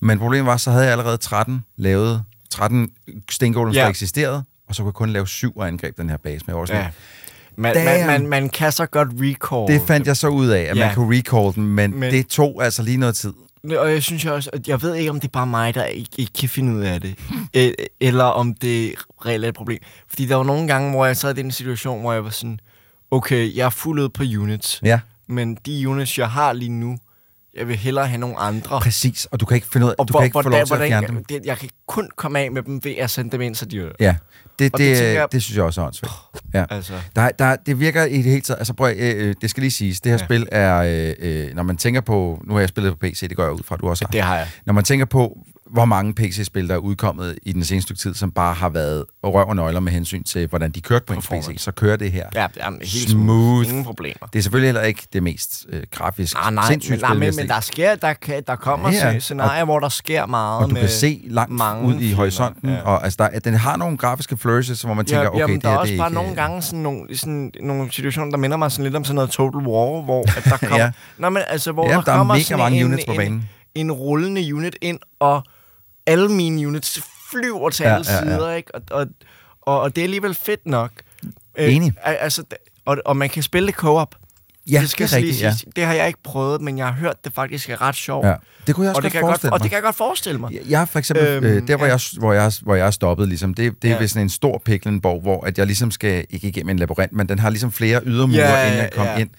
Men 0.00 0.18
problemet 0.18 0.46
var, 0.46 0.56
så 0.56 0.70
havde 0.70 0.84
jeg 0.84 0.92
allerede 0.92 1.16
13 1.16 1.64
lavet, 1.76 2.22
13 2.50 2.88
stengolems, 3.30 3.76
Ja. 3.76 3.82
der 3.82 3.88
eksisterede, 3.88 4.44
og 4.68 4.74
så 4.74 4.82
kunne 4.82 4.88
jeg 4.88 4.94
kun 4.94 5.10
lave 5.10 5.28
syv 5.28 5.52
og 5.56 5.66
angreb 5.68 5.96
den 5.96 6.10
her 6.10 6.16
base 6.16 6.44
med. 6.46 6.54
Jeg 6.54 6.68
Ja. 6.68 6.88
Man, 7.56 7.74
man, 7.74 7.86
Damn. 7.86 8.06
man, 8.06 8.26
man 8.26 8.48
kan 8.48 8.72
så 8.72 8.86
godt 8.86 9.08
recall. 9.12 9.78
det 9.80 9.86
fandt 9.86 10.06
jeg 10.06 10.16
så 10.16 10.28
ud 10.28 10.46
af, 10.48 10.60
at 10.60 10.76
Ja. 10.76 10.86
man 10.86 10.94
kunne 10.94 11.18
recall 11.18 11.54
den, 11.54 11.66
men, 11.66 12.00
men 12.00 12.12
det 12.12 12.26
tog 12.26 12.64
altså 12.64 12.82
lige 12.82 12.96
noget 12.96 13.14
tid. 13.14 13.32
Og 13.78 13.90
jeg 13.92 14.02
synes 14.02 14.24
også, 14.24 14.50
at 14.52 14.68
jeg 14.68 14.82
ved 14.82 14.94
ikke, 14.94 15.10
om 15.10 15.20
det 15.20 15.28
er 15.28 15.32
bare 15.32 15.46
mig, 15.46 15.74
der 15.74 15.84
ikke, 15.84 16.10
ikke 16.18 16.32
kan 16.32 16.48
finde 16.48 16.74
ud 16.74 16.80
af 16.80 17.00
det. 17.00 17.14
Eller 18.00 18.24
om 18.24 18.54
det 18.54 18.94
reelt 19.26 19.44
er 19.44 19.48
et 19.48 19.54
problem. 19.54 19.78
Fordi 20.08 20.26
der 20.26 20.36
var 20.36 20.44
nogle 20.44 20.68
gange, 20.68 20.90
hvor 20.90 21.06
jeg 21.06 21.16
sad 21.16 21.38
i 21.38 21.42
den 21.42 21.50
situation, 21.52 22.00
hvor 22.00 22.12
jeg 22.12 22.24
var 22.24 22.30
sådan, 22.30 22.60
okay, 23.10 23.56
jeg 23.56 23.66
er 23.66 23.70
fuldt 23.70 24.12
på 24.12 24.22
units. 24.22 24.80
Ja. 24.84 25.00
Men 25.32 25.54
de 25.66 25.88
units, 25.88 26.18
jeg 26.18 26.30
har 26.30 26.52
lige 26.52 26.68
nu, 26.68 26.96
jeg 27.56 27.68
vil 27.68 27.76
hellere 27.76 28.06
have 28.06 28.18
nogle 28.18 28.36
andre. 28.38 28.80
Præcis, 28.80 29.24
og 29.30 29.40
du 29.40 29.46
kan 29.46 29.54
ikke 29.54 29.66
finde 29.72 29.86
ud 29.86 29.90
af, 29.90 29.94
Og 29.98 30.08
du 30.08 30.12
kan 30.12 30.24
ikke 30.24 30.34
få 30.42 30.42
lov 30.42 30.52
til 30.52 30.60
at 30.60 30.68
hvordan- 30.68 30.88
fjerne 30.88 31.06
dem. 31.06 31.24
Det, 31.24 31.40
jeg 31.44 31.58
kan 31.58 31.68
kun 31.88 32.08
komme 32.16 32.38
af 32.38 32.50
med 32.52 32.62
dem 32.62 32.80
ved 32.84 32.94
at 32.98 33.10
sende 33.10 33.30
dem 33.30 33.40
ind, 33.40 33.54
så 33.54 33.64
de. 33.64 33.92
Ja, 34.00 34.14
det, 34.58 34.72
det, 34.72 34.78
det 34.78 35.14
jeg- 35.14 35.28
det 35.32 35.42
synes 35.42 35.56
jeg 35.56 35.64
også 35.64 35.80
er 35.80 35.86
åndssvagt. 35.86 36.12
Ja. 36.54 36.64
Altså. 36.70 36.92
Der, 37.16 37.28
der, 37.30 37.56
det 37.56 37.80
virker 37.80 38.04
i 38.04 38.16
det 38.16 38.24
hele 38.24 38.40
taget, 38.40 38.58
altså 38.58 38.72
prøv, 38.74 38.92
øh, 38.96 39.28
øh, 39.28 39.34
det 39.42 39.50
skal 39.50 39.60
lige 39.60 39.70
siges, 39.70 40.00
det 40.00 40.12
her 40.12 40.18
ja. 40.20 40.24
Spil 40.24 40.46
er, 40.52 40.76
øh, 41.20 41.46
øh, 41.48 41.54
når 41.54 41.62
man 41.62 41.76
tænker 41.76 42.00
på, 42.00 42.42
nu 42.46 42.52
har 42.52 42.60
jeg 42.60 42.68
spillet 42.68 42.92
på 42.92 42.98
PC, 42.98 43.28
det 43.28 43.36
går 43.36 43.42
jeg 43.42 43.52
ud 43.52 43.62
fra, 43.64 43.76
du 43.76 43.88
også 43.88 44.04
har. 44.04 44.10
Det 44.10 44.20
har 44.22 44.36
jeg. 44.36 44.48
Når 44.66 44.72
man 44.72 44.84
tænker 44.84 45.06
på, 45.06 45.38
hvor 45.72 45.84
mange 45.84 46.14
PC-spil, 46.14 46.68
der 46.68 46.74
er 46.74 46.78
udkommet 46.78 47.38
i 47.42 47.52
den 47.52 47.64
seneste 47.64 47.94
tid, 47.94 48.14
som 48.14 48.30
bare 48.30 48.54
har 48.54 48.68
været 48.68 49.04
røv 49.24 49.48
og 49.48 49.56
nøgler 49.56 49.80
med 49.80 49.92
hensyn 49.92 50.22
til, 50.24 50.46
hvordan 50.46 50.70
de 50.70 50.80
kørte 50.80 51.04
på 51.04 51.12
en 51.12 51.20
PC, 51.20 51.54
så 51.56 51.72
kører 51.72 51.96
det 51.96 52.12
her 52.12 52.26
Ja, 52.34 52.46
det 52.54 52.62
er 52.62 52.70
helt 52.70 53.10
smooth. 53.10 53.68
Ingen 53.68 53.84
problemer. 53.84 54.26
Det 54.32 54.38
er 54.38 54.42
selvfølgelig 54.42 54.68
heller 54.68 54.82
ikke 54.82 55.06
det 55.12 55.22
mest 55.22 55.66
øh, 55.68 55.82
grafisk 55.90 56.36
Ah, 56.46 56.54
nej, 56.54 56.68
sindssygt 56.68 57.00
men, 57.00 57.00
nej, 57.00 57.14
men, 57.14 57.36
men 57.36 57.48
der 57.48 57.60
sker, 57.60 57.94
der, 57.94 58.12
kan, 58.12 58.42
der 58.46 58.56
kommer 58.56 58.90
Ja, 58.92 59.08
ja. 59.08 59.18
scenarier, 59.18 59.64
hvor 59.64 59.80
der 59.80 59.88
sker 59.88 60.26
meget 60.26 60.62
og 60.62 60.68
du 60.68 60.74
med 60.74 60.80
kan 60.80 60.90
se 60.90 61.20
langt 61.24 61.52
mange 61.52 61.88
ud 61.88 62.00
i 62.00 62.12
horisonten, 62.12 62.70
ja. 62.70 62.80
og 62.80 63.04
altså, 63.04 63.28
der, 63.32 63.38
den 63.38 63.54
har 63.54 63.76
nogle 63.76 63.96
grafiske 63.96 64.36
flourishes, 64.36 64.82
hvor 64.82 64.94
man 64.94 65.04
tænker, 65.04 65.22
ja, 65.22 65.28
okay, 65.28 65.38
jamen, 65.38 65.56
det 65.56 65.62
der 65.62 65.68
her, 65.68 65.76
er 65.76 65.80
også 65.80 65.90
det 65.90 65.98
bare 65.98 66.08
ikke... 66.08 66.14
nogle 66.14 66.34
gange 66.36 66.62
sådan 66.62 66.78
nogle, 66.78 67.18
sådan 67.18 67.50
nogle 67.60 67.92
situationer, 67.92 68.30
der 68.30 68.38
minder 68.38 68.56
mig 68.56 68.72
sådan 68.72 68.84
lidt 68.84 68.96
om 68.96 69.04
sådan 69.04 69.14
noget 69.14 69.30
Total 69.30 69.66
War, 69.66 70.02
hvor 70.02 70.24
at 70.36 70.44
der 70.44 70.56
kommer... 70.68 70.78
Ja. 70.78 70.90
Nå, 71.18 71.28
men 71.28 71.42
altså, 71.48 71.72
hvor 71.72 71.88
Ja, 71.88 71.94
der, 71.94 72.00
der 72.02 72.12
er 72.12 72.22
mega 72.22 72.56
mange 72.56 72.78
en, 72.78 72.84
units 72.84 73.04
på 73.06 73.12
en, 73.12 73.18
banen. 73.18 73.48
En, 73.74 73.92
rullende 73.92 74.54
unit 74.54 74.76
ind, 74.82 74.98
og 75.20 75.42
alle 76.06 76.28
mine 76.28 76.66
units 76.68 77.00
flyver 77.30 77.70
til 77.70 77.82
Ja, 77.84 77.88
ja, 77.88 77.94
alle 77.94 78.06
ja, 78.10 78.16
ja. 78.16 78.22
sider, 78.36 78.52
ikke? 78.52 78.74
Og, 78.74 78.82
og, 78.90 79.06
og, 79.62 79.80
og 79.80 79.96
det 79.96 80.02
er 80.02 80.04
alligevel 80.04 80.34
fedt 80.46 80.66
nok. 80.66 80.90
Enig. 81.58 81.92
al- 82.02 82.16
altså, 82.20 82.42
og, 82.84 82.96
og 83.06 83.16
man 83.16 83.30
kan 83.30 83.42
spille 83.42 83.66
det 83.66 83.74
co-op. 83.74 84.14
Ja, 84.70 84.80
det, 84.80 84.90
skal 84.90 85.06
det 85.06 85.12
er 85.12 85.16
rigtigt, 85.16 85.42
ja. 85.42 85.50
siges. 85.52 85.74
Det 85.76 85.84
har 85.84 85.92
jeg 85.94 86.06
ikke 86.06 86.22
prøvet, 86.24 86.60
men 86.60 86.78
jeg 86.78 86.86
har 86.86 86.92
hørt, 86.92 87.24
det 87.24 87.32
faktisk 87.34 87.70
er 87.70 87.82
ret 87.82 87.94
sjovt. 87.94 88.26
Ja. 88.26 88.34
Det 88.66 88.74
kunne 88.74 88.86
jeg 88.86 88.90
også 88.96 88.98
og 88.98 89.02
godt 89.02 89.14
jeg 89.14 89.20
forestille 89.20 89.50
godt, 89.50 89.52
Og 89.52 89.58
mig. 89.58 89.62
det 89.62 89.70
kan 89.70 89.76
jeg 89.76 89.82
godt 89.82 89.96
forestille 89.96 90.38
mig. 90.40 90.58
Jeg 90.68 90.78
har 90.78 90.86
for 90.86 90.98
eksempel, 90.98 91.26
øhm, 91.26 91.44
øh, 91.46 91.68
der 91.68 91.76
hvor, 91.76 91.86
ja. 91.86 91.92
jeg, 91.92 92.00
hvor, 92.18 92.32
jeg, 92.32 92.52
hvor 92.62 92.74
jeg 92.74 92.86
er 92.86 92.90
stoppet, 92.90 93.28
ligesom, 93.28 93.54
det, 93.54 93.82
det 93.82 93.88
er 93.90 93.92
Ja. 93.94 93.98
ved 94.00 94.08
sådan 94.08 94.22
en 94.22 94.30
stor 94.30 94.62
Piklenborg, 94.64 95.22
hvor 95.22 95.46
at 95.46 95.58
jeg 95.58 95.66
ligesom 95.66 95.90
skal, 95.90 96.24
ikke 96.30 96.48
igennem 96.48 96.70
en 96.70 96.78
labyrint, 96.78 97.12
men 97.12 97.28
den 97.28 97.38
har 97.38 97.50
ligesom 97.50 97.72
flere 97.72 98.00
ydermure, 98.04 98.38
Ja, 98.40 98.66
inden 98.66 98.78
jeg 98.82 98.90
kommer 98.94 99.12
ja. 99.12 99.18
ind. 99.18 99.30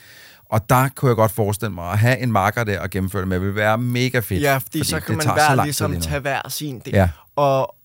Og 0.49 0.69
der 0.69 0.89
kunne 0.95 1.09
jeg 1.09 1.15
godt 1.15 1.31
forestille 1.31 1.73
mig 1.73 1.91
at 1.91 1.99
have 1.99 2.17
en 2.19 2.31
marker 2.31 2.63
der 2.63 2.79
og 2.79 2.89
gennemføre 2.89 3.21
det 3.21 3.27
med, 3.29 3.39
vil 3.39 3.55
være 3.55 3.77
mega 3.77 4.19
fedt. 4.19 4.41
Ja, 4.41 4.57
fordi, 4.57 4.65
fordi 4.79 4.83
så 4.83 4.99
kan 4.99 5.15
man 5.17 5.25
tager 5.25 5.55
så 5.55 5.63
ligesom 5.63 6.01
tage 6.01 6.19
hver 6.19 6.49
sin 6.49 6.79
del. 6.79 6.93
Ja. 6.93 7.09
Og, 7.35 7.75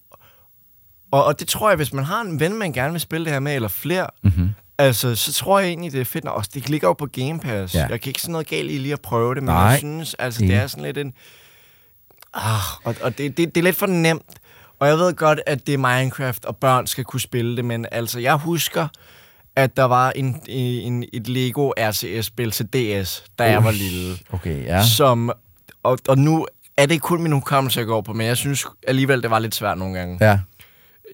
og, 1.12 1.24
og 1.24 1.40
det 1.40 1.48
tror 1.48 1.70
jeg, 1.70 1.76
hvis 1.76 1.92
man 1.92 2.04
har 2.04 2.20
en 2.20 2.40
ven, 2.40 2.58
man 2.58 2.72
gerne 2.72 2.92
vil 2.92 3.00
spille 3.00 3.24
det 3.24 3.32
her 3.32 3.40
med, 3.40 3.54
eller 3.54 3.68
flere, 3.68 4.06
Mhm. 4.22 4.50
altså, 4.78 5.14
så 5.16 5.32
tror 5.32 5.58
jeg 5.58 5.68
egentlig, 5.68 5.92
det 5.92 6.00
er 6.00 6.04
fedt. 6.04 6.24
Og 6.24 6.44
det 6.54 6.68
ligger 6.68 6.88
jo 6.88 6.92
på 6.92 7.06
Game 7.06 7.40
Pass. 7.40 7.74
Ja. 7.74 7.86
Jeg 7.86 8.00
kan 8.00 8.10
ikke 8.10 8.20
sådan 8.22 8.32
noget 8.32 8.46
galt 8.46 8.70
i 8.70 8.78
lige 8.78 8.92
at 8.92 9.00
prøve 9.00 9.34
det, 9.34 9.42
men 9.42 9.54
Nej. 9.54 9.62
jeg 9.62 9.78
synes, 9.78 10.14
altså, 10.14 10.40
det 10.40 10.54
er 10.54 10.66
sådan 10.66 10.84
lidt 10.84 10.98
en... 10.98 11.12
Ah, 12.34 12.60
og 12.84 12.94
og 13.00 13.18
det, 13.18 13.36
det, 13.36 13.54
det 13.54 13.60
er 13.60 13.64
lidt 13.64 13.76
for 13.76 13.86
nemt. 13.86 14.22
Og 14.80 14.88
jeg 14.88 14.98
ved 14.98 15.14
godt, 15.14 15.40
at 15.46 15.66
det 15.66 15.74
er 15.74 15.78
Minecraft, 15.78 16.44
og 16.44 16.56
børn 16.56 16.86
skal 16.86 17.04
kunne 17.04 17.20
spille 17.20 17.56
det, 17.56 17.64
men 17.64 17.86
altså, 17.92 18.18
jeg 18.20 18.34
husker, 18.34 18.88
at 19.58 19.76
der 19.76 19.84
var 19.84 20.10
en, 20.10 20.42
en, 20.46 21.04
et 21.12 21.28
Lego 21.28 21.72
RCS-spil 21.78 22.50
til 22.50 22.66
DS, 22.66 23.24
da 23.38 23.50
jeg 23.50 23.64
var 23.64 23.70
lille. 23.70 24.18
Okay, 24.32 24.64
ja. 24.64 24.84
Som, 24.86 25.32
og, 25.82 25.98
og 26.08 26.18
nu 26.18 26.46
er 26.76 26.86
det 26.86 27.02
kun 27.02 27.22
min 27.22 27.32
hukommelse, 27.32 27.78
jeg 27.80 27.86
går 27.86 28.00
på, 28.00 28.12
men 28.12 28.26
jeg 28.26 28.36
synes 28.36 28.66
alligevel, 28.86 29.22
det 29.22 29.30
var 29.30 29.38
lidt 29.38 29.54
svært 29.54 29.78
nogle 29.78 29.98
gange. 29.98 30.18
Ja. 30.20 30.38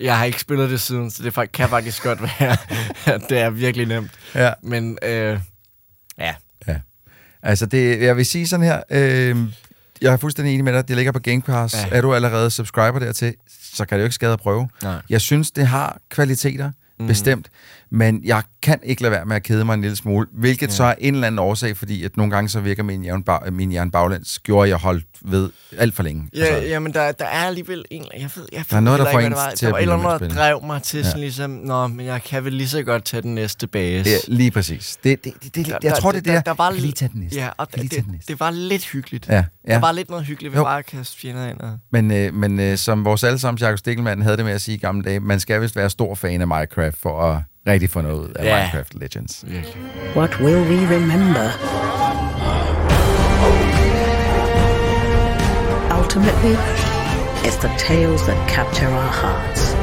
Jeg 0.00 0.18
har 0.18 0.24
ikke 0.24 0.40
spillet 0.40 0.70
det 0.70 0.80
siden, 0.80 1.10
så 1.10 1.22
det 1.22 1.52
kan 1.52 1.68
faktisk 1.68 2.02
godt 2.02 2.22
være, 2.22 2.56
at 3.14 3.22
det 3.28 3.38
er 3.38 3.50
virkelig 3.50 3.86
nemt. 3.86 4.10
Ja. 4.34 4.52
Men 4.62 4.98
øh, 5.02 5.38
ja, 6.18 6.34
Ja. 6.68 6.76
Altså, 7.42 7.66
det, 7.66 8.02
jeg 8.02 8.16
vil 8.16 8.26
sige 8.26 8.46
sådan 8.48 8.66
her, 8.66 8.82
øh, 8.90 9.36
jeg 10.00 10.12
er 10.12 10.16
fuldstændig 10.16 10.54
enig 10.54 10.64
med 10.64 10.72
dig, 10.72 10.88
det 10.88 10.96
ligger 10.96 11.12
på 11.12 11.18
Game 11.18 11.42
Pass. 11.42 11.74
Ja. 11.74 11.88
Er 11.90 12.00
du 12.00 12.14
allerede 12.14 12.50
subscriber 12.50 12.98
dertil, 12.98 13.34
så 13.74 13.84
kan 13.84 13.98
det 13.98 14.02
jo 14.02 14.06
ikke 14.06 14.14
skade 14.14 14.32
at 14.32 14.40
prøve. 14.40 14.68
Nej. 14.82 15.02
Jeg 15.10 15.20
synes, 15.20 15.50
det 15.50 15.66
har 15.66 15.98
kvaliteter, 16.08 16.70
mm. 16.98 17.06
bestemt, 17.06 17.48
men 17.94 18.20
jeg 18.24 18.42
kan 18.62 18.78
ikke 18.82 19.02
lade 19.02 19.12
være 19.12 19.24
med 19.24 19.36
at 19.36 19.42
kede 19.42 19.64
mig 19.64 19.74
en 19.74 19.80
lille 19.80 19.96
smule, 19.96 20.26
hvilket 20.32 20.62
Ja. 20.66 20.66
ja. 20.72 20.76
så 20.76 20.84
er 20.84 20.94
en 20.98 21.14
eller 21.14 21.26
anden 21.26 21.38
årsag, 21.38 21.76
fordi 21.76 22.04
at 22.04 22.16
nogle 22.16 22.30
gange 22.32 22.48
så 22.48 22.60
virker 22.60 22.82
min 22.82 23.02
hjerne, 23.02 23.24
bag, 23.24 23.52
min 23.52 23.70
hjerne 23.70 23.90
baglæns, 23.90 24.38
gjorde 24.38 24.68
jeg 24.68 24.76
holdt 24.76 25.04
ved 25.22 25.50
alt 25.78 25.94
for 25.94 26.02
længe. 26.02 26.28
ja, 26.36 26.62
jamen 26.68 26.94
der, 26.94 27.12
der 27.12 27.24
er 27.24 27.28
alligevel 27.46 27.84
en, 27.90 28.04
jeg 28.20 28.30
ved, 28.36 28.46
jeg 28.52 28.64
Der 28.70 28.76
er 28.76 28.80
noget, 28.80 29.00
der 29.00 29.12
får 29.12 29.20
en 29.20 29.32
det 29.32 29.38
til 29.56 29.60
Der 29.60 29.66
at 29.68 29.72
var 29.72 29.78
et 29.78 29.82
eller 29.82 30.12
andet, 30.14 30.30
der 30.30 30.36
drev 30.36 30.62
mig 30.66 30.82
til 30.82 30.98
Ja. 30.98 31.04
sådan 31.04 31.20
ligesom, 31.20 31.50
nå, 31.50 31.86
men 31.86 32.06
jeg 32.06 32.22
kan 32.22 32.44
vel 32.44 32.52
lige 32.52 32.68
så 32.68 32.82
godt 32.82 33.04
tage 33.04 33.22
den 33.22 33.34
næste 33.34 33.66
base. 33.66 34.10
Ja, 34.10 34.16
lige 34.28 34.50
præcis. 34.50 34.98
Det, 35.04 35.24
det, 35.24 35.32
det, 35.44 35.54
det, 35.54 35.76
jeg 35.82 35.94
tror, 35.94 36.12
det 36.12 36.18
er 36.18 36.22
der, 36.22 36.34
det, 36.36 36.46
der, 36.46 36.54
var 36.54 36.70
lige 36.70 36.92
tage 36.92 37.10
den 37.12 37.20
næste. 37.20 37.38
Ja, 37.40 37.48
og 37.56 37.68
lige 37.76 37.88
tage 37.88 38.00
den 38.02 38.04
det, 38.08 38.12
næste. 38.14 38.32
det 38.32 38.40
var 38.40 38.50
lidt 38.50 38.84
hyggeligt. 38.84 39.28
Ja, 39.28 39.44
ja. 39.68 39.72
Der 39.74 39.80
var 39.80 39.92
lidt 39.92 40.10
noget 40.10 40.24
hyggeligt 40.24 40.52
ved 40.52 40.60
Jo. 40.60 40.64
bare 40.64 40.78
at 40.78 40.86
kaste 40.86 41.16
fjender 41.18 41.48
ind. 41.48 41.60
Og... 41.60 41.78
Men, 41.92 42.10
øh, 42.10 42.34
men 42.34 42.60
øh, 42.60 42.78
som 42.78 43.04
vores 43.04 43.24
allesammens 43.24 43.62
Jakob 43.62 43.78
Stikkelmann 43.78 44.22
havde 44.22 44.36
det 44.36 44.44
med 44.44 44.52
at 44.52 44.60
sige 44.60 44.74
i 44.74 44.78
gamle 44.78 45.02
dage, 45.04 45.20
man 45.20 45.40
skal 45.40 45.60
vist 45.60 45.76
være 45.76 45.90
stor 45.90 46.14
fan 46.14 46.40
af 46.40 46.46
Minecraft 46.46 46.98
for 46.98 47.22
at 47.32 47.42
rigtig 47.66 47.90
få 47.90 48.00
noget 48.00 48.36
af 48.36 48.44
Ja. 48.44 48.56
Minecraft 48.58 48.94
Legends. 49.00 49.44
Virkelig. 49.46 49.76
What 50.16 50.40
will 50.40 50.62
we 50.70 50.78
remember? 50.96 51.46
Ultimately, 56.00 56.54
it's 57.46 57.58
the 57.66 57.70
tales 57.78 58.20
that 58.22 58.38
capture 58.48 58.88
our 58.88 59.12
hearts 59.22 59.74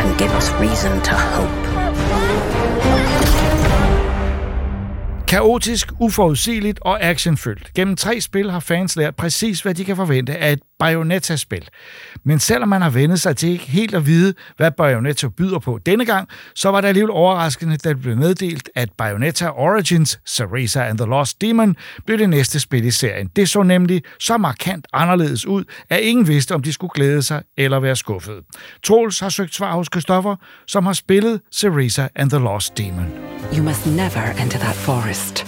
and 0.00 0.18
give 0.18 0.32
us 0.40 0.48
reason 0.64 0.92
to 1.08 1.14
hope. 1.14 1.60
Kaotisk, 5.28 5.92
uforudsigeligt 6.00 6.78
og 6.82 7.02
actionfyldt. 7.02 7.74
Gennem 7.74 7.96
tre 7.96 8.20
spil 8.20 8.50
har 8.50 8.60
fans 8.60 8.96
lært 8.96 9.16
præcis, 9.16 9.60
hvad 9.60 9.74
de 9.74 9.84
kan 9.84 9.96
forvente 9.96 10.36
af 10.36 10.52
et 10.52 10.60
Bayonetta-spil. 10.80 11.68
Men 12.24 12.38
selvom 12.38 12.68
man 12.68 12.82
har 12.82 12.90
vendet 12.90 13.20
sig 13.20 13.36
til 13.36 13.48
ikke 13.48 13.66
helt 13.66 13.94
at 13.94 14.06
vide, 14.06 14.34
hvad 14.56 14.70
Bayonetta 14.70 15.28
byder 15.28 15.58
på 15.58 15.78
denne 15.86 16.04
gang, 16.04 16.28
så 16.54 16.70
var 16.70 16.80
det 16.80 16.88
alligevel 16.88 17.10
overraskende, 17.10 17.76
da 17.76 17.88
det 17.88 18.00
blev 18.00 18.16
meddelt, 18.16 18.70
at 18.74 18.88
Bayonetta 18.98 19.50
Origins, 19.50 20.18
Cereza 20.28 20.82
and 20.88 20.98
the 20.98 21.06
Lost 21.06 21.40
Demon, 21.40 21.76
blev 22.06 22.18
det 22.18 22.28
næste 22.28 22.60
spil 22.60 22.84
i 22.84 22.90
serien. 22.90 23.30
Det 23.36 23.48
så 23.48 23.62
nemlig 23.62 24.02
så 24.20 24.36
markant 24.36 24.86
anderledes 24.92 25.46
ud, 25.46 25.64
at 25.90 26.00
ingen 26.00 26.28
vidste, 26.28 26.54
om 26.54 26.62
de 26.62 26.72
skulle 26.72 26.90
glæde 26.94 27.22
sig 27.22 27.42
eller 27.58 27.80
være 27.80 27.96
skuffede. 27.96 28.42
Troels 28.82 29.20
har 29.20 29.28
søgt 29.28 29.54
svar 29.54 29.72
hos 29.72 29.86
Christoffer, 29.92 30.36
som 30.66 30.86
har 30.86 30.92
spillet 30.92 31.40
Cereza 31.54 32.08
and 32.14 32.30
the 32.30 32.38
Lost 32.38 32.78
Demon. 32.78 33.06
You 33.54 33.62
must 33.62 33.86
never 33.86 34.42
enter 34.42 34.58
that 34.58 34.74
forest. 34.74 35.46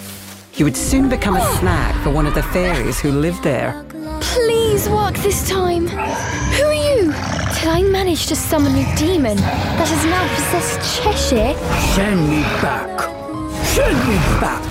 You 0.58 0.64
would 0.64 0.76
soon 0.76 1.08
become 1.08 1.36
a 1.36 1.56
snack 1.60 1.94
for 2.02 2.10
one 2.10 2.28
of 2.28 2.34
the 2.34 2.42
fairies 2.42 3.04
who 3.04 3.20
live 3.20 3.36
there. 3.42 3.91
Please 4.22 4.88
walk 4.88 5.14
this 5.14 5.48
time. 5.48 5.88
Who 5.88 6.64
are 6.64 6.80
you? 6.88 7.12
Did 7.56 7.68
I 7.68 7.82
manage 7.82 8.26
to 8.26 8.36
summon 8.36 8.72
a 8.76 8.96
demon 8.96 9.36
that 9.36 9.88
has 9.88 10.04
now 10.04 10.24
possessed 10.36 10.80
Cheshire? 10.94 11.54
Send 11.96 12.30
me 12.30 12.42
back. 12.62 13.00
Send 13.64 13.98
me 14.08 14.16
back. 14.40 14.62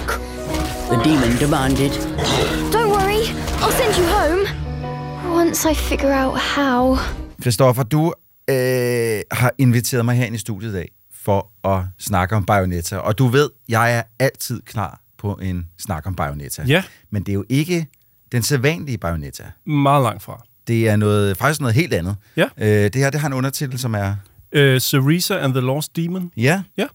The 0.89 0.97
demon 1.03 1.37
demanded. 1.37 1.91
Don't 2.71 2.91
worry, 2.91 3.23
I'll 3.61 3.71
send 3.71 3.97
you 3.97 4.05
home. 4.05 4.43
Once 5.35 5.65
I 5.65 5.73
figure 5.73 6.13
out 6.13 6.37
how. 6.37 6.97
Christoffer, 7.41 7.83
du 7.83 8.13
øh, 8.49 9.21
har 9.31 9.51
inviteret 9.57 10.05
mig 10.05 10.15
herind 10.15 10.35
i 10.35 10.39
studiet 10.39 10.69
i 10.69 10.73
dag 10.73 10.89
for 11.13 11.67
at 11.67 11.83
snakke 11.99 12.35
om 12.35 12.45
Bayonetta. 12.45 12.97
Og 12.97 13.17
du 13.17 13.27
ved, 13.27 13.49
jeg 13.69 13.97
er 13.97 14.03
altid 14.19 14.61
klar 14.61 15.01
på 15.17 15.39
en 15.41 15.67
snak 15.77 16.07
om 16.07 16.15
Bayonetta. 16.15 16.63
Ja. 16.67 16.83
Men 17.09 17.23
det 17.23 17.29
er 17.29 17.33
jo 17.33 17.45
ikke 17.49 17.87
den 18.31 18.43
sædvanlige 18.43 18.97
Bayonetta. 18.97 19.43
Meget 19.65 20.03
langt 20.03 20.23
fra. 20.23 20.43
Det 20.67 20.89
er 20.89 20.95
noget, 20.95 21.37
faktisk 21.37 21.61
noget 21.61 21.75
helt 21.75 21.93
andet. 21.93 22.15
Ja. 22.37 22.45
Øh, 22.57 22.67
det 22.67 22.95
her 22.95 23.09
det 23.09 23.19
har 23.19 23.27
en 23.27 23.33
undertitel, 23.33 23.79
som 23.79 23.95
er... 23.95 24.15
Uh, 24.55 24.77
Cereza 24.77 25.39
and 25.39 25.53
the 25.53 25.61
Lost 25.61 25.95
Demon. 25.95 26.31
Ja. 26.37 26.63
Ja. 26.77 26.87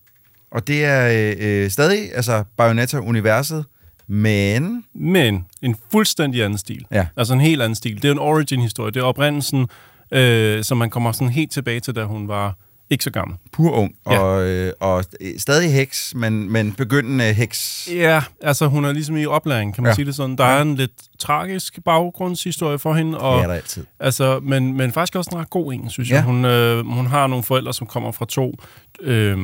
Og 0.50 0.66
det 0.66 0.84
er 0.84 1.32
øh, 1.38 1.64
øh, 1.64 1.70
stadig 1.70 2.14
altså 2.14 2.44
Bayonetta-universet, 2.56 3.64
men... 4.06 4.84
Men 4.94 5.44
en 5.62 5.76
fuldstændig 5.92 6.42
anden 6.42 6.58
stil. 6.58 6.86
Ja. 6.90 7.06
Altså 7.16 7.34
en 7.34 7.40
helt 7.40 7.62
anden 7.62 7.76
stil. 7.76 8.02
Det 8.02 8.08
er 8.08 8.12
en 8.12 8.18
origin-historie. 8.18 8.92
Det 8.92 9.00
er 9.00 9.04
oprindelsen, 9.04 9.68
øh, 10.12 10.64
så 10.64 10.74
man 10.74 10.90
kommer 10.90 11.12
sådan 11.12 11.28
helt 11.28 11.52
tilbage 11.52 11.80
til, 11.80 11.94
da 11.94 12.04
hun 12.04 12.28
var 12.28 12.56
ikke 12.90 13.04
så 13.04 13.10
gammel. 13.10 13.36
Pur 13.52 13.72
ung, 13.72 13.94
Ja. 14.10 14.18
og, 14.18 14.48
øh, 14.48 14.72
og 14.80 15.04
stadig 15.38 15.72
heks, 15.72 16.12
men, 16.16 16.52
men 16.52 16.72
begyndende 16.72 17.24
heks. 17.32 17.88
Ja, 17.92 18.22
altså 18.42 18.66
hun 18.66 18.84
er 18.84 18.92
ligesom 18.92 19.16
i 19.16 19.26
oplæring, 19.26 19.74
kan 19.74 19.82
man 19.82 19.88
Ja. 19.88 19.90
ja. 19.90 19.94
sige 19.94 20.04
det 20.06 20.14
sådan. 20.14 20.36
Der 20.36 20.44
er 20.44 20.62
en 20.62 20.74
lidt 20.74 20.90
tragisk 21.18 21.78
baggrundshistorie 21.84 22.78
for 22.78 22.94
hende. 22.94 23.18
Og, 23.18 23.36
Det 23.36 23.42
er 23.42 23.46
der 23.48 23.54
altid. 23.54 23.84
Altså, 24.00 24.40
men, 24.42 24.76
men 24.76 24.92
faktisk 24.92 25.16
også 25.16 25.30
en 25.34 25.38
ret 25.38 25.50
god 25.50 25.72
en, 25.72 25.90
synes 25.90 26.10
Ja. 26.10 26.14
jeg. 26.14 26.24
Hun, 26.24 26.44
øh, 26.44 26.86
hun 26.86 27.06
har 27.06 27.26
nogle 27.26 27.42
forældre, 27.44 27.74
som 27.74 27.86
kommer 27.86 28.12
fra 28.12 28.26
to 28.28 28.54
øh, 29.00 29.38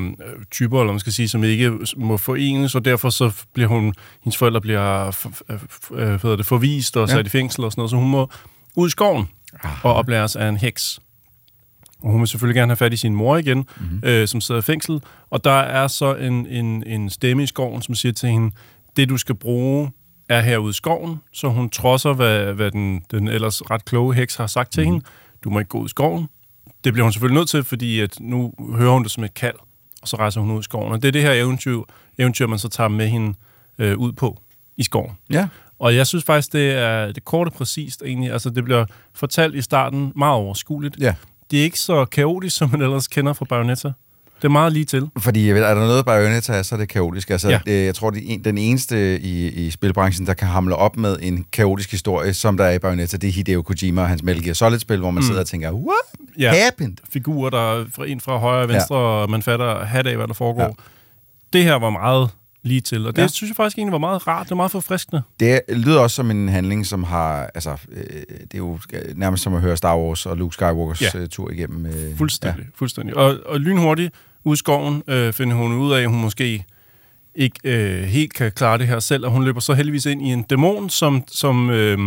typer, 0.51 0.81
eller 0.81 0.93
man 0.93 1.01
skal 1.01 1.12
sige, 1.12 1.28
som 1.28 1.44
ikke 1.44 1.73
må 1.97 2.16
forenes, 2.16 2.74
og 2.74 2.85
derfor 2.85 3.10
så 3.10 3.32
bliver 3.55 3.69
hun, 3.69 3.94
hendes 4.24 4.36
forældre 4.36 4.60
bliver 4.60 5.06
øh, 5.93 6.23
det, 6.39 6.47
forvist 6.47 6.97
og 6.97 7.09
Ja. 7.09 7.14
sat 7.14 7.27
i 7.27 7.31
fængsel 7.31 7.64
og 7.64 7.73
sådan 7.73 7.81
noget, 7.81 7.90
så 7.90 7.97
hun 7.97 8.10
må 8.10 8.28
ud 8.77 8.89
i 8.89 8.90
skoven 8.90 9.28
og 9.82 9.94
oplæres 9.94 10.36
af 10.36 10.48
en 10.48 10.56
heks. 10.56 11.01
Og 12.02 12.10
hun 12.10 12.20
vil 12.20 12.28
selvfølgelig 12.28 12.54
gerne 12.54 12.70
have 12.70 12.76
fat 12.76 12.92
i 12.92 12.96
sin 12.96 13.14
mor 13.14 13.36
igen, 13.36 13.58
mm-hmm. 13.58 14.00
øh, 14.04 14.28
som 14.28 14.40
sidder 14.40 14.60
i 14.60 14.62
fængsel. 14.62 15.00
Og 15.30 15.44
der 15.44 15.50
er 15.50 15.86
så 15.86 16.14
en, 16.14 16.46
en, 16.46 16.86
en 16.86 17.10
stemme 17.10 17.42
i 17.42 17.46
skoven, 17.46 17.82
som 17.82 17.94
siger 17.94 18.12
til 18.12 18.28
hende, 18.28 18.54
det 18.96 19.08
du 19.08 19.16
skal 19.16 19.34
bruge 19.34 19.90
er 20.28 20.40
herude 20.40 20.70
i 20.70 20.72
skoven. 20.72 21.20
Så 21.32 21.48
hun 21.48 21.70
trodser, 21.70 22.12
hvad, 22.12 22.52
hvad 22.52 22.70
den, 22.70 23.02
den 23.10 23.28
ellers 23.28 23.70
ret 23.70 23.84
kloge 23.84 24.14
heks 24.14 24.36
har 24.36 24.46
sagt 24.46 24.72
til 24.72 24.84
hende. 24.84 25.00
Du 25.44 25.50
må 25.50 25.58
ikke 25.58 25.68
gå 25.68 25.78
ud 25.78 25.86
i 25.86 25.88
skoven. 25.88 26.28
Det 26.84 26.92
bliver 26.92 27.04
hun 27.04 27.12
selvfølgelig 27.12 27.38
nødt 27.40 27.48
til, 27.48 27.64
fordi 27.64 28.00
at 28.00 28.16
nu 28.20 28.52
hører 28.76 28.92
hun 28.92 29.02
det 29.02 29.10
som 29.10 29.24
et 29.24 29.34
kald, 29.34 29.54
og 30.02 30.08
så 30.08 30.16
rejser 30.16 30.40
hun 30.40 30.50
ud 30.50 30.60
i 30.60 30.62
skoven. 30.62 30.92
Og 30.92 31.02
det 31.02 31.08
er 31.08 31.12
det 31.12 31.22
her 31.22 31.32
eventyr, 31.32 31.80
eventyr 32.18 32.46
man 32.46 32.58
så 32.58 32.68
tager 32.68 32.88
med 32.88 33.08
hende 33.08 33.34
øh, 33.78 33.98
ud 33.98 34.12
på 34.12 34.40
i 34.76 34.82
skoven. 34.82 35.12
Ja. 35.30 35.48
Og 35.78 35.96
jeg 35.96 36.06
synes 36.06 36.24
faktisk, 36.24 36.52
det 36.52 36.70
er 36.70 37.12
det 37.12 37.24
korte 37.24 37.50
præcist 37.50 38.02
egentlig. 38.06 38.32
Altså, 38.32 38.50
det 38.50 38.64
bliver 38.64 38.84
fortalt 39.14 39.54
i 39.54 39.62
starten 39.62 40.12
meget 40.16 40.34
overskueligt. 40.34 40.96
Ja. 41.00 41.14
Det 41.52 41.60
er 41.60 41.64
ikke 41.64 41.78
så 41.78 42.04
kaotisk, 42.04 42.56
som 42.56 42.70
man 42.70 42.82
ellers 42.82 43.08
kender 43.08 43.32
fra 43.32 43.44
Bayonetta. 43.44 43.88
Det 44.36 44.44
er 44.48 44.52
meget 44.52 44.72
lige 44.72 44.84
til. 44.84 45.08
Fordi 45.18 45.50
er 45.50 45.54
der 45.54 45.74
noget 45.74 46.04
Bayonetta 46.04 46.52
er, 46.52 46.62
så 46.62 46.74
er 46.74 46.78
det 46.78 46.88
kaotisk. 46.88 47.30
Altså, 47.30 47.48
Ja. 47.50 47.60
øh, 47.66 47.84
jeg 47.84 47.94
tror, 47.94 48.10
det 48.10 48.18
er 48.18 48.34
en, 48.34 48.44
den 48.44 48.58
eneste 48.58 49.20
i, 49.20 49.48
i 49.48 49.70
spilbranchen, 49.70 50.26
der 50.26 50.34
kan 50.34 50.48
hamle 50.48 50.76
op 50.76 50.96
med 50.96 51.16
en 51.22 51.44
kaotisk 51.52 51.90
historie, 51.90 52.34
som 52.34 52.56
der 52.56 52.64
er 52.64 52.72
i 52.72 52.78
Bayonetta, 52.78 53.16
det 53.16 53.28
er 53.28 53.32
Hideo 53.32 53.62
Kojima 53.62 54.02
og 54.02 54.08
hans 54.08 54.22
Metal 54.22 54.42
Gear 54.44 54.54
Solid-spil, 54.54 54.98
hvor 55.00 55.10
man 55.10 55.20
Mm. 55.22 55.26
sidder 55.26 55.40
og 55.40 55.46
tænker, 55.46 55.72
what 55.72 55.94
Ja. 56.38 56.52
happened? 56.64 56.96
Figurer, 57.12 57.50
der 57.50 57.80
er 57.80 57.84
fra 57.96 58.06
en 58.06 58.20
fra 58.20 58.38
højre 58.38 58.62
og 58.62 58.68
venstre, 58.68 58.96
ja. 58.96 59.00
og 59.02 59.30
man 59.30 59.42
fatter 59.42 59.84
hat 59.84 60.06
af, 60.06 60.16
hvad 60.16 60.26
der 60.28 60.34
foregår. 60.34 60.62
Ja. 60.62 60.68
Det 61.52 61.64
her 61.64 61.74
var 61.74 61.90
meget 61.90 62.28
lige 62.62 62.80
til, 62.80 63.06
og 63.06 63.16
det 63.16 63.22
Ja. 63.22 63.28
synes 63.28 63.51
jeg 63.51 63.56
faktisk 63.56 63.78
egentlig 63.78 63.93
var 63.93 63.98
meget 63.98 64.26
rart. 64.26 64.44
Det 64.44 64.51
var 64.51 64.56
meget 64.56 64.70
forfriskende. 64.70 65.22
Det 65.40 65.60
lyder 65.68 66.01
også 66.01 66.14
som 66.16 66.30
en 66.30 66.48
handling, 66.48 66.86
som 66.86 67.05
har... 67.05 67.51
Altså, 67.55 67.76
øh, 67.93 68.05
det 68.30 68.55
er 68.55 68.59
jo 68.59 68.78
nærmest 69.14 69.43
som 69.43 69.55
at 69.55 69.60
høre 69.60 69.76
Star 69.76 69.97
Wars 69.97 70.26
og 70.26 70.36
Luke 70.36 70.55
Skywalkers 70.55 71.02
Ja. 71.02 71.20
ja. 71.20 71.26
tur 71.26 71.51
igennem. 71.51 71.86
Øh, 71.86 72.16
Fuldstændig, 72.16 72.62
ja. 72.64 72.70
fuldstændig. 72.74 73.16
Og, 73.16 73.36
og 73.47 73.60
lynhurtigt 73.60 74.14
ude 74.44 74.52
i 74.55 74.56
skoven 74.56 75.02
øh, 75.09 75.32
finder 75.32 75.56
hun 75.56 75.72
ud 75.72 75.93
af, 75.93 76.01
at 76.01 76.09
hun 76.09 76.20
måske 76.20 76.64
ikke 77.34 77.60
øh, 77.64 78.02
helt 78.02 78.32
kan 78.34 78.52
klare 78.52 78.78
det 78.78 78.86
her 78.86 79.01
selv, 79.01 79.24
og 79.26 79.30
hun 79.32 79.44
løber 79.44 79.60
så 79.60 79.74
heldigvis 79.74 80.06
ind 80.06 80.22
i 80.22 80.32
en 80.32 80.43
dæmon, 80.43 80.90
som, 80.90 81.24
som 81.28 81.70
øh, 81.70 81.98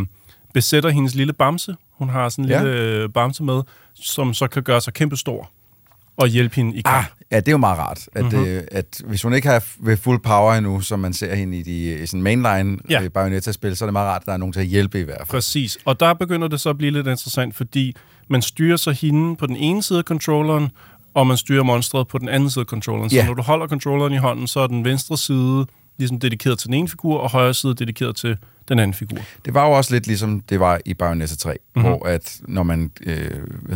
besætter 0.54 0.90
hendes 0.90 1.16
lille 1.16 1.34
bamse. 1.34 1.76
Hun 1.92 2.10
har 2.10 2.30
sådan 2.30 2.46
en 2.46 2.50
Ja. 2.52 2.64
lille 2.64 2.80
øh, 2.80 3.10
bamse 3.10 3.44
med, 3.44 3.62
som 3.94 4.34
så 4.34 4.48
kan 4.48 4.64
gøre 4.64 4.82
sig 4.82 4.94
kæmpestor. 4.94 5.50
Og 6.18 6.28
hjælpe 6.28 6.56
hende 6.56 6.76
i 6.78 6.82
kamp. 6.82 6.98
Ah, 6.98 7.04
ja, 7.32 7.40
det 7.40 7.48
er 7.48 7.52
jo 7.52 7.58
meget 7.58 7.78
rart, 7.80 8.08
at, 8.16 8.24
Mhm. 8.26 8.34
mm-hmm. 8.34 8.50
øh, 8.50 8.64
at 8.72 9.02
hvis 9.06 9.22
hun 9.22 9.34
ikke 9.34 9.48
har 9.48 9.64
ved 9.80 9.98
full 9.98 10.20
power 10.20 10.54
endnu, 10.54 10.82
som 10.82 11.00
man 11.00 11.14
ser 11.14 11.36
hende 11.36 11.58
i 11.58 11.62
de 11.64 12.04
i 12.04 12.06
sådan 12.06 12.22
mainline 12.24 12.78
Ja. 12.90 13.02
ja. 13.02 13.08
Bayonetta-spil, 13.10 13.76
så 13.78 13.86
er 13.86 13.88
det 13.88 13.94
meget 13.94 14.08
rart, 14.08 14.22
at 14.22 14.26
der 14.26 14.34
er 14.34 14.38
nogen 14.38 14.54
til 14.54 14.60
at 14.60 14.66
hjælpe 14.66 15.00
i 15.00 15.04
hvert 15.04 15.18
fald. 15.18 15.28
Præcis. 15.28 15.78
Og 15.86 16.00
der 16.00 16.14
begynder 16.14 16.48
det 16.48 16.60
så 16.62 16.70
at 16.70 16.78
blive 16.78 16.92
lidt 16.92 17.08
interessant, 17.08 17.56
fordi 17.56 17.96
man 18.30 18.42
styrer 18.42 18.78
så 18.78 18.92
hende 18.92 19.36
på 19.36 19.48
den 19.48 19.56
ene 19.56 19.84
side 19.84 20.00
af 20.00 20.04
controlleren, 20.06 20.70
og 21.14 21.28
man 21.28 21.38
styrer 21.38 21.64
monstret 21.64 22.08
på 22.08 22.18
den 22.18 22.30
anden 22.30 22.50
side 22.50 22.62
af 22.62 22.66
controlleren. 22.68 23.10
Så 23.10 23.16
Ja. 23.16 23.26
når 23.26 23.34
du 23.34 23.42
holder 23.42 23.68
controlleren 23.68 24.14
i 24.14 24.18
hånden, 24.18 24.48
så 24.48 24.60
er 24.60 24.68
den 24.68 24.86
venstre 24.86 25.18
side 25.18 25.66
ligesom 25.98 26.20
dedikeret 26.20 26.60
til 26.60 26.68
den 26.68 26.74
ene 26.74 26.88
figur, 26.88 27.18
og 27.20 27.32
højre 27.32 27.54
side 27.54 27.76
dedikeret 27.76 28.16
til 28.16 28.38
den 28.70 28.80
anden 28.80 28.94
figur. 28.94 29.18
Det 29.46 29.54
var 29.54 29.66
jo 29.68 29.72
også 29.72 29.94
lidt 29.94 30.08
ligesom 30.08 30.42
det 30.50 30.60
var 30.60 30.80
i 30.86 30.94
Bayonetta 30.94 31.36
3, 31.36 31.50
Mhm. 31.52 31.60
mm-hmm. 31.86 31.98
hvor 31.98 32.08
at 32.08 32.40
når 32.48 32.64
man 32.64 32.92
øh, 33.06 33.30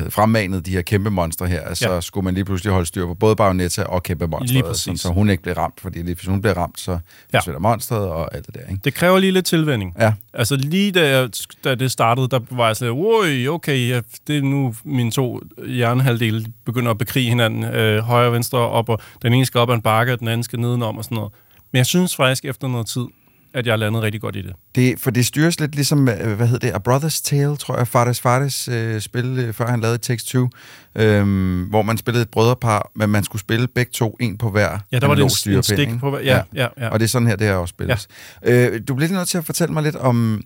fremmanede 0.09 0.61
de 0.61 0.71
her 0.71 0.81
kæmpe 0.81 1.09
monstre 1.09 1.47
her, 1.47 1.73
så 1.73 1.93
Ja. 1.93 2.01
skulle 2.01 2.25
man 2.25 2.33
lige 2.33 2.45
pludselig 2.45 2.73
holde 2.73 2.85
styr 2.85 3.05
på 3.05 3.13
både 3.13 3.35
Bayonetta 3.35 3.83
og 3.83 4.03
kæmpe 4.03 4.27
præcis. 4.27 4.83
sådan, 4.83 4.97
så 4.97 5.09
hun 5.09 5.29
ikke 5.29 5.43
blev 5.43 5.55
ramt, 5.55 5.79
fordi 5.81 5.99
lige 6.01 6.15
hvis 6.15 6.25
hun 6.25 6.41
bliver 6.41 6.53
ramt, 6.57 6.79
så 6.79 6.97
forsvinder 7.35 7.59
monstret 7.59 8.07
og 8.07 8.35
alt 8.35 8.45
det 8.45 8.55
der. 8.55 8.61
Ikke? 8.69 8.81
Det 8.83 8.93
kræver 8.93 9.19
lige 9.19 9.31
lidt 9.31 9.45
tilvænding. 9.45 9.93
Ja. 9.99 10.13
Altså 10.33 10.55
lige 10.55 10.91
da, 10.91 11.19
jeg, 11.19 11.29
da 11.63 11.75
det 11.75 11.91
startede, 11.91 12.27
der 12.27 12.39
var 12.51 12.65
jeg 12.67 12.75
sådan, 12.75 12.93
oj, 12.97 13.47
okay, 13.47 13.89
ja, 13.89 14.01
det 14.27 14.37
er 14.37 14.41
nu 14.41 14.75
mine 14.83 15.11
to 15.11 15.41
hjernehalvdele 15.67 16.43
de 16.45 16.51
begynder 16.65 16.91
at 16.91 16.97
bekrige 16.97 17.29
hinanden, 17.29 17.63
øh, 17.63 17.99
højre 18.03 18.27
og 18.27 18.33
venstre 18.33 18.59
op, 18.59 18.89
og 18.89 18.99
den 19.21 19.33
ene 19.33 19.45
skal 19.45 19.59
op 19.59 19.69
ad 19.69 19.75
en 19.75 19.81
bakke, 19.81 20.13
og 20.13 20.19
den 20.19 20.27
anden 20.27 20.43
skal 20.43 20.59
nedenom 20.59 20.97
og 20.97 21.03
sådan 21.03 21.15
noget. 21.15 21.31
Men 21.71 21.77
jeg 21.77 21.85
synes 21.85 22.15
faktisk 22.15 22.45
efter 22.45 22.67
noget 22.67 22.87
tid, 22.87 23.05
at 23.53 23.67
jeg 23.67 23.79
landet 23.79 24.01
rigtig 24.03 24.21
godt 24.21 24.35
i 24.35 24.41
det. 24.41 24.53
Det, 24.75 24.99
for 24.99 25.11
det 25.11 25.25
styres 25.25 25.59
lidt 25.59 25.75
ligesom, 25.75 26.09
øh, 26.09 26.33
hvad 26.33 26.47
hedder 26.47 26.71
det, 26.79 26.89
A 26.89 26.97
Brother's 26.97 27.21
Tale, 27.23 27.57
tror 27.57 27.77
jeg, 27.77 27.87
Fares 27.87 28.21
Fares 28.21 28.67
øh, 28.67 29.01
spil, 29.01 29.25
øh, 29.39 29.53
før 29.53 29.67
han 29.67 29.79
lavede 29.81 29.97
Takes 29.97 30.23
Two, 30.23 30.49
øh, 30.95 31.23
hvor 31.69 31.81
man 31.81 31.97
spillede 31.97 32.21
et 32.23 32.29
brødrepar, 32.29 32.91
men 32.95 33.09
man 33.09 33.23
skulle 33.23 33.39
spille 33.39 33.67
begge 33.67 33.91
to, 33.91 34.17
en 34.19 34.37
på 34.37 34.49
hver 34.49 34.79
Ja, 34.91 34.99
der 34.99 35.07
var 35.07 35.15
det 35.15 35.21
en- 35.47 35.53
en 35.57 35.63
stik 35.63 35.79
ikke? 35.79 35.97
på 35.99 36.09
hver- 36.09 36.19
ja, 36.23 36.41
ja, 36.55 36.67
ja. 36.77 36.89
Og 36.89 36.99
det 36.99 37.05
er 37.05 37.09
sådan 37.09 37.27
her, 37.27 37.35
det 37.35 37.47
her 37.47 37.53
også 37.55 37.71
spilles. 37.71 38.07
Ja. 38.45 38.67
Øh, 38.67 38.81
du 38.87 38.95
bliver 38.95 39.07
lige 39.07 39.17
nødt 39.17 39.27
til 39.27 39.37
at 39.37 39.45
fortælle 39.45 39.73
mig 39.73 39.83
lidt 39.83 39.95
om, 39.95 40.41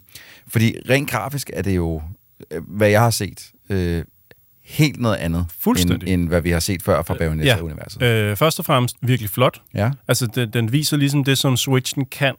fordi 0.48 0.76
rent 0.90 1.10
grafisk 1.10 1.50
er 1.54 1.62
det 1.62 1.76
jo, 1.76 2.02
øh, 2.52 2.62
hvad 2.68 2.90
jeg 2.90 3.02
har 3.02 3.10
set, 3.10 3.52
øh, 3.70 4.04
helt 4.66 5.00
noget 5.00 5.16
andet, 5.16 5.46
end, 5.78 6.02
end 6.06 6.28
hvad 6.28 6.42
vi 6.42 6.50
har 6.52 6.60
set 6.60 6.82
før 6.84 7.04
fra 7.04 7.14
Bayonetta-universet. 7.14 8.02
Øh, 8.02 8.36
først 8.36 8.60
og 8.60 8.66
fremmest 8.66 8.96
virkelig 9.02 9.30
flot. 9.30 9.62
Ja. 9.76 9.92
Altså, 10.08 10.28
den, 10.36 10.50
den 10.50 10.72
viser 10.72 10.98
ligesom 10.98 11.24
det, 11.24 11.38
som 11.38 11.58
Switchen 11.58 12.06
kan, 12.06 12.34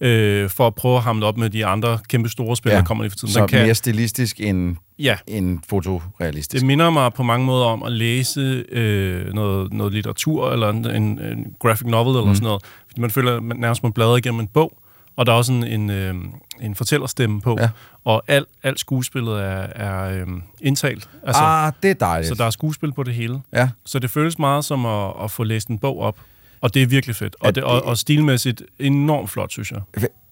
øh, 0.00 0.50
for 0.50 0.66
at 0.66 0.74
prøve 0.74 0.96
at 0.96 1.02
hamle 1.02 1.26
op 1.26 1.36
med 1.36 1.50
de 1.50 1.66
andre 1.66 1.98
kæmpe 2.08 2.28
store 2.28 2.56
spil, 2.56 2.72
der 2.72 2.84
kommer 2.84 3.04
lige 3.04 3.10
for 3.10 3.16
tiden. 3.18 3.32
Så 3.34 3.40
Den 3.40 3.48
kan, 3.48 3.62
mere 3.64 3.74
stilistisk 3.74 4.40
end, 4.40 4.76
Ja. 4.98 5.16
end 5.26 5.58
fotorealistisk. 5.70 6.60
det 6.60 6.66
minder 6.66 6.90
mig 6.90 7.12
på 7.12 7.22
mange 7.22 7.46
måder 7.46 7.64
om 7.66 7.82
at 7.82 7.92
læse 7.92 8.64
øh, 8.72 9.34
noget, 9.34 9.72
noget 9.72 9.92
litteratur, 9.92 10.50
eller 10.52 10.68
en, 10.70 10.86
en, 11.20 11.54
graphic 11.60 11.86
novel, 11.86 12.16
eller 12.16 12.28
Mm. 12.28 12.34
sådan 12.34 12.44
noget. 12.46 12.62
Fordi 12.88 13.00
man 13.00 13.10
føler, 13.10 13.36
at 13.36 13.42
man 13.42 13.56
nærmest 13.56 13.82
man 13.82 13.92
bladrer 13.92 14.16
igennem 14.16 14.40
en 14.40 14.46
bog, 14.46 14.72
og 15.16 15.26
der 15.26 15.32
er 15.32 15.36
også 15.36 15.52
en, 15.52 15.64
en, 15.64 15.90
øh, 15.90 16.14
en 16.60 16.74
fortællerstemme 16.74 17.40
på, 17.40 17.56
Ja. 17.60 17.68
og 18.04 18.22
alt, 18.28 18.46
alt 18.62 18.80
skuespillet 18.80 19.34
er, 19.42 19.66
er 19.74 20.20
øh, 20.20 20.26
indtalt. 20.60 21.08
Altså, 21.26 21.42
Ah, 21.42 21.72
det 21.82 21.90
er 21.90 21.94
dejligt. 21.94 22.28
Så 22.28 22.34
der 22.34 22.44
er 22.44 22.50
skuespil 22.50 22.92
på 22.92 23.02
det 23.02 23.14
hele. 23.14 23.40
Ja. 23.52 23.68
Så 23.86 23.98
det 23.98 24.10
føles 24.10 24.38
meget 24.38 24.64
som 24.64 24.86
at, 24.86 25.12
at 25.24 25.30
få 25.30 25.44
læst 25.44 25.68
en 25.68 25.78
bog 25.78 26.00
op, 26.00 26.20
og 26.60 26.74
det 26.74 26.82
er 26.82 26.86
virkelig 26.86 27.16
fedt. 27.16 27.36
Og, 27.40 27.54
det, 27.54 27.64
og, 27.64 27.84
og 27.84 27.98
stilmæssigt 27.98 28.62
enormt 28.78 29.30
flot, 29.30 29.50
synes 29.52 29.72
jeg. 29.72 29.80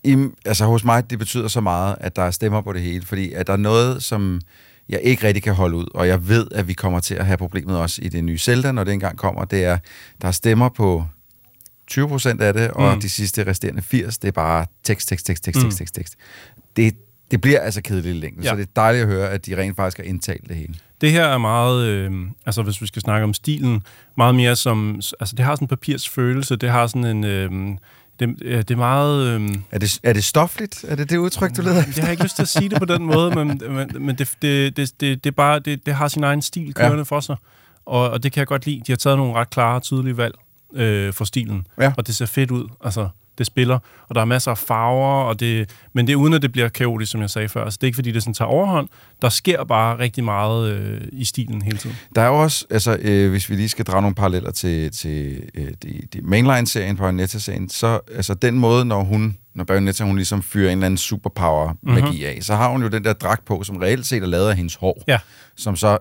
I, 0.04 0.26
altså 0.44 0.64
hos 0.64 0.84
mig, 0.84 1.10
det 1.10 1.18
betyder 1.18 1.48
så 1.48 1.60
meget, 1.60 1.96
at 2.00 2.16
der 2.16 2.22
er 2.22 2.30
stemmer 2.30 2.60
på 2.60 2.72
det 2.72 2.82
hele, 2.82 3.06
fordi 3.06 3.32
at 3.32 3.46
der 3.46 3.52
er 3.52 3.56
noget, 3.56 4.02
som 4.04 4.40
jeg 4.88 5.00
ikke 5.02 5.26
rigtig 5.26 5.42
kan 5.42 5.54
holde 5.54 5.76
ud, 5.76 5.86
og 5.94 6.08
jeg 6.08 6.28
ved, 6.28 6.46
at 6.54 6.68
vi 6.68 6.72
kommer 6.72 7.00
til 7.00 7.14
at 7.14 7.26
have 7.26 7.36
problemet 7.36 7.78
også 7.78 8.00
i 8.02 8.08
det 8.08 8.24
nye 8.24 8.38
Zelda, 8.38 8.72
når 8.72 8.84
det 8.84 8.92
engang 8.92 9.18
kommer, 9.18 9.44
det 9.44 9.64
er, 9.64 9.78
der 10.22 10.28
er 10.28 10.32
stemmer 10.32 10.68
på 10.68 11.04
20% 11.90 12.40
af 12.40 12.54
det, 12.54 12.70
og 12.70 12.94
Mm. 12.94 13.00
de 13.00 13.08
sidste 13.08 13.46
resterende 13.46 13.82
80, 13.82 14.18
det 14.18 14.28
er 14.28 14.32
bare 14.32 14.66
tekst, 14.84 15.08
tekst, 15.08 15.26
tekst, 15.26 15.44
tekst, 15.44 15.58
Mm. 15.58 15.62
tekst, 15.64 15.78
tekst, 15.78 15.94
tekst. 15.94 16.14
Det, 16.76 16.94
det 17.30 17.40
bliver 17.40 17.60
altså 17.60 17.82
kedeligt 17.82 18.16
i 18.16 18.20
længden, 18.20 18.42
Ja. 18.44 18.48
så 18.50 18.56
det 18.56 18.62
er 18.62 18.66
dejligt 18.76 19.02
at 19.02 19.08
høre, 19.08 19.30
at 19.30 19.46
de 19.46 19.56
rent 19.56 19.76
faktisk 19.76 19.96
har 19.96 20.04
indtalt 20.04 20.48
det 20.48 20.56
hele. 20.56 20.74
Det 21.00 21.12
her 21.12 21.24
er 21.24 21.38
meget, 21.38 21.86
øh, 21.86 22.12
altså 22.46 22.62
hvis 22.62 22.82
vi 22.82 22.86
skal 22.86 23.02
snakke 23.02 23.24
om 23.24 23.34
stilen, 23.34 23.82
meget 24.16 24.34
mere 24.34 24.56
som, 24.56 24.94
altså 25.20 25.34
det 25.36 25.44
har 25.44 25.54
sådan 25.54 25.64
en 25.64 25.68
papirs 25.68 26.08
følelse, 26.08 26.56
det 26.56 26.70
har 26.70 26.86
sådan 26.86 27.04
en, 27.04 27.24
øh, 27.24 27.50
det, 28.20 28.38
det 28.38 28.70
er 28.70 28.76
meget... 28.76 29.26
Øh, 29.26 29.48
er, 29.70 29.78
det, 29.78 30.00
er 30.02 30.12
det 30.12 30.24
stofligt? 30.24 30.84
Er 30.88 30.94
det 30.94 31.10
det 31.10 31.16
udtryk, 31.16 31.56
du 31.56 31.62
leder 31.62 31.82
Jeg 31.96 32.04
har 32.04 32.10
ikke 32.10 32.22
lyst 32.22 32.36
til 32.36 32.42
at 32.42 32.48
sige 32.48 32.68
det 32.68 32.78
på 32.78 32.84
den 32.84 33.02
måde, 33.04 33.34
men, 33.34 33.60
men, 33.76 33.90
men 34.06 34.16
det, 34.18 34.30
det, 34.42 34.76
det, 34.76 35.00
det, 35.00 35.24
det, 35.24 35.30
er 35.30 35.34
bare, 35.34 35.58
det, 35.58 35.86
det 35.86 35.94
har 35.94 36.08
sin 36.08 36.24
egen 36.24 36.42
stil 36.42 36.74
kørende 36.74 36.96
ja. 36.96 37.02
for 37.02 37.20
sig, 37.20 37.36
og, 37.86 38.10
og 38.10 38.22
det 38.22 38.32
kan 38.32 38.38
jeg 38.40 38.46
godt 38.46 38.66
lide. 38.66 38.82
De 38.86 38.92
har 38.92 38.96
taget 38.96 39.18
nogle 39.18 39.34
ret 39.34 39.50
klare 39.50 39.74
og 39.76 39.82
tydelige 39.82 40.16
valg 40.16 40.34
øh, 40.74 41.12
for 41.12 41.24
stilen, 41.24 41.66
Ja. 41.80 41.92
og 41.96 42.06
det 42.06 42.14
ser 42.14 42.26
fedt 42.26 42.50
ud. 42.50 42.68
Altså, 42.84 43.08
det 43.38 43.46
spiller, 43.46 43.78
og 44.08 44.14
der 44.14 44.20
er 44.20 44.24
masser 44.24 44.50
af 44.50 44.58
farver, 44.58 45.22
og 45.24 45.40
det, 45.40 45.70
men 45.92 46.06
det 46.06 46.12
er 46.12 46.16
uden, 46.16 46.34
at 46.34 46.42
det 46.42 46.52
bliver 46.52 46.68
kaotisk, 46.68 47.12
som 47.12 47.20
jeg 47.20 47.30
sagde 47.30 47.48
før. 47.48 47.64
Altså, 47.64 47.78
det 47.80 47.84
er 47.84 47.86
ikke, 47.88 47.96
fordi 47.96 48.12
det 48.12 48.22
sådan 48.22 48.34
tager 48.34 48.48
overhånd. 48.48 48.88
Der 49.22 49.28
sker 49.28 49.64
bare 49.64 49.98
rigtig 49.98 50.24
meget 50.24 50.72
øh, 50.72 51.00
i 51.12 51.24
stilen 51.24 51.62
hele 51.62 51.78
tiden. 51.78 51.96
Der 52.14 52.22
er 52.22 52.26
jo 52.26 52.42
også, 52.42 52.66
altså, 52.70 52.98
øh, 53.00 53.30
hvis 53.30 53.50
vi 53.50 53.54
lige 53.54 53.68
skal 53.68 53.84
drage 53.84 54.02
nogle 54.02 54.14
paralleller 54.14 54.50
til, 54.50 54.90
til 54.92 55.42
øh, 55.54 55.68
de, 55.82 56.00
de 56.12 56.20
mainline-serien 56.22 56.96
på 56.96 57.02
Bayonetta-serien, 57.02 57.68
så 57.68 58.00
altså 58.16 58.34
den 58.34 58.58
måde, 58.58 58.84
når 58.84 59.04
hun, 59.04 59.36
når 59.54 59.64
Bayonetta, 59.64 60.04
hun 60.04 60.16
ligesom 60.16 60.42
fyrer 60.42 60.70
en 60.72 60.78
eller 60.78 60.86
anden 60.86 60.98
superpower-magi 60.98 62.00
Mhm. 62.00 62.04
mm-hmm. 62.08 62.24
af, 62.26 62.38
så 62.42 62.54
har 62.56 62.68
hun 62.70 62.82
jo 62.82 62.88
den 62.88 63.04
der 63.04 63.12
dragt 63.12 63.44
på, 63.44 63.62
som 63.62 63.76
reelt 63.76 64.06
set 64.06 64.22
er 64.22 64.26
lavet 64.26 64.50
af 64.50 64.56
hendes 64.56 64.74
hår, 64.74 65.02
Ja. 65.08 65.18
som 65.56 65.76
så 65.76 65.98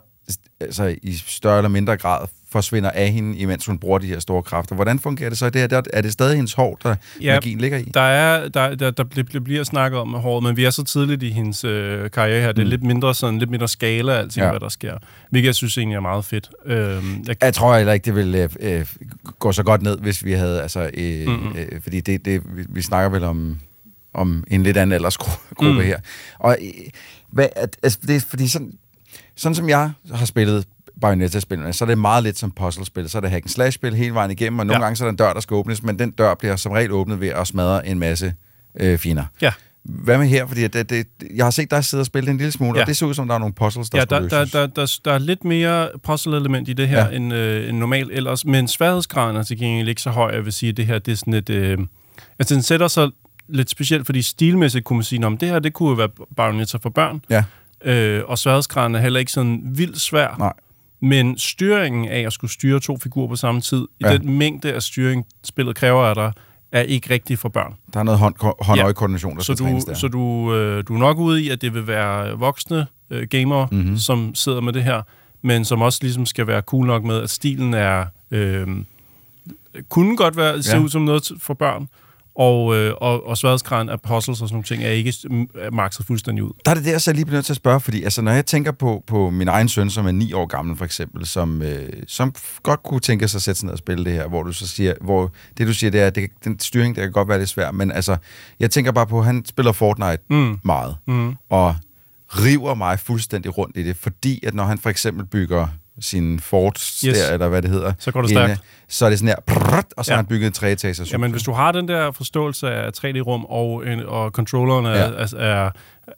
altså, 0.59 0.95
i 1.03 1.13
større 1.27 1.57
eller 1.57 1.69
mindre 1.69 1.97
grad 1.97 2.27
forsvinder 2.51 2.89
af 2.91 3.11
hende, 3.11 3.37
imens 3.37 3.65
hun 3.65 3.79
bruger 3.79 3.99
de 3.99 4.07
her 4.07 4.19
store 4.19 4.43
kræfter. 4.43 4.75
Hvordan 4.75 4.99
fungerer 4.99 5.29
det 5.29 5.37
så 5.37 5.45
i 5.45 5.49
det 5.49 5.71
her? 5.71 5.81
Er 5.93 6.01
det 6.01 6.11
stadig 6.13 6.35
hendes 6.35 6.53
hår, 6.53 6.77
der 6.83 6.95
ja, 7.21 7.33
magien 7.35 7.57
ligger 7.61 7.77
i? 7.77 7.83
Der, 7.93 8.01
er, 8.01 8.47
der, 8.49 8.75
der, 8.75 8.91
der 8.91 9.03
bliver, 9.03 9.39
bliver 9.43 9.63
snakket 9.63 9.99
om 9.99 10.13
håret, 10.13 10.43
men 10.43 10.57
vi 10.57 10.63
er 10.65 10.69
så 10.69 10.83
tidligt 10.83 11.23
i 11.23 11.29
hendes 11.31 11.63
øh, 11.63 12.11
karriere 12.11 12.41
her. 12.41 12.51
Det 12.51 12.59
er 12.61 12.63
Mm. 12.65 12.69
lidt 12.69 12.83
mindre 12.83 13.15
sådan, 13.15 13.39
lidt 13.39 13.49
mindre 13.49 13.67
skala 13.67 14.13
alting, 14.13 14.43
Ja. 14.43 14.49
hvad 14.51 14.59
der 14.59 14.69
sker. 14.69 14.97
Hvilket 15.29 15.47
jeg 15.47 15.55
synes 15.55 15.77
egentlig 15.77 15.95
er 15.95 15.99
meget 15.99 16.25
fedt. 16.25 16.49
Øhm, 16.65 17.23
jeg, 17.27 17.35
Jeg 17.43 17.53
tror 17.53 17.77
heller 17.77 17.93
ikke, 17.93 18.05
det 18.05 18.15
vil 18.15 18.35
øh, 18.35 18.49
øh, 18.59 18.85
gå 19.39 19.51
så 19.51 19.63
godt 19.63 19.81
ned, 19.81 19.97
hvis 19.99 20.25
vi 20.25 20.31
havde, 20.31 20.61
altså, 20.61 20.89
øh, 20.93 21.27
øh, 21.57 21.81
fordi 21.81 21.99
det, 22.01 22.25
det, 22.25 22.41
vi, 22.57 22.65
vi 22.69 22.81
snakker 22.81 23.09
vel 23.09 23.23
om, 23.23 23.59
om 24.13 24.43
en 24.47 24.63
lidt 24.63 24.77
anden 24.77 24.93
aldersgruppe 24.93 25.71
Mm. 25.73 25.79
her. 25.81 25.99
Og 26.39 26.57
øh, 26.61 26.69
hvad, 27.31 27.47
altså, 27.83 27.99
det 28.07 28.15
er 28.15 28.19
fordi 28.29 28.47
sådan, 28.47 28.73
sådan 29.37 29.55
som 29.55 29.69
jeg 29.69 29.91
har 30.13 30.25
spillet 30.25 30.65
Bayonetta-spillene, 31.01 31.73
så 31.73 31.85
er 31.85 31.87
det 31.87 31.97
meget 31.97 32.23
lidt 32.23 32.37
som 32.37 32.51
puzzlespil. 32.51 33.09
Så 33.09 33.17
er 33.17 33.21
det 33.21 33.29
hack 33.29 33.43
and 33.45 33.49
slash-spil 33.49 33.93
hele 33.95 34.13
vejen 34.13 34.31
igennem, 34.31 34.59
og 34.59 34.65
nogle 34.65 34.79
Ja. 34.79 34.83
gange 34.85 34.95
så 34.95 35.03
er 35.03 35.05
der 35.07 35.11
en 35.11 35.15
dør, 35.17 35.33
der 35.33 35.39
skal 35.39 35.53
åbnes, 35.55 35.83
men 35.83 35.99
den 35.99 36.11
dør 36.11 36.33
bliver 36.33 36.55
som 36.55 36.71
regel 36.71 36.91
åbnet 36.91 37.19
ved 37.21 37.27
at 37.27 37.47
smadre 37.47 37.87
en 37.87 37.99
masse 37.99 38.33
øh, 38.79 38.97
fjender. 38.97 39.25
Ja. 39.41 39.51
Hvad 39.83 40.17
med 40.17 40.27
her? 40.27 40.47
Fordi 40.47 40.67
det, 40.67 40.89
det, 40.89 41.07
jeg 41.35 41.45
har 41.45 41.51
set 41.51 41.71
dig 41.71 41.85
sidde 41.85 42.01
og 42.01 42.05
spille 42.05 42.31
en 42.31 42.37
lille 42.37 42.51
smule, 42.51 42.77
ja. 42.77 42.81
Og 42.83 42.87
det 42.87 42.97
ser 42.97 43.05
ud 43.05 43.13
som, 43.13 43.27
der 43.27 43.35
er 43.35 43.39
nogle 43.39 43.53
puzzles, 43.53 43.89
der 43.89 43.97
ja, 43.97 44.03
skal 44.03 44.21
der, 44.21 44.29
der, 44.29 44.39
løses. 44.39 44.51
der, 44.51 44.67
der, 44.67 44.99
der 45.05 45.13
er 45.13 45.17
lidt 45.17 45.43
mere 45.43 45.89
puzzle-element 46.03 46.67
i 46.69 46.73
det 46.73 46.87
her, 46.87 47.07
Ja. 47.09 47.15
end, 47.15 47.33
øh, 47.33 47.69
end 47.69 47.77
normalt 47.77 48.11
ellers. 48.11 48.45
Men 48.45 48.67
sværhedsgraden 48.67 49.35
er 49.35 49.43
til 49.43 49.57
gengæld 49.57 49.87
ikke 49.87 50.01
så 50.01 50.09
høj. 50.09 50.31
Jeg 50.33 50.45
vil 50.45 50.53
sige, 50.53 50.69
at 50.69 50.77
det 50.77 50.85
her 50.85 50.99
det 50.99 51.11
er 51.11 51.15
sådan 51.15 51.33
et... 51.33 51.49
Øh, 51.49 51.77
altså, 52.39 52.53
den 52.55 52.63
sætter 52.63 52.87
sig 52.87 53.09
lidt 53.49 53.69
specielt, 53.69 54.05
fordi 54.05 54.21
stilmæssigt 54.21 54.85
kunne 54.85 54.97
man 54.97 55.03
sige, 55.03 55.25
at 55.25 55.31
det 55.41 55.49
her 55.49 55.59
det 55.59 55.73
kunne 55.73 55.97
være 55.97 56.09
Bayonetta 56.37 56.77
for 56.81 56.89
børn. 56.89 57.21
Ja. 57.29 57.43
Øh, 57.85 58.21
og 58.27 58.37
sværhedsgraden 58.37 58.95
er 58.95 58.99
heller 58.99 59.19
ikke 59.19 59.31
sådan 59.31 59.61
vildt 59.63 60.01
svær. 60.01 60.35
Nej. 60.39 60.53
Men 60.99 61.37
styringen 61.37 62.07
af 62.09 62.19
at 62.19 62.33
skulle 62.33 62.51
styre 62.51 62.79
to 62.79 62.97
figurer 62.97 63.27
på 63.27 63.35
samme 63.35 63.61
tid, 63.61 63.87
Ja. 64.01 64.11
i 64.11 64.17
den 64.17 64.37
mængde 64.37 64.73
af 64.73 64.83
styring, 64.83 65.25
spillet 65.43 65.75
kræver 65.75 66.03
af 66.03 66.15
dig, 66.15 66.31
er 66.71 66.81
ikke 66.81 67.13
rigtigt 67.13 67.39
for 67.39 67.49
børn. 67.49 67.73
Der 67.93 67.99
er 67.99 68.03
noget 68.03 68.19
hånd, 68.19 68.35
hånd-øje-koordination, 68.61 69.35
der 69.35 69.41
så 69.41 69.45
skal 69.45 69.57
du, 69.57 69.63
trænes 69.63 69.85
der. 69.85 69.93
Så 69.93 70.07
du, 70.07 70.53
øh, 70.55 70.83
du 70.87 70.93
er 70.95 70.99
nok 70.99 71.17
ude 71.17 71.43
i, 71.43 71.49
at 71.49 71.61
det 71.61 71.73
vil 71.73 71.87
være 71.87 72.29
voksne 72.37 72.87
øh, 73.09 73.27
gamere, 73.27 73.67
Mhm. 73.71 73.79
mm-hmm. 73.81 73.97
som 73.97 74.35
sidder 74.35 74.61
med 74.61 74.73
det 74.73 74.83
her, 74.83 75.01
men 75.41 75.65
som 75.65 75.81
også 75.81 75.99
ligesom 76.01 76.25
skal 76.25 76.47
være 76.47 76.61
cool 76.61 76.85
nok 76.85 77.03
med, 77.03 77.21
at 77.21 77.29
stilen 77.29 77.73
er... 77.73 78.05
Øh, 78.31 78.67
kunne 79.89 80.17
godt 80.17 80.37
være 80.37 80.63
se 80.63 80.75
Ja. 80.77 80.83
ud 80.83 80.89
som 80.89 81.01
noget 81.01 81.31
for 81.41 81.53
børn, 81.53 81.87
og, 82.37 82.75
øh, 82.75 82.93
og, 83.01 83.27
og 83.27 83.37
sværhedsgraden 83.37 83.89
af 83.89 84.01
puzzles 84.01 84.41
og 84.41 84.47
sådan 84.47 84.53
nogle 84.53 84.63
ting 84.63 84.83
er 84.83 84.89
ikke 84.89 85.13
mm, 85.29 85.47
er 85.59 85.71
makset 85.71 86.05
fuldstændig 86.05 86.43
ud. 86.43 86.51
Der 86.65 86.71
er 86.71 86.75
det 86.75 86.85
der, 86.85 86.97
så 86.97 87.11
jeg 87.11 87.15
lige 87.15 87.25
bliver 87.25 87.37
nødt 87.37 87.45
til 87.45 87.53
at 87.53 87.57
spørge, 87.57 87.79
fordi 87.79 88.03
altså, 88.03 88.21
når 88.21 88.31
jeg 88.31 88.45
tænker 88.45 88.71
på, 88.71 89.03
på 89.07 89.29
min 89.29 89.47
egen 89.47 89.69
søn, 89.69 89.89
som 89.89 90.07
er 90.07 90.11
ni 90.11 90.33
år 90.33 90.45
gammel 90.45 90.77
for 90.77 90.85
eksempel, 90.85 91.25
som, 91.25 91.61
øh, 91.61 91.89
som 92.07 92.33
godt 92.63 92.83
kunne 92.83 92.99
tænke 92.99 93.27
sig 93.27 93.37
at 93.37 93.41
sætte 93.41 93.59
sig 93.59 93.65
ned 93.65 93.71
og 93.73 93.77
spille 93.77 94.05
det 94.05 94.13
her, 94.13 94.27
hvor 94.27 94.43
du 94.43 94.51
så 94.51 94.67
siger, 94.67 94.93
hvor 95.01 95.31
det 95.57 95.67
du 95.67 95.73
siger, 95.73 95.91
det 95.91 96.01
er, 96.01 96.07
at 96.07 96.15
det, 96.15 96.29
den 96.43 96.59
styring, 96.59 96.95
der 96.95 97.01
kan 97.01 97.11
godt 97.11 97.27
være 97.29 97.39
lidt 97.39 97.49
svær, 97.49 97.71
men 97.71 97.91
altså, 97.91 98.17
jeg 98.59 98.71
tænker 98.71 98.91
bare 98.91 99.07
på, 99.07 99.19
at 99.19 99.25
han 99.25 99.45
spiller 99.45 99.71
Fortnite 99.71 100.17
Mm. 100.29 100.59
meget, 100.63 100.95
Mm. 101.07 101.35
og 101.49 101.75
river 102.29 102.73
mig 102.75 102.99
fuldstændig 102.99 103.57
rundt 103.57 103.77
i 103.77 103.83
det, 103.83 103.97
fordi 103.97 104.45
at 104.45 104.53
når 104.53 104.63
han 104.65 104.77
for 104.77 104.89
eksempel 104.89 105.25
bygger 105.25 105.67
sin 106.01 106.39
fort 106.39 106.75
Yes. 107.07 107.17
der, 107.17 107.33
eller 107.33 107.47
hvad 107.47 107.61
det 107.61 107.69
hedder. 107.71 107.93
Så 107.99 108.11
går 108.11 108.21
det 108.21 108.31
inde, 108.31 108.43
stærkt. 108.45 108.61
Så 108.89 109.05
er 109.05 109.09
det 109.09 109.19
sådan 109.19 109.27
her, 109.29 109.55
prrrt, 109.55 109.85
og 109.97 110.05
så 110.05 110.11
Ja. 110.11 110.15
har 110.15 110.17
han 110.23 110.25
bygget 110.25 110.47
en 110.47 110.53
treetagers 110.53 111.11
Jamen, 111.13 111.31
hvis 111.31 111.43
du 111.43 111.51
har 111.51 111.71
den 111.71 111.87
der 111.87 112.11
forståelse 112.11 112.69
af 112.71 112.91
3D-rum, 112.97 113.45
og, 113.49 113.87
en, 113.87 113.99
og 114.05 114.29
controllerne 114.31 114.89
Ja. 114.89 114.95
er, 114.95 115.33
er, 115.37 115.69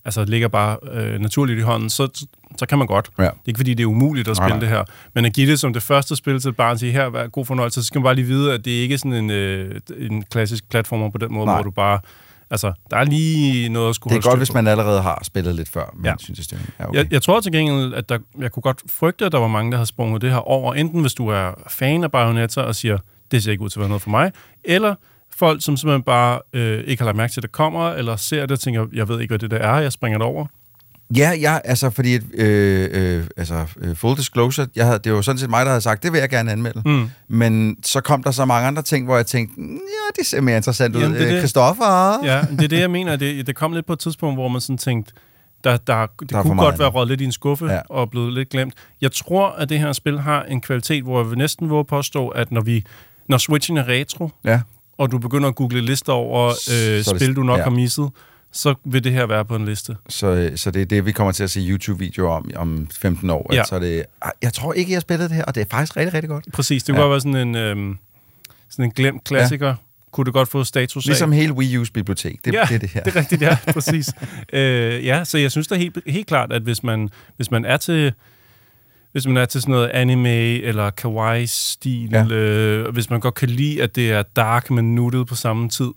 altså, 0.06 0.26
ligger 0.26 0.48
bare 0.48 0.78
øh, 0.92 1.20
naturligt 1.20 1.60
i 1.60 1.62
hånden, 1.62 1.90
så, 1.90 2.28
så 2.58 2.66
kan 2.66 2.78
man 2.78 2.88
godt. 2.88 3.10
Ja. 3.18 3.24
Det 3.24 3.30
er 3.30 3.34
ikke, 3.48 3.58
fordi 3.58 3.74
det 3.74 3.84
er 3.84 3.88
umuligt 3.88 4.28
at 4.28 4.38
Nej, 4.38 4.48
spille 4.48 4.60
nej. 4.60 4.70
det 4.70 4.78
her. 4.78 4.84
Men 5.16 5.26
at 5.26 5.34
give 5.34 5.52
det 5.52 5.60
som 5.60 5.74
det 5.74 5.84
første 5.84 6.16
spil 6.16 6.42
til 6.42 6.50
et 6.50 6.56
barn, 6.56 6.78
sige 6.78 6.92
her, 6.92 7.10
vær 7.10 7.28
god 7.28 7.46
fornøjelse, 7.46 7.82
så 7.82 7.88
skal 7.88 8.00
man 8.00 8.04
bare 8.04 8.16
lige 8.16 8.28
vide, 8.28 8.54
at 8.54 8.66
det 8.66 8.72
ikke 8.72 8.94
er 8.94 8.98
sådan 8.98 9.14
en, 9.14 9.30
øh, 9.30 9.82
en 9.98 10.24
klassisk 10.32 10.70
platformer 10.70 11.10
på 11.10 11.18
den 11.18 11.34
måde, 11.34 11.46
Nej. 11.46 11.56
hvor 11.56 11.64
du 11.64 11.72
bare... 11.72 12.00
Altså, 12.52 12.74
der 12.92 12.98
er 12.98 13.04
lige 13.04 13.70
noget 13.70 13.90
at 13.90 13.96
skulle 13.96 14.16
Det 14.18 14.26
er 14.26 14.30
godt, 14.30 14.40
hvis 14.40 14.54
man 14.54 14.68
allerede 14.68 15.02
har 15.02 15.20
spillet 15.24 15.56
lidt 15.56 15.70
før 15.70 15.94
med 15.96 16.04
Ja. 16.04 16.10
ja. 16.10 16.16
synssystemet. 16.20 16.70
Ja, 16.80 16.88
okay. 16.90 16.98
Jeg, 16.98 17.14
jeg 17.14 17.22
tror 17.22 17.40
til 17.40 17.52
gengæld, 17.52 17.94
at 17.94 18.10
der, 18.10 18.18
jeg 18.40 18.52
kunne 18.52 18.62
godt 18.62 18.82
frygte, 18.90 19.26
at 19.26 19.32
der 19.32 19.38
var 19.38 19.48
mange, 19.48 19.72
der 19.72 19.78
havde 19.78 19.88
sprunget 19.88 20.22
det 20.22 20.30
her 20.32 20.38
over. 20.38 20.74
Enten 20.74 21.02
hvis 21.02 21.14
du 21.14 21.28
er 21.28 21.52
fan 21.68 22.04
af 22.04 22.12
Bayonetta 22.12 22.62
og 22.62 22.76
siger, 22.76 22.98
det 23.32 23.44
ser 23.44 23.52
ikke 23.52 23.64
ud 23.64 23.70
til 23.70 23.80
at 23.80 23.82
være 23.82 23.90
noget 23.90 24.02
for 24.02 24.10
mig, 24.10 24.32
eller 24.64 24.96
folk, 25.38 25.64
som 25.64 25.78
simpelthen 25.78 26.04
bare 26.04 26.40
øh, 26.54 26.84
ikke 26.88 27.02
har 27.02 27.06
lagt 27.06 27.18
mærke 27.18 27.34
til, 27.34 27.40
at 27.40 27.44
det 27.44 27.52
kommer, 27.52 27.90
eller 27.90 28.16
ser 28.16 28.42
det 28.42 28.52
og 28.52 28.60
tænker, 28.60 28.86
jeg 28.94 29.08
ved 29.08 29.20
ikke, 29.22 29.32
hvad 29.32 29.40
det 29.40 29.52
der 29.52 29.58
er, 29.58 29.80
jeg 29.80 29.92
springer 29.92 30.18
det 30.20 30.28
over. 30.28 30.46
Ja, 31.18 31.32
ja, 31.32 31.58
altså 31.64 31.90
fordi, 31.90 32.20
øh, 32.34 32.90
øh, 32.92 33.24
altså 33.38 33.66
øh, 33.82 33.96
full 33.96 34.18
disclosure, 34.18 34.68
jeg 34.76 34.86
havde, 34.86 35.00
det 35.04 35.14
var 35.14 35.22
sådan 35.22 35.40
set 35.40 35.50
mig, 35.50 35.66
der 35.66 35.72
havde 35.72 35.82
sagt, 35.82 36.04
det 36.04 36.12
vil 36.14 36.20
jeg 36.20 36.30
gerne 36.30 36.52
anmelde. 36.52 36.82
Mm. 36.86 37.10
Men 37.28 37.78
så 37.84 38.02
kom 38.02 38.24
der 38.24 38.32
så 38.32 38.46
mange 38.46 38.68
andre 38.68 38.82
ting, 38.82 39.06
hvor 39.06 39.16
jeg 39.16 39.26
tænkte, 39.26 39.62
"Mm, 39.62 39.68
ja, 39.74 40.20
det 40.22 40.26
ser 40.28 40.42
mere 40.42 40.58
interessant 40.58 40.96
ud. 40.96 41.02
Jamen, 41.02 41.16
det 41.18 41.22
er 41.24 41.28
Øh, 41.28 41.34
det. 41.34 41.42
Christoffer? 41.42 42.26
Ja, 42.26 42.42
det 42.42 42.64
er 42.64 42.68
det, 42.68 42.80
jeg 42.80 42.92
mener. 42.92 43.16
Det, 43.16 43.48
det 43.48 43.56
kom 43.56 43.74
lidt 43.74 43.86
på 43.86 43.94
et 43.94 44.00
tidspunkt, 44.00 44.38
hvor 44.40 44.48
man 44.48 44.62
sådan 44.62 44.78
tænkte, 44.78 45.14
der, 45.64 45.78
der, 45.78 46.06
det 46.20 46.30
Der 46.30 46.38
er 46.38 46.44
kunne 46.44 46.62
godt 46.62 46.80
være 46.80 46.88
røget 46.90 47.08
lidt 47.08 47.22
i 47.22 47.26
en 47.26 47.32
skuffe 47.32 47.66
Ja. 47.66 47.80
og 47.90 48.10
blevet 48.10 48.34
lidt 48.34 48.50
glemt. 48.50 48.74
Jeg 49.02 49.12
tror, 49.12 49.50
at 49.50 49.70
det 49.70 49.80
her 49.80 49.94
spil 49.94 50.20
har 50.20 50.44
en 50.44 50.62
kvalitet, 50.62 51.04
hvor 51.04 51.22
jeg 51.22 51.30
vil 51.30 51.38
næsten 51.38 51.70
våge 51.70 51.86
påstå, 51.86 52.28
at 52.28 52.52
når, 52.52 52.62
vi, 52.62 52.84
når 53.28 53.38
Switchen 53.38 53.78
er 53.78 53.88
retro, 53.88 54.30
Ja. 54.46 54.62
og 54.98 55.12
du 55.12 55.18
begynder 55.18 55.50
at 55.50 55.56
google 55.56 55.82
lister 55.82 56.14
over 56.14 56.48
øh, 56.50 56.54
Så 56.56 57.12
det- 57.14 57.22
spil, 57.22 57.36
du 57.36 57.44
nok 57.44 57.58
ja. 57.58 57.64
har 57.64 57.70
misset, 57.72 58.10
så 58.52 58.76
vil 58.86 59.04
det 59.04 59.12
her 59.12 59.26
være 59.26 59.46
på 59.46 59.56
en 59.56 59.66
liste. 59.66 59.96
Så, 60.10 60.52
så 60.56 60.72
det 60.72 60.82
er 60.82 60.86
det, 60.86 61.06
vi 61.06 61.12
kommer 61.12 61.32
til 61.32 61.44
at 61.44 61.50
se 61.50 61.60
YouTube-videoer 61.60 62.32
om 62.36 62.52
om 62.56 62.88
15 63.02 63.30
år. 63.30 63.48
Ja. 63.52 63.58
Ja. 63.58 63.64
Så 63.64 63.76
er 63.76 63.80
det, 63.80 64.06
jeg 64.42 64.54
tror 64.54 64.74
ikke, 64.74 64.92
jeg 64.92 64.96
har 64.96 65.02
spillet 65.02 65.30
det 65.30 65.38
her, 65.38 65.44
og 65.46 65.56
det 65.56 65.62
er 65.62 65.66
faktisk 65.72 65.98
rigtig, 65.98 66.14
rigtig 66.14 66.30
godt. 66.30 66.46
Præcis, 66.54 66.84
det 66.84 66.94
kunne 66.96 67.02
Ja. 67.02 67.08
godt 67.08 67.12
være 67.12 67.34
sådan 67.34 67.48
en, 67.48 67.56
øhm, 67.56 67.98
sådan 68.70 68.86
en 68.86 68.92
glemt 68.92 69.24
klassiker. 69.24 69.68
Ja. 69.68 69.74
Kunne 70.12 70.26
det 70.26 70.34
godt 70.34 70.50
få 70.50 70.64
status 70.64 71.06
af. 71.06 71.10
Ligesom 71.10 71.32
hele 71.32 71.54
Wii 71.54 71.78
U's 71.78 71.90
bibliotek. 71.94 72.46
Det, 72.46 72.54
ja, 72.54 72.62
det 72.70 72.76
er 72.76 72.80
det 72.80 72.90
her. 72.90 73.04
det 73.04 73.16
er 73.16 73.20
rigtigt, 73.20 73.42
ja, 73.42 73.58
præcis. 73.74 74.10
øh, 74.54 75.06
ja, 75.06 75.24
så 75.24 75.38
jeg 75.38 75.52
synes 75.52 75.68
da 75.68 75.76
helt, 75.76 75.98
helt 76.08 76.28
klart, 76.28 76.52
at 76.54 76.62
hvis 76.62 76.84
man, 76.84 77.10
hvis 77.36 77.52
man 77.52 77.66
er 77.66 77.78
til 77.78 78.14
hvis 79.12 79.28
man 79.28 79.38
er 79.38 79.46
til 79.46 79.62
sådan 79.62 79.72
noget 79.72 79.90
anime 79.90 80.62
eller 80.62 80.90
kawaii-stil, 80.90 82.10
ja. 82.12 82.26
øh, 82.26 82.94
hvis 82.94 83.10
man 83.10 83.20
godt 83.20 83.36
kan 83.36 83.50
lide, 83.50 83.84
at 83.84 83.96
det 83.96 84.12
er 84.12 84.24
dark, 84.36 84.72
men 84.72 84.96
nuttet 84.96 85.28
på 85.28 85.36
samme 85.36 85.70
tid, 85.70 85.90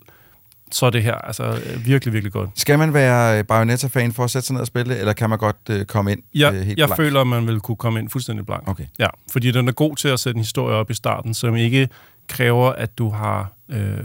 så 0.73 0.85
er 0.85 0.89
det 0.89 1.03
her 1.03 1.15
altså 1.15 1.59
virkelig, 1.85 2.13
virkelig 2.13 2.33
godt. 2.33 2.49
Skal 2.55 2.79
man 2.79 2.93
være 2.93 3.39
øh, 3.39 3.45
Bayonetta-fan 3.45 4.11
for 4.13 4.23
at 4.23 4.31
sætte 4.31 4.45
sig 4.47 4.53
ned 4.53 4.61
og 4.61 4.67
spille, 4.67 4.97
eller 4.97 5.13
kan 5.13 5.29
man 5.29 5.39
godt 5.39 5.55
øh, 5.69 5.85
komme 5.85 6.11
ind 6.11 6.21
Jeg, 6.35 6.53
øh, 6.53 6.61
helt 6.61 6.79
jeg 6.79 6.87
blank? 6.87 6.97
føler, 7.01 7.21
at 7.21 7.27
man 7.27 7.47
vil 7.47 7.59
kunne 7.59 7.75
komme 7.77 7.99
ind 7.99 8.09
fuldstændig 8.09 8.45
blank. 8.45 8.67
Okay. 8.67 8.85
Ja, 8.99 9.07
fordi 9.31 9.51
den 9.51 9.67
er 9.67 9.71
god 9.71 9.95
til 9.95 10.07
at 10.07 10.19
sætte 10.19 10.37
en 10.37 10.41
historie 10.43 10.75
op 10.75 10.91
i 10.91 10.93
starten, 10.93 11.33
som 11.33 11.55
ikke 11.55 11.89
kræver, 12.27 12.69
at 12.69 12.97
du 12.97 13.09
har 13.09 13.51
øh, 13.69 13.97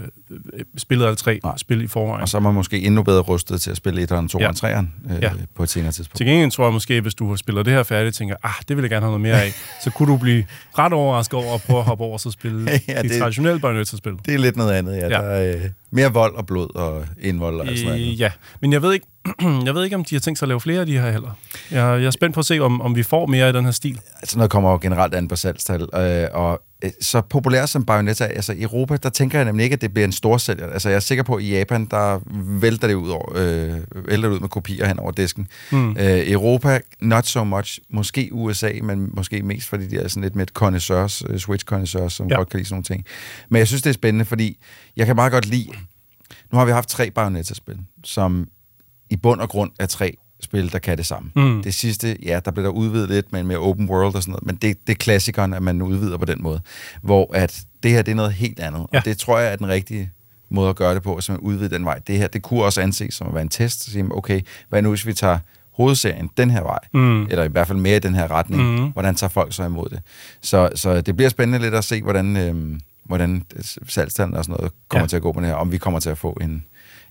spillet 0.77 1.05
alle 1.05 1.15
tre 1.15 1.39
Nej. 1.43 1.57
spil 1.57 1.81
i 1.83 1.87
forvejen. 1.87 2.21
Og 2.21 2.29
så 2.29 2.37
er 2.37 2.41
man 2.41 2.53
måske 2.53 2.81
endnu 2.81 3.03
bedre 3.03 3.21
rustet 3.21 3.61
til 3.61 3.71
at 3.71 3.77
spille 3.77 4.01
1'eren, 4.03 4.27
2'eren, 4.35 4.39
Ja. 4.39 4.51
3'eren 4.51 5.13
øh, 5.13 5.21
Ja. 5.21 5.31
på 5.55 5.63
et 5.63 5.69
senere 5.69 5.91
tidspunkt. 5.91 6.17
Til 6.17 6.25
gengæld 6.25 6.51
tror 6.51 6.63
jeg 6.65 6.73
måske, 6.73 7.01
hvis 7.01 7.13
du 7.13 7.29
har 7.29 7.35
spillet 7.35 7.65
det 7.65 7.73
her 7.73 7.83
færdigt, 7.83 8.15
tænker, 8.15 8.35
ah, 8.43 8.51
det 8.67 8.77
vil 8.77 8.83
jeg 8.83 8.89
gerne 8.89 9.05
have 9.05 9.19
noget 9.19 9.21
mere 9.21 9.43
af, 9.43 9.51
så 9.83 9.89
kunne 9.91 10.11
du 10.11 10.17
blive 10.17 10.45
ret 10.77 10.93
overrasket 10.93 11.33
over 11.39 11.55
at 11.55 11.61
prøve 11.61 11.79
at 11.79 11.85
hoppe 11.85 12.03
over 12.03 12.21
og 12.25 12.31
spille 12.31 12.71
Ja, 12.71 12.79
ja, 12.93 13.01
de 13.01 13.09
det- 13.09 13.19
traditionelle 13.19 13.59
Bayonetta-spil. 13.59 14.13
Det 14.25 14.33
er 14.33 14.37
lidt 14.39 14.55
noget 14.57 14.71
andet, 14.73 14.91
ja. 14.97 15.01
Ja. 15.03 15.09
Der 15.09 15.19
er 15.19 15.55
øh, 15.55 15.61
mere 15.91 16.13
vold 16.13 16.35
og 16.35 16.45
blod 16.45 16.75
og 16.75 17.05
indvold 17.21 17.59
og 17.59 17.67
sådan 17.67 17.83
noget. 17.85 17.99
Øh, 18.11 18.19
ja, 18.19 18.31
men 18.61 18.73
jeg 18.73 18.81
ved, 18.81 18.93
ikke, 18.93 19.05
jeg 19.65 19.75
ved 19.75 19.83
ikke, 19.83 19.95
om 19.95 20.03
de 20.03 20.15
har 20.15 20.19
tænkt 20.19 20.39
sig 20.39 20.45
at 20.45 20.47
lave 20.47 20.59
flere 20.59 20.79
af 20.79 20.85
de 20.85 20.99
her 20.99 21.11
heller. 21.11 21.31
Jeg, 21.71 21.99
jeg 22.01 22.05
er 22.05 22.11
spændt 22.11 22.33
på 22.33 22.39
at 22.39 22.45
se, 22.45 22.59
om, 22.59 22.81
om 22.81 22.95
vi 22.95 23.03
får 23.03 23.25
mere 23.25 23.47
af 23.47 23.53
den 23.53 23.65
her 23.65 23.71
stil. 23.71 23.99
Altså 24.21 24.37
noget 24.37 24.51
kommer 24.51 24.71
jo 24.71 24.79
generelt 24.81 25.15
an 25.15 25.27
på 25.27 25.35
salgstal, 25.35 25.81
øh, 25.81 26.27
og 26.33 26.61
øh, 26.83 26.91
så 27.01 27.21
populær 27.21 27.65
som 27.65 27.85
Bayonetta 27.85 28.23
er, 28.23 28.27
altså 28.27 28.53
i 28.53 28.61
Europa, 28.61 28.97
der 28.97 29.09
tænker 29.09 29.37
jeg 29.37 29.45
nemlig 29.45 29.63
ikke, 29.63 29.73
at 29.73 29.81
det 29.81 29.93
bliver 29.93 30.05
en 30.05 30.11
stor 30.11 30.37
sælger. 30.37 30.67
Altså 30.67 30.89
jeg 30.89 30.95
er 30.95 30.99
sikker 30.99 31.23
på, 31.23 31.35
at 31.35 31.43
i 31.43 31.49
Japan, 31.57 31.85
der 31.85 32.19
vælter 32.61 32.87
det 32.87 32.93
ud, 32.93 33.09
over, 33.09 33.31
øh, 33.35 34.07
vælter 34.07 34.29
det 34.29 34.35
ud 34.35 34.39
med 34.39 34.49
kopier 34.49 34.87
hen 34.87 34.99
over 34.99 35.11
disken. 35.11 35.47
Mm. 35.71 35.91
Øh, 35.91 36.31
Europa, 36.31 36.79
not 37.01 37.25
so 37.25 37.43
much. 37.43 37.79
Måske 37.89 38.29
USA, 38.31 38.71
men 38.83 39.09
måske 39.13 39.41
mest, 39.43 39.67
fordi 39.69 39.87
de 39.87 39.97
er 39.97 40.07
sådan 40.07 40.23
lidt 40.23 40.35
med 40.35 40.43
et 40.43 40.49
connoisseurs, 40.49 41.23
øh, 41.29 41.39
switch 41.39 41.65
connoisseurs, 41.65 42.13
som. 42.13 42.27
Ja. 42.27 42.35
godt 42.35 42.49
kan 42.49 42.57
lide 42.57 42.67
sådan 42.67 42.75
nogle 42.75 42.83
ting. 42.83 43.05
Men 43.49 43.59
jeg 43.59 43.67
synes, 43.67 43.81
det 43.81 43.89
er 43.89 43.93
spændende, 43.93 44.25
fordi 44.25 44.57
jeg 44.97 45.05
kan 45.05 45.15
meget 45.15 45.31
godt 45.31 45.45
lide, 45.45 45.69
nu 46.51 46.57
har 46.57 46.65
vi 46.65 46.71
haft 46.71 46.89
tre 46.89 47.11
Bayonetta-spil, 47.11 47.77
som 48.03 48.47
i 49.09 49.15
bund 49.15 49.41
og 49.41 49.49
grund 49.49 49.71
er 49.79 49.85
tre 49.85 50.17
spil, 50.41 50.71
der 50.71 50.79
kan 50.79 50.97
det 50.97 51.05
samme. 51.05 51.31
Mm. 51.35 51.63
Det 51.63 51.73
sidste, 51.73 52.17
ja, 52.23 52.39
der 52.45 52.51
blev 52.51 52.63
der 52.63 52.69
udvidet 52.71 53.09
lidt 53.09 53.31
med 53.31 53.39
en 53.39 53.47
mere 53.47 53.57
open 53.57 53.89
world 53.89 54.15
og 54.15 54.23
sådan 54.23 54.31
noget, 54.31 54.45
men 54.45 54.55
det, 54.55 54.87
det 54.87 54.93
er 54.93 54.97
klassikeren, 54.97 55.53
at 55.53 55.63
man 55.63 55.81
udvider 55.81 56.17
på 56.17 56.25
den 56.25 56.43
måde. 56.43 56.61
Hvor 57.01 57.35
at 57.35 57.61
det 57.83 57.91
her, 57.91 58.01
det 58.01 58.11
er 58.11 58.15
noget 58.15 58.33
helt 58.33 58.59
andet, 58.59 58.85
ja. 58.93 58.97
Og 58.99 59.05
det 59.05 59.17
tror 59.17 59.39
jeg 59.39 59.51
er 59.51 59.55
den 59.55 59.67
rigtige 59.67 60.11
måde 60.49 60.69
at 60.69 60.75
gøre 60.75 60.95
det 60.95 61.03
på, 61.03 61.15
at 61.15 61.29
man 61.29 61.37
udvider 61.37 61.77
den 61.77 61.85
vej. 61.85 61.99
Det 62.07 62.17
her, 62.17 62.27
det 62.27 62.41
kunne 62.41 62.63
også 62.63 62.81
anses 62.81 63.13
som 63.13 63.27
at 63.27 63.33
være 63.33 63.41
en 63.41 63.49
test, 63.49 63.83
så 63.83 63.91
sige, 63.91 64.05
okay, 64.11 64.41
hvad 64.69 64.81
nu 64.81 64.89
hvis 64.89 65.05
vi 65.05 65.13
tager 65.13 65.37
hovedserien 65.71 66.29
den 66.37 66.49
her 66.51 66.61
vej, 66.61 66.79
Mm. 66.93 67.23
eller 67.25 67.43
i 67.43 67.47
hvert 67.47 67.67
fald 67.67 67.77
mere 67.77 67.95
i 67.95 67.99
den 67.99 68.15
her 68.15 68.31
retning, 68.31 68.63
Mm. 68.79 68.91
hvordan 68.91 69.15
tager 69.15 69.29
folk 69.29 69.53
så 69.53 69.63
imod 69.63 69.89
det? 69.89 69.99
Så, 70.41 70.69
så 70.75 71.01
det 71.01 71.15
bliver 71.15 71.29
spændende 71.29 71.59
lidt 71.59 71.73
at 71.75 71.83
se, 71.83 72.01
hvordan, 72.01 72.37
øhm, 72.37 72.79
hvordan 73.05 73.43
salgstallene 73.87 74.37
og 74.37 74.45
sådan 74.45 74.57
noget 74.59 74.71
kommer 74.87 75.03
ja. 75.03 75.07
til 75.07 75.15
at 75.15 75.21
gå 75.21 75.31
på 75.31 75.39
det 75.39 75.47
her, 75.47 75.55
om 75.55 75.71
vi 75.71 75.77
kommer 75.77 75.99
til 75.99 76.09
at 76.09 76.17
få 76.17 76.37
en, 76.41 76.65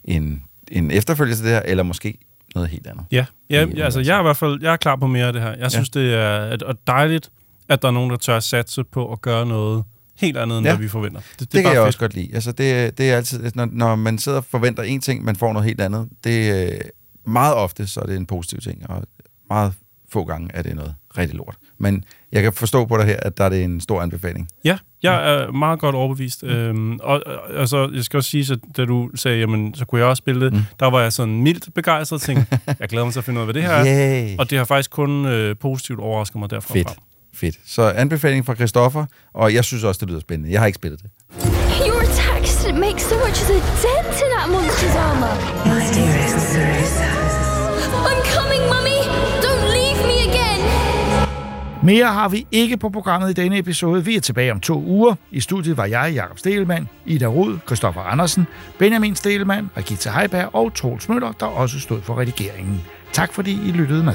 en, 0.04 0.42
en 0.70 0.90
efterfølgelse 0.90 1.42
det 1.44 1.50
her, 1.52 1.62
eller 1.64 1.82
måske 1.82 2.18
noget 2.54 2.68
helt 2.70 2.86
andet. 2.86 3.04
Ja, 3.12 3.24
ja, 3.50 3.66
ja 3.76 3.84
altså 3.84 4.00
jeg 4.00 4.16
er 4.16 4.20
i 4.20 4.22
hvert 4.22 4.36
fald 4.36 4.58
jeg 4.62 4.72
er 4.72 4.76
klar 4.76 4.96
på 4.96 5.06
mere 5.06 5.26
af 5.26 5.32
det 5.32 5.42
her. 5.42 5.54
Jeg 5.58 5.70
synes, 5.70 5.90
det 5.90 6.14
er 6.14 6.40
et, 6.40 6.62
et 6.70 6.76
dejligt, 6.86 7.30
at 7.68 7.82
der 7.82 7.88
er 7.88 7.92
nogen, 7.92 8.10
der 8.10 8.16
tør 8.16 8.36
at 8.36 8.42
satse 8.42 8.84
på 8.84 9.12
at 9.12 9.20
gøre 9.22 9.46
noget 9.46 9.84
helt 10.16 10.36
andet, 10.36 10.58
end 10.58 10.66
Ja. 10.66 10.72
hvad 10.72 10.82
vi 10.82 10.88
forventer. 10.88 11.20
Det, 11.20 11.40
det, 11.40 11.52
det 11.52 11.52
kan 11.52 11.62
bare 11.62 11.72
jeg 11.72 11.78
fedt. 11.78 11.86
også 11.86 11.98
godt 11.98 12.14
lide. 12.14 12.34
Altså, 12.34 12.52
det, 12.52 12.98
det 12.98 13.10
er 13.10 13.16
altid, 13.16 13.50
når, 13.54 13.68
når 13.72 13.96
man 13.96 14.18
sidder 14.18 14.38
og 14.38 14.44
forventer 14.44 14.82
en 14.82 15.00
ting, 15.00 15.24
man 15.24 15.36
får 15.36 15.52
noget 15.52 15.66
helt 15.66 15.80
andet, 15.80 16.08
det 16.24 16.50
er 16.50 16.78
meget 17.24 17.54
ofte, 17.54 17.86
så 17.86 18.00
er 18.00 18.06
det 18.06 18.16
en 18.16 18.26
positiv 18.26 18.58
ting, 18.60 18.90
og 18.90 19.02
meget 19.48 19.72
få 20.12 20.24
gange 20.24 20.50
er 20.54 20.62
det 20.62 20.76
noget 20.76 20.94
rigtig 21.18 21.36
lort. 21.36 21.56
Men 21.78 22.04
jeg 22.32 22.42
kan 22.42 22.52
forstå 22.52 22.84
på 22.86 22.96
dig 22.96 23.06
her, 23.06 23.16
at 23.22 23.38
der 23.38 23.44
er 23.44 23.48
det 23.48 23.64
en 23.64 23.80
stor 23.80 24.02
anbefaling. 24.02 24.48
Ja, 24.64 24.78
jeg 25.02 25.32
er 25.34 25.52
meget 25.52 25.78
godt 25.80 25.94
overbevist. 25.94 26.42
Mm. 26.42 26.48
Øhm, 26.48 26.98
og 27.02 27.22
og- 27.26 27.60
altså, 27.60 27.90
jeg 27.94 28.04
skal 28.04 28.16
også 28.16 28.30
sige, 28.30 28.52
at 28.52 28.58
da 28.76 28.84
du 28.84 29.10
sagde, 29.14 29.38
jamen, 29.38 29.74
så 29.74 29.84
kunne 29.84 30.00
jeg 30.00 30.08
også 30.08 30.20
spille 30.20 30.44
det, 30.44 30.52
mm. 30.52 30.60
der 30.80 30.86
var 30.90 31.00
jeg 31.00 31.12
sådan 31.12 31.42
mildt 31.42 31.74
begejstret 31.74 32.16
og 32.16 32.20
tænkte, 32.22 32.58
jeg 32.80 32.88
glæder 32.88 33.04
mig 33.04 33.12
til 33.12 33.20
at 33.20 33.24
finde 33.24 33.38
ud 33.38 33.42
af, 33.42 33.46
hvad 33.46 33.54
det 33.54 33.62
her 33.62 33.70
er. 33.70 34.36
Og 34.38 34.50
det 34.50 34.58
har 34.58 34.64
faktisk 34.64 34.90
kun 34.90 35.26
øh, 35.26 35.56
positivt 35.56 36.00
overrasket 36.00 36.36
mig 36.40 36.50
derfra. 36.50 36.74
Fedt. 36.74 36.88
frem. 36.88 36.96
Fedt. 37.34 37.56
Så 37.66 37.82
anbefaling 37.82 38.46
fra 38.46 38.54
Christoffer, 38.54 39.04
og 39.34 39.54
jeg 39.54 39.64
synes 39.64 39.84
også, 39.84 39.98
det 39.98 40.08
lyder 40.08 40.20
spændende. 40.20 40.52
Jeg 40.52 40.60
har 40.60 40.66
ikke 40.66 40.76
spillet 40.76 41.00
det. 41.02 41.10
Your 41.86 42.00
attacks 42.00 42.66
make 42.72 43.02
so 43.02 43.14
much 43.26 43.42
as 43.44 43.50
a 43.50 43.54
dent 43.54 44.20
in 44.24 44.30
that 44.36 44.48
monster's 44.54 44.98
armor. 44.98 45.34
My 45.66 45.80
dearest 45.94 46.77
Mere 51.82 52.06
har 52.06 52.28
vi 52.28 52.46
ikke 52.52 52.76
på 52.76 52.88
programmet 52.88 53.30
i 53.30 53.32
denne 53.32 53.58
episode. 53.58 54.04
Vi 54.04 54.16
er 54.16 54.20
tilbage 54.20 54.52
om 54.52 54.60
to 54.60 54.82
uger. 54.82 55.14
I 55.30 55.40
studiet 55.40 55.76
var 55.76 55.84
jeg, 55.84 56.12
Jakob 56.14 56.38
Stelmann, 56.38 56.88
Ida 57.06 57.26
Rud, 57.26 57.58
Christoffer 57.66 58.00
Andersen, 58.00 58.46
Benjamin 58.78 59.16
Stelmann, 59.16 59.70
Rikita 59.76 60.10
Heiberg 60.10 60.54
og 60.54 60.74
Troels 60.74 61.08
Møller, 61.08 61.32
der 61.32 61.46
også 61.46 61.80
stod 61.80 62.02
for 62.02 62.18
redigeringen. 62.18 62.82
Tak 63.12 63.32
fordi 63.32 63.52
I 63.52 63.72
lyttede 63.72 64.04
med. 64.04 64.14